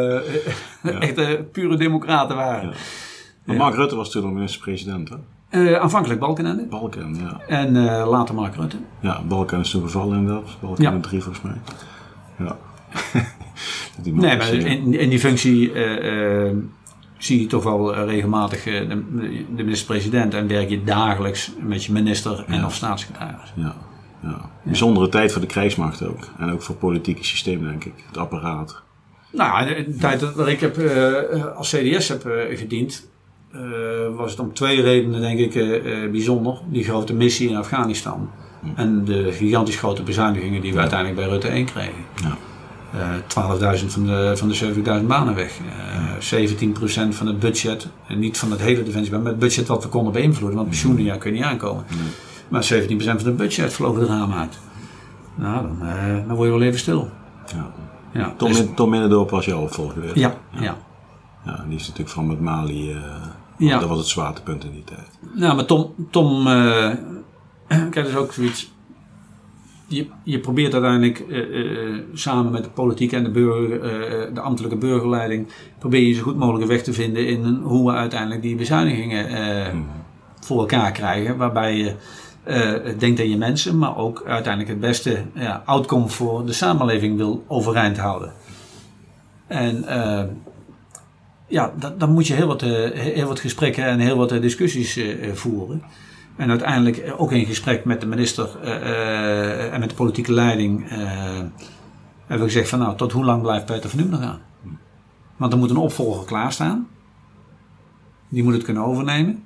echt 1.00 1.50
pure 1.52 1.76
democraten 1.76 2.36
waren. 2.36 2.72
Maar 3.44 3.56
Mark 3.56 3.74
Rutte 3.74 3.96
was 3.96 4.10
toen 4.10 4.22
nog 4.22 4.32
minister-president, 4.32 5.08
hè? 5.08 5.16
Uh, 5.50 5.80
aanvankelijk 5.80 6.20
Balkenende. 6.20 6.66
Balken, 6.66 7.14
ja. 7.14 7.40
En 7.46 7.74
uh, 7.74 8.08
later 8.08 8.34
Mark 8.34 8.54
Rutte. 8.54 8.76
Ja, 9.00 9.22
Balken 9.22 9.60
is 9.60 9.70
toen 9.70 9.82
gevallen 9.82 10.18
inderdaad. 10.18 10.56
Balken 10.60 10.84
ja. 10.84 11.00
drie 11.00 11.22
volgens 11.22 11.44
mij. 11.44 11.54
Ja. 12.38 12.56
nee, 14.12 14.36
maar 14.36 14.52
in, 14.52 14.94
in, 14.94 15.08
die 15.08 15.18
functie 15.18 15.72
uh, 15.72 16.52
zie 17.18 17.40
je 17.40 17.46
toch 17.46 17.64
wel 17.64 17.94
regelmatig 17.94 18.62
de, 18.62 18.86
de 19.56 19.62
minister-president 19.62 20.34
en 20.34 20.48
werk 20.48 20.68
je 20.68 20.84
dagelijks 20.84 21.52
met 21.60 21.84
je 21.84 21.92
minister 21.92 22.44
en 22.46 22.64
of 22.64 22.74
staatssecretaris. 22.74 23.52
Ja. 23.54 23.76
Ja. 24.22 24.50
Bijzondere 24.62 25.08
tijd 25.08 25.32
voor 25.32 25.40
de 25.40 25.46
krijgsmacht 25.46 26.02
ook. 26.02 26.28
En 26.38 26.50
ook 26.50 26.62
voor 26.62 26.74
het 26.74 26.84
politieke 26.84 27.24
systeem, 27.24 27.62
denk 27.62 27.84
ik. 27.84 27.92
Het 28.06 28.16
apparaat. 28.16 28.82
Nou, 29.32 29.66
de 29.66 29.96
tijd 29.96 30.20
dat 30.20 30.48
ik 30.48 30.60
heb, 30.60 30.78
als 31.56 31.74
CDS 31.76 32.08
heb 32.08 32.22
gediend, 32.50 33.08
uh, 33.54 33.60
was 34.16 34.30
het 34.30 34.40
om 34.40 34.54
twee 34.54 34.80
redenen, 34.80 35.20
denk 35.20 35.38
ik, 35.38 35.82
bijzonder. 36.10 36.60
Die 36.70 36.84
grote 36.84 37.14
missie 37.14 37.48
in 37.48 37.56
Afghanistan. 37.56 38.30
En 38.74 39.04
de 39.04 39.32
gigantisch 39.32 39.76
grote 39.76 40.02
bezuinigingen 40.02 40.60
die 40.60 40.72
we 40.72 40.78
uiteindelijk 40.78 41.20
bij 41.20 41.28
Rutte 41.28 41.48
1 41.48 41.64
kregen. 41.64 42.04
Ja. 42.22 42.36
12.000 42.92 43.86
van 43.86 44.06
de, 44.06 44.32
van 44.36 44.48
de 44.48 45.00
70.000 45.00 45.06
banen 45.06 45.34
weg. 45.34 45.58
17% 46.18 47.08
van 47.10 47.26
het 47.26 47.38
budget, 47.38 47.88
en 48.06 48.18
niet 48.18 48.38
van 48.38 48.50
het 48.50 48.60
hele 48.60 48.82
defensie, 48.82 49.12
maar 49.12 49.24
het 49.24 49.38
budget 49.38 49.66
wat 49.68 49.82
we 49.82 49.88
konden 49.88 50.12
beïnvloeden, 50.12 50.56
want 50.56 50.68
pensioenen 50.68 51.18
kun 51.18 51.30
je 51.30 51.36
niet 51.36 51.46
aankomen. 51.46 51.84
Maar 52.48 52.68
17% 52.72 52.86
van 52.96 53.16
het 53.16 53.36
budget 53.36 53.72
vloog 53.72 53.98
het 53.98 54.08
raam 54.08 54.32
uit. 54.32 54.58
Nou, 55.34 55.66
dan, 55.66 55.78
dan 56.26 56.36
word 56.36 56.48
je 56.48 56.58
wel 56.58 56.66
even 56.66 56.78
stil. 56.78 57.10
Ja. 57.54 57.70
Ja, 58.12 58.34
Tom, 58.36 58.52
dus, 58.52 58.64
Tom 58.74 59.26
was 59.28 59.44
jouw 59.44 59.60
opvolger 59.60 60.00
weer. 60.00 60.18
Ja, 60.18 60.34
ja. 60.50 60.76
ja. 61.44 61.64
die 61.68 61.76
is 61.76 61.82
natuurlijk 61.82 62.10
van 62.10 62.26
met 62.26 62.40
Mali 62.40 62.96
ja. 63.58 63.78
Dat 63.78 63.88
was 63.88 63.98
het 63.98 64.06
zwaartepunt 64.06 64.64
in 64.64 64.72
die 64.72 64.84
tijd. 64.84 65.08
Nou, 65.34 65.56
maar 65.56 65.64
Tom, 65.64 65.94
Tom 66.10 66.46
uh, 66.46 66.90
kijk, 67.68 67.94
dat 67.94 68.06
is 68.06 68.16
ook 68.16 68.32
zoiets. 68.32 68.72
Je, 69.88 70.06
je 70.22 70.38
probeert 70.38 70.72
uiteindelijk 70.72 71.24
uh, 71.28 71.48
uh, 71.50 71.98
samen 72.12 72.52
met 72.52 72.64
de 72.64 72.70
politiek 72.70 73.12
en 73.12 73.24
de, 73.24 73.30
burger, 73.30 74.34
de 74.34 74.40
ambtelijke 74.40 74.76
burgerleiding, 74.76 75.48
probeer 75.78 76.00
je 76.00 76.14
zo 76.14 76.22
goed 76.22 76.36
mogelijk 76.36 76.66
weg 76.66 76.82
te 76.82 76.92
vinden 76.92 77.26
in 77.26 77.44
hoe 77.62 77.90
we 77.90 77.96
uiteindelijk 77.96 78.42
die 78.42 78.56
bezuinigingen 78.56 79.30
hmm. 79.70 79.86
voor 80.40 80.58
elkaar 80.58 80.92
krijgen. 80.92 81.36
Waarbij 81.36 81.76
je 81.76 81.94
denkt 82.98 83.20
aan 83.20 83.28
je 83.28 83.36
mensen, 83.36 83.78
maar 83.78 83.96
ook 83.96 84.22
uiteindelijk 84.26 84.72
het 84.72 84.80
beste 84.80 85.22
outcome 85.64 86.08
voor 86.08 86.46
de 86.46 86.52
samenleving 86.52 87.16
wil 87.16 87.44
overeind 87.46 87.98
houden. 87.98 88.32
En 89.46 89.84
ja, 91.48 91.72
dan 91.96 92.12
moet 92.12 92.26
je 92.26 92.34
heel 92.34 92.46
wat, 92.46 92.62
eh, 92.62 92.90
heel 92.92 93.26
wat 93.26 93.40
gesprekken 93.40 93.84
en 93.84 93.98
heel 93.98 94.16
wat 94.16 94.32
eh, 94.32 94.40
discussies 94.40 94.96
eh, 94.96 95.32
voeren. 95.32 95.82
En 96.38 96.50
uiteindelijk 96.50 97.14
ook 97.16 97.32
in 97.32 97.46
gesprek 97.46 97.84
met 97.84 98.00
de 98.00 98.06
minister 98.06 98.60
en 99.72 99.80
met 99.80 99.88
de 99.88 99.94
politieke 99.94 100.32
leiding 100.32 100.88
hebben 102.26 102.46
we 102.46 102.52
gezegd 102.52 102.68
van 102.68 102.78
nou, 102.78 102.96
tot 102.96 103.12
hoe 103.12 103.24
lang 103.24 103.42
blijft 103.42 103.66
Peter 103.66 103.90
van 103.90 104.00
Umen 104.00 104.18
gaan? 104.18 104.40
Want 105.36 105.52
er 105.52 105.58
moet 105.58 105.70
een 105.70 105.76
opvolger 105.76 106.24
klaarstaan. 106.24 106.88
Die 108.28 108.42
moet 108.42 108.52
het 108.52 108.62
kunnen 108.62 108.82
overnemen. 108.82 109.42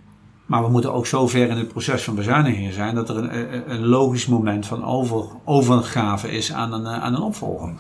Maar 0.47 0.63
we 0.63 0.71
moeten 0.71 0.93
ook 0.93 1.07
zo 1.07 1.29
ver 1.29 1.49
in 1.49 1.57
het 1.57 1.69
proces 1.69 2.03
van 2.03 2.15
bezuinigingen 2.15 2.73
zijn 2.73 2.95
dat 2.95 3.09
er 3.09 3.17
een, 3.17 3.73
een 3.73 3.87
logisch 3.87 4.27
moment 4.27 4.67
van 4.67 4.85
over, 4.85 5.25
overgave 5.45 6.31
is 6.31 6.53
aan 6.53 6.73
een, 6.73 6.87
aan 6.87 7.15
een 7.15 7.23
opvolger. 7.23 7.73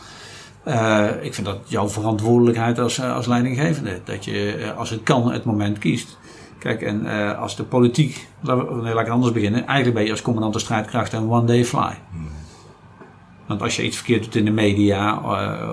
Uh, 0.68 1.08
ik 1.20 1.34
vind 1.34 1.46
dat 1.46 1.58
jouw 1.64 1.88
verantwoordelijkheid 1.88 2.78
als, 2.78 2.98
eh, 2.98 3.14
als 3.14 3.26
leidinggevende. 3.26 4.00
Dat 4.04 4.24
je, 4.24 4.58
uh, 4.58 4.78
als 4.78 4.90
het 4.90 5.02
kan, 5.02 5.32
het 5.32 5.44
moment 5.44 5.78
kiest. 5.78 6.18
Kijk, 6.62 6.82
en 6.82 7.04
uh, 7.04 7.38
als 7.38 7.56
de 7.56 7.62
politiek, 7.62 8.28
laten 8.40 8.82
we, 8.82 8.94
laat 8.94 9.06
ik 9.06 9.12
anders 9.12 9.32
beginnen. 9.32 9.66
Eigenlijk 9.66 9.94
ben 9.94 10.04
je 10.04 10.10
als 10.10 10.22
commandant 10.22 10.54
de 10.54 10.60
strijdkracht 10.60 11.12
een 11.12 11.30
one 11.30 11.46
day 11.46 11.64
fly. 11.64 11.98
Hmm. 12.10 12.28
Want 13.46 13.62
als 13.62 13.76
je 13.76 13.84
iets 13.84 13.96
verkeerd 13.96 14.24
doet 14.24 14.34
in 14.34 14.44
de 14.44 14.50
media, 14.50 15.18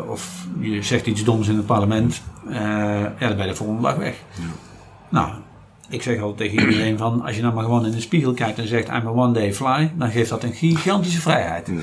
of 0.07 0.47
je 0.59 0.83
zegt 0.83 1.05
iets 1.05 1.23
doms 1.23 1.47
in 1.47 1.55
het 1.55 1.65
parlement, 1.65 2.21
ja, 2.49 3.13
dan 3.19 3.35
ben 3.35 3.37
je 3.37 3.47
de 3.47 3.55
volgende 3.55 3.81
dag 3.81 3.95
weg. 3.95 4.15
Ja. 4.33 4.43
Nou, 5.09 5.29
ik 5.89 6.01
zeg 6.01 6.21
altijd 6.21 6.37
tegen 6.37 6.69
iedereen 6.69 6.97
van, 6.97 7.21
als 7.21 7.35
je 7.35 7.41
nou 7.41 7.53
maar 7.53 7.63
gewoon 7.63 7.85
in 7.85 7.91
de 7.91 7.99
spiegel 7.99 8.33
kijkt 8.33 8.59
en 8.59 8.67
zegt 8.67 8.87
I'm 8.87 9.07
a 9.07 9.11
one 9.11 9.33
day 9.33 9.53
fly, 9.53 9.91
dan 9.95 10.09
geeft 10.09 10.29
dat 10.29 10.43
een 10.43 10.53
gigantische 10.53 11.21
vrijheid. 11.21 11.67
Ja, 11.67 11.73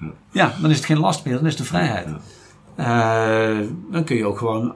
ja. 0.00 0.12
ja 0.32 0.52
dan 0.60 0.70
is 0.70 0.76
het 0.76 0.86
geen 0.86 0.98
last 0.98 1.24
meer, 1.24 1.34
dan 1.34 1.46
is 1.46 1.52
het 1.52 1.62
de 1.62 1.68
vrijheid. 1.68 2.06
Uh, 2.76 3.68
dan 3.90 4.04
kun 4.04 4.16
je 4.16 4.26
ook 4.26 4.38
gewoon 4.38 4.74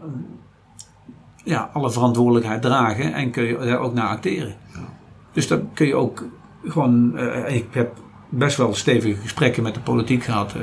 ja, 1.44 1.70
alle 1.72 1.90
verantwoordelijkheid 1.90 2.62
dragen 2.62 3.12
en 3.12 3.30
kun 3.30 3.44
je 3.44 3.58
daar 3.58 3.78
ook 3.78 3.94
naar 3.94 4.08
acteren. 4.08 4.54
Ja. 4.72 4.88
Dus 5.32 5.48
dan 5.48 5.68
kun 5.74 5.86
je 5.86 5.94
ook 5.94 6.24
gewoon, 6.64 7.12
uh, 7.14 7.54
ik 7.54 7.66
heb 7.70 7.98
best 8.28 8.56
wel 8.56 8.74
stevige 8.74 9.20
gesprekken 9.20 9.62
met 9.62 9.74
de 9.74 9.80
politiek 9.80 10.24
gehad, 10.24 10.54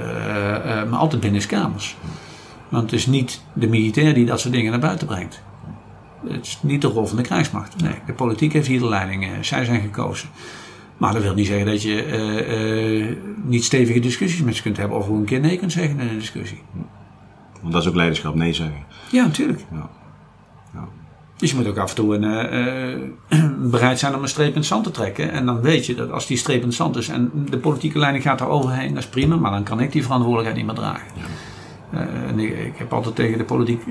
maar 0.89 0.99
altijd 0.99 1.21
binnen 1.21 1.47
kamers. 1.47 1.97
Want 2.69 2.83
het 2.83 2.93
is 2.99 3.05
niet 3.05 3.41
de 3.53 3.67
militair 3.67 4.13
die 4.13 4.25
dat 4.25 4.39
soort 4.39 4.53
dingen 4.53 4.71
naar 4.71 4.79
buiten 4.79 5.07
brengt. 5.07 5.41
Het 6.27 6.45
is 6.45 6.59
niet 6.61 6.81
de 6.81 6.87
rol 6.87 7.05
van 7.05 7.17
de 7.17 7.23
krijgsmacht. 7.23 7.81
Nee, 7.81 7.95
de 8.05 8.13
politiek 8.13 8.53
heeft 8.53 8.67
hier 8.67 8.79
de 8.79 8.87
leiding. 8.87 9.27
zij 9.41 9.65
zijn 9.65 9.81
gekozen. 9.81 10.29
Maar 10.97 11.13
dat 11.13 11.21
wil 11.21 11.33
niet 11.33 11.47
zeggen 11.47 11.65
dat 11.65 11.81
je 11.81 13.17
niet 13.45 13.63
stevige 13.63 13.99
discussies 13.99 14.41
met 14.41 14.55
ze 14.55 14.61
kunt 14.61 14.77
hebben. 14.77 14.97
Of 14.97 15.05
gewoon 15.05 15.19
een 15.19 15.25
keer 15.25 15.39
nee 15.39 15.57
kunt 15.57 15.71
zeggen 15.71 15.99
in 15.99 16.07
een 16.07 16.19
discussie. 16.19 16.61
Want 17.61 17.73
dat 17.73 17.81
is 17.81 17.87
ook 17.87 17.95
leiderschap, 17.95 18.35
nee 18.35 18.53
zeggen. 18.53 18.83
Ja, 19.11 19.23
natuurlijk. 19.23 19.65
Ja. 19.71 19.89
Dus 21.37 21.49
je 21.49 21.55
moet 21.55 21.67
ook 21.67 21.77
af 21.77 21.89
en 21.89 21.95
toe 21.95 22.15
een, 22.15 23.09
uh, 23.29 23.49
bereid 23.71 23.99
zijn 23.99 24.15
om 24.15 24.21
een 24.21 24.27
streep 24.27 24.49
in 24.49 24.55
het 24.55 24.65
zand 24.65 24.83
te 24.83 24.91
trekken. 24.91 25.31
En 25.31 25.45
dan 25.45 25.61
weet 25.61 25.85
je 25.85 25.95
dat 25.95 26.11
als 26.11 26.27
die 26.27 26.37
streep 26.37 26.61
in 26.61 26.67
het 26.67 26.75
zand 26.75 26.95
is 26.95 27.09
en 27.09 27.31
de 27.49 27.57
politieke 27.57 27.99
leiding 27.99 28.23
gaat 28.23 28.39
daar 28.39 28.49
overheen, 28.49 28.93
dat 28.93 29.03
is 29.03 29.09
prima. 29.09 29.35
Maar 29.35 29.51
dan 29.51 29.63
kan 29.63 29.79
ik 29.79 29.91
die 29.91 30.03
verantwoordelijkheid 30.03 30.57
niet 30.57 30.75
meer 30.75 30.83
dragen. 30.83 31.07
Ja. 31.13 32.07
en 32.27 32.39
ik, 32.39 32.57
ik, 32.57 32.77
heb 32.77 32.93
altijd 32.93 33.15
tegen 33.15 33.37
de 33.37 33.43
politiek, 33.43 33.81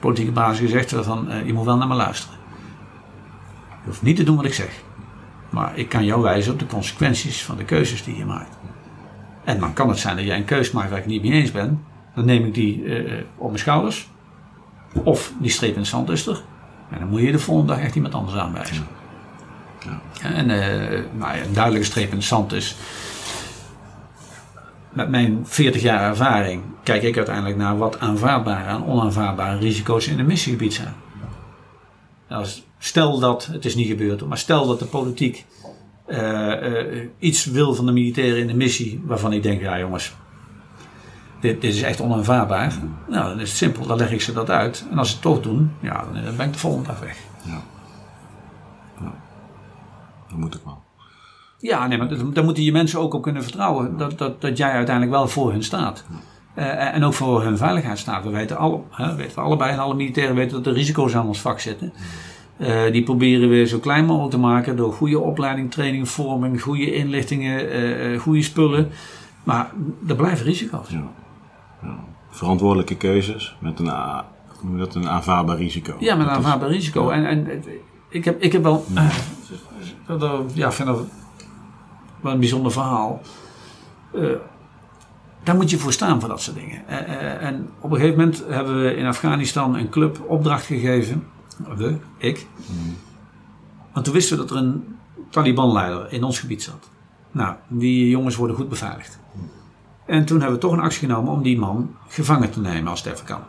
politieke 0.00 0.32
basis 0.32 0.58
gezegd 0.58 0.94
van, 1.04 1.28
je 1.46 1.52
moet 1.52 1.64
wel 1.64 1.76
naar 1.76 1.88
me 1.88 1.94
luisteren. 1.94 2.38
Je 3.82 3.90
hoeft 3.90 4.02
niet 4.02 4.16
te 4.16 4.24
doen 4.24 4.36
wat 4.36 4.44
ik 4.44 4.54
zeg. 4.54 4.82
Maar 5.50 5.78
ik 5.78 5.88
kan 5.88 6.04
jou 6.04 6.22
wijzen 6.22 6.52
op 6.52 6.58
de 6.58 6.66
consequenties 6.66 7.44
van 7.44 7.56
de 7.56 7.64
keuzes 7.64 8.04
die 8.04 8.16
je 8.16 8.24
maakt. 8.24 8.58
En 9.44 9.60
dan 9.60 9.72
kan 9.72 9.88
het 9.88 9.98
zijn 9.98 10.16
dat 10.16 10.24
jij 10.24 10.36
een 10.36 10.44
keuze 10.44 10.74
maakt 10.74 10.90
waar 10.90 10.98
ik 10.98 11.06
niet 11.06 11.22
mee 11.22 11.32
eens 11.32 11.52
ben. 11.52 11.84
Dan 12.14 12.24
neem 12.24 12.44
ik 12.44 12.54
die 12.54 12.84
op 13.36 13.46
mijn 13.46 13.58
schouders. 13.58 14.10
Of 15.04 15.32
die 15.38 15.50
streep 15.50 15.72
in 15.72 15.78
het 15.78 15.86
zand 15.86 16.08
is 16.08 16.26
er. 16.26 16.42
En 16.94 17.00
dan 17.00 17.08
moet 17.08 17.20
je 17.20 17.32
de 17.32 17.38
volgende 17.38 17.72
dag 17.72 17.82
echt 17.82 17.94
iemand 17.94 18.14
anders 18.14 18.38
aanwijzen. 18.38 18.86
Ja. 19.84 20.00
En 20.22 20.50
uh, 20.50 21.02
nou 21.12 21.36
ja, 21.36 21.42
een 21.44 21.52
duidelijke 21.52 21.86
streep 21.86 22.10
in 22.10 22.16
het 22.16 22.24
zand 22.24 22.52
is. 22.52 22.76
Met 24.92 25.08
mijn 25.08 25.40
40 25.44 25.82
jaar 25.82 26.08
ervaring 26.08 26.62
kijk 26.82 27.02
ik 27.02 27.16
uiteindelijk 27.16 27.56
naar 27.56 27.78
wat 27.78 28.00
aanvaardbare 28.00 28.68
en 28.68 28.84
onaanvaardbare 28.84 29.58
risico's 29.58 30.06
in 30.06 30.18
een 30.18 30.26
missiegebied 30.26 30.74
zijn. 30.74 30.94
Als 32.28 32.64
Stel 32.84 33.18
dat, 33.18 33.46
het 33.46 33.64
is 33.64 33.74
niet 33.74 33.86
gebeurd, 33.86 34.26
maar 34.26 34.38
stel 34.38 34.66
dat 34.66 34.78
de 34.78 34.84
politiek 34.84 35.44
uh, 36.08 36.18
uh, 36.18 37.08
iets 37.18 37.44
wil 37.44 37.74
van 37.74 37.86
de 37.86 37.92
militairen 37.92 38.38
in 38.38 38.46
de 38.46 38.54
missie 38.54 39.02
waarvan 39.04 39.32
ik 39.32 39.42
denk, 39.42 39.60
ja 39.60 39.78
jongens, 39.78 40.14
dit, 41.44 41.60
dit 41.60 41.74
is 41.74 41.82
echt 41.82 42.00
onaanvaardbaar. 42.00 42.72
Nou, 43.08 43.28
dan 43.28 43.40
is 43.40 43.48
het 43.48 43.58
simpel, 43.58 43.86
dan 43.86 43.96
leg 43.96 44.10
ik 44.12 44.20
ze 44.20 44.32
dat 44.32 44.50
uit. 44.50 44.86
En 44.90 44.98
als 44.98 45.08
ze 45.08 45.14
het 45.14 45.22
toch 45.22 45.40
doen, 45.40 45.70
ja, 45.80 46.04
dan 46.12 46.36
ben 46.36 46.46
ik 46.46 46.52
de 46.52 46.58
volgende 46.58 46.86
dag 46.86 47.00
weg. 47.00 47.16
Ja. 47.42 47.60
ja. 49.00 49.12
Dat 50.28 50.38
moet 50.38 50.54
ik 50.54 50.60
wel. 50.64 50.82
Ja, 51.58 51.86
nee, 51.86 51.98
maar 51.98 52.08
daar 52.32 52.44
moeten 52.44 52.62
je 52.62 52.72
mensen 52.72 53.00
ook 53.00 53.14
op 53.14 53.22
kunnen 53.22 53.42
vertrouwen 53.42 53.96
dat, 53.96 54.18
dat, 54.18 54.40
dat 54.40 54.56
jij 54.56 54.70
uiteindelijk 54.70 55.16
wel 55.16 55.28
voor 55.28 55.52
hun 55.52 55.62
staat. 55.62 56.04
Uh, 56.58 56.94
en 56.94 57.04
ook 57.04 57.14
voor 57.14 57.42
hun 57.42 57.56
veiligheid 57.56 57.98
staat. 57.98 58.24
We 58.24 58.30
weten, 58.30 58.56
alle, 58.56 58.80
hè, 58.90 59.14
weten 59.14 59.42
allebei 59.42 59.72
en 59.72 59.78
alle 59.78 59.94
militairen 59.94 60.34
weten 60.34 60.56
dat 60.56 60.66
er 60.66 60.72
risico's 60.72 61.14
aan 61.14 61.26
ons 61.26 61.40
vak 61.40 61.60
zitten. 61.60 61.92
Uh, 62.58 62.92
die 62.92 63.02
proberen 63.02 63.48
we 63.48 63.66
zo 63.66 63.78
klein 63.78 64.04
mogelijk 64.04 64.30
te 64.30 64.38
maken 64.38 64.76
door 64.76 64.92
goede 64.92 65.18
opleiding, 65.18 65.70
training, 65.70 66.08
vorming, 66.08 66.62
goede 66.62 66.94
inlichtingen, 66.94 67.76
uh, 67.76 68.20
goede 68.20 68.42
spullen. 68.42 68.90
Maar 69.44 69.70
er 70.08 70.16
blijven 70.16 70.46
risico's. 70.46 70.88
Ja. 70.88 71.10
Verantwoordelijke 72.30 72.96
keuzes 72.96 73.56
met 73.60 73.78
een, 73.78 73.92
met 74.62 74.94
een 74.94 75.08
aanvaardbaar 75.08 75.56
risico. 75.56 75.96
Ja, 75.98 76.14
met 76.14 76.26
een 76.26 76.32
aanvaardbaar 76.32 76.68
risico. 76.68 77.10
En, 77.10 77.26
en 77.26 77.62
ik, 78.08 78.24
heb, 78.24 78.42
ik 78.42 78.52
heb 78.52 78.62
wel. 78.62 78.84
Uh, 80.08 80.40
ja, 80.52 80.72
vind 80.72 80.88
dat 80.88 81.02
wel 82.20 82.32
een 82.32 82.38
bijzonder 82.38 82.72
verhaal. 82.72 83.20
daar 85.42 85.54
moet 85.54 85.70
je 85.70 85.78
voor 85.78 85.92
staan 85.92 86.20
voor 86.20 86.28
dat 86.28 86.40
soort 86.40 86.56
dingen. 86.56 86.88
en 87.40 87.70
op 87.80 87.90
een 87.90 87.96
gegeven 87.96 88.18
moment 88.18 88.44
hebben 88.48 88.82
we 88.82 88.94
in 88.94 89.06
Afghanistan 89.06 89.76
een 89.76 89.88
club 89.88 90.20
opdracht 90.26 90.66
gegeven 90.66 91.26
we, 91.76 91.96
ik. 92.18 92.46
Want 93.92 94.04
toen 94.04 94.14
wisten 94.14 94.36
we 94.36 94.42
dat 94.42 94.56
er 94.56 94.62
een 94.62 94.96
Taliban-leider 95.30 96.12
in 96.12 96.24
ons 96.24 96.38
gebied 96.38 96.62
zat. 96.62 96.90
Nou, 97.30 97.54
die 97.68 98.08
jongens 98.08 98.36
worden 98.36 98.56
goed 98.56 98.68
beveiligd. 98.68 99.18
En 100.06 100.24
toen 100.24 100.38
hebben 100.38 100.56
we 100.56 100.62
toch 100.62 100.72
een 100.72 100.80
actie 100.80 101.08
genomen 101.08 101.32
om 101.32 101.42
die 101.42 101.58
man 101.58 101.96
gevangen 102.08 102.50
te 102.50 102.60
nemen 102.60 102.90
als 102.90 103.02
het 103.02 103.12
even 103.12 103.26
kan. 103.26 103.40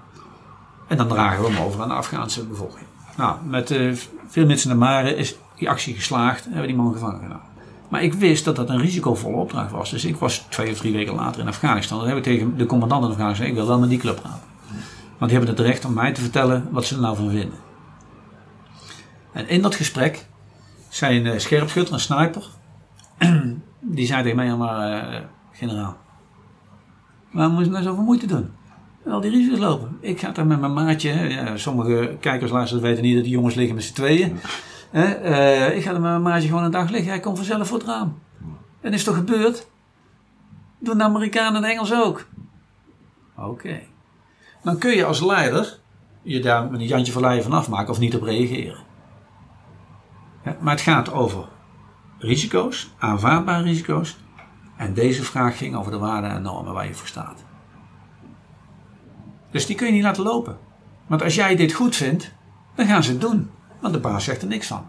En 0.88 0.98
dan 0.98 1.08
dragen 1.08 1.44
we 1.44 1.52
hem 1.52 1.66
over 1.66 1.82
aan 1.82 1.88
de 1.88 1.94
Afghaanse 1.94 2.46
bevolking. 2.46 2.86
Nou, 3.18 3.36
met 3.46 3.72
uh, 3.72 3.96
veel 4.28 4.46
mensen 4.46 4.72
en 4.72 4.78
maren 4.78 5.18
is 5.18 5.36
die 5.56 5.70
actie 5.70 5.96
geslaagd 5.96 6.46
en 6.46 6.52
hebben 6.52 6.68
die 6.68 6.78
man 6.78 6.94
gevangen 6.94 7.20
genomen. 7.20 7.54
Maar 7.90 8.04
ik 8.04 8.14
wist 8.14 8.46
dat 8.46 8.56
dat 8.56 8.70
een 8.70 8.80
risicovolle 8.80 9.36
opdracht 9.36 9.72
was. 9.72 9.90
Dus 9.90 10.06
ik 10.06 10.16
was 10.16 10.46
twee 10.50 10.72
of 10.72 10.78
drie 10.78 10.94
weken 10.94 11.16
later 11.16 11.42
in 11.42 11.48
Afghanistan. 11.48 12.00
Dan 12.00 12.08
heb 12.08 12.18
ik 12.18 12.24
tegen 12.24 12.58
de 12.58 12.66
commandant 12.66 13.04
in 13.04 13.10
Afghanistan 13.10 13.46
gezegd, 13.46 13.50
ik 13.50 13.66
wil 13.66 13.78
wel 13.78 13.80
met 13.80 13.90
die 13.90 14.00
club 14.00 14.22
praten. 14.22 14.54
Want 15.18 15.32
die 15.32 15.40
hebben 15.40 15.58
het 15.58 15.66
recht 15.66 15.86
om 15.86 15.94
mij 15.94 16.12
te 16.12 16.22
vertellen 16.22 16.68
wat 16.72 16.86
ze 16.86 16.96
er 16.96 17.02
nou 17.02 17.16
van 17.16 17.30
vinden. 17.30 17.60
En 19.32 19.48
in 19.48 19.62
dat 19.62 19.76
gesprek 19.76 20.26
zei 20.90 21.20
een 21.20 21.26
uh, 21.26 21.40
scherpschutter, 21.40 21.94
een 21.94 22.00
sniper, 22.00 22.44
die 23.96 24.06
zei 24.06 24.22
tegen 24.22 24.36
mij, 24.36 24.56
maar 24.56 25.14
uh, 25.14 25.20
generaal, 25.52 25.98
waarom 27.36 27.54
moet 27.54 27.66
je 27.66 27.72
nou 27.72 27.84
zoveel 27.84 28.04
moeite 28.04 28.28
doen? 28.28 28.50
En 29.04 29.12
al 29.12 29.22
die 29.22 29.32
risico's 29.32 29.60
lopen. 29.60 29.98
Ik 30.00 30.20
ga 30.20 30.32
daar 30.32 30.46
met 30.46 30.60
mijn 30.60 30.74
maatje, 30.74 31.12
ja, 31.12 31.58
sommige 31.58 32.18
kijkers 32.20 32.52
luisteren 32.52 32.84
weten 32.84 33.04
niet 33.04 33.16
dat 33.16 33.24
die 33.24 33.34
jongens 33.34 33.56
liggen 33.56 33.76
met 33.76 33.84
z'n 33.84 33.94
tweeën. 33.94 34.40
Uh, 34.94 35.76
ik 35.76 35.84
ga 35.84 35.88
er 35.88 36.02
met 36.02 36.02
mijn 36.02 36.22
maatje 36.22 36.48
gewoon 36.48 36.64
een 36.64 36.72
dag 36.72 36.90
liggen, 36.90 37.10
hij 37.10 37.20
komt 37.20 37.38
vanzelf 37.38 37.68
voor 37.68 37.78
het 37.78 37.88
raam. 37.88 38.20
En 38.82 38.94
is 38.94 39.04
toch 39.04 39.16
gebeurd? 39.16 39.68
Doen 40.80 40.98
de 40.98 41.04
Amerikanen 41.04 41.64
en 41.64 41.70
Engels 41.70 41.94
ook. 41.94 42.26
Oké. 43.38 43.80
Dan 44.64 44.78
kun 44.78 44.96
je 44.96 45.06
als 45.06 45.22
leider 45.22 45.80
je 46.22 46.40
daar 46.40 46.72
met 46.72 46.80
een 46.80 46.88
Jantje 46.88 47.12
van 47.12 47.22
Leijen 47.22 47.44
van 47.44 47.54
afmaken 47.54 47.92
of 47.92 48.00
niet 48.00 48.16
op 48.16 48.22
reageren 48.22 48.86
maar 50.60 50.74
het 50.74 50.82
gaat 50.82 51.12
over 51.12 51.48
risico's, 52.18 52.90
aanvaardbare 52.98 53.64
risico's. 53.64 54.18
En 54.76 54.94
deze 54.94 55.24
vraag 55.24 55.58
ging 55.58 55.76
over 55.76 55.92
de 55.92 55.98
waarden 55.98 56.30
en 56.30 56.42
normen 56.42 56.74
waar 56.74 56.88
je 56.88 56.94
voor 56.94 57.08
staat. 57.08 57.44
Dus 59.52 59.66
die 59.66 59.76
kun 59.76 59.88
je 59.88 59.94
niet 59.94 60.04
laten 60.04 60.24
lopen. 60.24 60.58
Want 61.08 61.24
als 61.24 61.36
jij 61.36 61.56
dit 61.56 61.74
goed 61.74 61.96
vindt, 61.96 62.32
dan 62.76 62.86
gaan 62.86 63.04
ze 63.04 63.12
het 63.12 63.22
doen. 63.22 63.50
Want 63.80 63.94
de 63.94 64.00
baas 64.00 64.24
zegt 64.24 64.42
er 64.42 64.48
niks 64.48 64.68
van. 64.68 64.86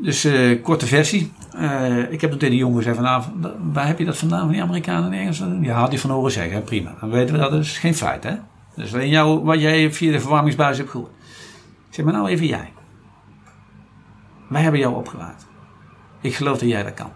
Dus 0.00 0.24
uh, 0.24 0.62
korte 0.62 0.86
versie. 0.86 1.32
Uh, 1.54 2.12
ik 2.12 2.20
heb 2.20 2.30
tegen 2.32 2.50
de 2.50 2.56
jongen 2.56 2.76
gezegd: 2.76 2.96
van, 2.96 3.72
waar 3.72 3.86
heb 3.86 3.98
je 3.98 4.04
dat 4.04 4.16
vandaan 4.16 4.40
van 4.40 4.50
die 4.50 4.62
Amerikanen 4.62 5.12
en 5.12 5.18
Engelsen? 5.18 5.62
Ja, 5.62 5.78
had 5.78 5.88
hij 5.88 5.98
van 5.98 6.10
horen 6.10 6.32
zeggen. 6.32 6.64
Prima. 6.64 6.94
Dan 7.00 7.10
weten 7.10 7.34
we 7.34 7.40
dat. 7.40 7.50
Dat 7.50 7.60
is 7.60 7.78
geen 7.78 7.94
feit, 7.94 8.24
hè? 8.24 8.36
Dus 8.74 8.94
alleen 8.94 9.08
jou, 9.08 9.44
wat 9.44 9.60
jij 9.60 9.92
via 9.92 10.12
de 10.12 10.20
verwarmingsbuis 10.20 10.78
hebt 10.78 10.90
gehoord. 10.90 11.10
Zeg 11.90 12.04
maar 12.04 12.14
nou 12.14 12.28
even 12.28 12.46
jij. 12.46 12.72
Wij 14.48 14.62
hebben 14.62 14.80
jou 14.80 14.94
opgelaten. 14.94 15.48
Ik 16.20 16.34
geloof 16.34 16.58
dat 16.58 16.68
jij 16.68 16.82
dat 16.82 16.94
kan. 16.94 17.10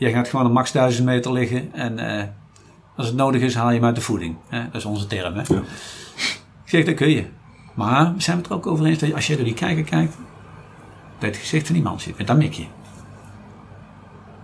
Jij 0.00 0.12
gaat 0.12 0.28
gewoon 0.28 0.46
een 0.46 0.52
max 0.52 0.72
1000 0.72 1.06
meter 1.06 1.32
liggen 1.32 1.72
en 1.72 1.98
uh, 1.98 2.22
als 2.96 3.06
het 3.06 3.16
nodig 3.16 3.42
is, 3.42 3.54
haal 3.54 3.68
je 3.68 3.74
hem 3.74 3.84
uit 3.84 3.94
de 3.94 4.00
voeding. 4.00 4.36
Hè? 4.48 4.64
Dat 4.64 4.74
is 4.74 4.84
onze 4.84 5.06
term. 5.06 5.34
Hè? 5.34 5.42
Ja. 5.54 5.60
Ik 6.64 6.70
zeg, 6.76 6.84
dat 6.84 6.94
kun 6.94 7.10
je. 7.10 7.26
Maar 7.74 8.14
we 8.14 8.22
zijn 8.22 8.36
het 8.36 8.46
er 8.46 8.52
ook 8.52 8.66
over 8.66 8.86
eens 8.86 8.98
dat 8.98 9.14
als 9.14 9.26
je 9.26 9.36
door 9.36 9.44
die 9.44 9.54
kijker 9.54 9.84
kijkt, 9.84 10.16
dat 11.18 11.28
het 11.28 11.36
gezicht 11.36 11.66
van 11.66 11.76
iemand 11.76 12.02
zit. 12.02 12.18
Met 12.18 12.26
dat 12.26 12.36
mikje. 12.36 12.64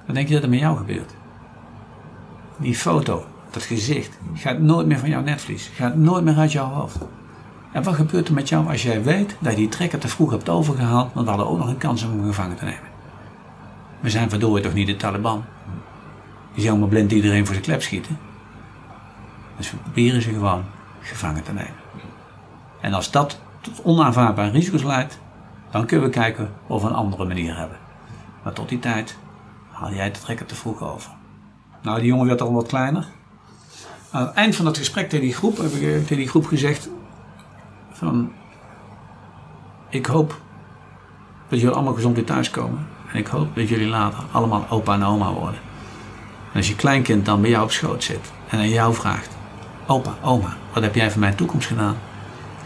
Dan 0.06 0.14
denk 0.14 0.28
je 0.28 0.34
dat 0.34 0.42
er 0.42 0.48
met 0.48 0.58
jou 0.58 0.76
gebeurt. 0.76 1.14
Die 2.56 2.74
foto, 2.74 3.24
dat 3.50 3.62
gezicht, 3.62 4.18
gaat 4.34 4.58
nooit 4.58 4.86
meer 4.86 4.98
van 4.98 5.08
jouw 5.08 5.22
netvlies. 5.22 5.70
Gaat 5.74 5.96
nooit 5.96 6.24
meer 6.24 6.36
uit 6.36 6.52
jouw 6.52 6.72
hoofd. 6.72 6.98
En 7.72 7.82
wat 7.82 7.94
gebeurt 7.94 8.28
er 8.28 8.34
met 8.34 8.48
jou 8.48 8.68
als 8.68 8.82
jij 8.82 9.02
weet 9.02 9.36
dat 9.40 9.52
je 9.52 9.58
die 9.58 9.68
trekker 9.68 9.98
te 9.98 10.08
vroeg 10.08 10.30
hebt 10.30 10.48
overgehaald, 10.48 11.12
want 11.12 11.24
we 11.24 11.32
hadden 11.32 11.50
ook 11.50 11.58
nog 11.58 11.68
een 11.68 11.78
kans 11.78 12.04
om 12.04 12.10
hem 12.10 12.26
gevangen 12.26 12.56
te 12.56 12.64
nemen? 12.64 12.95
We 14.00 14.10
zijn 14.10 14.30
verdorie 14.30 14.62
toch 14.62 14.74
niet 14.74 14.86
de 14.86 14.96
Taliban? 14.96 15.44
Die 16.54 16.64
zomaar 16.64 16.88
blind 16.88 17.12
iedereen 17.12 17.44
voor 17.44 17.54
zijn 17.54 17.66
klep 17.66 17.82
schieten. 17.82 18.18
Dus 19.56 19.70
we 19.70 19.76
proberen 19.76 20.22
ze 20.22 20.30
gewoon 20.30 20.64
gevangen 21.00 21.42
te 21.42 21.52
nemen. 21.52 21.74
En 22.80 22.94
als 22.94 23.10
dat 23.10 23.40
tot 23.60 23.82
onaanvaardbare 23.82 24.50
risico's 24.50 24.82
leidt, 24.82 25.18
dan 25.70 25.86
kunnen 25.86 26.06
we 26.06 26.12
kijken 26.12 26.52
of 26.66 26.82
we 26.82 26.88
een 26.88 26.94
andere 26.94 27.24
manier 27.24 27.56
hebben. 27.56 27.78
Maar 28.42 28.52
tot 28.52 28.68
die 28.68 28.78
tijd 28.78 29.16
haal 29.70 29.92
jij 29.92 30.10
de 30.10 30.18
trekker 30.18 30.46
te 30.46 30.54
vroeg 30.54 30.82
over. 30.82 31.10
Nou, 31.82 31.98
die 31.98 32.08
jongen 32.08 32.26
werd 32.26 32.40
al 32.40 32.52
wat 32.52 32.66
kleiner. 32.66 33.06
Aan 34.10 34.26
het 34.26 34.34
eind 34.34 34.56
van 34.56 34.64
dat 34.64 34.78
gesprek 34.78 35.08
tegen 35.08 35.24
die 35.24 35.34
groep 35.34 35.56
heb 35.56 35.72
ik 35.72 35.80
tegen 35.80 36.16
die 36.16 36.28
groep 36.28 36.46
gezegd: 36.46 36.88
van 37.90 38.32
ik 39.88 40.06
hoop 40.06 40.40
dat 41.48 41.58
jullie 41.60 41.74
allemaal 41.74 41.94
gezond 41.94 42.14
weer 42.14 42.24
thuiskomen. 42.24 42.86
En 43.16 43.22
ik 43.22 43.28
hoop 43.28 43.54
dat 43.54 43.68
jullie 43.68 43.86
later 43.86 44.24
allemaal 44.30 44.66
opa 44.68 44.94
en 44.94 45.04
oma 45.04 45.32
worden. 45.32 45.60
En 46.52 46.56
als 46.56 46.68
je 46.68 46.76
kleinkind 46.76 47.24
dan 47.24 47.40
bij 47.40 47.50
jou 47.50 47.64
op 47.64 47.70
schoot 47.70 48.04
zit 48.04 48.32
en 48.48 48.58
aan 48.58 48.68
jou 48.68 48.94
vraagt: 48.94 49.36
Opa, 49.86 50.14
oma, 50.22 50.56
wat 50.72 50.82
heb 50.82 50.94
jij 50.94 51.10
voor 51.10 51.20
mijn 51.20 51.34
toekomst 51.34 51.66
gedaan? 51.66 51.96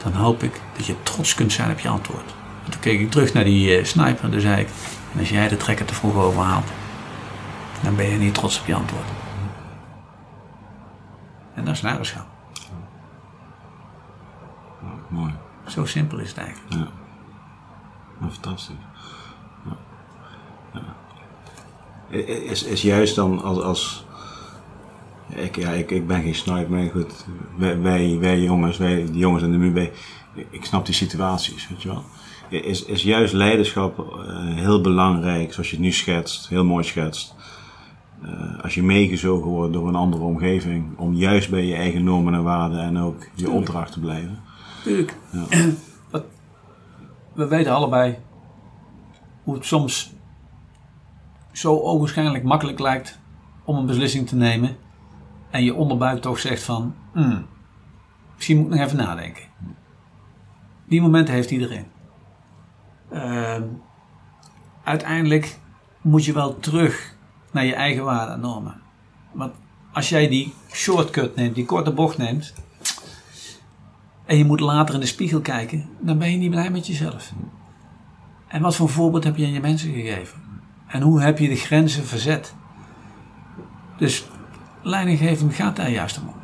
Dan 0.03 0.13
hoop 0.13 0.43
ik 0.43 0.61
dat 0.77 0.87
je 0.87 1.03
trots 1.03 1.35
kunt 1.35 1.53
zijn 1.53 1.71
op 1.71 1.79
je 1.79 1.89
antwoord. 1.89 2.35
En 2.65 2.71
toen 2.71 2.81
keek 2.81 3.01
ik 3.01 3.11
terug 3.11 3.33
naar 3.33 3.45
die 3.45 3.79
uh, 3.79 3.85
sniper 3.85 4.25
en 4.25 4.31
toen 4.31 4.41
zei 4.41 4.61
ik: 4.61 4.69
En 5.13 5.19
als 5.19 5.29
jij 5.29 5.49
de 5.49 5.57
trekker 5.57 5.87
te 5.87 5.95
vroeg 5.95 6.17
overhaalt, 6.17 6.69
dan 7.83 7.97
ben 7.97 8.07
je 8.07 8.19
niet 8.19 8.35
trots 8.35 8.61
op 8.61 8.67
je 8.67 8.75
antwoord. 8.75 9.09
En 11.55 11.65
dat 11.65 11.75
is 11.75 11.81
leiderschap. 11.81 12.27
mooi. 15.09 15.35
Zo 15.67 15.85
simpel 15.85 16.19
is 16.19 16.29
het 16.29 16.39
eigenlijk. 16.39 16.73
Ja. 16.73 16.89
Fantastisch. 18.21 18.77
Ja. 19.65 19.77
Ja. 20.73 20.81
Is, 22.11 22.63
is 22.65 22.83
juist 22.83 23.15
dan 23.15 23.43
als, 23.43 23.61
als 23.61 24.05
ik, 25.35 25.57
ja, 25.57 25.71
ik, 25.71 25.91
ik 25.91 26.07
ben 26.07 26.23
geen 26.23 26.35
sniper, 26.35 26.71
maar 26.71 26.91
goed, 26.91 27.27
wij, 27.57 27.81
wij, 27.81 28.19
wij 28.21 28.41
jongens, 28.41 28.77
wij, 28.77 29.05
die 29.05 29.19
jongens 29.19 29.43
in 29.43 29.53
de 29.53 29.59
MUB, 29.59 29.93
ik 30.51 30.65
snap 30.65 30.87
die 30.87 30.95
situaties, 30.95 31.69
weet 31.69 31.83
je 31.83 31.89
wel. 31.89 32.05
Is, 32.49 32.85
is 32.85 33.03
juist 33.03 33.33
leiderschap 33.33 33.99
uh, 33.99 34.55
heel 34.55 34.81
belangrijk, 34.81 35.53
zoals 35.53 35.71
je 35.71 35.77
het 35.77 35.85
nu 35.85 35.93
schetst, 35.93 36.49
heel 36.49 36.65
mooi 36.65 36.85
schetst. 36.85 37.35
Uh, 38.25 38.63
als 38.63 38.75
je 38.75 38.83
meegezogen 38.83 39.51
wordt 39.51 39.73
door 39.73 39.89
een 39.89 39.95
andere 39.95 40.23
omgeving, 40.23 40.99
om 40.99 41.15
juist 41.15 41.51
bij 41.51 41.65
je 41.65 41.75
eigen 41.75 42.05
normen 42.05 42.35
en 42.35 42.43
waarden 42.43 42.81
en 42.81 42.99
ook 42.99 43.21
je 43.21 43.29
Tuurlijk. 43.35 43.59
opdracht 43.59 43.93
te 43.93 44.01
blijven. 44.01 44.39
Tuurlijk. 44.83 45.17
Ja. 45.33 45.47
We 47.33 47.47
weten 47.47 47.73
allebei 47.73 48.17
hoe 49.45 49.55
het 49.55 49.65
soms 49.65 50.13
zo 51.61 51.81
ogenschijnlijk 51.81 52.45
makkelijk 52.45 52.79
lijkt 52.79 53.19
om 53.65 53.77
een 53.77 53.87
beslissing 53.87 54.29
te 54.29 54.37
nemen. 54.37 54.77
En 55.51 55.65
je 55.65 55.75
onderbuik 55.75 56.21
toch 56.21 56.39
zegt 56.39 56.63
van, 56.63 56.95
hmm, 57.13 57.47
misschien 58.35 58.57
moet 58.57 58.67
ik 58.67 58.73
nog 58.73 58.87
even 58.87 58.97
nadenken. 58.97 59.45
Die 60.89 61.01
momenten 61.01 61.35
heeft 61.35 61.51
iedereen. 61.51 61.87
Uh, 63.13 63.57
uiteindelijk 64.85 65.59
moet 66.01 66.25
je 66.25 66.33
wel 66.33 66.59
terug 66.59 67.15
naar 67.51 67.65
je 67.65 67.75
eigen 67.75 68.05
waarden 68.05 68.35
en 68.35 68.41
normen. 68.41 68.81
Want 69.33 69.53
als 69.93 70.09
jij 70.09 70.29
die 70.29 70.55
shortcut 70.73 71.37
neemt, 71.37 71.55
die 71.55 71.65
korte 71.65 71.93
bocht 71.93 72.19
neemt, 72.19 72.55
en 74.25 74.37
je 74.37 74.45
moet 74.45 74.61
later 74.61 74.95
in 74.95 75.01
de 75.01 75.07
spiegel 75.07 75.41
kijken, 75.41 75.89
dan 75.99 76.19
ben 76.19 76.31
je 76.31 76.37
niet 76.37 76.51
blij 76.51 76.71
met 76.71 76.87
jezelf. 76.87 77.33
En 78.49 78.63
wat 78.63 78.77
voor 78.77 78.89
voorbeeld 78.89 79.25
heb 79.25 79.37
je 79.37 79.45
aan 79.47 79.53
je 79.53 79.61
mensen 79.61 79.93
gegeven? 79.93 80.50
En 80.91 81.03
hoe 81.03 81.21
heb 81.21 81.39
je 81.39 81.49
de 81.49 81.57
grenzen 81.57 82.05
verzet? 82.05 82.55
Dus 83.97 84.25
leidinggeving 84.83 85.57
gaat 85.57 85.77
daar 85.77 85.91
juist 85.91 86.21
om. 86.21 86.39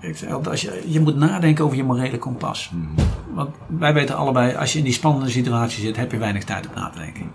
Ik 0.00 0.32
als 0.46 0.60
je, 0.60 0.84
je 0.86 1.00
moet 1.00 1.16
nadenken 1.16 1.64
over 1.64 1.76
je 1.76 1.84
morele 1.84 2.18
kompas. 2.18 2.70
Mhm. 2.70 3.06
Want 3.34 3.54
wij 3.66 3.94
weten 3.94 4.16
allebei, 4.16 4.54
als 4.54 4.72
je 4.72 4.78
in 4.78 4.84
die 4.84 4.92
spannende 4.92 5.30
situatie 5.30 5.82
zit, 5.82 5.96
heb 5.96 6.12
je 6.12 6.18
weinig 6.18 6.44
tijd 6.44 6.66
om 6.66 6.74
na 6.74 6.90
te 6.90 6.98
denken. 6.98 7.30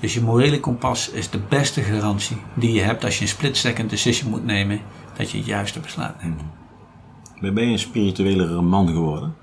Dus 0.00 0.14
je 0.14 0.20
morele 0.20 0.60
kompas 0.60 1.10
is 1.10 1.30
de 1.30 1.40
beste 1.48 1.82
garantie 1.82 2.36
die 2.54 2.72
je 2.72 2.80
hebt 2.80 3.04
als 3.04 3.16
je 3.16 3.22
een 3.22 3.28
split-second 3.28 3.90
decision 3.90 4.30
moet 4.30 4.44
nemen, 4.44 4.80
dat 5.16 5.30
je 5.30 5.36
het 5.36 5.46
juiste 5.46 5.80
besluit 5.80 6.22
neemt. 6.22 6.40
Ben 7.54 7.66
je 7.66 7.72
een 7.72 7.78
spirituelere 7.78 8.62
man 8.62 8.88
geworden? 8.88 9.34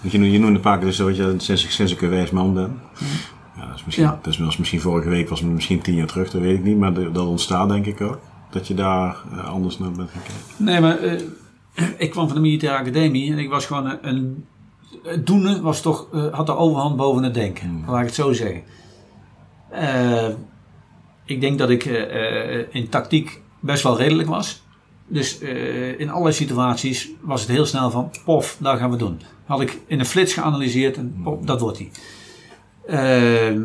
Je, 0.00 0.30
je 0.30 0.38
noemde 0.38 0.56
een 0.56 0.60
paar 0.60 0.78
keer 0.78 0.86
dus 0.86 0.96
dat 0.96 1.16
je 1.16 1.34
sinds, 1.36 1.74
sinds 1.74 1.92
ik 1.92 2.02
een 2.02 2.10
wijs 2.10 2.30
man 2.30 2.54
ben. 2.54 2.80
Ja, 3.56 3.66
dat 3.66 3.76
is 3.76 3.84
misschien, 3.84 4.04
ja. 4.04 4.18
Dat 4.22 4.32
is 4.32 4.56
misschien 4.56 4.80
vorige 4.80 5.08
week, 5.08 5.28
was 5.28 5.42
misschien 5.42 5.80
tien 5.80 5.94
jaar 5.94 6.06
terug, 6.06 6.30
dat 6.30 6.40
weet 6.40 6.58
ik 6.58 6.64
niet. 6.64 6.78
Maar 6.78 6.94
dat 6.94 7.26
ontstaat 7.26 7.68
denk 7.68 7.86
ik 7.86 8.00
ook. 8.00 8.18
Dat 8.50 8.66
je 8.66 8.74
daar 8.74 9.16
uh, 9.32 9.48
anders 9.48 9.78
naar 9.78 9.90
bent 9.90 10.10
gaan 10.10 10.22
kijken. 10.22 10.64
Nee, 10.64 10.80
maar 10.80 11.04
uh, 11.04 11.20
ik 12.04 12.10
kwam 12.10 12.26
van 12.26 12.36
de 12.36 12.42
militaire 12.42 12.78
academie 12.78 13.32
en 13.32 13.38
ik 13.38 13.48
was 13.48 13.66
gewoon 13.66 13.86
een... 13.86 13.98
een 14.08 14.44
het 15.02 15.26
doen 15.26 15.60
was 15.60 15.80
toch, 15.80 16.08
uh, 16.14 16.34
had 16.34 16.46
de 16.46 16.56
overhand 16.56 16.96
boven 16.96 17.22
het 17.22 17.34
denken. 17.34 17.68
Hmm. 17.68 17.84
Laat 17.86 18.00
ik 18.00 18.06
het 18.06 18.14
zo 18.14 18.32
zeggen. 18.32 18.62
ik 21.24 21.40
denk 21.40 21.58
dat 21.58 21.70
ik 21.70 21.84
in 22.70 22.88
tactiek 22.88 23.40
best 23.60 23.82
wel 23.82 23.98
redelijk 23.98 24.28
was. 24.28 24.62
Dus 25.08 25.42
uh, 25.42 26.00
in 26.00 26.10
allerlei 26.10 26.34
situaties 26.34 27.10
was 27.20 27.40
het 27.40 27.50
heel 27.50 27.66
snel 27.66 27.90
van, 27.90 28.10
pof, 28.24 28.56
daar 28.60 28.76
gaan 28.76 28.90
we 28.90 28.96
doen. 28.96 29.20
Had 29.44 29.60
ik 29.60 29.80
in 29.86 29.98
een 29.98 30.06
flits 30.06 30.32
geanalyseerd 30.32 30.96
en 30.96 31.20
pof, 31.22 31.40
dat 31.40 31.60
wordt 31.60 31.78
die. 31.78 31.90
Uh, 32.86 33.60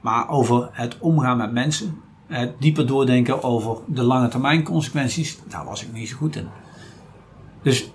maar 0.00 0.28
over 0.28 0.68
het 0.72 0.96
omgaan 0.98 1.36
met 1.36 1.52
mensen, 1.52 2.00
het 2.26 2.60
dieper 2.60 2.86
doordenken 2.86 3.42
over 3.42 3.76
de 3.86 4.02
lange 4.02 4.28
termijn 4.28 4.62
consequenties, 4.62 5.38
daar 5.48 5.64
was 5.64 5.82
ik 5.82 5.92
niet 5.92 6.08
zo 6.08 6.16
goed 6.16 6.36
in. 6.36 6.48
Dus 7.62 7.90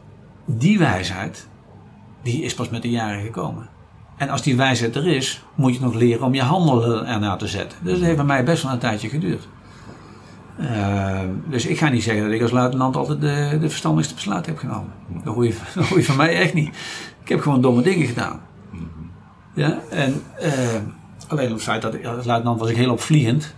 die 0.46 0.80
wijsheid, 0.80 1.48
die 2.24 2.44
is 2.44 2.54
pas 2.54 2.70
met 2.70 2.82
de 2.82 2.90
jaren 2.90 3.24
gekomen. 3.24 3.70
En 4.18 4.30
als 4.30 4.42
die 4.42 4.56
wijsheid 4.56 4.96
er 4.96 5.08
is, 5.08 5.44
moet 5.56 5.74
je 5.74 5.82
nog 5.82 5.94
leren 5.94 6.26
om 6.26 6.34
je 6.34 6.42
handelen 6.42 7.08
ernaar 7.08 7.38
te 7.38 7.48
zetten. 7.48 7.78
Dus 7.84 7.94
dat 7.94 8.04
heeft 8.04 8.16
bij 8.16 8.26
mij 8.26 8.44
best 8.44 8.64
wel 8.64 8.72
een 8.72 8.80
tijdje 8.80 9.10
geduurd. 9.10 9.48
Uh, 10.60 11.20
dus 11.50 11.66
ik 11.66 11.78
ga 11.78 11.90
niet 11.90 12.04
zeggen 12.04 12.24
dat 12.24 12.34
ik 12.34 12.42
als 12.42 12.52
luitenant 12.52 12.96
altijd 12.96 13.22
de, 13.22 13.58
de 13.60 13.70
verstandigste 13.70 14.14
besluit 14.14 14.46
heb 14.46 14.58
genomen. 14.58 14.92
Dat 15.24 15.34
hoor, 15.34 15.46
je, 15.46 15.56
dat 15.76 15.88
hoor 15.88 15.98
je 15.98 16.04
van 16.04 16.16
mij 16.16 16.36
echt 16.36 16.54
niet. 16.54 16.76
Ik 17.24 17.30
heb 17.30 17.42
gewoon 17.42 17.62
domme 17.62 17.82
dingen 17.82 18.08
gedaan. 18.08 18.42
Ja, 19.54 19.80
en 19.90 20.24
uh, 20.42 20.52
alleen 21.28 21.48
op 21.48 21.54
het 21.54 21.64
feit 21.64 21.82
dat 21.82 21.94
ik 21.94 22.06
als 22.06 22.26
luitenant 22.26 22.60
was 22.60 22.70
ik 22.70 22.76
heel 22.76 22.92
opvliegend. 22.92 23.54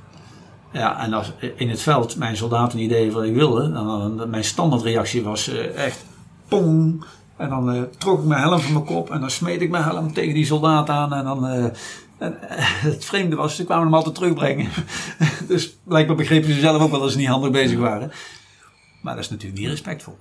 Ja, 0.72 1.04
en 1.04 1.14
als 1.14 1.34
in 1.56 1.70
het 1.70 1.82
veld 1.82 2.18
mijn 2.18 2.38
soldaten 2.38 2.78
niet 2.78 2.90
deden 2.90 3.14
wat 3.14 3.24
ik 3.24 3.34
wilde, 3.34 3.72
dan, 3.72 4.18
dan 4.18 4.30
mijn 4.30 4.44
standaardreactie 4.44 5.24
was 5.24 5.50
uh, 5.50 5.86
echt 5.86 6.06
pong. 6.48 7.06
En 7.38 7.50
dan 7.50 7.88
trok 7.98 8.20
ik 8.20 8.26
mijn 8.26 8.42
helm 8.42 8.60
van 8.60 8.74
mijn 8.74 8.86
kop 8.86 9.10
en 9.10 9.20
dan 9.20 9.30
smeet 9.30 9.62
ik 9.62 9.70
mijn 9.70 9.84
helm 9.84 10.14
tegen 10.14 10.34
die 10.34 10.46
soldaat 10.46 10.90
aan 10.90 11.14
en 11.14 11.24
dan 11.24 11.72
en 12.18 12.50
eh, 12.50 12.58
het 12.92 13.06
vreemde 13.06 13.36
was, 13.36 13.56
ze 13.56 13.66
kwamen 13.66 13.84
hem 13.84 13.94
altijd 13.94 14.16
terugbrengen. 14.16 14.70
dus 15.48 15.78
blijkbaar 15.84 16.16
begrepen 16.16 16.54
ze 16.54 16.60
zelf 16.60 16.82
ook 16.82 16.92
wel 16.92 17.00
dat 17.00 17.12
ze 17.12 17.18
niet 17.18 17.28
handig 17.28 17.52
bezig 17.52 17.80
waren. 17.80 18.12
Maar 19.02 19.16
dat 19.16 19.24
is 19.24 19.30
natuurlijk 19.30 19.60
niet 19.60 19.70
respectvol. 19.70 20.18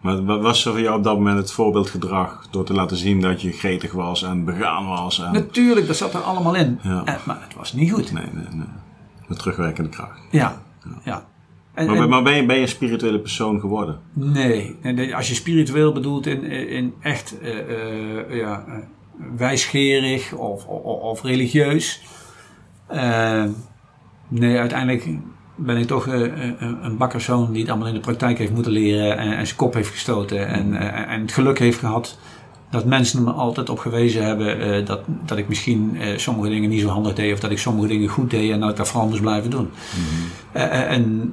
Maar 0.00 0.24
wat 0.24 0.40
was 0.40 0.64
er 0.64 0.72
voor 0.72 0.80
jou 0.80 0.98
op 0.98 1.04
dat 1.04 1.16
moment 1.16 1.38
het 1.38 1.52
voorbeeldgedrag? 1.52 2.48
Door 2.50 2.64
te 2.64 2.72
laten 2.72 2.96
zien 2.96 3.20
dat 3.20 3.42
je 3.42 3.52
gretig 3.52 3.92
was 3.92 4.22
en 4.22 4.44
begaan 4.44 4.86
was? 4.86 5.20
En... 5.20 5.32
Natuurlijk, 5.32 5.86
dat 5.86 5.96
zat 5.96 6.14
er 6.14 6.20
allemaal 6.20 6.54
in. 6.54 6.78
Ja. 6.82 7.04
En, 7.04 7.18
maar 7.26 7.38
het 7.40 7.54
was 7.54 7.72
niet 7.72 7.92
goed. 7.92 8.12
Nee, 8.12 8.26
nee, 8.32 8.44
nee. 8.50 8.66
Met 9.26 9.38
terugwerkende 9.38 9.90
kracht. 9.90 10.20
Ja, 10.30 10.62
ja. 11.04 11.28
En, 11.74 11.86
maar, 11.86 12.08
maar 12.08 12.22
ben, 12.22 12.34
je, 12.34 12.46
ben 12.46 12.56
je 12.56 12.62
een 12.62 12.68
spirituele 12.68 13.18
persoon 13.18 13.60
geworden? 13.60 14.00
Nee. 14.12 14.76
Als 15.14 15.28
je 15.28 15.34
spiritueel 15.34 15.92
bedoelt 15.92 16.26
in, 16.26 16.44
in 16.68 16.94
echt 17.00 17.34
uh, 17.42 17.68
uh, 17.68 18.36
ja, 18.36 18.64
wijsgerig 19.36 20.32
of, 20.32 20.66
of, 20.66 21.02
of 21.02 21.22
religieus. 21.22 22.02
Uh, 22.92 23.44
nee, 24.28 24.58
uiteindelijk 24.58 25.08
ben 25.56 25.76
ik 25.76 25.86
toch 25.86 26.06
uh, 26.06 26.32
een 26.82 26.96
bakkerszoon 26.96 27.52
die 27.52 27.60
het 27.60 27.70
allemaal 27.70 27.88
in 27.88 27.94
de 27.94 28.00
praktijk 28.00 28.38
heeft 28.38 28.52
moeten 28.52 28.72
leren 28.72 29.18
en, 29.18 29.36
en 29.36 29.46
zijn 29.46 29.58
kop 29.58 29.74
heeft 29.74 29.90
gestoten. 29.90 30.48
En, 30.48 30.74
en 31.06 31.20
het 31.20 31.32
geluk 31.32 31.58
heeft 31.58 31.78
gehad 31.78 32.18
dat 32.70 32.84
mensen 32.84 33.24
me 33.24 33.30
altijd 33.30 33.68
op 33.68 33.78
gewezen 33.78 34.24
hebben 34.24 34.84
dat, 34.84 35.00
dat 35.26 35.38
ik 35.38 35.48
misschien 35.48 35.96
sommige 36.16 36.48
dingen 36.48 36.70
niet 36.70 36.80
zo 36.80 36.88
handig 36.88 37.14
deed 37.14 37.32
of 37.32 37.40
dat 37.40 37.50
ik 37.50 37.58
sommige 37.58 37.88
dingen 37.88 38.08
goed 38.08 38.30
deed 38.30 38.50
en 38.50 38.60
dat 38.60 38.70
ik 38.70 38.76
dat 38.76 38.88
vooral 38.88 39.08
moest 39.08 39.20
blijven 39.20 39.50
doen. 39.50 39.70
Mhm. 40.52 40.66
en 40.68 41.32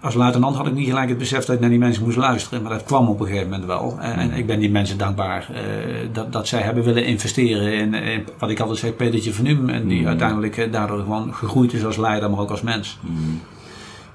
als 0.00 0.14
luitenant 0.14 0.56
had 0.56 0.66
ik 0.66 0.72
niet 0.72 0.88
gelijk 0.88 1.08
het 1.08 1.18
besef 1.18 1.44
dat 1.44 1.54
ik 1.54 1.60
naar 1.60 1.70
die 1.70 1.78
mensen 1.78 2.04
moest 2.04 2.16
luisteren. 2.16 2.62
Maar 2.62 2.72
dat 2.72 2.84
kwam 2.84 3.08
op 3.08 3.20
een 3.20 3.26
gegeven 3.26 3.48
moment 3.48 3.66
wel. 3.66 3.98
En, 4.00 4.32
ik 4.32 4.46
ben 4.46 4.60
die 4.60 4.70
mensen 4.70 4.98
dankbaar 4.98 5.48
uh, 5.50 5.58
dat, 6.12 6.32
dat 6.32 6.48
zij 6.48 6.60
hebben 6.60 6.84
willen 6.84 7.04
investeren 7.04 7.72
in, 7.72 8.24
wat 8.38 8.50
ik 8.50 8.60
altijd 8.60 8.78
zei, 8.78 8.92
Petertje 8.92 9.34
van 9.34 9.44
Num. 9.44 9.68
En 9.68 9.88
die 9.88 10.00
mm. 10.00 10.06
uiteindelijk 10.06 10.56
uh, 10.56 10.72
daardoor 10.72 10.98
gewoon 10.98 11.34
gegroeid 11.34 11.72
is 11.72 11.84
als 11.84 11.96
leider, 11.96 12.30
maar 12.30 12.40
ook 12.40 12.50
als 12.50 12.62
mens. 12.62 12.98
Mm. 13.00 13.40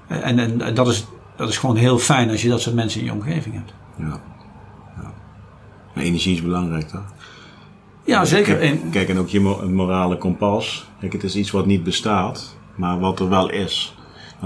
En, 0.06 0.38
en, 0.38 0.74
dat, 0.74 0.88
is, 0.88 1.06
dat 1.36 1.48
is 1.48 1.58
gewoon 1.58 1.76
heel 1.76 1.98
fijn 1.98 2.30
als 2.30 2.42
je 2.42 2.48
dat 2.48 2.60
soort 2.60 2.74
mensen 2.74 3.00
in 3.00 3.06
je 3.06 3.12
omgeving 3.12 3.54
hebt. 3.54 3.74
Ja. 3.96 4.20
Maar 5.96 6.04
energie 6.04 6.34
is 6.34 6.42
belangrijk 6.42 6.88
toch? 6.88 7.12
Ja, 8.04 8.24
zeker. 8.24 8.56
Kijk, 8.56 8.90
kijk, 8.90 9.08
en 9.08 9.18
ook 9.18 9.28
je 9.28 9.40
morale 9.70 10.18
kompas. 10.18 10.86
Kijk, 11.00 11.12
het 11.12 11.24
is 11.24 11.36
iets 11.36 11.50
wat 11.50 11.66
niet 11.66 11.84
bestaat, 11.84 12.56
maar 12.74 12.98
wat 12.98 13.20
er 13.20 13.28
wel 13.28 13.50
is. 13.50 13.94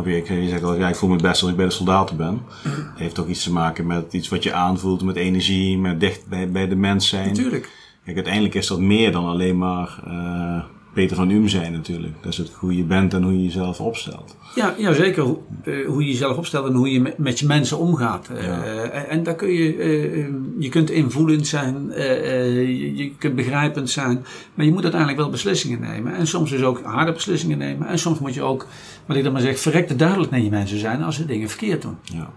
Je, 0.04 0.42
je 0.42 0.48
zegt 0.48 0.62
al, 0.62 0.74
ja, 0.74 0.88
ik 0.88 0.94
voel 0.94 1.10
me 1.10 1.16
best 1.16 1.42
als 1.42 1.50
ik 1.50 1.56
bij 1.56 1.64
de 1.64 1.70
soldaten 1.70 2.16
ben. 2.16 2.42
Het 2.62 2.98
heeft 2.98 3.18
ook 3.18 3.28
iets 3.28 3.42
te 3.42 3.52
maken 3.52 3.86
met 3.86 4.12
iets 4.12 4.28
wat 4.28 4.42
je 4.42 4.52
aanvoelt, 4.52 5.02
met 5.02 5.16
energie, 5.16 5.78
met 5.78 6.00
dicht 6.00 6.26
bij, 6.28 6.50
bij 6.50 6.68
de 6.68 6.76
mens 6.76 7.08
zijn. 7.08 7.28
Natuurlijk. 7.28 7.70
Kijk, 8.04 8.16
uiteindelijk 8.16 8.54
is 8.54 8.66
dat 8.66 8.80
meer 8.80 9.12
dan 9.12 9.24
alleen 9.24 9.58
maar 9.58 10.00
uh, 10.08 10.62
Peter 10.92 11.16
van 11.16 11.30
Um 11.30 11.48
zijn 11.48 11.72
natuurlijk. 11.72 12.14
Dat 12.20 12.32
is 12.32 12.38
het 12.38 12.50
hoe 12.52 12.76
je 12.76 12.82
bent 12.82 13.14
en 13.14 13.22
hoe 13.22 13.32
je 13.32 13.44
jezelf 13.44 13.80
opstelt. 13.80 14.36
Ja, 14.54 14.74
ja 14.78 14.92
zeker. 14.92 15.22
Hoe, 15.22 15.38
uh, 15.64 15.86
hoe 15.86 16.04
je 16.04 16.10
jezelf 16.10 16.36
opstelt 16.36 16.66
en 16.66 16.74
hoe 16.74 16.92
je 16.92 17.00
met, 17.00 17.18
met 17.18 17.38
je 17.38 17.46
mensen 17.46 17.78
omgaat. 17.78 18.28
Uh, 18.32 18.44
ja. 18.44 18.62
en 18.88 19.22
daar 19.22 19.34
kun 19.34 19.52
je, 19.52 20.52
je 20.58 20.68
kunt 20.68 20.90
invoelend 20.90 21.46
zijn, 21.46 21.92
je, 21.96 22.96
je, 22.96 23.12
kunt 23.18 23.34
begrijpend 23.34 23.90
zijn. 23.90 24.24
Maar 24.54 24.66
je 24.66 24.72
moet 24.72 24.82
uiteindelijk 24.82 25.20
wel 25.20 25.30
beslissingen 25.30 25.80
nemen. 25.80 26.14
En 26.14 26.26
soms 26.26 26.50
dus 26.50 26.62
ook 26.62 26.82
harde 26.82 27.12
beslissingen 27.12 27.58
nemen. 27.58 27.88
En 27.88 27.98
soms 27.98 28.18
moet 28.18 28.34
je 28.34 28.42
ook 28.42 28.66
wat 29.06 29.16
ik 29.16 29.24
dan 29.24 29.32
maar 29.32 29.42
zeg, 29.42 29.60
verrekte 29.60 29.96
duidelijk 29.96 30.30
naar 30.30 30.40
je 30.40 30.50
mensen 30.50 30.78
zijn 30.78 31.02
als 31.02 31.16
ze 31.16 31.26
dingen 31.26 31.48
verkeerd 31.48 31.82
doen. 31.82 31.96
Ja. 32.02 32.30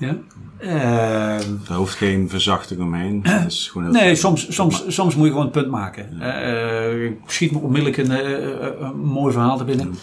Ja. 0.00 0.16
Uh, 0.60 1.68
er 1.68 1.74
hoeft 1.74 1.94
geen 1.94 2.28
verzachting 2.28 2.80
omheen. 2.80 3.24
is 3.46 3.68
gewoon 3.68 3.92
nee, 3.92 4.14
soms, 4.14 4.54
soms, 4.54 4.84
soms 4.88 5.14
moet 5.14 5.24
je 5.24 5.30
gewoon 5.30 5.46
een 5.46 5.52
punt 5.52 5.70
maken. 5.70 6.16
Uh, 6.20 7.04
ik 7.04 7.18
schiet 7.26 7.52
me 7.52 7.58
onmiddellijk 7.58 7.96
een, 7.96 8.10
een 8.84 8.98
mooi 8.98 9.32
verhaal 9.32 9.56
te 9.56 9.64
binnen. 9.64 9.94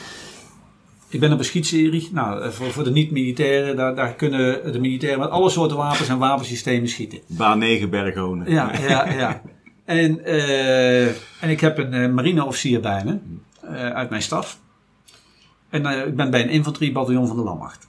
Ik 1.09 1.19
ben 1.19 1.33
op 1.33 1.39
een 1.39 1.45
schietserie. 1.45 2.09
Nou, 2.11 2.51
voor, 2.51 2.71
voor 2.71 2.83
de 2.83 2.91
niet-militairen, 2.91 3.75
daar, 3.75 3.95
daar 3.95 4.13
kunnen 4.13 4.71
de 4.71 4.79
militairen 4.79 5.19
met 5.19 5.29
alle 5.29 5.49
soorten 5.49 5.77
wapens 5.77 6.09
en 6.09 6.17
wapensystemen 6.17 6.89
schieten. 6.89 7.19
Baan 7.27 7.59
9 7.59 7.89
Berghonen. 7.89 8.51
Ja, 8.51 8.71
ja, 8.87 9.09
ja. 9.11 9.41
En, 9.85 10.19
uh, 10.25 11.07
en 11.07 11.49
ik 11.49 11.59
heb 11.59 11.77
een 11.77 12.13
marineofficier 12.13 12.79
bij 12.79 13.03
me, 13.05 13.17
uit 13.93 14.09
mijn 14.09 14.21
staf. 14.21 14.59
En 15.69 15.85
ik 16.07 16.15
ben 16.15 16.31
bij 16.31 16.41
een 16.41 16.49
infanteriebataljon 16.49 17.27
van 17.27 17.35
de 17.35 17.43
Landmacht. 17.43 17.87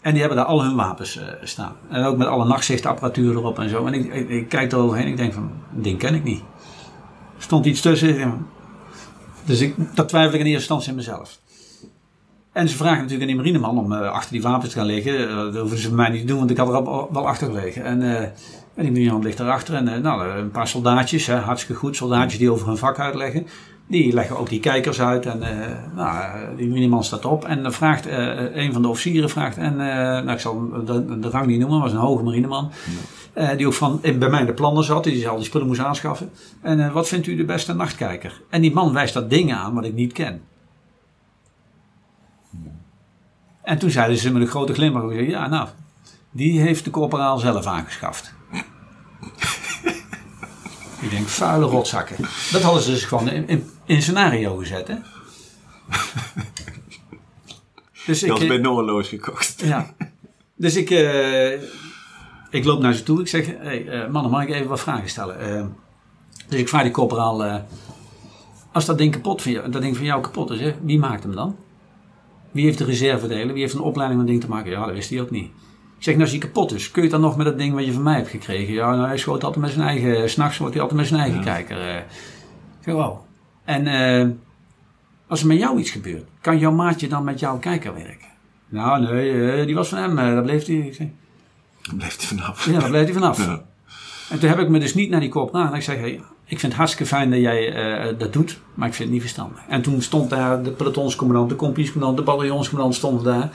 En 0.00 0.10
die 0.10 0.20
hebben 0.20 0.38
daar 0.38 0.46
al 0.46 0.62
hun 0.62 0.76
wapens 0.76 1.16
uh, 1.16 1.24
staan. 1.42 1.72
En 1.88 2.04
ook 2.04 2.16
met 2.16 2.26
alle 2.26 2.44
nachtzichtapparatuur 2.44 3.36
erop 3.36 3.58
en 3.58 3.68
zo. 3.68 3.86
En 3.86 3.94
ik, 3.94 4.14
ik, 4.14 4.28
ik 4.28 4.48
kijk 4.48 4.72
eroverheen 4.72 5.04
en 5.04 5.10
ik 5.10 5.16
denk 5.16 5.32
van, 5.32 5.50
ding 5.70 5.98
ken 5.98 6.14
ik 6.14 6.24
niet. 6.24 6.40
Er 7.36 7.42
stond 7.42 7.66
iets 7.66 7.80
tussen. 7.80 8.46
Dus 9.44 9.60
ik, 9.60 9.74
dat 9.94 10.08
twijfel 10.08 10.34
ik 10.34 10.40
in 10.40 10.46
eerste 10.46 10.58
instantie 10.58 10.90
in 10.90 10.96
mezelf. 10.96 11.38
En 12.52 12.68
ze 12.68 12.76
vragen 12.76 13.02
natuurlijk 13.02 13.20
aan 13.20 13.36
die 13.36 13.36
marineman 13.36 13.78
om 13.78 13.92
uh, 13.92 14.10
achter 14.10 14.32
die 14.32 14.42
wapens 14.42 14.72
te 14.72 14.78
gaan 14.78 14.86
liggen. 14.86 15.20
Uh, 15.20 15.36
dat 15.36 15.54
hoeven 15.54 15.78
ze 15.78 15.94
mij 15.94 16.08
niet 16.08 16.20
te 16.20 16.26
doen, 16.26 16.38
want 16.38 16.50
ik 16.50 16.56
had 16.56 16.68
er 16.68 16.84
wel 17.12 17.28
achter 17.28 17.46
gelegen. 17.46 17.84
En, 17.84 18.00
uh, 18.00 18.20
en 18.20 18.32
die 18.74 18.90
marineman 18.90 19.22
ligt 19.22 19.40
erachter. 19.40 19.74
En 19.74 20.02
nou, 20.02 20.28
een 20.28 20.50
paar 20.50 20.68
soldaatjes, 20.68 21.26
hè, 21.26 21.36
hartstikke 21.36 21.80
goed. 21.80 21.96
Soldaatjes 21.96 22.38
die 22.38 22.50
over 22.50 22.66
hun 22.66 22.76
vak 22.76 22.98
uitleggen. 22.98 23.46
Die 23.90 24.12
leggen 24.12 24.38
ook 24.38 24.48
die 24.48 24.60
kijkers 24.60 25.00
uit 25.00 25.26
en 25.26 25.38
uh, 25.38 25.96
nou, 25.96 26.56
die 26.56 26.68
miniman 26.68 27.04
staat 27.04 27.24
op. 27.24 27.44
En 27.44 27.62
dan 27.62 27.72
vraagt 27.72 28.06
uh, 28.06 28.56
een 28.56 28.72
van 28.72 28.82
de 28.82 28.88
officieren, 28.88 29.30
vraagt, 29.30 29.56
en 29.56 29.72
uh, 29.72 29.78
nou, 29.78 30.30
ik 30.30 30.40
zal 30.40 30.68
de, 30.84 31.18
de 31.18 31.30
rang 31.30 31.46
niet 31.46 31.58
noemen, 31.58 31.80
was 31.80 31.92
een 31.92 31.98
hoge 31.98 32.22
marineman. 32.22 32.70
Ja. 33.34 33.54
die 33.54 33.66
ook 33.66 33.72
van, 33.72 33.98
in, 34.02 34.18
bij 34.18 34.28
mij 34.28 34.44
de 34.44 34.52
plannen 34.52 34.84
zat, 34.84 35.04
die 35.04 35.28
al 35.28 35.36
die 35.36 35.44
spullen 35.44 35.66
moest 35.66 35.80
aanschaffen. 35.80 36.30
En 36.60 36.92
wat 36.92 37.08
vindt 37.08 37.26
u 37.26 37.36
de 37.36 37.44
beste 37.44 37.74
nachtkijker? 37.74 38.40
En 38.50 38.60
die 38.60 38.72
man 38.72 38.92
wijst 38.92 39.14
dat 39.14 39.30
ding 39.30 39.54
aan 39.54 39.74
wat 39.74 39.84
ik 39.84 39.94
niet 39.94 40.12
ken. 40.12 40.42
En 43.62 43.78
toen 43.78 43.90
zeiden 43.90 44.16
ze 44.16 44.32
met 44.32 44.42
een 44.42 44.48
grote 44.48 44.74
glimlach, 44.74 45.14
ja 45.14 45.48
nou, 45.48 45.68
die 46.30 46.60
heeft 46.60 46.84
de 46.84 46.90
corporaal 46.90 47.38
zelf 47.38 47.66
aangeschaft. 47.66 48.34
Ik 51.00 51.10
denk, 51.10 51.28
vuile 51.28 51.64
rotzakken. 51.64 52.16
Dat 52.52 52.62
hadden 52.62 52.82
ze 52.82 52.90
dus 52.90 53.04
gewoon 53.04 53.28
in, 53.28 53.48
in, 53.48 53.70
in 53.84 54.02
scenario 54.02 54.56
gezet, 54.56 54.88
hè? 54.88 54.94
dus 58.06 58.22
ik, 58.22 58.48
bij 58.48 58.58
Noorloos 58.58 59.08
gekocht. 59.08 59.62
Ja. 59.64 59.94
Dus 60.56 60.76
ik, 60.76 60.90
uh, 60.90 61.52
ik 62.50 62.64
loop 62.64 62.80
naar 62.80 62.94
ze 62.94 63.02
toe. 63.02 63.20
Ik 63.20 63.28
zeg, 63.28 63.46
hey, 63.46 63.84
uh, 63.84 64.10
mannen, 64.10 64.30
mag 64.30 64.42
ik 64.42 64.50
even 64.50 64.68
wat 64.68 64.80
vragen 64.80 65.08
stellen? 65.08 65.56
Uh, 65.56 65.64
dus 66.48 66.60
ik 66.60 66.68
vraag 66.68 66.82
die 66.82 66.90
corporaal, 66.90 67.62
als 68.72 68.84
dat 68.84 68.98
ding 68.98 69.12
kapot 69.12 69.42
van 69.42 69.52
jou, 69.52 69.70
dat 69.70 69.82
ding 69.82 69.96
van 69.96 70.04
jou 70.04 70.22
kapot 70.22 70.50
is, 70.50 70.60
hè, 70.60 70.74
wie 70.82 70.98
maakt 70.98 71.22
hem 71.22 71.34
dan? 71.34 71.56
Wie 72.50 72.64
heeft 72.64 72.78
de 72.78 72.84
reservedelen? 72.84 73.52
Wie 73.52 73.62
heeft 73.62 73.74
een 73.74 73.80
opleiding 73.80 74.20
om 74.20 74.26
dat 74.26 74.36
ding 74.36 74.44
te 74.44 74.56
maken? 74.56 74.70
Ja, 74.70 74.84
dat 74.84 74.94
wist 74.94 75.10
hij 75.10 75.20
ook 75.20 75.30
niet. 75.30 75.50
Ik 76.00 76.06
zeg, 76.06 76.14
nou 76.14 76.28
als 76.30 76.38
hij 76.38 76.46
kapot 76.48 76.72
is, 76.74 76.90
kun 76.90 77.02
je 77.02 77.08
het 77.08 77.20
dan 77.20 77.28
nog 77.28 77.36
met 77.36 77.46
dat 77.46 77.58
ding 77.58 77.74
wat 77.74 77.84
je 77.84 77.92
van 77.92 78.02
mij 78.02 78.16
hebt 78.16 78.28
gekregen? 78.28 78.74
Ja, 78.74 78.94
nou 78.94 79.06
hij 79.06 79.16
schoot 79.16 79.44
altijd 79.44 79.64
met 79.64 79.72
zijn 79.72 79.86
eigen, 79.88 80.30
s'nachts 80.30 80.58
wordt 80.58 80.74
hij 80.74 80.82
altijd 80.82 81.00
met 81.00 81.08
zijn 81.08 81.20
eigen 81.20 81.40
kijker. 81.40 81.88
Uh. 81.88 81.96
Ik 81.96 82.04
zeg, 82.84 82.94
wow. 82.94 83.18
En 83.64 83.86
uh, 83.86 84.34
als 85.26 85.40
er 85.40 85.46
met 85.46 85.58
jou 85.58 85.78
iets 85.78 85.90
gebeurt, 85.90 86.24
kan 86.40 86.58
jouw 86.58 86.72
maatje 86.72 87.08
dan 87.08 87.24
met 87.24 87.40
jouw 87.40 87.58
kijker 87.58 87.94
werken? 87.94 88.28
Nou, 88.68 89.02
nee, 89.02 89.32
uh, 89.32 89.66
die 89.66 89.74
was 89.74 89.88
van 89.88 89.98
hem, 89.98 90.16
daar 90.16 90.42
bleef 90.42 90.66
hij. 90.66 90.76
Ik 90.76 90.94
zeg, 90.94 91.06
daar 91.82 91.96
bleef 91.96 92.16
hij 92.16 92.26
vanaf. 92.26 92.66
Ja, 92.66 92.78
daar 92.78 92.88
bleef 92.88 93.04
hij 93.04 93.12
vanaf. 93.12 93.46
Ja. 93.46 93.64
En 94.30 94.38
toen 94.38 94.48
heb 94.48 94.58
ik 94.58 94.68
me 94.68 94.78
dus 94.78 94.94
niet 94.94 95.10
naar 95.10 95.20
die 95.20 95.28
kop 95.28 95.54
aan. 95.54 95.74
Ik 95.74 95.82
zeg, 95.82 95.96
hey, 95.96 96.20
ik 96.44 96.58
vind 96.58 96.62
het 96.62 96.74
hartstikke 96.74 97.06
fijn 97.06 97.30
dat 97.30 97.40
jij 97.40 98.14
dat 98.18 98.32
doet, 98.32 98.60
maar 98.74 98.88
ik 98.88 98.94
vind 98.94 99.04
het 99.04 99.12
niet 99.12 99.22
verstandig. 99.22 99.60
En 99.68 99.82
toen 99.82 100.02
stond 100.02 100.30
daar 100.30 100.62
de 100.62 100.70
pelotonscommandant, 100.70 101.48
de 101.50 101.56
compagniescommandant, 101.56 102.18
de 102.18 102.32
bataljonscommandant 102.32 102.94
stonden 102.94 103.24
daar. 103.24 103.50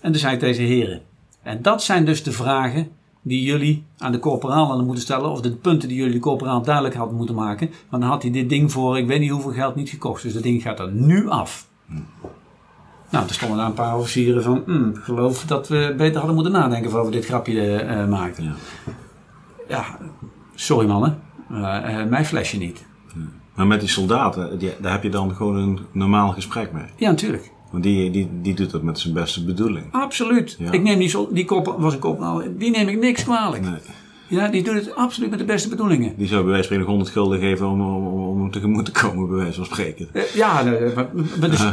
En 0.00 0.12
toen 0.12 0.20
zei 0.20 0.34
ik 0.34 0.40
deze 0.40 0.62
heren, 0.62 1.02
en 1.46 1.62
dat 1.62 1.82
zijn 1.82 2.04
dus 2.04 2.22
de 2.22 2.32
vragen 2.32 2.88
die 3.22 3.42
jullie 3.42 3.84
aan 3.98 4.12
de 4.12 4.18
corporaal 4.18 4.66
hadden 4.66 4.84
moeten 4.84 5.04
stellen. 5.04 5.30
Of 5.30 5.40
de 5.40 5.50
punten 5.50 5.88
die 5.88 5.96
jullie 5.98 6.12
de 6.12 6.20
corporaal 6.20 6.62
duidelijk 6.62 6.94
hadden 6.94 7.16
moeten 7.16 7.34
maken. 7.34 7.70
Want 7.88 8.02
dan 8.02 8.10
had 8.10 8.22
hij 8.22 8.30
dit 8.30 8.48
ding 8.48 8.72
voor, 8.72 8.98
ik 8.98 9.06
weet 9.06 9.20
niet 9.20 9.30
hoeveel 9.30 9.52
geld, 9.52 9.74
niet 9.74 9.88
gekocht. 9.88 10.22
Dus 10.22 10.32
dat 10.32 10.42
ding 10.42 10.62
gaat 10.62 10.80
er 10.80 10.92
nu 10.92 11.28
af. 11.28 11.68
Nou, 13.10 13.26
er 13.26 13.34
stonden 13.34 13.56
daar 13.58 13.66
een 13.66 13.74
paar 13.74 13.96
officieren 13.96 14.42
van, 14.42 14.62
hmm, 14.64 14.94
geloof 14.94 15.44
dat 15.44 15.68
we 15.68 15.94
beter 15.96 16.16
hadden 16.16 16.34
moeten 16.34 16.52
nadenken 16.52 16.90
voor 16.90 17.04
we 17.04 17.10
dit 17.10 17.24
grapje 17.24 17.84
uh, 17.84 18.08
maakten. 18.08 18.44
Ja. 18.44 18.54
ja. 19.68 19.98
sorry 20.54 20.86
mannen, 20.86 21.18
uh, 21.50 22.04
mijn 22.04 22.26
flesje 22.26 22.58
niet. 22.58 22.84
Maar 23.54 23.66
met 23.66 23.80
die 23.80 23.88
soldaten, 23.88 24.58
die, 24.58 24.72
daar 24.80 24.92
heb 24.92 25.02
je 25.02 25.10
dan 25.10 25.34
gewoon 25.34 25.56
een 25.56 25.80
normaal 25.92 26.32
gesprek 26.32 26.72
mee? 26.72 26.84
Ja, 26.96 27.10
natuurlijk. 27.10 27.50
Want 27.70 27.82
die, 27.82 28.10
die, 28.10 28.28
die 28.42 28.54
doet 28.54 28.70
dat 28.70 28.82
met 28.82 28.98
zijn 28.98 29.14
beste 29.14 29.44
bedoeling. 29.44 29.86
Absoluut. 29.90 30.58
Ik 30.70 30.82
neem 30.82 30.98
die, 30.98 31.26
die 31.30 31.44
kop, 31.44 31.74
was 31.78 31.94
een 31.94 31.98
kop, 31.98 32.18
nou, 32.18 32.56
die 32.58 32.70
neem 32.70 32.88
ik 32.88 32.98
niks 32.98 33.24
kwalijk. 33.24 33.62
Nee. 33.62 33.80
Ja, 34.28 34.48
die 34.48 34.62
doet 34.62 34.74
het 34.74 34.94
absoluut 34.94 35.30
met 35.30 35.38
de 35.38 35.44
beste 35.44 35.68
bedoelingen. 35.68 36.14
Die 36.16 36.26
zou 36.26 36.42
bij 36.42 36.52
wijze 36.52 36.74
van 36.74 36.82
100 36.82 37.10
gulden 37.10 37.38
geven 37.38 37.68
om, 37.68 37.80
om, 37.80 38.06
om 38.06 38.40
hem 38.40 38.50
tegemoet 38.50 38.84
te 38.84 38.90
komen, 38.90 39.28
bij 39.28 39.36
wijze 39.36 39.54
van 39.54 39.64
spreken. 39.64 40.08
Eh, 40.12 40.34
ja, 40.34 40.62
maar, 40.94 41.08
maar 41.40 41.50
dus, 41.50 41.72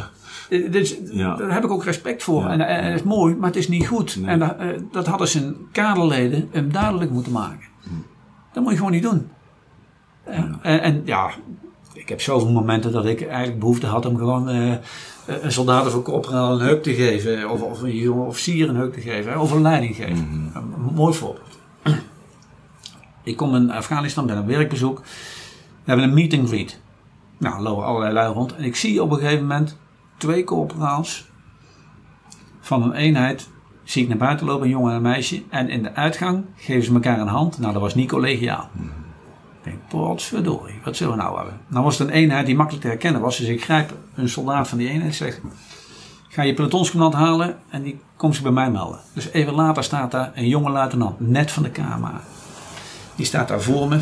uh, 0.50 0.72
dus 0.72 0.98
ja. 1.12 1.36
daar 1.36 1.54
heb 1.54 1.64
ik 1.64 1.72
ook 1.72 1.84
respect 1.84 2.24
voor. 2.24 2.46
En, 2.46 2.62
en, 2.62 2.84
het 2.84 3.00
is 3.00 3.04
mooi, 3.04 3.36
maar 3.36 3.48
het 3.48 3.58
is 3.58 3.68
niet 3.68 3.88
goed. 3.88 4.16
Nee. 4.16 4.30
En 4.30 4.40
uh, 4.40 4.68
dat 4.92 5.08
hadden 5.08 5.28
zijn 5.28 5.56
kaderleden 5.72 6.48
hem 6.52 6.72
duidelijk 6.72 7.12
moeten 7.12 7.32
maken. 7.32 7.68
Hm. 7.84 7.90
Dat 8.54 8.64
moet 8.64 8.72
je 8.72 8.78
gewoon 8.78 8.94
niet 8.94 9.04
doen. 9.04 9.30
En, 10.24 10.60
en, 10.62 11.02
ja, 11.06 11.30
ik 12.04 12.10
heb 12.10 12.22
zoveel 12.22 12.52
momenten 12.52 12.92
dat 12.92 13.06
ik 13.06 13.28
eigenlijk 13.28 13.60
behoefte 13.60 13.88
had 13.88 14.06
om 14.06 14.18
gewoon 14.18 14.48
een 14.48 15.52
soldaat 15.52 15.86
of 15.88 15.94
een 15.94 16.02
corporaal 16.02 16.54
een 16.54 16.66
heuk 16.66 16.84
te 16.84 16.94
geven. 16.94 17.50
Of, 17.50 17.62
of 17.62 17.82
een 17.82 17.96
jonge 17.96 18.26
officier 18.26 18.70
een 18.70 18.76
heuk 18.76 18.94
te 18.94 19.02
geven. 19.02 19.40
Of 19.40 19.52
een 19.52 19.62
leiding 19.62 19.96
geven. 19.96 20.16
Mm 20.16 20.52
-hmm. 20.54 20.74
Een 20.74 20.94
mooi 20.94 21.14
voorbeeld. 21.14 21.60
Ik 23.24 23.38
kom 23.38 23.56
in 23.56 23.72
Afghanistan, 23.72 24.26
ben 24.26 24.40
op 24.40 24.48
werkbezoek. 24.48 25.00
We 25.00 25.90
hebben 25.90 26.06
een 26.06 26.14
meeting 26.14 26.48
greet. 26.48 26.80
Nou, 27.38 27.62
lopen 27.62 27.86
allerlei 27.86 28.14
lui 28.14 28.34
rond. 28.34 28.56
En 28.56 28.64
ik 28.64 28.76
zie 28.76 29.04
op 29.04 29.12
een 29.12 29.18
gegeven 29.18 29.42
moment 29.42 29.78
twee 30.18 30.44
corporaals 30.44 31.28
van 32.60 32.84
een 32.84 32.94
eenheid. 32.94 33.50
Zie 33.84 34.04
ik 34.04 34.10
naar 34.10 34.18
buiten 34.18 34.46
lopen, 34.46 34.64
een 34.64 34.70
jongen 34.70 34.90
en 34.90 34.96
een 34.96 35.02
meisje. 35.02 35.44
En 35.50 35.70
in 35.70 35.84
de 35.84 35.94
uitgang 35.96 36.46
geven 36.56 36.84
ze 36.84 36.94
elkaar 36.94 37.20
een 37.20 37.28
hand. 37.28 37.60
Nou, 37.60 37.74
dat 37.74 37.82
was 37.82 37.96
niet 37.96 38.10
collegiaal. 38.10 38.70
Mm 38.74 38.82
-hmm. 38.82 39.03
Ik 39.64 39.72
denk, 39.72 39.88
potverdorie, 39.88 40.80
wat 40.84 40.96
zullen 40.96 41.14
we 41.14 41.22
nou 41.22 41.36
hebben? 41.36 41.60
Nou 41.68 41.84
was 41.84 41.98
het 41.98 42.08
een 42.08 42.14
eenheid 42.14 42.46
die 42.46 42.56
makkelijk 42.56 42.84
te 42.84 42.90
herkennen 42.90 43.22
was. 43.22 43.38
Dus 43.38 43.48
ik 43.48 43.64
grijp 43.64 43.94
een 44.16 44.30
soldaat 44.30 44.68
van 44.68 44.78
die 44.78 44.88
eenheid 44.88 45.10
en 45.10 45.14
zeg... 45.14 45.40
Ga 46.34 46.42
je 46.42 46.54
pelotonscommandant 46.54 47.24
halen 47.24 47.58
en 47.70 47.84
die 47.84 48.00
komt 48.16 48.36
ze 48.36 48.42
bij 48.42 48.52
mij 48.52 48.72
melden. 48.72 49.00
Dus 49.14 49.30
even 49.32 49.54
later 49.54 49.84
staat 49.84 50.12
daar 50.12 50.32
een 50.36 50.48
jonge 50.48 50.70
luitenant, 50.70 51.20
net 51.20 51.52
van 51.52 51.64
de 51.64 51.70
KMA. 51.70 52.22
Die 53.16 53.26
staat 53.26 53.48
daar 53.48 53.62
voor 53.62 53.88
me. 53.88 53.96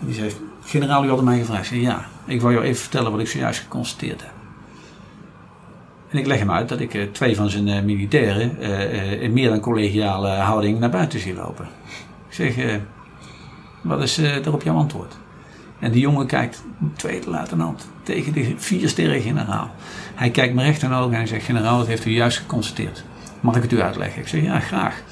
En 0.00 0.06
die 0.06 0.14
zegt, 0.14 0.36
generaal, 0.64 1.04
u 1.04 1.08
had 1.08 1.22
mij 1.22 1.38
gevraagd. 1.38 1.70
Ik 1.70 1.80
ja, 1.80 2.04
ik 2.24 2.40
wil 2.40 2.50
jou 2.50 2.64
even 2.64 2.80
vertellen 2.80 3.10
wat 3.10 3.20
ik 3.20 3.28
zojuist 3.28 3.60
geconstateerd 3.60 4.20
heb. 4.20 4.32
En 6.10 6.18
ik 6.18 6.26
leg 6.26 6.38
hem 6.38 6.50
uit 6.50 6.68
dat 6.68 6.80
ik 6.80 6.94
uh, 6.94 7.02
twee 7.12 7.36
van 7.36 7.50
zijn 7.50 7.66
uh, 7.66 7.82
militairen 7.82 8.56
uh, 8.60 9.22
in 9.22 9.32
meer 9.32 9.48
dan 9.48 9.60
collegiale 9.60 10.28
houding 10.28 10.78
naar 10.78 10.90
buiten 10.90 11.20
zie 11.20 11.34
lopen. 11.34 11.68
Ik 12.28 12.34
zeg, 12.34 12.56
wat 13.86 14.02
is 14.02 14.18
uh, 14.18 14.32
daarop 14.42 14.62
jouw 14.62 14.76
antwoord? 14.76 15.16
En 15.78 15.92
die 15.92 16.00
jongen 16.00 16.26
kijkt, 16.26 16.64
tweede 16.96 17.30
luitenant, 17.30 17.88
tegen 18.02 18.32
de 18.32 18.54
vier 18.56 18.88
sterren 18.88 19.20
generaal. 19.20 19.70
Hij 20.14 20.30
kijkt 20.30 20.54
me 20.54 20.62
recht 20.62 20.82
in 20.82 20.88
de 20.88 20.94
ogen 20.94 21.12
en 21.12 21.18
hij 21.18 21.26
zegt, 21.26 21.44
generaal, 21.44 21.78
wat 21.78 21.86
heeft 21.86 22.04
u 22.04 22.10
juist 22.10 22.38
geconstateerd? 22.38 23.04
Mag 23.40 23.56
ik 23.56 23.62
het 23.62 23.72
u 23.72 23.80
uitleggen? 23.80 24.20
Ik 24.20 24.28
zeg, 24.28 24.42
ja, 24.42 24.60
graag. 24.60 25.02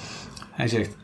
Hij 0.50 0.68
zegt, 0.68 0.96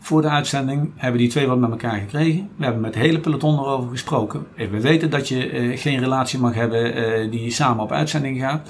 voor 0.00 0.22
de 0.22 0.28
uitzending 0.28 0.90
hebben 0.96 1.20
die 1.20 1.30
twee 1.30 1.46
wat 1.46 1.58
met 1.58 1.70
elkaar 1.70 1.98
gekregen. 1.98 2.48
We 2.56 2.64
hebben 2.64 2.82
met 2.82 2.94
het 2.94 3.04
hele 3.04 3.20
peloton 3.20 3.58
erover 3.58 3.90
gesproken. 3.90 4.46
We 4.56 4.80
weten 4.80 5.10
dat 5.10 5.28
je 5.28 5.50
uh, 5.50 5.78
geen 5.78 5.98
relatie 5.98 6.38
mag 6.38 6.54
hebben 6.54 6.98
uh, 6.98 7.30
die 7.30 7.50
samen 7.50 7.84
op 7.84 7.92
uitzending 7.92 8.40
gaat. 8.40 8.68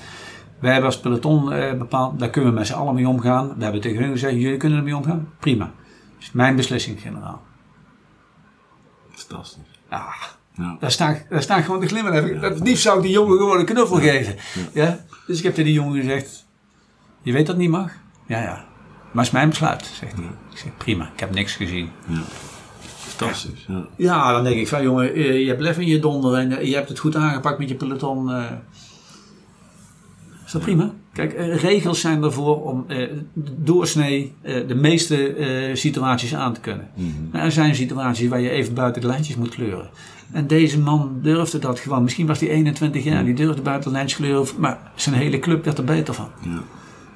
We 0.59 0.69
hebben 0.69 0.87
als 0.87 1.01
peloton 1.01 1.49
bepaald, 1.79 2.19
daar 2.19 2.31
kunnen 2.31 2.51
we 2.53 2.59
met 2.59 2.67
z'n 2.67 2.73
allen 2.73 2.95
mee 2.95 3.09
omgaan. 3.09 3.55
We 3.57 3.63
hebben 3.63 3.81
tegen 3.81 4.03
hun 4.03 4.13
gezegd, 4.13 4.35
jullie 4.35 4.57
kunnen 4.57 4.79
ermee 4.79 4.97
omgaan. 4.97 5.29
Prima. 5.39 5.65
Dat 5.65 5.73
is 6.19 6.33
mijn 6.33 6.57
beslissing, 6.57 7.01
generaal. 7.01 7.43
Fantastisch. 9.29 9.63
Ah, 9.89 10.15
ja. 10.57 10.77
daar, 10.81 10.91
sta 10.91 11.09
ik, 11.09 11.27
daar 11.31 11.43
sta 11.43 11.57
ik 11.57 11.65
gewoon 11.65 11.81
te 11.81 11.87
glimmen. 11.87 12.35
Ja. 12.35 12.41
Het 12.41 12.61
liefst 12.61 12.83
zou 12.83 12.97
ik 12.97 13.03
die 13.03 13.13
jongen 13.13 13.37
gewoon 13.37 13.59
een 13.59 13.65
knuffel 13.65 13.97
geven. 13.97 14.37
Ja. 14.73 15.05
Dus 15.27 15.39
ik 15.39 15.45
heb 15.45 15.55
tegen 15.55 15.71
die 15.71 15.81
jongen 15.81 16.01
gezegd: 16.01 16.47
Je 17.23 17.33
weet 17.33 17.47
dat 17.47 17.57
niet 17.57 17.71
mag? 17.71 17.91
Ja, 18.27 18.43
ja. 18.43 18.65
Maar 19.13 19.25
het 19.25 19.27
is 19.27 19.31
mijn 19.31 19.49
besluit, 19.49 19.85
zegt 19.85 20.17
hij. 20.17 20.25
Ik 20.51 20.59
zeg: 20.59 20.77
Prima, 20.77 21.11
ik 21.15 21.21
heb 21.21 21.35
niks 21.35 21.57
gezien. 21.57 21.91
Fantastisch. 22.97 23.65
Ja. 23.69 23.87
ja, 23.97 24.33
dan 24.33 24.45
denk 24.45 24.57
ik 24.57 24.69
van 24.69 24.83
jongen, 24.83 25.15
eh, 25.15 25.41
je 25.41 25.49
hebt 25.49 25.61
lef 25.61 25.79
in 25.79 25.87
je 25.87 25.99
donder 25.99 26.35
en 26.35 26.59
eh, 26.59 26.69
je 26.69 26.75
hebt 26.75 26.89
het 26.89 26.99
goed 26.99 27.17
aangepakt 27.17 27.59
met 27.59 27.69
je 27.69 27.75
peloton. 27.75 28.31
Is 30.53 30.59
dat 30.59 30.67
prima? 30.67 30.93
Kijk, 31.13 31.33
eh, 31.33 31.57
regels 31.57 32.01
zijn 32.01 32.23
ervoor 32.23 32.63
om 32.63 32.85
eh, 32.89 33.09
doorsnee 33.57 34.33
eh, 34.41 34.69
de 34.69 34.75
meeste 34.75 35.35
eh, 35.35 35.75
situaties 35.75 36.35
aan 36.35 36.53
te 36.53 36.61
kunnen. 36.61 36.89
Maar 37.31 37.43
er 37.43 37.53
zijn 37.53 37.75
situaties 37.75 38.29
waar 38.29 38.41
je 38.41 38.51
even 38.51 38.75
buiten 38.75 39.03
de 39.03 39.09
lijntjes 39.09 39.37
moet 39.37 39.49
kleuren. 39.49 39.91
En 40.33 40.47
deze 40.47 40.79
man 40.79 41.19
durfde 41.23 41.59
dat 41.59 41.81
gewoon. 41.81 42.03
Misschien 42.03 42.27
was 42.27 42.41
hij 42.41 42.49
21 42.49 43.05
jaar, 43.05 43.25
die 43.25 43.35
durfde 43.35 43.63
buiten 43.63 43.91
de 43.91 43.97
lijntjes 43.97 44.19
kleuren. 44.19 44.47
Maar 44.59 44.93
zijn 44.95 45.15
hele 45.15 45.39
club 45.39 45.65
werd 45.65 45.79
er 45.79 45.85
beter 45.85 46.15
van. 46.15 46.29
Ja. 46.41 46.63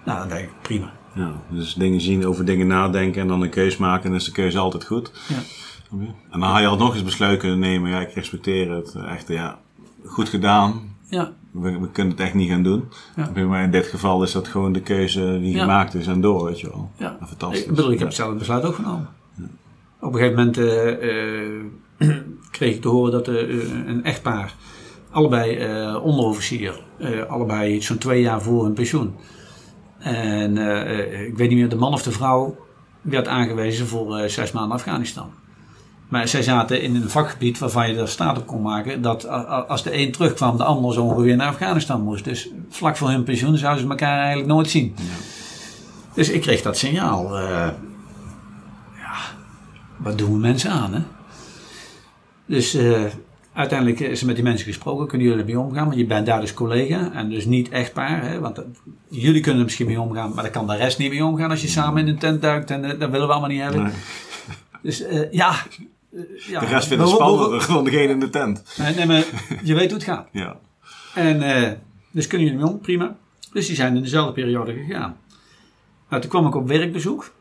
Nou, 0.05 0.19
dan 0.19 0.29
denk 0.29 0.41
ik, 0.41 0.51
prima. 0.63 0.93
Ja, 1.15 1.33
dus 1.51 1.75
dingen 1.75 2.01
zien, 2.01 2.27
over 2.27 2.45
dingen 2.45 2.67
nadenken 2.67 3.21
en 3.23 3.29
dan 3.29 3.43
een 3.43 3.51
keus 3.51 3.77
maken, 3.77 4.05
en 4.05 4.11
dan 4.11 4.19
is 4.19 4.25
de 4.25 4.33
keuze 4.33 4.59
altijd 4.59 4.85
goed. 4.85 5.11
Ja. 5.29 5.43
En 6.31 6.41
dan 6.41 6.43
had 6.43 6.61
je 6.61 6.67
al 6.67 6.77
nog 6.77 6.95
eens 6.95 7.05
besluit 7.05 7.39
kunnen 7.39 7.59
nemen, 7.59 7.91
ja, 7.91 8.01
ik 8.01 8.15
respecteer 8.15 8.71
het. 8.71 8.95
Echt, 8.95 9.29
ja, 9.29 9.59
goed 10.05 10.29
gedaan. 10.29 10.96
Ja, 11.09 11.33
We, 11.51 11.79
we 11.79 11.91
kunnen 11.91 12.13
het 12.13 12.23
echt 12.23 12.35
niet 12.35 12.51
gaan 12.51 12.63
doen. 12.63 12.85
Ja. 13.35 13.45
Maar 13.45 13.63
in 13.63 13.71
dit 13.71 13.87
geval 13.87 14.23
is 14.23 14.33
dat 14.33 14.49
gewoon 14.49 14.73
de 14.73 14.81
keuze 14.81 15.39
die 15.41 15.55
Ja. 15.55 15.61
gemaakt 15.61 15.95
is 15.95 16.07
en 16.07 16.21
door, 16.21 16.45
weet 16.45 16.61
je 16.61 16.67
wel. 16.69 16.91
ja. 16.97 17.19
Fantastisch. 17.27 17.61
Ik 17.63 17.69
bedoel, 17.69 17.91
ik 17.93 17.99
heb 17.99 18.13
zelf 18.13 18.29
het 18.29 18.39
besluit 18.39 18.65
ook 18.65 18.75
genomen. 18.75 19.09
Op 20.01 20.13
een 20.13 20.19
gegeven 20.19 20.37
moment 20.37 20.59
eh, 20.59 21.47
eh, 21.49 21.65
kreeg 22.51 22.75
ik 22.75 22.81
te 22.83 22.89
horen 22.89 23.13
dat 23.13 23.29
eh, 23.29 23.49
een 23.87 24.05
echtpaar, 24.05 24.55
allebei 25.11 25.57
eh, 25.57 26.05
onderofficier, 26.05 26.81
eh, 26.99 27.23
allebei 27.23 27.83
zo'n 27.83 27.99
twee 27.99 28.21
jaar 28.21 28.43
voor 28.43 28.65
hun 28.65 28.73
pensioen. 28.75 29.15
En 29.99 30.57
ik 31.27 31.37
weet 31.37 31.49
niet 31.49 31.59
meer, 31.59 31.69
de 31.69 31.77
man 31.77 31.93
of 31.93 32.03
de 32.03 32.13
vrouw 32.13 32.57
werd 33.01 33.29
aangewezen 33.29 33.87
voor 33.87 34.17
eh, 34.17 34.29
zes 34.29 34.53
maanden 34.53 34.73
Afghanistan. 34.77 35.31
Maar 36.09 36.29
zij 36.29 36.43
zaten 36.43 36.83
in 36.83 36.95
een 36.97 37.11
vakgebied 37.11 37.59
waarvan 37.59 37.89
je 37.91 37.97
er 38.01 38.09
staat 38.09 38.39
op 38.39 38.47
kon 38.47 38.63
maken 38.63 39.03
dat 39.03 39.29
als 39.69 39.83
de 39.83 39.97
een 39.99 40.13
terugkwam, 40.13 40.57
de 40.57 40.65
ander 40.65 40.93
zo 40.95 41.03
ongeveer 41.03 41.37
naar 41.37 41.49
Afghanistan 41.49 42.03
moest. 42.03 42.25
Dus 42.25 42.49
vlak 42.71 42.97
voor 42.97 43.09
hun 43.11 43.23
pensioen 43.25 43.57
zouden 43.57 43.83
ze 43.85 43.89
elkaar 43.91 44.19
eigenlijk 44.19 44.49
nooit 44.49 44.71
zien. 44.71 44.95
Dus 46.15 46.29
ik 46.31 46.41
kreeg 46.41 46.63
dat 46.63 46.77
signaal. 46.79 47.39
eh, 47.39 47.69
ja, 48.97 49.15
wat 49.97 50.19
doen 50.19 50.33
we 50.33 50.39
mensen 50.39 50.71
aan, 50.71 50.95
hè? 50.95 51.01
Dus 52.47 52.75
eh, 52.75 53.05
uiteindelijk 53.53 54.01
is 54.01 54.21
er 54.21 54.27
met 54.27 54.35
die 54.35 54.45
mensen 54.45 54.67
gesproken. 54.67 55.07
Kunnen 55.07 55.27
jullie 55.27 55.43
ermee 55.43 55.61
omgaan? 55.61 55.85
Want 55.85 55.97
je 55.99 56.07
bent 56.07 56.27
daar 56.27 56.41
dus 56.41 56.55
collega 56.55 57.13
en 57.13 57.29
dus 57.29 57.45
niet 57.45 57.69
echtpaar. 57.69 58.23
Hè? 58.23 58.41
Want 58.41 58.57
dat- 58.57 58.65
jullie 59.09 59.41
kunnen 59.41 59.59
er 59.59 59.65
misschien 59.65 59.87
mee 59.87 60.01
omgaan, 60.01 60.33
maar 60.35 60.43
daar 60.43 60.53
kan 60.53 60.67
de 60.67 60.77
rest 60.77 60.99
niet 60.99 61.11
mee 61.11 61.25
omgaan 61.25 61.51
als 61.51 61.63
je 61.63 61.69
samen 61.69 62.03
in 62.03 62.09
een 62.09 62.19
tent 62.19 62.43
duikt. 62.43 62.71
En 62.71 62.85
eh, 62.85 62.99
dat 63.01 63.11
willen 63.11 63.27
we 63.27 63.33
allemaal 63.33 63.51
niet 63.51 63.63
hebben. 63.63 63.83
Nee. 63.83 63.93
Dus 64.83 65.03
eh, 65.03 65.33
ja. 65.33 65.53
Eh, 66.13 66.49
ja. 66.49 66.61
De 66.61 66.67
rest 66.67 66.89
vindt 66.89 67.03
het 67.03 67.13
spannender 67.13 67.67
dan 67.67 67.85
degene 67.85 68.13
in 68.13 68.21
de 68.21 68.31
tent. 68.31 68.63
Nee, 68.79 68.95
nee, 68.95 69.07
maar 69.07 69.25
je 69.63 69.75
weet 69.75 69.91
hoe 69.91 69.99
het 69.99 70.09
gaat. 70.09 70.29
Ja. 70.33 70.57
En 71.15 71.43
eh, 71.43 71.73
dus 72.11 72.27
kunnen 72.27 72.47
jullie 72.47 72.63
mee 72.63 72.73
om? 72.73 72.81
Prima. 72.81 73.17
Dus 73.53 73.67
die 73.67 73.77
zijn 73.77 73.97
in 73.97 74.03
dezelfde 74.03 74.33
periode 74.33 74.73
gegaan. 74.73 75.17
Nou, 76.09 76.23
toen 76.23 76.31
kwam 76.31 76.47
ik 76.47 76.55
op 76.55 76.69
werkbezoek. 76.69 77.33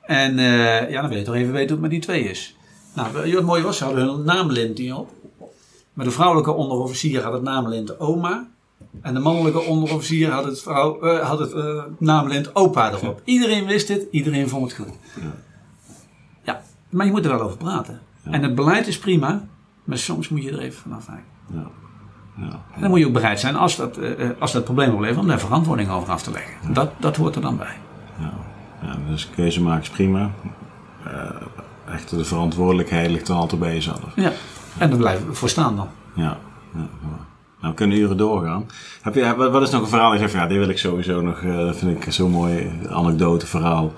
En 0.00 0.38
eh, 0.38 0.90
ja, 0.90 1.00
dan 1.00 1.10
wil 1.10 1.18
je 1.18 1.24
toch 1.24 1.34
even 1.34 1.52
weten 1.52 1.68
hoe 1.68 1.72
het 1.72 1.80
met 1.80 1.90
die 1.90 2.00
twee 2.00 2.22
is. 2.22 2.56
Nou, 2.94 3.32
wat 3.32 3.44
mooi 3.44 3.62
was, 3.62 3.76
ze 3.76 3.84
hadden 3.84 4.04
hun 4.04 4.24
naamlint 4.24 4.78
niet 4.78 4.92
op. 4.92 5.10
Maar 5.92 6.04
de 6.04 6.10
vrouwelijke 6.10 6.52
onderofficier 6.52 7.22
had 7.22 7.32
het 7.32 7.42
naamlint 7.42 8.00
oma. 8.00 8.48
En 9.02 9.14
de 9.14 9.20
mannelijke 9.20 9.60
onderofficier 9.60 10.30
had 10.30 10.44
het, 10.44 10.62
vrouw, 10.62 11.20
had 11.22 11.38
het 11.38 11.54
naamlint 11.98 12.54
opa 12.54 12.92
erop. 12.92 13.20
Iedereen 13.24 13.66
wist 13.66 13.86
dit, 13.86 14.06
iedereen 14.10 14.48
vond 14.48 14.72
het 14.72 14.80
goed. 14.80 14.94
Ja, 15.20 15.34
maar 16.90 17.06
je 17.06 17.12
moet 17.12 17.24
er 17.24 17.30
wel 17.30 17.40
over 17.40 17.56
praten. 17.56 18.00
En 18.22 18.42
het 18.42 18.54
beleid 18.54 18.86
is 18.86 18.98
prima, 18.98 19.44
maar 19.84 19.98
soms 19.98 20.28
moet 20.28 20.42
je 20.42 20.50
er 20.50 20.58
even 20.58 20.82
vanaf 20.82 21.06
kijken. 21.06 21.24
Ja. 21.52 21.66
Ja. 22.36 22.60
En 22.74 22.80
dan 22.80 22.90
moet 22.90 22.98
je 22.98 23.06
ook 23.06 23.12
bereid 23.12 23.40
zijn, 23.40 23.56
als 23.56 23.76
dat, 23.76 23.96
eh, 23.96 24.28
als 24.38 24.52
dat 24.52 24.64
probleem 24.64 24.94
oplevert, 24.94 25.18
om 25.18 25.26
daar 25.26 25.40
verantwoording 25.40 25.90
over 25.90 26.12
af 26.12 26.22
te 26.22 26.30
leggen. 26.30 26.74
Dat, 26.74 26.90
dat 26.98 27.16
hoort 27.16 27.34
er 27.34 27.42
dan 27.42 27.56
bij. 27.56 27.76
Ja. 28.18 28.32
ja, 28.82 28.96
dus 29.08 29.30
keuze 29.30 29.62
maken 29.62 29.82
is 29.82 29.90
prima. 29.90 30.30
Eh 31.04 31.10
echt 31.92 32.10
de 32.10 32.24
verantwoordelijkheid 32.24 33.10
ligt 33.10 33.28
er 33.28 33.34
altijd 33.34 33.60
bij 33.60 33.74
jezelf. 33.74 34.12
Ja. 34.14 34.32
En 34.78 34.88
daar 34.88 34.98
blijven 34.98 35.26
we 35.26 35.34
voor 35.34 35.48
staan 35.48 35.76
dan. 35.76 35.88
Ja. 36.14 36.38
Nou, 37.60 37.72
we 37.72 37.74
kunnen 37.74 37.98
uren 37.98 38.16
doorgaan. 38.16 38.66
Heb 39.02 39.14
je, 39.14 39.34
wat 39.36 39.62
is 39.62 39.70
nog 39.70 39.82
een 39.82 39.88
verhaal? 39.88 40.14
Ik 40.14 40.18
zeg, 40.18 40.32
ja, 40.32 40.46
dit 40.46 40.58
wil 40.58 40.68
ik 40.68 40.78
sowieso 40.78 41.20
nog. 41.20 41.40
Dat 41.40 41.76
vind 41.76 42.06
ik 42.06 42.12
zo'n 42.12 42.30
mooi 42.30 42.70
anekdote 42.88 43.46
verhaal. 43.46 43.92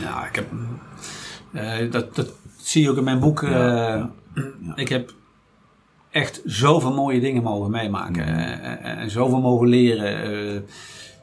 Ja, 0.00 0.26
ik 0.26 0.34
heb. 0.34 0.46
Eh, 1.56 1.90
dat, 1.90 2.14
dat 2.14 2.28
zie 2.56 2.82
je 2.82 2.90
ook 2.90 2.96
in 2.96 3.04
mijn 3.04 3.20
boek. 3.20 3.42
eh, 3.42 3.50
Ja, 3.50 4.10
Ik 4.74 4.88
heb 4.88 5.12
echt 6.10 6.40
zoveel 6.44 6.92
mooie 6.94 7.20
dingen 7.20 7.42
mogen 7.42 7.70
meemaken. 7.70 8.26
eh, 8.26 8.98
En, 9.02 9.10
zoveel 9.10 9.40
mogen 9.40 9.68
leren. 9.68 10.66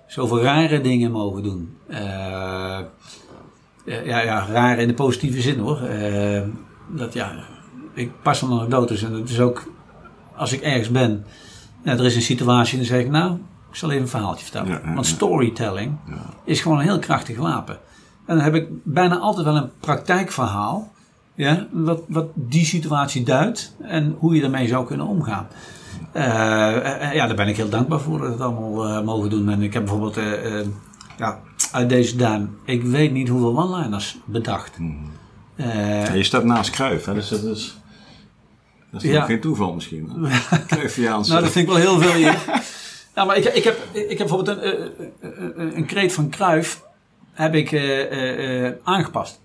zoveel 0.08 0.42
rare 0.42 0.82
dingen 0.82 1.12
mogen 1.12 1.44
doen. 1.44 1.78
Ja, 3.86 4.20
ja, 4.20 4.46
raar 4.52 4.80
in 4.80 4.88
de 4.88 4.94
positieve 4.94 5.42
zin 5.42 5.60
hoor. 5.60 5.80
Dat 6.88 7.14
ja, 7.14 7.32
ik 7.94 8.12
pas 8.22 8.40
van 8.40 8.52
anekdotes 8.52 9.04
en 9.04 9.14
het 9.14 9.30
is 9.30 9.40
ook 9.40 9.64
als 10.36 10.54
ik 10.54 10.62
ergens 10.62 10.90
ben. 10.92 11.26
Ja, 11.84 11.92
er 11.92 12.06
is 12.06 12.16
een 12.16 12.22
situatie 12.22 12.74
en 12.74 12.78
dan 12.78 12.88
zeg 12.88 13.00
ik 13.06 13.10
nou, 13.12 13.34
ik 13.70 13.76
zal 13.76 13.90
even 13.90 14.02
een 14.02 14.08
verhaaltje 14.10 14.44
vertellen. 14.44 14.70
Ja, 14.70 14.82
ja, 14.86 14.94
Want 14.94 15.06
storytelling 15.06 15.96
is 16.44 16.62
gewoon 16.62 16.78
een 16.78 16.84
heel 16.84 17.00
krachtig 17.00 17.38
wapen. 17.38 17.78
En 18.26 18.36
dan 18.36 18.44
heb 18.44 18.56
ik 18.56 18.68
bijna 18.84 19.18
altijd 19.18 19.46
wel 19.46 19.56
een 19.56 19.70
praktijkverhaal. 19.80 20.92
Ja, 21.36 21.68
wat, 21.72 22.02
wat 22.08 22.28
die 22.34 22.66
situatie 22.66 23.24
duidt 23.24 23.76
en 23.82 24.16
hoe 24.20 24.36
je 24.36 24.42
daarmee 24.42 24.68
zou 24.68 24.86
kunnen 24.86 25.06
omgaan. 25.08 25.48
Eh, 26.12 27.08
eh, 27.08 27.14
ja, 27.14 27.28
daar 27.28 27.36
ben 27.36 27.48
ik 27.48 27.58
heel 27.58 27.70
dankbaar 27.70 28.00
voor 28.00 28.18
dat 28.18 28.28
we 28.28 28.34
het 28.34 28.42
allemaal 28.42 28.88
eh, 28.88 29.02
mogen 29.04 29.30
doen. 29.30 29.50
En 29.50 29.62
ik 29.62 29.74
heb 29.74 29.86
bijvoorbeeld 29.86 30.20
ja, 31.18 31.40
uit 31.72 31.90
deze 31.90 32.16
duim, 32.16 32.58
ik 32.66 32.84
weet 32.84 33.12
niet 33.12 33.28
hoeveel 33.30 33.58
one-liners 33.58 34.18
bedacht. 34.26 34.78
Ja, 35.56 36.14
je 36.14 36.24
staat 36.24 36.44
naast 36.44 36.70
Kruif, 36.70 37.06
hè? 37.06 37.14
dus 37.14 37.30
dat 37.30 37.44
is, 37.44 37.78
dat 38.92 39.04
is 39.04 39.12
Ja. 39.12 39.26
geen 39.26 39.42
toeval 39.42 39.74
misschien. 39.74 40.28
Kruifiaans. 40.68 41.28
Nou, 41.30 41.42
dat 41.42 41.52
vind 41.52 41.68
ik 41.68 41.74
wel 41.74 41.82
heel 41.82 42.00
veel 42.00 42.14
hier. 42.14 42.40
nou, 43.16 43.28
maar 43.28 43.38
ik, 43.38 43.46
ik, 43.46 43.64
heb, 43.64 43.78
ik 43.92 44.18
heb 44.18 44.28
bijvoorbeeld 44.28 44.58
een, 44.62 45.78
een 45.78 45.86
kreet 45.86 46.14
van 46.14 46.30
Kruif 46.30 46.82
heb 47.34 47.54
ik 47.56 47.72
eh, 47.72 48.02
eh, 48.12 48.66
eh, 48.68 48.74
aangepast. 48.84 49.42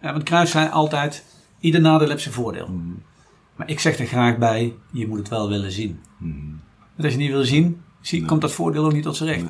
Want 0.00 0.22
Kruif 0.22 0.50
zei 0.50 0.68
altijd, 0.70 1.24
ieder 1.60 1.80
nadeel 1.80 2.08
heeft 2.08 2.22
zijn 2.22 2.34
voordeel. 2.34 2.68
Maar 3.56 3.70
ik 3.70 3.80
zeg 3.80 3.98
er 3.98 4.06
graag 4.06 4.38
bij, 4.38 4.74
je 4.92 5.08
moet 5.08 5.18
het 5.18 5.28
wel 5.28 5.48
willen 5.48 5.72
zien. 5.72 6.00
Want 6.18 7.04
als 7.04 7.12
je 7.12 7.18
niet 7.18 7.30
wil 7.30 7.44
zien, 7.44 7.82
zie, 8.00 8.24
komt 8.24 8.40
dat 8.40 8.52
voordeel 8.52 8.84
ook 8.84 8.92
niet 8.92 9.02
tot 9.02 9.16
zijn 9.16 9.28
recht. 9.28 9.44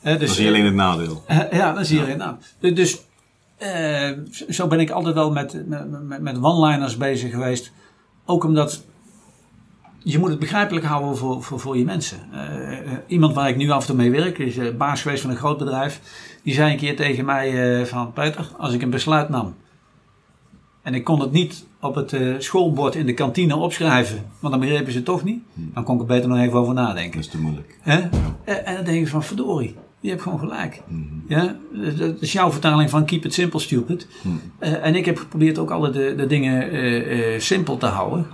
Hè, 0.00 0.10
dus, 0.12 0.20
dat 0.20 0.28
is 0.28 0.38
niet 0.38 0.48
alleen 0.48 0.64
het 0.64 0.74
nadeel. 0.74 1.24
ja, 1.50 1.72
dan 1.72 1.84
zie 1.84 1.98
je 1.98 2.04
erin 2.04 2.22
aan. 2.22 2.40
Dus, 2.58 2.74
dus 2.74 3.00
eh, 3.56 4.10
zo- 4.30 4.44
zo 4.48 4.66
ben 4.66 4.80
ik 4.80 4.90
altijd 4.90 5.14
wel 5.14 5.30
met, 5.32 5.66
met, 5.68 6.02
met, 6.02 6.20
met 6.20 6.42
one-liners 6.42 6.96
bezig 6.96 7.30
geweest. 7.30 7.72
Ook 8.24 8.44
omdat 8.44 8.84
je 10.02 10.18
moet 10.18 10.30
het 10.30 10.38
begrijpelijk 10.38 10.86
houden 10.86 11.16
voor, 11.16 11.42
voor, 11.42 11.60
voor 11.60 11.78
je 11.78 11.84
mensen. 11.84 12.18
Eh, 12.32 12.78
eh, 12.78 12.92
iemand 13.06 13.34
waar 13.34 13.48
ik 13.48 13.56
nu 13.56 13.70
af 13.70 13.80
en 13.80 13.86
toe 13.86 13.96
mee 13.96 14.10
werk, 14.10 14.38
is 14.38 14.56
eh, 14.56 14.76
baas 14.76 15.02
geweest 15.02 15.22
van 15.22 15.30
een 15.30 15.36
groot 15.36 15.58
bedrijf. 15.58 16.00
Die 16.42 16.54
zei 16.54 16.72
een 16.72 16.78
keer 16.78 16.96
tegen 16.96 17.24
mij 17.24 17.86
van 17.86 18.12
Peter, 18.12 18.50
als 18.58 18.72
ik 18.72 18.82
een 18.82 18.90
besluit 18.90 19.28
nam. 19.28 19.54
En 20.82 20.94
ik 20.94 21.04
kon 21.04 21.20
het 21.20 21.32
niet 21.32 21.66
op 21.80 21.94
het 21.94 22.16
schoolbord 22.38 22.94
in 22.94 23.06
de 23.06 23.14
kantine 23.14 23.56
opschrijven. 23.56 24.24
Want 24.38 24.52
dan 24.52 24.62
begrepen 24.62 24.92
ze 24.92 24.96
het 24.96 25.06
toch 25.06 25.24
niet. 25.24 25.42
Dan 25.54 25.84
kon 25.84 25.94
ik 25.94 26.00
er 26.00 26.06
beter 26.06 26.28
nog 26.28 26.38
even 26.38 26.58
over 26.58 26.74
nadenken. 26.74 27.12
Dat 27.12 27.20
is 27.20 27.28
te 27.28 27.40
moeilijk. 27.40 27.78
En 27.84 28.74
dan 28.74 28.84
denk 28.84 28.98
je 28.98 29.06
van 29.06 29.22
verdorie, 29.22 29.74
je 30.00 30.08
hebt 30.08 30.22
gewoon 30.22 30.38
gelijk. 30.38 30.82
Ja? 31.28 31.56
Dat 31.96 32.20
is 32.20 32.32
jouw 32.32 32.52
vertaling 32.52 32.90
van 32.90 33.04
keep 33.04 33.24
it 33.24 33.34
simple 33.34 33.60
stupid. 33.60 34.06
Eh, 34.58 34.84
en 34.84 34.94
ik 34.94 35.04
heb 35.04 35.18
geprobeerd 35.18 35.58
ook 35.58 35.70
alle 35.70 35.90
de, 35.90 36.14
de 36.16 36.26
dingen 36.26 36.70
eh, 36.70 37.34
eh, 37.34 37.40
simpel 37.40 37.76
te 37.76 37.86
houden. 37.86 38.26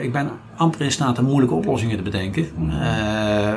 Ik 0.00 0.12
ben 0.12 0.30
amper 0.56 0.80
in 0.80 0.92
staat 0.92 1.18
om 1.18 1.24
moeilijke 1.24 1.54
oplossingen 1.54 1.96
te 1.96 2.02
bedenken. 2.02 2.44
Eh, 2.44 2.80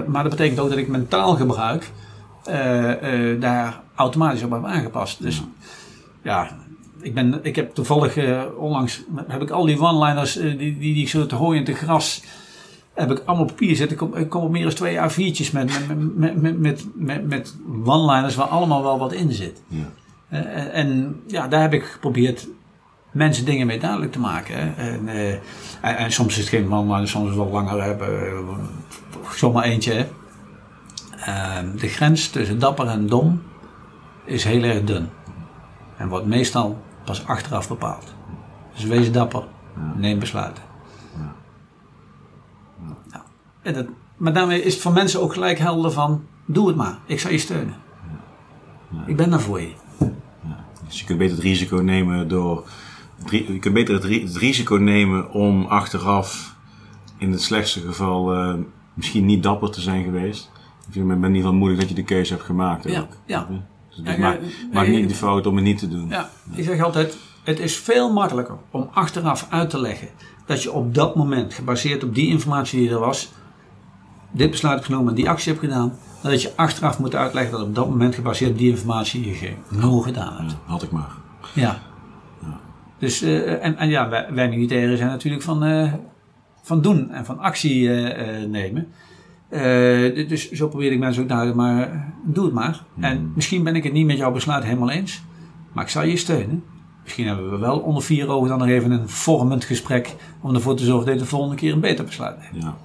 maar 0.08 0.24
dat 0.24 0.32
betekent 0.32 0.60
ook 0.60 0.70
dat 0.70 0.78
ik 0.78 0.88
mijn 0.88 1.08
taalgebruik 1.08 1.92
daar 3.40 3.82
automatisch 3.96 4.44
op 4.44 4.52
heb 4.52 4.66
aangepast. 4.66 5.22
Dus 5.22 5.44
ja, 6.24 6.50
ik, 7.02 7.14
ben, 7.14 7.40
ik 7.44 7.56
heb 7.56 7.74
toevallig 7.74 8.18
onlangs 8.58 9.04
heb 9.28 9.42
ik 9.42 9.50
al 9.50 9.66
die 9.66 9.80
one-liners 9.80 10.34
die, 10.34 10.58
die, 10.58 10.78
die 10.78 11.02
ik 11.02 11.10
zo 11.10 11.26
te 11.26 11.36
hooien 11.36 11.60
in 11.60 11.66
te 11.66 11.74
gras 11.74 12.24
heb 12.94 13.12
ik 13.12 13.22
allemaal 13.26 13.46
papier 13.46 13.76
zitten. 13.76 13.92
Ik 13.92 13.98
kom, 13.98 14.16
ik 14.16 14.30
kom 14.30 14.44
op 14.44 14.52
meer 14.52 14.64
dan 14.64 14.74
twee 14.74 14.98
A4'tjes 14.98 15.52
met, 15.54 15.88
met, 15.88 16.16
met, 16.16 16.42
met, 16.42 16.60
met, 16.60 16.86
met, 16.96 17.28
met 17.28 17.56
one-liners 17.86 18.36
waar 18.36 18.48
allemaal 18.48 18.84
wel 18.84 18.98
wat 19.00 19.14
in 19.14 19.32
zit. 19.32 19.62
Ja. 19.68 19.90
Eh, 20.30 20.78
en 20.78 21.20
ja, 21.28 21.48
daar 21.48 21.62
heb 21.62 21.74
ik 21.74 21.84
geprobeerd 21.84 22.48
mensen 23.12 23.46
dingen 23.46 23.68
mee 23.68 23.80
duidelijk 23.80 24.12
te 24.12 24.20
maken. 24.20 24.56
Hè. 24.58 24.92
En, 24.92 25.08
eh, 25.08 25.32
en, 25.82 25.98
en 25.98 26.12
soms 26.12 26.34
is 26.34 26.40
het 26.40 26.50
geen 26.50 26.74
one-liner, 26.74 27.08
soms 27.08 27.24
is 27.24 27.36
het 27.36 27.44
wel 27.44 27.52
langer. 27.52 27.84
Hebben. 27.84 28.58
Zomaar 29.32 29.64
eentje. 29.64 29.94
Hè. 29.94 30.06
Ehm, 31.26 31.78
de 31.78 31.88
grens 31.88 32.30
tussen 32.30 32.60
dapper 32.60 32.88
en 32.88 33.08
dom 33.08 33.42
is 34.26 34.44
heel 34.44 34.64
erg 34.64 34.84
dun. 34.84 35.10
En 35.98 36.08
wordt 36.08 36.26
meestal 36.26 36.82
pas 37.06 37.26
achteraf 37.26 37.68
bepaald. 37.68 38.14
Dus 38.76 38.84
wees 38.84 39.12
dapper, 39.12 39.44
neem 39.96 40.20
besluiten. 40.20 40.64
Ja. 43.64 43.70
En 43.70 43.74
dat, 43.74 43.86
maar 44.18 44.34
daarmee 44.34 44.64
is 44.64 44.74
het 44.74 44.82
voor 44.82 44.92
mensen 44.92 45.22
ook 45.22 45.34
gelijk 45.34 45.60
helder 45.60 45.92
van... 45.92 46.24
doe 46.46 46.68
het 46.68 46.76
maar. 46.76 46.98
Ik 47.06 47.20
zal 47.20 47.32
je 47.32 47.38
steunen. 47.38 47.76
Ja. 48.92 49.04
Ik 49.06 49.16
ben 49.16 49.30
daar 49.30 49.42
voor 49.42 49.62
je. 49.62 49.72
Dus 50.88 51.00
je 51.00 51.06
kunt 51.06 51.20
beter 51.20 51.36
het 51.36 51.46
risico 51.46 51.78
nemen 51.78 52.28
door. 52.28 52.68
Je 53.30 53.60
kunt 53.60 53.74
beter 53.74 53.94
het, 53.94 54.36
risico 54.36 54.76
nemen 54.76 55.32
om 55.32 55.66
achteraf 55.66 56.56
in 57.18 57.32
het 57.32 57.42
slechtste 57.42 57.80
geval 57.80 58.36
uh, 58.36 58.54
misschien 58.94 59.26
niet 59.26 59.44
dapper 59.44 59.72
te 59.72 59.82
zijn 59.82 60.04
geweest. 60.04 60.52
Ik 60.92 60.94
het 60.94 61.10
in 61.10 61.24
ieder 61.24 61.36
geval 61.36 61.54
moeilijk 61.54 61.80
dat 61.80 61.90
je 61.90 61.96
de 61.96 62.04
keuze 62.04 62.34
hebt 62.34 62.46
gemaakt. 62.46 62.84
Ja, 62.84 63.08
ja. 63.26 63.48
Dus 63.90 64.18
maak, 64.18 64.40
maak 64.74 64.88
niet 64.88 65.10
de 65.10 65.16
fout 65.16 65.48
om 65.48 65.56
het 65.56 65.66
niet 65.66 65.78
te 65.78 65.88
doen. 65.88 66.10
Ja, 66.10 66.30
ik 66.52 66.64
zeg 66.64 66.82
altijd, 66.82 67.18
het 67.44 67.60
is 67.60 67.78
veel 67.78 68.14
makkelijker 68.14 68.56
om 68.72 68.90
achteraf 68.94 69.48
uit 69.50 69.70
te 69.70 69.80
leggen 69.80 70.08
dat 70.46 70.64
je 70.64 70.72
op 70.72 70.94
dat 70.94 71.16
moment, 71.16 71.54
gebaseerd 71.54 72.04
op 72.04 72.16
die 72.16 72.28
informatie 72.28 72.80
die 72.80 72.90
er 72.90 73.00
was, 73.00 73.32
dit 74.34 74.52
besluit 74.52 74.74
hebt 74.74 74.86
genomen 74.86 75.10
en 75.10 75.16
die 75.16 75.30
actie 75.30 75.52
hebt 75.52 75.66
gedaan, 75.66 75.94
dan 76.22 76.32
dat 76.32 76.42
je 76.42 76.52
achteraf 76.56 77.00
moet 77.00 77.16
uitleggen 77.16 77.52
dat 77.52 77.62
op 77.62 77.76
dat 77.76 77.90
moment 77.90 78.16
gebaseerd 78.16 78.52
op 78.52 78.58
die 78.58 78.70
informatie 78.70 79.28
je 79.28 79.34
geen 79.34 79.58
nul 79.70 80.00
gedaan 80.00 80.36
hebt. 80.38 80.56
had 80.66 80.84
ik 80.84 80.92
maar. 80.92 81.12
Ja. 81.54 81.80
ja. 82.42 82.60
Dus, 82.98 83.24
uh, 83.24 83.66
en, 83.66 83.78
en 83.78 83.90
ja, 83.90 84.10
wij, 84.10 84.28
wij 84.34 84.50
militairen 84.50 84.98
zijn 84.98 85.10
natuurlijk 85.10 85.44
van, 85.44 85.64
uh, 85.64 85.94
van 86.62 86.82
doen 86.82 87.12
en 87.12 87.26
van 87.26 87.40
actie 87.40 87.82
uh, 87.82 88.46
nemen. 88.48 88.88
dus 90.28 90.52
zo 90.52 90.68
probeer 90.68 90.92
ik 90.92 91.00
mensen 91.00 91.22
ook 91.22 91.30
duidelijk, 91.30 91.58
maar 91.58 92.08
doe 92.26 92.46
het 92.46 92.54
maar. 92.54 92.84
Hmm. 92.94 93.04
En 93.04 93.32
misschien 93.36 93.64
ben 93.64 93.76
ik 93.76 93.84
het 93.84 93.94
niet 93.94 94.06
met 94.06 94.18
jouw 94.18 94.32
besluit 94.32 94.64
helemaal 94.64 94.90
eens, 94.90 95.22
maar 95.72 95.84
ik 95.84 95.90
zal 95.90 96.04
je 96.04 96.18
steunen. 96.18 96.64
Misschien 97.04 97.28
hebben 97.28 97.52
we 97.52 97.58
wel 97.58 97.80
onder 97.80 98.04
vier 98.04 98.28
ogen 98.28 98.50
dan 98.50 98.58
nog 98.58 98.68
even 98.68 98.92
een 98.92 99.10
vormend 99.10 99.64
gesprek 99.64 100.16
om 100.42 100.56
ervoor 100.56 100.76
te 100.76 100.86
zorgen 100.86 101.06
dat 101.06 101.14
je 101.14 101.22
de 101.22 101.28
volgende 101.28 101.56
keer 101.56 101.74
een 101.74 101.80
beter 101.80 102.06
besluit 102.06 102.38
neemt. 102.40 102.64
Ja. 102.64 102.78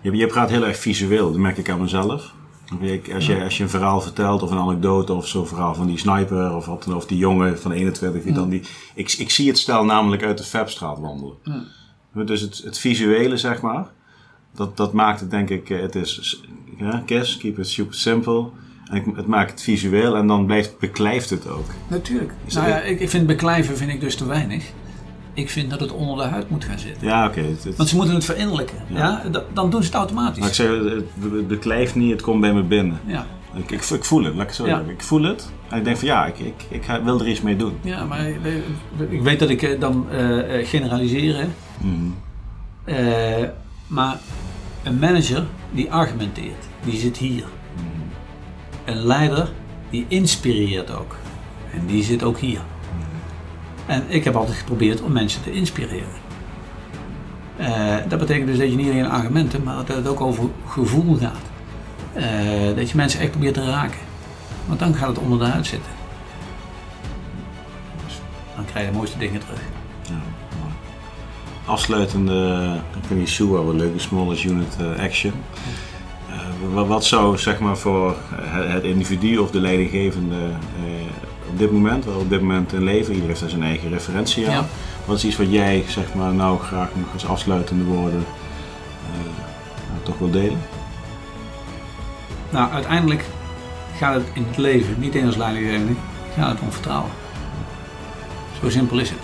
Je, 0.00 0.16
je 0.16 0.26
praat 0.26 0.50
heel 0.50 0.66
erg 0.66 0.76
visueel, 0.76 1.30
dat 1.30 1.40
merk 1.40 1.58
ik 1.58 1.70
aan 1.70 1.80
mezelf. 1.80 2.34
Als 3.14 3.26
je, 3.26 3.42
als 3.42 3.56
je 3.56 3.62
een 3.62 3.68
verhaal 3.68 4.00
vertelt 4.00 4.42
of 4.42 4.50
een 4.50 4.58
anekdote 4.58 5.12
of 5.12 5.28
zo'n 5.28 5.46
verhaal 5.46 5.74
van 5.74 5.86
die 5.86 5.98
sniper 5.98 6.54
of, 6.56 6.66
wat, 6.66 6.94
of 6.94 7.06
die 7.06 7.18
jongen 7.18 7.58
van 7.58 7.72
21, 7.72 8.22
die 8.22 8.32
dan 8.32 8.48
die, 8.48 8.62
ik, 8.94 9.12
ik 9.12 9.30
zie 9.30 9.48
het 9.48 9.58
stel 9.58 9.84
namelijk 9.84 10.22
uit 10.22 10.38
de 10.38 10.44
Fabstraat 10.44 10.98
wandelen. 10.98 11.34
Dus 12.12 12.40
het, 12.40 12.62
het 12.64 12.78
visuele, 12.78 13.36
zeg 13.36 13.60
maar, 13.60 13.86
dat, 14.54 14.76
dat 14.76 14.92
maakt 14.92 15.20
het 15.20 15.30
denk 15.30 15.50
ik, 15.50 15.70
eh, 15.70 15.80
het 15.80 15.94
is, 15.94 16.42
ja, 16.78 17.02
Kes, 17.06 17.36
keep 17.36 17.58
it 17.58 17.68
super 17.68 17.94
simple. 17.94 18.48
En 18.90 19.12
het 19.16 19.26
maakt 19.26 19.50
het 19.50 19.62
visueel 19.62 20.16
en 20.16 20.26
dan 20.26 20.46
blijft, 20.46 20.78
beklijft 20.78 21.30
het 21.30 21.48
ook. 21.48 21.66
Natuurlijk. 21.88 22.32
Nou 22.48 22.68
ja, 22.68 22.80
ik, 22.80 23.00
ik 23.00 23.08
vind 23.08 23.26
beklijven 23.26 23.76
vind 23.76 23.90
ik 23.90 24.00
dus 24.00 24.16
te 24.16 24.26
weinig. 24.26 24.72
Ik 25.34 25.50
vind 25.50 25.70
dat 25.70 25.80
het 25.80 25.92
onder 25.92 26.16
de 26.16 26.30
huid 26.30 26.50
moet 26.50 26.64
gaan 26.64 26.78
zitten. 26.78 27.06
Ja, 27.06 27.26
oké. 27.26 27.42
Want 27.76 27.88
ze 27.88 27.96
moeten 27.96 28.14
het 28.14 28.24
verinnerlijken. 28.24 28.76
Ja. 28.86 29.22
dan 29.52 29.70
doen 29.70 29.80
ze 29.80 29.86
het 29.86 29.96
automatisch. 29.96 30.38
Maar 30.38 30.48
ik 30.48 30.54
zeg, 30.54 30.68
het 30.68 31.48
beklijft 31.48 31.94
niet, 31.94 32.10
het 32.10 32.22
komt 32.22 32.40
bij 32.40 32.52
me 32.52 32.62
binnen. 32.62 33.00
Ja. 33.06 33.26
Ik, 33.54 33.70
ik, 33.70 33.84
ik 33.84 34.04
voel 34.04 34.24
het, 34.24 34.34
laat 34.34 34.46
ik 34.46 34.52
zo. 34.52 34.64
Ik 34.64 35.02
voel 35.02 35.22
het 35.22 35.50
en 35.68 35.78
ik 35.78 35.84
denk 35.84 35.96
van 35.96 36.08
ja, 36.08 36.26
ik, 36.26 36.38
ik, 36.38 36.66
ik 36.68 37.00
wil 37.04 37.20
er 37.20 37.28
iets 37.28 37.40
mee 37.40 37.56
doen. 37.56 37.78
Ja, 37.80 38.04
maar 38.04 38.26
ik 39.08 39.22
weet 39.22 39.38
dat 39.38 39.48
ik 39.48 39.62
eh, 39.62 39.80
dan 39.80 40.06
uh, 40.12 40.66
generaliseer. 40.66 41.46
Mm 41.80 42.14
maar 43.92 44.18
een 44.82 44.98
manager 44.98 45.46
die 45.70 45.92
argumenteert, 45.92 46.64
die 46.84 46.98
zit 46.98 47.16
hier. 47.16 47.44
Een 48.84 49.06
leider 49.06 49.52
die 49.90 50.04
inspireert 50.08 50.90
ook. 50.90 51.16
En 51.72 51.86
die 51.86 52.02
zit 52.02 52.22
ook 52.22 52.38
hier. 52.38 52.60
En 53.86 54.04
ik 54.08 54.24
heb 54.24 54.36
altijd 54.36 54.56
geprobeerd 54.56 55.02
om 55.02 55.12
mensen 55.12 55.42
te 55.42 55.52
inspireren. 55.52 56.30
Uh, 57.60 57.96
dat 58.08 58.18
betekent 58.18 58.46
dus 58.46 58.58
dat 58.58 58.70
je 58.70 58.76
niet 58.76 58.90
alleen 58.90 59.08
argumenten, 59.08 59.62
maar 59.62 59.76
dat 59.76 59.96
het 59.96 60.08
ook 60.08 60.20
over 60.20 60.44
gevoel 60.66 61.16
gaat. 61.16 61.50
Uh, 62.16 62.76
dat 62.76 62.90
je 62.90 62.96
mensen 62.96 63.20
echt 63.20 63.30
probeert 63.30 63.54
te 63.54 63.64
raken. 63.64 63.98
Want 64.66 64.78
dan 64.78 64.94
gaat 64.94 65.08
het 65.08 65.18
onder 65.18 65.38
de 65.38 65.44
huid 65.44 65.66
zitten. 65.66 65.90
Dus 68.04 68.20
dan 68.56 68.64
krijg 68.64 68.86
je 68.86 68.90
de 68.90 68.96
mooiste 68.96 69.18
dingen 69.18 69.40
terug. 69.40 69.60
Ja, 70.02 70.20
Afsluitende, 71.64 72.74
ik 72.96 73.06
vind 73.06 73.18
die 73.18 73.28
SUA 73.28 73.64
wel 73.64 73.74
leuk, 73.74 74.00
Smallest 74.00 74.44
Unit 74.44 74.76
uh, 74.80 75.02
Action. 75.04 75.32
wat 76.74 77.04
zou 77.04 77.38
zeg 77.38 77.58
maar 77.58 77.76
voor 77.76 78.16
het 78.44 78.82
individu 78.82 79.36
of 79.36 79.50
de 79.50 79.60
leidinggevende 79.60 80.36
op 81.52 81.58
dit 81.58 81.72
moment, 81.72 82.04
wel 82.04 82.18
op 82.18 82.28
dit 82.28 82.40
moment 82.40 82.72
in 82.72 82.84
leven. 82.84 83.08
Iedereen 83.08 83.28
heeft 83.28 83.40
daar 83.40 83.50
zijn 83.50 83.62
eigen 83.62 83.88
referentie 83.88 84.48
aan. 84.48 84.66
Wat 85.04 85.16
is 85.16 85.24
iets 85.24 85.36
wat 85.36 85.52
jij 85.52 85.84
zeg 85.88 86.14
maar, 86.14 86.32
nou 86.32 86.58
graag 86.58 86.88
nog 86.94 87.12
als 87.12 87.26
afsluitende 87.26 87.84
woorden 87.84 88.24
uh, 89.10 89.24
nou, 89.90 90.02
toch 90.02 90.18
wil 90.18 90.30
delen? 90.30 90.58
Nou, 92.50 92.72
uiteindelijk 92.72 93.24
gaat 93.96 94.14
het 94.14 94.24
in 94.32 94.44
het 94.48 94.56
leven, 94.56 94.94
niet 94.98 95.14
in 95.14 95.26
als 95.26 95.36
leidinggevende, 95.36 95.92
gaat 96.36 96.50
het 96.50 96.60
om 96.60 96.72
vertrouwen. 96.72 97.10
Zo 98.60 98.70
simpel 98.70 98.98
is 98.98 99.10
het. 99.10 99.18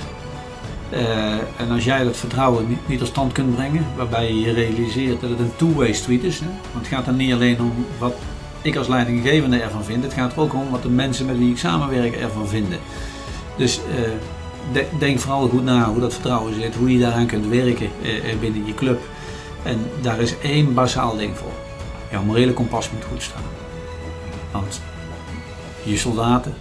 Uh, 0.93 1.33
en 1.33 1.71
als 1.71 1.85
jij 1.85 2.05
dat 2.05 2.17
vertrouwen 2.17 2.69
niet, 2.69 2.89
niet 2.89 2.99
tot 2.99 3.09
stand 3.09 3.33
kunt 3.33 3.55
brengen, 3.55 3.87
waarbij 3.97 4.35
je 4.35 4.53
realiseert 4.53 5.21
dat 5.21 5.31
het 5.31 5.39
een 5.39 5.57
two-way 5.57 5.93
street 5.93 6.25
is, 6.25 6.41
hè? 6.41 6.47
want 6.47 6.87
het 6.87 6.95
gaat 6.95 7.05
dan 7.05 7.17
niet 7.17 7.33
alleen 7.33 7.61
om 7.61 7.73
wat 7.99 8.15
ik 8.63 8.77
als 8.77 8.89
leidinggevende 8.89 9.61
ervan 9.61 9.85
vind. 9.85 10.03
Het 10.03 10.13
gaat 10.13 10.33
er 10.33 10.41
ook 10.41 10.55
om 10.55 10.71
wat 10.71 10.83
de 10.83 10.89
mensen 10.89 11.27
met 11.27 11.39
wie 11.39 11.51
ik 11.51 11.59
samenwerk 11.59 12.15
ervan 12.15 12.49
vinden. 12.49 12.79
Dus 13.57 13.81
uh, 14.73 14.81
denk 14.99 15.19
vooral 15.19 15.49
goed 15.49 15.65
na 15.65 15.85
hoe 15.85 16.01
dat 16.01 16.13
vertrouwen 16.13 16.55
zit, 16.55 16.75
hoe 16.75 16.93
je 16.93 16.99
daaraan 16.99 17.27
kunt 17.27 17.47
werken 17.47 17.91
uh, 18.03 18.11
binnen 18.41 18.67
je 18.67 18.75
club. 18.75 19.01
En 19.63 19.79
daar 20.01 20.21
is 20.21 20.39
één 20.39 20.75
basaal 20.75 21.17
ding 21.17 21.37
voor. 21.37 21.53
Jouw 22.11 22.23
morele 22.23 22.53
kompas 22.53 22.91
moet 22.91 23.05
goed 23.05 23.23
staan. 23.23 23.43
Want 24.53 24.81
je 25.83 25.97
soldaten, 25.97 26.55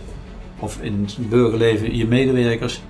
of 0.60 0.82
in 0.82 1.04
het 1.06 1.30
burgerleven 1.30 1.96
je 1.96 2.08
medewerkers, 2.08 2.82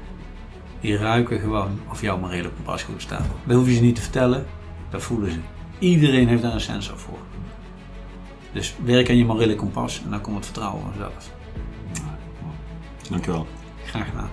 die 0.82 0.98
ruiken 0.98 1.40
gewoon 1.40 1.80
of 1.92 2.02
jouw 2.02 2.18
morele 2.18 2.50
kompas 2.50 2.84
goed 2.84 3.02
staat. 3.02 3.26
Dat 3.44 3.58
hoef 3.58 3.68
je 3.68 3.76
ze 3.76 3.82
niet 3.82 3.96
te 3.96 4.02
vertellen, 4.02 4.46
dat 4.90 5.02
voelen 5.02 5.32
ze. 5.32 5.38
Iedereen 5.80 6.28
heeft 6.28 6.42
daar 6.42 6.54
een 6.54 6.62
sensor 6.62 6.98
voor. 6.98 7.18
Dus 8.54 8.76
werk 8.84 9.10
aan 9.10 9.18
je 9.18 9.26
morele 9.26 9.56
kompas 9.56 10.02
en 10.04 10.10
dan 10.10 10.22
komt 10.22 10.36
het 10.36 10.46
vertrouwen 10.46 10.82
vanzelf. 10.84 11.32
Dankjewel. 13.10 13.48
Graag 13.86 14.10
gedaan. 14.10 14.30